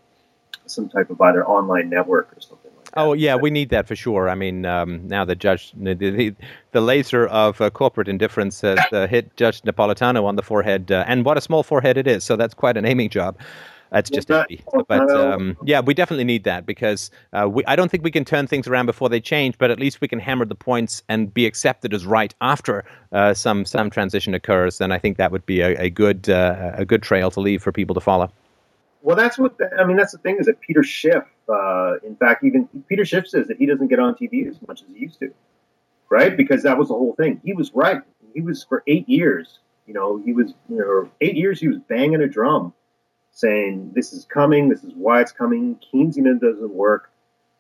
some 0.68 0.90
type 0.90 1.10
of 1.10 1.20
either 1.22 1.46
online 1.46 1.90
network 1.90 2.32
or 2.36 2.40
something 2.40 2.72
like 2.78 2.86
that. 2.86 2.94
Oh 2.98 3.14
yeah, 3.14 3.36
we 3.36 3.50
need 3.50 3.70
that 3.70 3.88
for 3.88 3.96
sure. 3.96 4.30
I 4.30 4.36
mean, 4.36 4.66
um, 4.66 5.08
now 5.08 5.26
the 5.26 5.36
judge, 5.36 5.72
the, 5.76 5.96
the, 5.96 6.36
the 6.72 6.82
laser 6.82 7.26
of 7.28 7.60
uh, 7.60 7.70
corporate 7.70 8.08
indifference 8.08 8.62
has 8.62 8.80
uh, 8.92 9.08
hit 9.08 9.36
Judge 9.36 9.62
Napolitano 9.64 10.24
on 10.26 10.36
the 10.36 10.44
forehead, 10.44 10.92
uh, 10.92 11.04
and 11.08 11.26
what 11.26 11.38
a 11.38 11.42
small 11.42 11.64
forehead 11.64 11.98
it 11.98 12.08
is. 12.08 12.24
So 12.24 12.36
that's 12.36 12.54
quite 12.54 12.78
an 12.78 12.86
aiming 12.86 13.10
job. 13.10 13.38
That's 13.92 14.10
just 14.10 14.30
empty. 14.30 14.64
But 14.88 15.10
um, 15.12 15.58
yeah, 15.64 15.80
we 15.80 15.94
definitely 15.94 16.24
need 16.24 16.44
that 16.44 16.66
because 16.66 17.12
uh, 17.34 17.48
we, 17.50 17.64
I 17.66 17.76
don't 17.76 17.90
think 17.90 18.04
we 18.04 18.12
can 18.12 18.26
turn 18.26 18.48
things 18.48 18.68
around 18.68 18.88
before 18.88 19.10
they 19.10 19.22
change, 19.22 19.58
but 19.58 19.72
at 19.72 19.80
least 19.80 20.02
we 20.02 20.08
can 20.08 20.20
hammer 20.20 20.46
the 20.46 20.56
points 20.56 21.04
and 21.08 21.34
be 21.34 21.46
accepted 21.46 21.94
as 21.94 22.06
right 22.06 22.34
after 22.42 22.84
uh, 23.12 23.34
some 23.34 23.66
some 23.66 23.90
transition 23.90 24.34
occurs. 24.34 24.82
And 24.82 24.94
I 24.94 24.98
think 24.98 25.18
that 25.18 25.32
would 25.32 25.46
be 25.46 25.62
a, 25.62 25.76
a 25.80 25.90
good 25.90 26.30
uh, 26.30 26.72
a 26.74 26.86
good 26.86 27.04
trail 27.04 27.32
to 27.32 27.40
leave 27.40 27.62
for 27.62 27.72
people 27.72 27.94
to 27.94 28.02
follow. 28.02 28.32
Well, 29.06 29.16
that's 29.16 29.38
what 29.38 29.60
the, 29.60 29.70
I 29.80 29.86
mean. 29.86 29.98
That's 29.98 30.14
the 30.14 30.18
thing 30.18 30.38
is 30.40 30.48
that 30.48 30.60
Peter 30.62 30.82
Schiff, 30.82 31.24
uh, 31.48 31.98
in 32.04 32.16
fact, 32.16 32.44
even 32.44 32.68
Peter 32.90 33.06
Schiff 33.06 33.28
says 33.28 33.48
that 33.48 33.58
he 33.58 33.68
doesn't 33.68 33.88
get 33.88 34.00
on 34.00 34.16
TV 34.16 34.50
as 34.50 34.60
much 34.68 34.82
as 34.82 34.88
he 34.92 35.02
used 35.02 35.20
to, 35.20 35.32
right? 36.10 36.36
Because 36.36 36.64
that 36.64 36.76
was 36.76 36.88
the 36.88 36.96
whole 36.96 37.14
thing. 37.14 37.40
He 37.46 37.54
was 37.54 37.72
right. 37.76 38.02
He 38.34 38.42
was 38.42 38.64
for 38.64 38.82
eight 38.88 39.08
years. 39.08 39.60
You 39.86 39.94
know, 39.94 40.18
he 40.26 40.34
was 40.34 40.56
you 40.68 40.78
know 40.78 41.10
eight 41.22 41.36
years. 41.36 41.60
He 41.60 41.68
was 41.68 41.78
banging 41.88 42.22
a 42.22 42.28
drum, 42.28 42.74
saying 43.36 43.92
this 43.94 44.14
is 44.14 44.26
coming. 44.26 44.70
This 44.70 44.84
is 44.84 44.94
why 44.96 45.22
it's 45.22 45.32
coming. 45.32 45.78
Keynesianism 45.94 46.42
doesn't 46.42 46.74
work. 46.74 47.12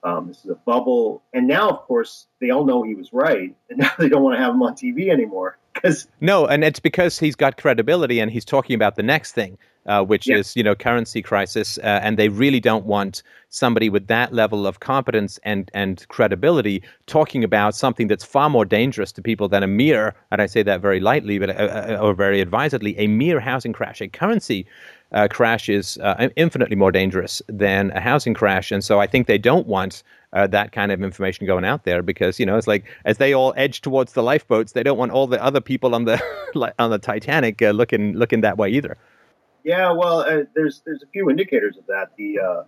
Um, 0.04 0.28
this 0.30 0.44
is 0.44 0.52
a 0.52 0.56
bubble. 0.56 1.22
And 1.34 1.48
now, 1.48 1.70
of 1.70 1.80
course, 1.82 2.28
they 2.40 2.50
all 2.50 2.66
know 2.66 2.84
he 2.84 2.96
was 2.96 3.12
right, 3.12 3.56
and 3.70 3.80
now 3.80 3.92
they 4.00 4.10
don't 4.10 4.24
want 4.24 4.38
to 4.38 4.44
have 4.44 4.54
him 4.54 4.64
on 4.64 4.74
TV 4.74 5.10
anymore. 5.10 5.58
Because 5.74 6.08
no, 6.22 6.48
and 6.48 6.64
it's 6.64 6.80
because 6.80 7.20
he's 7.20 7.36
got 7.36 7.58
credibility 7.58 8.20
and 8.20 8.32
he's 8.32 8.46
talking 8.46 8.76
about 8.76 8.96
the 8.96 9.04
next 9.04 9.34
thing 9.34 9.58
uh, 9.86 10.04
which 10.04 10.28
yeah. 10.28 10.38
is 10.38 10.56
you 10.56 10.64
know 10.64 10.76
currency 10.76 11.22
crisis, 11.22 11.78
uh, 11.80 12.00
and 12.02 12.18
they 12.18 12.30
really 12.30 12.60
don't 12.60 12.86
want 12.86 13.22
somebody 13.50 13.90
with 13.90 14.08
that 14.08 14.34
level 14.34 14.66
of 14.66 14.80
competence 14.80 15.40
and 15.44 15.70
and 15.74 16.08
credibility 16.08 16.82
talking 17.06 17.44
about 17.44 17.76
something 17.76 18.08
that's 18.08 18.24
far 18.24 18.50
more 18.50 18.66
dangerous 18.66 19.12
to 19.12 19.22
people 19.22 19.48
than 19.48 19.64
a 19.64 19.68
mere, 19.68 20.16
and 20.32 20.42
I 20.42 20.48
say 20.48 20.64
that 20.64 20.82
very 20.82 21.00
lightly, 21.00 21.40
but 21.40 21.50
uh, 21.50 21.54
uh 21.54 21.98
or 22.02 22.14
very 22.14 22.42
advisedly, 22.42 22.98
a 22.98 23.08
mere 23.08 23.40
housing 23.40 23.74
crash, 23.74 24.02
a 24.02 24.08
currency. 24.08 24.66
Uh, 25.12 25.28
crash 25.30 25.70
is 25.70 25.98
uh, 26.00 26.30
infinitely 26.36 26.76
more 26.76 26.92
dangerous 26.92 27.42
than 27.48 27.92
a 27.92 28.02
housing 28.02 28.34
crash, 28.34 28.72
and 28.72 28.84
so 28.84 29.00
I 29.00 29.08
think 29.08 29.28
they 29.28 29.38
don't 29.38 29.68
want 29.68 30.04
uh, 30.34 30.48
that 30.48 30.72
kind 30.72 30.92
of 30.92 31.02
information 31.02 31.46
going 31.46 31.64
out 31.64 31.86
there 31.86 32.02
because 32.02 32.40
you 32.40 32.46
know 32.46 32.58
it's 32.58 32.68
like 32.68 32.86
as 33.06 33.18
they 33.18 33.34
all 33.34 33.54
edge 33.56 33.82
towards 33.82 34.14
the 34.14 34.24
lifeboats, 34.24 34.74
they 34.74 34.84
don't 34.84 34.98
want 34.98 35.12
all 35.12 35.28
the 35.28 35.42
other 35.42 35.62
people 35.62 35.96
on 35.96 36.06
the 36.06 36.22
on 36.80 36.90
the 36.90 37.00
Titanic 37.00 37.62
uh, 37.62 37.72
looking 37.72 38.14
looking 38.14 38.42
that 38.42 38.58
way 38.58 38.70
either. 38.70 38.98
Yeah, 39.64 39.92
well, 39.92 40.20
uh, 40.20 40.44
there's 40.54 40.82
there's 40.86 41.02
a 41.02 41.08
few 41.08 41.30
indicators 41.30 41.78
of 41.78 41.86
that. 41.88 42.10
The 42.18 42.40
uh, 42.40 42.64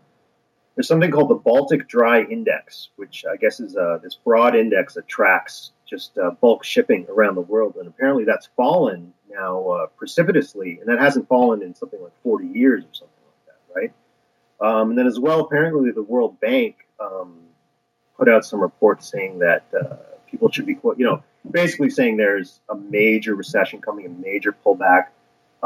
there's 0.77 0.87
something 0.87 1.09
called 1.09 1.29
the 1.29 1.35
Baltic 1.35 1.87
Dry 1.87 2.21
Index, 2.21 2.89
which 2.97 3.25
I 3.29 3.35
guess 3.35 3.59
is 3.59 3.75
uh, 3.75 3.97
this 4.03 4.13
broad 4.13 4.55
index 4.55 4.93
that 4.93 5.07
tracks 5.07 5.71
just 5.89 6.15
uh, 6.19 6.31
bulk 6.39 6.63
shipping 6.63 7.07
around 7.09 7.33
the 7.33 7.41
world, 7.41 7.77
and 7.77 7.87
apparently 7.87 8.25
that's 8.25 8.47
fallen 8.55 9.11
now 9.27 9.67
uh, 9.69 9.87
precipitously, 9.87 10.77
and 10.79 10.87
that 10.87 10.99
hasn't 10.99 11.27
fallen 11.27 11.63
in 11.63 11.73
something 11.73 11.99
like 11.99 12.11
40 12.21 12.47
years 12.47 12.83
or 12.83 12.93
something 12.93 13.15
like 13.25 13.45
that, 13.47 13.79
right? 13.79 13.93
Um, 14.61 14.91
and 14.91 14.99
then 14.99 15.07
as 15.07 15.19
well, 15.19 15.39
apparently 15.39 15.89
the 15.89 16.03
World 16.03 16.39
Bank 16.39 16.75
um, 16.99 17.39
put 18.15 18.29
out 18.29 18.45
some 18.45 18.59
reports 18.59 19.09
saying 19.09 19.39
that 19.39 19.65
uh, 19.73 19.95
people 20.29 20.51
should 20.51 20.67
be, 20.67 20.77
you 20.95 21.05
know, 21.05 21.23
basically 21.49 21.89
saying 21.89 22.17
there's 22.17 22.59
a 22.69 22.75
major 22.75 23.33
recession 23.33 23.81
coming, 23.81 24.05
a 24.05 24.09
major 24.09 24.55
pullback 24.63 25.07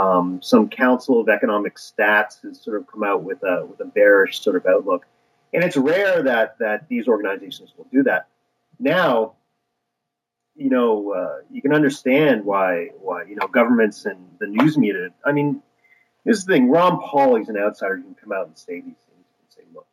um, 0.02 0.42
some 0.42 0.68
Council 0.68 1.22
of 1.22 1.30
Economic 1.30 1.76
Stats 1.76 2.42
has 2.42 2.60
sort 2.60 2.78
of 2.78 2.88
come 2.88 3.04
out 3.04 3.24
with 3.24 3.44
a 3.44 3.66
with 3.66 3.80
a 3.82 3.86
bearish 3.86 4.42
sort 4.42 4.56
of 4.56 4.66
outlook, 4.66 5.06
and 5.54 5.64
it's 5.64 5.78
rare 5.78 6.24
that 6.24 6.58
that 6.60 6.88
these 6.90 7.08
organizations 7.08 7.74
will 7.78 7.88
do 7.92 8.02
that. 8.04 8.28
Now, 8.80 9.34
you 10.56 10.70
know, 10.70 11.14
uh, 11.14 11.44
you 11.52 11.62
can 11.62 11.74
understand 11.74 12.44
why 12.46 12.90
why 13.00 13.26
you 13.26 13.36
know 13.36 13.48
governments 13.48 14.06
and 14.06 14.18
the 14.40 14.48
news 14.48 14.76
media. 14.76 15.10
I 15.24 15.34
mean, 15.34 15.62
this 16.26 16.40
is 16.40 16.46
the 16.46 16.54
thing. 16.54 16.70
Ron 16.70 17.00
Paul, 17.00 17.36
he's 17.36 17.50
an 17.50 17.58
outsider. 17.58 17.98
He 17.98 18.04
can 18.04 18.16
come 18.16 18.32
out 18.32 18.48
and 18.48 18.58
say 18.58 18.76
these 18.76 18.84
things 18.84 18.98
and 19.40 19.50
say, 19.50 19.62
"Look, 19.72 19.86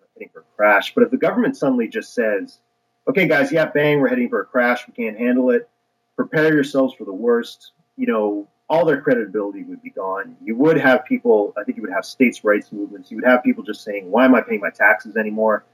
we're 0.00 0.08
heading 0.14 0.30
for 0.32 0.40
a 0.40 0.56
crash." 0.56 0.92
But 0.92 1.04
if 1.04 1.12
the 1.12 1.18
government 1.18 1.56
suddenly 1.56 1.86
just 1.86 2.14
says, 2.14 2.58
"Okay, 3.06 3.28
guys, 3.28 3.52
yeah, 3.52 3.66
bang, 3.66 4.00
we're 4.00 4.08
heading 4.08 4.28
for 4.28 4.40
a 4.40 4.46
crash. 4.46 4.88
We 4.88 4.92
can't 4.92 5.16
handle 5.16 5.50
it. 5.50 5.68
Prepare 6.16 6.52
yourselves 6.52 6.94
for 6.94 7.04
the 7.04 7.12
worst." 7.12 7.70
You 7.96 8.06
know, 8.06 8.48
all 8.72 8.86
their 8.86 9.02
credibility 9.02 9.64
would 9.64 9.82
be 9.82 9.90
gone. 9.90 10.34
You 10.42 10.56
would 10.56 10.78
have 10.78 11.04
people, 11.04 11.52
I 11.58 11.64
think 11.64 11.76
you 11.76 11.82
would 11.82 11.92
have 11.92 12.06
states' 12.06 12.42
rights 12.42 12.72
movements. 12.72 13.10
You 13.10 13.18
would 13.18 13.26
have 13.26 13.42
people 13.42 13.62
just 13.62 13.84
saying, 13.84 14.10
why 14.10 14.24
am 14.24 14.34
I 14.34 14.40
paying 14.40 14.60
my 14.60 14.70
taxes 14.70 15.14
anymore? 15.14 15.64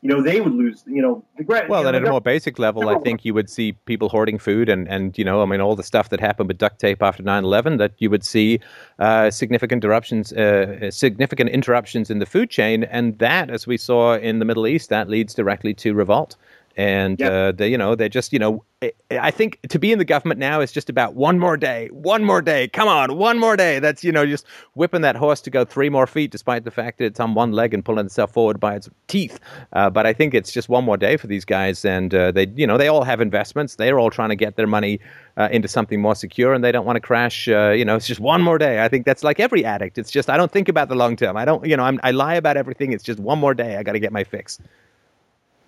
You 0.00 0.08
know, 0.08 0.20
they 0.20 0.40
would 0.40 0.52
lose, 0.52 0.82
you 0.84 1.00
know, 1.00 1.22
the 1.36 1.44
Well, 1.44 1.62
you 1.62 1.92
know, 1.92 1.96
at 1.96 2.04
a 2.04 2.10
more 2.10 2.20
basic 2.20 2.58
level, 2.58 2.88
I 2.88 2.98
think 2.98 3.24
you 3.24 3.32
would 3.34 3.48
see 3.48 3.74
people 3.86 4.08
hoarding 4.08 4.36
food 4.36 4.68
and, 4.68 4.88
and, 4.88 5.16
you 5.16 5.24
know, 5.24 5.40
I 5.40 5.44
mean, 5.44 5.60
all 5.60 5.76
the 5.76 5.84
stuff 5.84 6.08
that 6.08 6.18
happened 6.18 6.48
with 6.48 6.58
duct 6.58 6.80
tape 6.80 7.00
after 7.00 7.22
9 7.22 7.44
11, 7.44 7.76
that 7.76 7.92
you 7.98 8.10
would 8.10 8.24
see 8.24 8.58
uh, 8.98 9.30
significant 9.30 9.80
interruptions, 9.80 10.32
uh, 10.32 10.90
significant 10.90 11.50
interruptions 11.50 12.10
in 12.10 12.18
the 12.18 12.26
food 12.26 12.50
chain. 12.50 12.82
And 12.82 13.16
that, 13.20 13.48
as 13.48 13.68
we 13.68 13.76
saw 13.76 14.16
in 14.16 14.40
the 14.40 14.44
Middle 14.44 14.66
East, 14.66 14.88
that 14.88 15.08
leads 15.08 15.34
directly 15.34 15.74
to 15.74 15.94
revolt 15.94 16.34
and 16.76 17.18
yep. 17.20 17.32
uh, 17.32 17.52
they, 17.52 17.68
you 17.68 17.78
know, 17.78 17.94
they 17.94 18.08
just, 18.08 18.32
you 18.32 18.38
know, 18.38 18.64
I 19.10 19.30
think 19.30 19.60
to 19.68 19.78
be 19.78 19.92
in 19.92 19.98
the 19.98 20.04
government 20.04 20.40
now 20.40 20.60
is 20.60 20.72
just 20.72 20.90
about 20.90 21.14
one 21.14 21.38
more 21.38 21.56
day, 21.56 21.88
one 21.92 22.24
more 22.24 22.42
day. 22.42 22.66
Come 22.68 22.88
on, 22.88 23.16
one 23.16 23.38
more 23.38 23.56
day. 23.56 23.78
That's 23.78 24.02
you 24.02 24.10
know, 24.10 24.26
just 24.26 24.46
whipping 24.74 25.02
that 25.02 25.14
horse 25.14 25.40
to 25.42 25.50
go 25.50 25.64
three 25.64 25.88
more 25.88 26.06
feet, 26.06 26.30
despite 26.30 26.64
the 26.64 26.70
fact 26.70 26.98
that 26.98 27.04
it's 27.04 27.20
on 27.20 27.34
one 27.34 27.52
leg 27.52 27.74
and 27.74 27.84
pulling 27.84 28.06
itself 28.06 28.32
forward 28.32 28.58
by 28.58 28.74
its 28.74 28.88
teeth. 29.06 29.38
Uh, 29.72 29.88
but 29.90 30.06
I 30.06 30.12
think 30.12 30.34
it's 30.34 30.50
just 30.50 30.68
one 30.68 30.84
more 30.84 30.96
day 30.96 31.16
for 31.16 31.26
these 31.26 31.44
guys, 31.44 31.84
and 31.84 32.12
uh, 32.14 32.32
they, 32.32 32.48
you 32.56 32.66
know, 32.66 32.76
they 32.76 32.88
all 32.88 33.04
have 33.04 33.20
investments. 33.20 33.76
They're 33.76 34.00
all 34.00 34.10
trying 34.10 34.30
to 34.30 34.36
get 34.36 34.56
their 34.56 34.66
money 34.66 34.98
uh, 35.36 35.48
into 35.52 35.68
something 35.68 36.00
more 36.00 36.16
secure, 36.16 36.52
and 36.52 36.64
they 36.64 36.72
don't 36.72 36.86
want 36.86 36.96
to 36.96 37.00
crash. 37.00 37.48
Uh, 37.48 37.70
you 37.70 37.84
know, 37.84 37.94
it's 37.94 38.06
just 38.06 38.20
one 38.20 38.42
more 38.42 38.58
day. 38.58 38.82
I 38.82 38.88
think 38.88 39.06
that's 39.06 39.22
like 39.22 39.38
every 39.38 39.64
addict. 39.64 39.98
It's 39.98 40.10
just 40.10 40.28
I 40.28 40.36
don't 40.36 40.50
think 40.50 40.68
about 40.68 40.88
the 40.88 40.96
long 40.96 41.14
term. 41.16 41.36
I 41.36 41.44
don't, 41.44 41.64
you 41.64 41.76
know, 41.76 41.84
I'm, 41.84 42.00
I 42.02 42.10
lie 42.10 42.34
about 42.34 42.56
everything. 42.56 42.92
It's 42.92 43.04
just 43.04 43.20
one 43.20 43.38
more 43.38 43.54
day. 43.54 43.76
I 43.76 43.82
got 43.82 43.92
to 43.92 44.00
get 44.00 44.12
my 44.12 44.24
fix. 44.24 44.58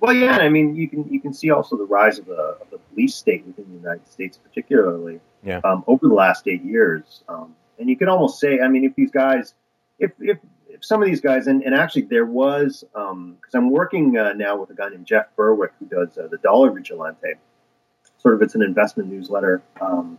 Well, 0.04 0.14
yeah, 0.14 0.38
I 0.38 0.48
mean, 0.48 0.74
you 0.74 0.88
can 0.88 1.08
you 1.10 1.20
can 1.20 1.32
see 1.32 1.50
also 1.50 1.76
the 1.76 1.84
rise 1.84 2.18
of 2.18 2.26
the 2.26 2.58
of 2.60 2.70
the 2.70 2.78
police 2.78 3.14
state 3.14 3.46
within 3.46 3.66
the 3.70 3.76
United 3.76 4.06
States, 4.08 4.36
particularly 4.36 5.20
yeah. 5.42 5.60
um, 5.64 5.84
over 5.86 6.08
the 6.08 6.14
last 6.14 6.46
eight 6.46 6.64
years. 6.64 7.22
Um, 7.28 7.54
and 7.78 7.88
you 7.88 7.96
can 7.96 8.08
almost 8.08 8.38
say, 8.38 8.60
I 8.60 8.68
mean, 8.68 8.84
if 8.84 8.94
these 8.94 9.10
guys, 9.10 9.54
if 9.98 10.12
if, 10.20 10.38
if 10.68 10.84
some 10.84 11.02
of 11.02 11.08
these 11.08 11.20
guys, 11.20 11.46
and, 11.46 11.62
and 11.62 11.74
actually 11.74 12.02
there 12.02 12.26
was, 12.26 12.84
because 12.92 13.12
um, 13.12 13.38
I'm 13.54 13.70
working 13.70 14.16
uh, 14.16 14.32
now 14.34 14.56
with 14.56 14.70
a 14.70 14.74
guy 14.74 14.88
named 14.88 15.06
Jeff 15.06 15.26
Berwick 15.36 15.72
who 15.78 15.86
does 15.86 16.18
uh, 16.18 16.28
the 16.28 16.38
Dollar 16.38 16.70
Vigilante. 16.70 17.34
Sort 18.18 18.34
of, 18.34 18.42
it's 18.42 18.54
an 18.54 18.62
investment 18.62 19.10
newsletter. 19.10 19.62
Um, 19.80 20.18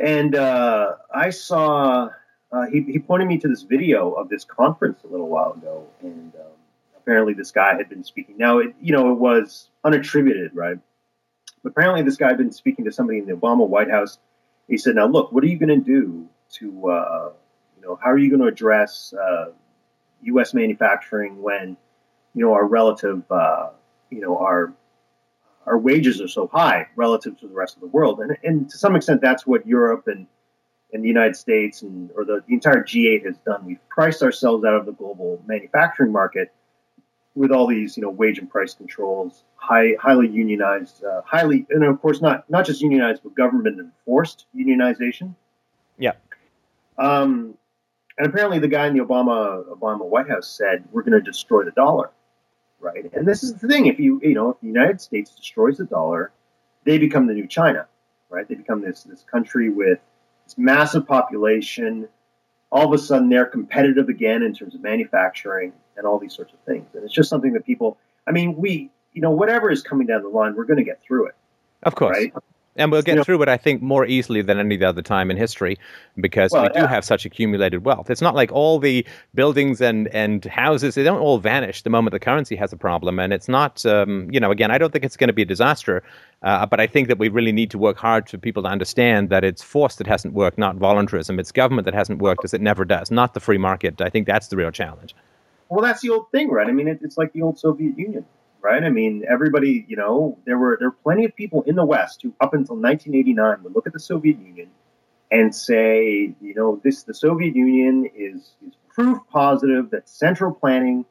and 0.00 0.34
uh, 0.34 0.94
I 1.12 1.30
saw 1.30 2.08
uh, 2.52 2.66
he, 2.66 2.82
he 2.82 2.98
pointed 2.98 3.28
me 3.28 3.38
to 3.38 3.48
this 3.48 3.62
video 3.62 4.12
of 4.12 4.28
this 4.28 4.44
conference 4.44 5.02
a 5.04 5.06
little 5.08 5.28
while 5.28 5.52
ago, 5.52 5.86
and 6.02 6.32
um, 6.36 6.57
apparently 7.08 7.32
this 7.32 7.50
guy 7.50 7.74
had 7.74 7.88
been 7.88 8.04
speaking. 8.04 8.36
Now, 8.36 8.58
it, 8.58 8.74
you 8.82 8.92
know, 8.92 9.10
it 9.10 9.14
was 9.14 9.70
unattributed, 9.82 10.50
right? 10.52 10.78
But 11.62 11.70
apparently 11.70 12.02
this 12.02 12.16
guy 12.16 12.28
had 12.28 12.36
been 12.36 12.52
speaking 12.52 12.84
to 12.84 12.92
somebody 12.92 13.18
in 13.18 13.24
the 13.24 13.32
Obama 13.32 13.66
White 13.66 13.90
House. 13.90 14.18
He 14.68 14.76
said, 14.76 14.94
"Now, 14.94 15.06
look, 15.06 15.32
what 15.32 15.42
are 15.42 15.46
you 15.46 15.58
going 15.58 15.70
to 15.70 15.84
do 15.84 16.28
to, 16.56 16.90
uh, 16.90 17.30
you 17.76 17.82
know, 17.82 17.98
how 18.02 18.10
are 18.10 18.18
you 18.18 18.28
going 18.28 18.42
to 18.42 18.46
address 18.46 19.14
uh, 19.14 19.46
U.S. 20.22 20.52
manufacturing 20.52 21.40
when, 21.40 21.78
you 22.34 22.44
know, 22.44 22.52
our 22.52 22.66
relative, 22.66 23.22
uh, 23.32 23.70
you 24.10 24.20
know, 24.20 24.36
our 24.36 24.74
our 25.64 25.78
wages 25.78 26.20
are 26.20 26.28
so 26.28 26.46
high 26.46 26.88
relative 26.94 27.40
to 27.40 27.48
the 27.48 27.54
rest 27.54 27.76
of 27.76 27.80
the 27.80 27.88
world, 27.88 28.20
and 28.20 28.36
and 28.44 28.68
to 28.68 28.76
some 28.76 28.94
extent 28.94 29.22
that's 29.22 29.46
what 29.46 29.66
Europe 29.66 30.08
and 30.08 30.26
and 30.92 31.02
the 31.02 31.08
United 31.08 31.36
States 31.36 31.80
and 31.80 32.10
or 32.14 32.26
the, 32.26 32.42
the 32.46 32.52
entire 32.52 32.84
G8 32.84 33.24
has 33.24 33.38
done. 33.46 33.64
We've 33.64 33.88
priced 33.88 34.22
ourselves 34.22 34.66
out 34.66 34.74
of 34.74 34.84
the 34.84 34.92
global 34.92 35.42
manufacturing 35.46 36.12
market 36.12 36.52
with 37.38 37.52
all 37.52 37.68
these, 37.68 37.96
you 37.96 38.02
know, 38.02 38.10
wage 38.10 38.38
and 38.38 38.50
price 38.50 38.74
controls, 38.74 39.44
high, 39.54 39.94
highly 40.00 40.28
unionized, 40.28 41.04
uh, 41.04 41.22
highly, 41.24 41.64
and 41.70 41.84
of 41.84 42.02
course 42.02 42.20
not 42.20 42.50
not 42.50 42.66
just 42.66 42.82
unionized, 42.82 43.22
but 43.22 43.34
government 43.34 43.78
enforced 43.78 44.46
unionization. 44.54 45.34
Yeah. 45.98 46.14
Um, 46.98 47.54
and 48.18 48.26
apparently, 48.26 48.58
the 48.58 48.68
guy 48.68 48.88
in 48.88 48.96
the 48.96 49.04
Obama 49.04 49.64
Obama 49.68 50.04
White 50.04 50.28
House 50.28 50.48
said, 50.48 50.84
"We're 50.90 51.02
going 51.02 51.12
to 51.12 51.20
destroy 51.20 51.62
the 51.62 51.70
dollar." 51.70 52.10
Right. 52.80 53.10
And 53.12 53.26
this 53.26 53.44
is 53.44 53.54
the 53.54 53.68
thing: 53.68 53.86
if 53.86 54.00
you 54.00 54.20
you 54.22 54.34
know, 54.34 54.50
if 54.50 54.60
the 54.60 54.66
United 54.66 55.00
States 55.00 55.30
destroys 55.34 55.78
the 55.78 55.84
dollar, 55.84 56.32
they 56.84 56.98
become 56.98 57.28
the 57.28 57.34
new 57.34 57.46
China. 57.46 57.86
Right. 58.28 58.48
They 58.48 58.56
become 58.56 58.82
this 58.82 59.04
this 59.04 59.22
country 59.22 59.70
with 59.70 60.00
this 60.44 60.58
massive 60.58 61.06
population. 61.06 62.08
All 62.70 62.86
of 62.86 62.92
a 62.92 63.02
sudden, 63.02 63.28
they're 63.28 63.46
competitive 63.46 64.08
again 64.08 64.42
in 64.42 64.54
terms 64.54 64.74
of 64.74 64.82
manufacturing 64.82 65.72
and 65.96 66.06
all 66.06 66.18
these 66.18 66.34
sorts 66.34 66.52
of 66.52 66.58
things. 66.60 66.86
And 66.94 67.04
it's 67.04 67.14
just 67.14 67.30
something 67.30 67.52
that 67.54 67.64
people. 67.64 67.96
I 68.26 68.32
mean, 68.32 68.56
we 68.56 68.90
you 69.18 69.22
know, 69.22 69.30
whatever 69.30 69.68
is 69.70 69.82
coming 69.82 70.06
down 70.06 70.22
the 70.22 70.28
line, 70.28 70.54
we're 70.54 70.64
going 70.64 70.78
to 70.78 70.84
get 70.84 71.02
through 71.02 71.26
it. 71.26 71.34
Of 71.82 71.94
course. 71.96 72.16
Right? 72.16 72.32
And 72.78 72.92
we'll 72.92 73.02
get 73.02 73.12
you 73.12 73.16
know, 73.16 73.24
through 73.24 73.42
it, 73.42 73.48
I 73.48 73.56
think, 73.56 73.82
more 73.82 74.06
easily 74.06 74.40
than 74.40 74.58
any 74.58 74.82
other 74.82 75.02
time 75.02 75.30
in 75.30 75.36
history 75.36 75.78
because 76.20 76.52
well, 76.52 76.62
we 76.62 76.68
do 76.68 76.80
yeah. 76.80 76.86
have 76.86 77.04
such 77.04 77.26
accumulated 77.26 77.84
wealth. 77.84 78.08
It's 78.08 78.22
not 78.22 78.34
like 78.34 78.52
all 78.52 78.78
the 78.78 79.04
buildings 79.34 79.80
and, 79.80 80.08
and 80.08 80.44
houses, 80.44 80.94
they 80.94 81.02
don't 81.02 81.20
all 81.20 81.38
vanish 81.38 81.82
the 81.82 81.90
moment 81.90 82.12
the 82.12 82.20
currency 82.20 82.56
has 82.56 82.72
a 82.72 82.76
problem. 82.76 83.18
And 83.18 83.32
it's 83.32 83.48
not, 83.48 83.84
um, 83.84 84.30
you 84.30 84.40
know, 84.40 84.50
again, 84.50 84.70
I 84.70 84.78
don't 84.78 84.92
think 84.92 85.04
it's 85.04 85.16
going 85.16 85.28
to 85.28 85.34
be 85.34 85.42
a 85.42 85.46
disaster, 85.46 86.02
uh, 86.42 86.66
but 86.66 86.80
I 86.80 86.86
think 86.86 87.08
that 87.08 87.18
we 87.18 87.28
really 87.28 87.52
need 87.52 87.70
to 87.72 87.78
work 87.78 87.98
hard 87.98 88.28
for 88.28 88.38
people 88.38 88.62
to 88.62 88.68
understand 88.68 89.30
that 89.30 89.44
it's 89.44 89.62
force 89.62 89.96
that 89.96 90.06
hasn't 90.06 90.34
worked, 90.34 90.56
not 90.56 90.76
voluntarism. 90.76 91.38
It's 91.40 91.52
government 91.52 91.84
that 91.86 91.94
hasn't 91.94 92.20
worked 92.20 92.44
as 92.44 92.54
it 92.54 92.60
never 92.60 92.84
does, 92.84 93.10
not 93.10 93.34
the 93.34 93.40
free 93.40 93.58
market. 93.58 94.00
I 94.00 94.08
think 94.08 94.26
that's 94.26 94.48
the 94.48 94.56
real 94.56 94.70
challenge. 94.70 95.14
Well, 95.68 95.84
that's 95.84 96.00
the 96.00 96.10
old 96.10 96.30
thing, 96.30 96.50
right? 96.50 96.66
I 96.66 96.72
mean, 96.72 96.88
it, 96.88 97.00
it's 97.02 97.18
like 97.18 97.32
the 97.32 97.42
old 97.42 97.58
Soviet 97.58 97.98
Union 97.98 98.24
right? 98.60 98.82
I 98.82 98.90
mean, 98.90 99.24
everybody, 99.28 99.84
you 99.88 99.96
know, 99.96 100.38
there 100.44 100.58
were 100.58 100.76
there 100.78 100.88
were 100.88 100.96
plenty 101.02 101.24
of 101.24 101.34
people 101.36 101.62
in 101.62 101.74
the 101.74 101.84
West 101.84 102.22
who, 102.22 102.34
up 102.40 102.54
until 102.54 102.76
1989, 102.76 103.62
would 103.62 103.74
look 103.74 103.86
at 103.86 103.92
the 103.92 104.00
Soviet 104.00 104.38
Union 104.38 104.68
and 105.30 105.54
say, 105.54 106.34
you 106.40 106.54
know, 106.54 106.80
this 106.82 107.02
the 107.02 107.14
Soviet 107.14 107.54
Union 107.54 108.10
is 108.14 108.52
is 108.66 108.74
proof 108.88 109.18
positive 109.30 109.90
that 109.90 110.08
central 110.08 110.52
planning 110.52 111.04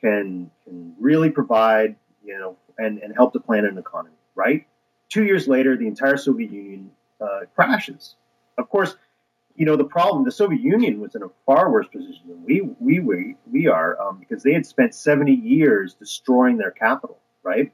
can 0.00 0.50
can 0.64 0.94
really 0.98 1.30
provide, 1.30 1.96
you 2.24 2.38
know, 2.38 2.56
and 2.78 2.98
and 2.98 3.14
help 3.14 3.32
to 3.32 3.40
plan 3.40 3.64
an 3.64 3.78
economy, 3.78 4.16
right? 4.34 4.66
Two 5.08 5.24
years 5.24 5.48
later, 5.48 5.76
the 5.76 5.86
entire 5.86 6.16
Soviet 6.16 6.50
Union 6.50 6.90
uh, 7.20 7.40
crashes. 7.54 8.14
Of 8.58 8.68
course, 8.68 8.96
you 9.58 9.66
know, 9.66 9.76
the 9.76 9.84
problem, 9.84 10.24
the 10.24 10.30
Soviet 10.30 10.62
Union 10.62 11.00
was 11.00 11.16
in 11.16 11.22
a 11.24 11.28
far 11.44 11.70
worse 11.70 11.88
position 11.88 12.22
than 12.28 12.44
we 12.44 12.60
we 12.78 13.00
we, 13.00 13.34
we 13.50 13.66
are 13.66 14.00
um, 14.00 14.18
because 14.20 14.44
they 14.44 14.52
had 14.52 14.64
spent 14.64 14.94
70 14.94 15.32
years 15.32 15.94
destroying 15.94 16.58
their 16.58 16.70
capital, 16.70 17.18
right? 17.42 17.72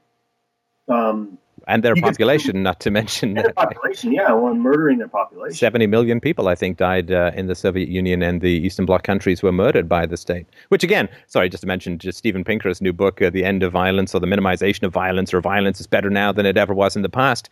Um, 0.89 1.37
and 1.67 1.83
their 1.83 1.95
population, 1.95 2.63
not 2.63 2.79
to 2.81 2.91
mention 2.91 3.35
their 3.35 3.53
population, 3.53 4.11
yeah, 4.11 4.31
well, 4.33 4.55
murdering 4.55 4.97
their 4.97 5.07
population. 5.07 5.55
70 5.55 5.85
million 5.85 6.19
people, 6.19 6.47
I 6.47 6.55
think, 6.55 6.77
died 6.77 7.11
uh, 7.11 7.31
in 7.35 7.45
the 7.45 7.55
Soviet 7.55 7.87
Union, 7.87 8.23
and 8.23 8.41
the 8.41 8.51
Eastern 8.51 8.87
Bloc 8.87 9.03
countries 9.03 9.43
were 9.43 9.51
murdered 9.51 9.87
by 9.87 10.07
the 10.07 10.17
state. 10.17 10.47
Which, 10.69 10.83
again, 10.83 11.07
sorry, 11.27 11.49
just 11.49 11.61
to 11.61 11.67
mention, 11.67 11.99
just 11.99 12.17
Steven 12.17 12.43
Pinker's 12.43 12.81
new 12.81 12.93
book, 12.93 13.21
uh, 13.21 13.29
"The 13.29 13.45
End 13.45 13.61
of 13.61 13.71
Violence" 13.71 14.15
or 14.15 14.19
"The 14.19 14.27
Minimization 14.27 14.83
of 14.83 14.93
Violence," 14.93 15.35
or 15.35 15.41
"Violence 15.41 15.79
is 15.79 15.85
Better 15.85 16.09
Now 16.09 16.31
Than 16.31 16.47
It 16.47 16.57
Ever 16.57 16.73
Was 16.73 16.95
in 16.95 17.03
the 17.03 17.09
Past." 17.09 17.49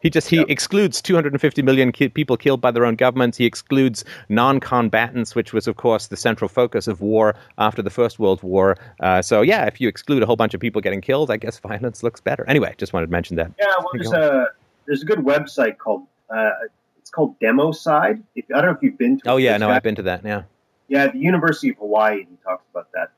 He 0.00 0.10
just 0.10 0.28
he 0.28 0.36
yep. 0.36 0.46
excludes 0.48 1.00
250 1.00 1.62
million 1.62 1.92
ki- 1.92 2.10
people 2.10 2.36
killed 2.36 2.60
by 2.60 2.70
their 2.70 2.84
own 2.84 2.96
governments. 2.96 3.38
He 3.38 3.44
excludes 3.44 4.04
non-combatants, 4.28 5.34
which 5.34 5.52
was, 5.52 5.66
of 5.66 5.76
course, 5.76 6.08
the 6.08 6.16
central 6.16 6.48
focus 6.48 6.86
of 6.86 7.00
war 7.00 7.34
after 7.58 7.82
the 7.82 7.90
First 7.90 8.18
World 8.18 8.42
War. 8.42 8.76
Uh, 9.00 9.22
so, 9.22 9.42
yeah, 9.42 9.64
if 9.64 9.80
you 9.80 9.88
exclude 9.88 10.22
a 10.22 10.26
whole 10.26 10.36
bunch 10.36 10.54
of 10.54 10.60
people 10.60 10.80
getting 10.80 11.00
killed, 11.00 11.30
I 11.30 11.38
guess 11.38 11.58
violence 11.66 12.02
looks 12.02 12.20
better. 12.20 12.44
Anyway, 12.48 12.74
just 12.78 12.92
wanted 12.92 13.06
to 13.06 13.12
mention 13.12 13.36
that. 13.36 13.52
Yeah, 13.58 13.66
well, 13.78 13.90
there's 13.94 14.12
a 14.12 14.46
there's 14.86 15.02
a 15.02 15.06
good 15.06 15.18
website 15.18 15.78
called 15.78 16.02
uh, 16.30 16.50
it's 16.98 17.10
called 17.10 17.38
Democide. 17.38 18.22
If, 18.34 18.46
I 18.52 18.60
don't 18.60 18.66
know 18.66 18.76
if 18.76 18.82
you've 18.82 18.98
been 18.98 19.20
to. 19.20 19.30
Oh 19.30 19.36
yeah, 19.36 19.56
no. 19.56 19.70
I've 19.70 19.82
been 19.82 19.94
to 19.94 20.02
that. 20.02 20.24
Yeah. 20.24 20.42
Yeah, 20.88 21.08
the 21.08 21.18
University 21.18 21.70
of 21.70 21.76
Hawaii. 21.78 22.18
He 22.18 22.36
talks 22.44 22.64
about 22.70 22.88
that. 22.94 23.10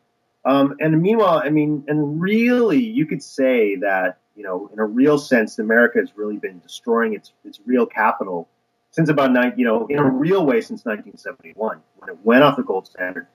Um, 0.44 0.76
and 0.80 1.02
meanwhile, 1.02 1.42
I 1.44 1.50
mean, 1.50 1.84
and 1.88 2.20
really, 2.20 2.82
you 2.82 3.06
could 3.06 3.22
say 3.22 3.76
that 3.76 4.18
you 4.38 4.44
know, 4.44 4.70
in 4.72 4.78
a 4.78 4.84
real 4.84 5.18
sense, 5.18 5.58
America 5.58 5.98
has 5.98 6.16
really 6.16 6.36
been 6.36 6.60
destroying 6.60 7.12
its 7.12 7.32
its 7.44 7.58
real 7.66 7.84
capital 7.84 8.48
since 8.92 9.08
about 9.08 9.32
nine, 9.32 9.52
you 9.56 9.64
know, 9.64 9.86
in 9.88 9.98
a 9.98 10.08
real 10.08 10.46
way 10.46 10.60
since 10.60 10.84
1971 10.84 11.80
when 11.96 12.08
it 12.08 12.16
went 12.22 12.44
off 12.44 12.56
the 12.56 12.62
gold 12.62 12.86
standard, 12.86 13.26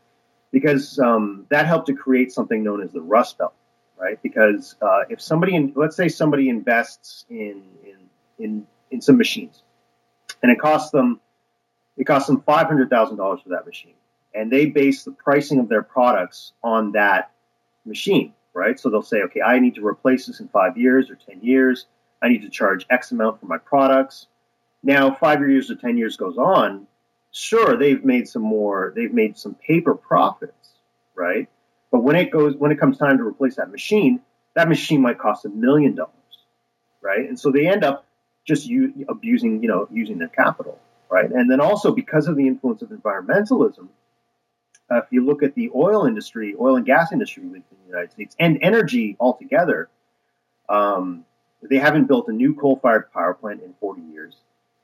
because 0.51 0.97
um, 0.99 1.45
that 1.49 1.67
helped 1.67 1.87
to 1.87 1.93
create 1.93 2.31
something 2.31 2.63
known 2.63 2.81
as 2.81 2.93
the 2.93 3.01
Rust 3.01 3.37
Belt, 3.37 3.53
right? 3.99 4.17
Because 4.23 4.75
uh, 4.81 5.01
if 5.09 5.21
somebody, 5.21 5.55
in, 5.55 5.73
let's 5.75 5.97
say 5.97 6.07
somebody 6.07 6.47
invests 6.47 7.25
in 7.29 7.63
in 7.83 7.97
in 8.39 8.67
in 8.89 9.01
some 9.01 9.17
machines, 9.17 9.61
and 10.41 10.49
it 10.53 10.57
costs 10.57 10.91
them 10.91 11.19
it 11.97 12.05
costs 12.05 12.27
them 12.27 12.41
five 12.41 12.67
hundred 12.67 12.89
thousand 12.89 13.17
dollars 13.17 13.41
for 13.41 13.49
that 13.49 13.65
machine, 13.65 13.95
and 14.33 14.49
they 14.49 14.67
base 14.67 15.03
the 15.03 15.11
pricing 15.11 15.59
of 15.59 15.67
their 15.67 15.83
products 15.83 16.53
on 16.63 16.93
that 16.93 17.31
machine 17.85 18.33
right? 18.53 18.79
So 18.79 18.89
they'll 18.89 19.01
say, 19.01 19.21
okay, 19.23 19.41
I 19.41 19.59
need 19.59 19.75
to 19.75 19.85
replace 19.85 20.25
this 20.27 20.39
in 20.39 20.47
five 20.49 20.77
years 20.77 21.09
or 21.09 21.15
10 21.15 21.41
years. 21.41 21.87
I 22.21 22.29
need 22.29 22.41
to 22.43 22.49
charge 22.49 22.85
X 22.89 23.11
amount 23.11 23.39
for 23.39 23.47
my 23.47 23.57
products. 23.57 24.27
Now, 24.83 25.13
five 25.13 25.39
years 25.41 25.71
or 25.71 25.75
10 25.75 25.97
years 25.97 26.17
goes 26.17 26.37
on. 26.37 26.87
Sure, 27.31 27.77
they've 27.77 28.03
made 28.03 28.27
some 28.27 28.43
more, 28.43 28.93
they've 28.95 29.13
made 29.13 29.37
some 29.37 29.55
paper 29.55 29.95
profits, 29.95 30.69
right? 31.15 31.49
But 31.91 32.03
when 32.03 32.15
it 32.15 32.31
goes, 32.31 32.55
when 32.55 32.71
it 32.71 32.79
comes 32.79 32.97
time 32.97 33.17
to 33.17 33.23
replace 33.23 33.55
that 33.55 33.71
machine, 33.71 34.19
that 34.55 34.69
machine 34.69 35.01
might 35.01 35.17
cost 35.17 35.45
a 35.45 35.49
million 35.49 35.95
dollars, 35.95 36.11
right? 37.01 37.27
And 37.27 37.39
so 37.39 37.51
they 37.51 37.67
end 37.67 37.83
up 37.83 38.05
just 38.45 38.67
u- 38.67 39.05
abusing, 39.09 39.63
you 39.63 39.69
know, 39.69 39.87
using 39.91 40.17
their 40.19 40.27
capital, 40.27 40.79
right? 41.09 41.29
And 41.31 41.49
then 41.49 41.59
also 41.59 41.91
because 41.93 42.27
of 42.27 42.35
the 42.35 42.47
influence 42.47 42.81
of 42.81 42.89
environmentalism, 42.89 43.87
uh, 44.93 44.97
if 44.97 45.05
you 45.11 45.25
look 45.25 45.43
at 45.43 45.55
the 45.55 45.71
oil 45.75 46.05
industry, 46.05 46.55
oil 46.59 46.75
and 46.75 46.85
gas 46.85 47.11
industry 47.11 47.43
within 47.43 47.63
the 47.83 47.87
United 47.87 48.11
States, 48.11 48.35
and 48.39 48.59
energy 48.61 49.15
altogether, 49.19 49.89
um, 50.69 51.25
they 51.61 51.77
haven't 51.77 52.05
built 52.05 52.27
a 52.27 52.31
new 52.31 52.53
coal-fired 52.53 53.11
power 53.11 53.33
plant 53.33 53.61
in 53.63 53.73
40 53.79 54.01
years. 54.01 54.35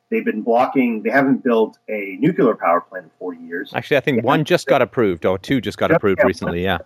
They've 0.10 0.26
been 0.26 0.42
blocking. 0.42 1.04
They 1.04 1.12
haven't 1.12 1.44
built 1.44 1.78
a 1.88 2.18
nuclear 2.20 2.56
power 2.56 2.82
plant 2.82 3.06
in 3.06 3.12
40 3.20 3.40
years. 3.42 3.72
Actually, 3.74 3.98
I 3.98 4.02
think 4.02 4.24
one 4.24 4.44
just 4.44 4.66
got 4.66 4.82
approved, 4.82 5.26
or 5.26 5.38
two 5.38 5.62
just 5.62 5.78
got 5.78 5.92
approved 5.92 6.24
recently. 6.24 6.64
Yeah. 6.64 6.80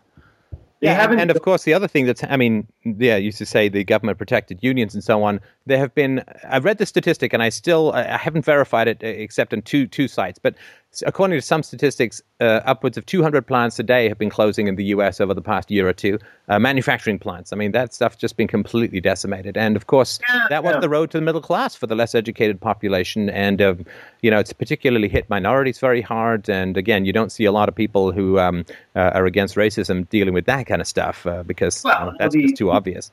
Yeah, 0.82 1.09
and, 1.09 1.17
and, 1.17 1.32
of 1.32 1.41
course, 1.41 1.63
the 1.63 1.74
other 1.74 1.88
thing 1.88 2.05
that's, 2.05 2.26
I 2.26 2.36
mean, 2.36 2.67
yeah, 2.84 3.15
used 3.15 3.38
to 3.38 3.45
say 3.45 3.69
the 3.69 3.86
government 3.86 4.17
protected 4.17 4.59
unions 4.61 4.93
and 4.93 5.01
so 5.01 5.24
on. 5.24 5.39
There 5.65 5.78
have 5.78 5.95
been, 5.95 6.26
I 6.43 6.57
read 6.57 6.78
the 6.78 6.86
statistic, 6.86 7.32
and 7.32 7.41
I 7.41 7.47
still, 7.47 7.93
I 7.93 8.17
haven't 8.17 8.43
verified 8.43 8.89
it 8.89 9.01
except 9.01 9.53
on 9.53 9.61
two 9.61 9.88
two 9.88 10.09
sites, 10.09 10.39
but 10.39 10.55
according 11.01 11.37
to 11.37 11.41
some 11.41 11.63
statistics, 11.63 12.21
uh, 12.39 12.61
upwards 12.65 12.97
of 12.97 13.05
200 13.05 13.47
plants 13.47 13.79
a 13.79 13.83
day 13.83 14.07
have 14.07 14.17
been 14.17 14.29
closing 14.29 14.67
in 14.67 14.75
the 14.75 14.83
U.S. 14.85 15.19
over 15.19 15.33
the 15.33 15.41
past 15.41 15.71
year 15.71 15.87
or 15.87 15.93
two. 15.93 16.19
Uh, 16.49 16.59
manufacturing 16.59 17.17
plants. 17.17 17.51
I 17.51 17.55
mean, 17.55 17.71
that 17.71 17.93
stuff 17.93 18.17
just 18.17 18.37
been 18.37 18.47
completely 18.47 18.99
decimated. 18.99 19.57
And 19.57 19.75
of 19.75 19.87
course, 19.87 20.19
yeah, 20.29 20.45
that 20.49 20.63
was 20.63 20.73
yeah. 20.75 20.79
the 20.81 20.89
road 20.89 21.09
to 21.11 21.17
the 21.17 21.23
middle 21.23 21.41
class 21.41 21.73
for 21.73 21.87
the 21.87 21.95
less 21.95 22.13
educated 22.13 22.59
population. 22.59 23.29
And 23.29 23.61
uh, 23.61 23.75
you 24.21 24.29
know, 24.29 24.39
it's 24.39 24.53
particularly 24.53 25.07
hit 25.07 25.29
minorities 25.29 25.79
very 25.79 26.01
hard. 26.01 26.49
And 26.49 26.77
again, 26.77 27.05
you 27.05 27.13
don't 27.13 27.31
see 27.31 27.45
a 27.45 27.51
lot 27.51 27.69
of 27.69 27.75
people 27.75 28.11
who 28.11 28.37
um, 28.39 28.65
uh, 28.95 29.11
are 29.13 29.25
against 29.25 29.55
racism 29.55 30.07
dealing 30.09 30.33
with 30.33 30.45
that 30.45 30.67
kind 30.67 30.81
of 30.81 30.87
stuff 30.87 31.25
uh, 31.25 31.43
because 31.43 31.83
well, 31.83 32.13
that's 32.19 32.35
the, 32.35 32.43
just 32.43 32.57
too 32.57 32.71
obvious. 32.71 33.11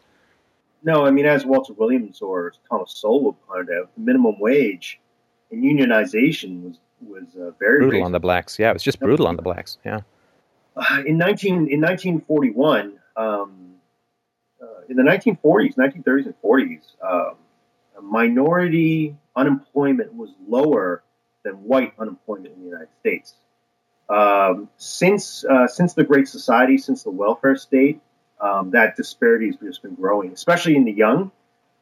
No, 0.83 1.05
I 1.07 1.11
mean, 1.11 1.27
as 1.27 1.45
Walter 1.45 1.75
Williams 1.75 2.23
or 2.23 2.53
Thomas 2.69 2.93
Sowell 2.93 3.37
pointed 3.47 3.77
out, 3.77 3.91
the 3.95 4.01
minimum 4.01 4.39
wage 4.41 4.99
and 5.51 5.63
unionization 5.63 6.63
was 6.63 6.79
was 7.03 7.25
uh, 7.37 7.51
very 7.59 7.81
brutal 7.81 8.01
racist. 8.01 8.05
on 8.05 8.13
the 8.13 8.21
blacks. 8.21 8.59
Yeah, 8.59 8.71
it 8.71 8.75
was 8.75 8.83
just 8.83 9.01
brutal 9.01 9.27
on 9.27 9.37
the 9.37 9.43
blacks. 9.43 9.79
Yeah. 9.85 10.01
Uh, 10.77 11.03
in 11.07 11.19
nineteen 11.19 11.69
in 11.69 11.81
nineteen 11.81 12.21
forty 12.21 12.51
one, 12.51 12.99
um, 13.17 13.75
uh, 14.63 14.87
in 14.89 14.97
the 14.97 15.03
nineteen 15.03 15.37
forties, 15.37 15.77
nineteen 15.77 16.03
thirties 16.03 16.27
and 16.27 16.35
forties, 16.41 16.81
um, 17.03 17.35
minority 18.03 19.17
unemployment 19.37 20.15
was 20.15 20.31
lower 20.49 21.03
than 21.45 21.55
white 21.65 21.93
unemployment 21.99 22.55
in 22.55 22.61
the 22.61 22.67
United 22.67 22.89
States. 23.01 23.35
Um, 24.09 24.69
since 24.77 25.45
uh, 25.45 25.67
since 25.67 25.95
the 25.95 26.05
Great 26.05 26.29
Society, 26.29 26.79
since 26.79 27.03
the 27.03 27.11
welfare 27.11 27.57
state, 27.57 28.01
um, 28.41 28.71
that 28.73 28.97
disparity 28.97 29.47
has 29.47 29.57
just 29.57 29.83
been 29.83 29.95
growing, 29.95 30.33
especially 30.33 30.77
in 30.77 30.85
the 30.85 30.93
young. 30.93 31.31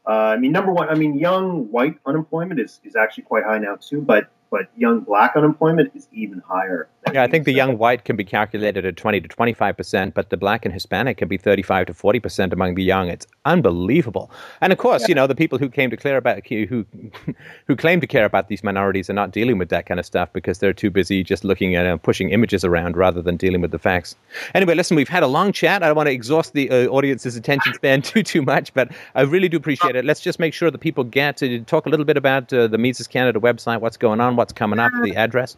Uh, 0.07 0.35
I 0.35 0.37
mean, 0.39 0.53
number 0.53 0.73
one, 0.73 0.89
I 0.89 0.95
mean, 0.95 1.19
young 1.19 1.71
white 1.71 1.99
unemployment 2.07 2.61
is, 2.61 2.81
is 2.83 2.97
actually 2.97 3.25
quite 3.25 3.45
high 3.45 3.59
now 3.59 3.77
too, 3.77 4.01
but 4.01 4.29
but 4.51 4.71
young 4.77 5.01
black 5.01 5.35
unemployment 5.37 5.93
is 5.95 6.09
even 6.13 6.43
higher. 6.47 6.89
Yeah, 7.13 7.23
I 7.23 7.29
think 7.29 7.45
the 7.45 7.53
young 7.53 7.79
white 7.79 8.05
can 8.05 8.17
be 8.17 8.25
calculated 8.25 8.85
at 8.85 8.97
20 8.97 9.21
to 9.21 9.29
25 9.29 9.77
percent, 9.77 10.15
but 10.15 10.31
the 10.31 10.37
black 10.37 10.65
and 10.65 10.75
Hispanic 10.75 11.17
can 11.19 11.29
be 11.29 11.37
35 11.37 11.87
to 11.87 11.95
40 11.95 12.21
percent 12.21 12.53
among 12.53 12.75
the 12.75 12.83
young. 12.83 13.09
It's 13.09 13.27
unbelievable. 13.45 14.31
And 14.61 14.73
of 14.73 14.79
course, 14.79 15.03
yeah. 15.03 15.09
you 15.09 15.15
know, 15.15 15.27
the 15.27 15.35
people 15.35 15.59
who 15.59 15.69
came 15.69 15.91
to 15.91 15.97
care 15.97 16.17
about 16.17 16.47
who 16.47 16.87
who 17.67 17.77
claim 17.77 18.01
to 18.01 18.07
care 18.07 18.25
about 18.25 18.49
these 18.49 18.63
minorities 18.63 19.09
are 19.09 19.15
not 19.15 19.31
dealing 19.31 19.59
with 19.59 19.69
that 19.71 19.87
kind 19.87 20.01
of 20.01 20.07
stuff 20.07 20.33
because 20.33 20.59
they're 20.59 20.73
too 20.73 20.91
busy 20.91 21.23
just 21.23 21.45
looking 21.45 21.75
at 21.75 21.87
uh, 21.87 21.97
pushing 21.97 22.31
images 22.31 22.65
around 22.65 22.97
rather 22.97 23.23
than 23.23 23.37
dealing 23.37 23.61
with 23.61 23.71
the 23.71 23.79
facts. 23.79 24.17
Anyway, 24.55 24.75
listen, 24.75 24.97
we've 24.97 25.09
had 25.09 25.23
a 25.23 25.27
long 25.27 25.53
chat. 25.53 25.83
I 25.83 25.87
don't 25.87 25.97
want 25.97 26.09
to 26.09 26.13
exhaust 26.13 26.53
the 26.53 26.71
uh, 26.71 26.89
audience's 26.89 27.37
attention 27.37 27.75
span 27.75 28.03
too 28.11 28.23
too 28.23 28.43
much, 28.43 28.73
but 28.75 28.91
I 29.15 29.23
really 29.23 29.49
do 29.49 29.57
appreciate 29.57 29.97
it. 29.97 30.05
Let's 30.05 30.21
just 30.21 30.39
make 30.39 30.55
sure 30.55 30.71
that 30.71 30.79
people 30.79 31.05
get 31.05 31.37
to 31.39 31.61
talk 31.61 31.87
a 31.87 31.89
little 31.89 32.07
bit 32.07 32.17
about 32.17 32.53
uh, 32.53 32.67
the 32.67 32.79
Mises 32.79 33.07
Canada 33.07 33.41
website, 33.41 33.81
what's 33.81 33.97
going 33.97 34.21
on, 34.21 34.37
what's 34.39 34.55
coming 34.55 34.79
up, 34.79 34.93
the 35.03 35.17
address. 35.17 35.57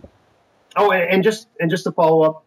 Oh, 0.76 0.90
and 0.90 1.22
just 1.22 1.46
and 1.60 1.70
just 1.70 1.84
to 1.84 1.92
follow 1.92 2.22
up, 2.22 2.44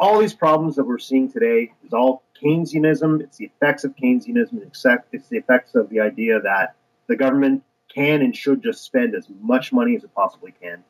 all 0.00 0.18
these 0.18 0.34
problems 0.34 0.74
that 0.76 0.84
we're 0.84 0.98
seeing 0.98 1.30
today 1.30 1.72
is 1.84 1.92
all 1.92 2.24
Keynesianism. 2.42 3.20
It's 3.20 3.36
the 3.36 3.44
effects 3.44 3.84
of 3.84 3.94
Keynesianism. 3.94 4.66
Except 4.66 5.14
it's 5.14 5.28
the 5.28 5.36
effects 5.36 5.74
of 5.74 5.90
the 5.90 6.00
idea 6.00 6.40
that 6.40 6.74
the 7.06 7.14
government 7.16 7.62
can 7.94 8.22
and 8.22 8.34
should 8.36 8.62
just 8.62 8.82
spend 8.84 9.14
as 9.14 9.28
much 9.40 9.72
money 9.72 9.94
as 9.94 10.02
it 10.04 10.14
possibly 10.14 10.52
can 10.60 10.82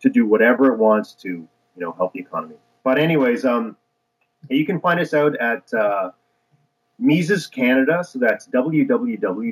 to 0.00 0.08
do 0.10 0.26
whatever 0.26 0.72
it 0.72 0.76
wants 0.78 1.14
to, 1.14 1.28
you 1.28 1.48
know, 1.76 1.92
help 1.92 2.12
the 2.12 2.20
economy. 2.20 2.56
But 2.84 2.98
anyways, 2.98 3.44
um, 3.44 3.76
you 4.50 4.66
can 4.66 4.80
find 4.80 5.00
us 5.00 5.14
out 5.14 5.36
at 5.36 5.72
uh, 5.72 6.10
Mises 6.98 7.46
Canada. 7.46 8.04
So 8.04 8.18
that's 8.18 8.46
www.mises.ca. 8.48 9.48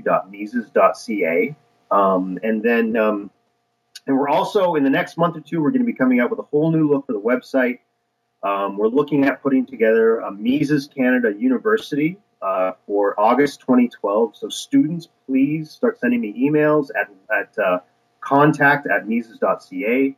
Um, 1.91 2.39
and 2.43 2.63
then, 2.63 2.97
um, 2.97 3.31
and 4.07 4.17
we're 4.17 4.29
also 4.29 4.75
in 4.75 4.85
the 4.85 4.91
next 4.91 5.17
month 5.17 5.37
or 5.37 5.41
two, 5.41 5.63
we're 5.63 5.71
going 5.71 5.81
to 5.81 5.87
be 5.87 5.95
coming 5.95 6.21
out 6.21 6.31
with 6.31 6.39
a 6.39 6.43
whole 6.43 6.71
new 6.71 6.89
look 6.89 7.07
for 7.07 7.13
the 7.13 7.21
website. 7.21 7.79
Um, 8.43 8.77
we're 8.77 8.89
looking 8.89 9.25
at 9.25 9.43
putting 9.43 9.65
together 9.65 10.19
a 10.21 10.31
Mises 10.31 10.87
Canada 10.87 11.33
University 11.37 12.19
uh, 12.43 12.73
for 12.87 13.19
August 13.19 13.61
2012. 13.61 14.37
So 14.37 14.49
students, 14.51 15.09
please 15.27 15.71
start 15.71 15.99
sending 15.99 16.21
me 16.21 16.35
emails 16.39 16.89
at, 17.01 17.09
at 17.35 17.59
uh, 17.59 17.79
contact 18.21 18.87
at 18.87 19.09
Mises.ca. 19.09 20.17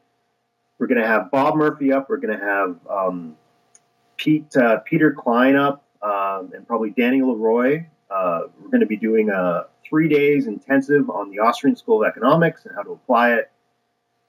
We're 0.79 0.87
going 0.87 1.01
to 1.01 1.07
have 1.07 1.31
Bob 1.31 1.55
Murphy 1.55 1.93
up. 1.93 2.11
We're 2.11 2.17
going 2.17 2.37
to 2.37 2.45
have 2.45 2.77
um, 2.91 3.37
Pete 4.17 4.55
uh, 4.57 4.79
Peter 4.81 5.13
Klein 5.13 5.55
up, 5.55 5.85
um, 6.03 6.53
and 6.55 6.67
probably 6.67 6.91
Danny 6.91 7.23
Leroy. 7.23 7.87
Uh, 8.11 8.43
we're 8.61 8.69
going 8.69 8.81
to 8.81 8.87
be 8.87 8.97
doing 8.97 9.31
a 9.31 9.67
three 9.89 10.09
days 10.09 10.49
intensive 10.49 11.09
on 11.11 11.31
the 11.31 11.39
Austrian 11.39 11.77
School 11.77 12.03
of 12.03 12.09
Economics 12.09 12.67
and 12.67 12.75
how 12.75 12.83
to 12.83 12.91
apply 12.93 13.35
it. 13.35 13.51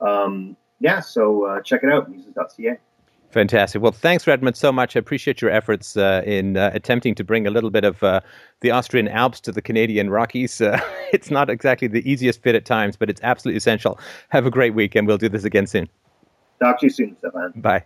Um, 0.02 0.56
yeah, 0.80 1.00
so 1.00 1.46
uh, 1.46 1.62
check 1.62 1.84
it 1.84 1.92
out, 1.92 2.10
Mises.ca. 2.10 2.78
Fantastic. 3.32 3.82
Well, 3.82 3.92
thanks, 3.92 4.26
Redmond, 4.26 4.56
so 4.56 4.72
much. 4.72 4.96
I 4.96 5.00
appreciate 5.00 5.42
your 5.42 5.52
efforts 5.52 5.98
uh, 5.98 6.24
in 6.26 6.56
uh, 6.56 6.72
attempting 6.74 7.14
to 7.16 7.24
bring 7.24 7.46
a 7.46 7.50
little 7.52 7.70
bit 7.70 7.84
of 7.84 8.02
uh, 8.02 8.22
the 8.62 8.72
Austrian 8.72 9.08
Alps 9.08 9.42
to 9.42 9.52
the 9.52 9.62
Canadian 9.62 10.10
Rockies. 10.10 10.62
Uh, 10.62 10.80
it's 11.14 11.30
not 11.30 11.50
exactly 11.50 11.88
the 11.88 12.10
easiest 12.10 12.42
fit 12.42 12.56
at 12.56 12.66
times, 12.66 12.96
but 12.96 13.10
it's 13.10 13.22
absolutely 13.24 13.58
essential. 13.58 14.00
Have 14.30 14.46
a 14.46 14.52
great 14.52 14.74
week, 14.74 14.96
and 14.96 15.08
we'll 15.08 15.18
do 15.18 15.30
this 15.30 15.44
again 15.44 15.68
soon. 15.68 15.90
Talk 16.62 16.80
to 16.80 16.86
you 16.86 16.90
soon, 16.90 17.18
Stefan. 17.18 17.54
Bye. 17.56 17.84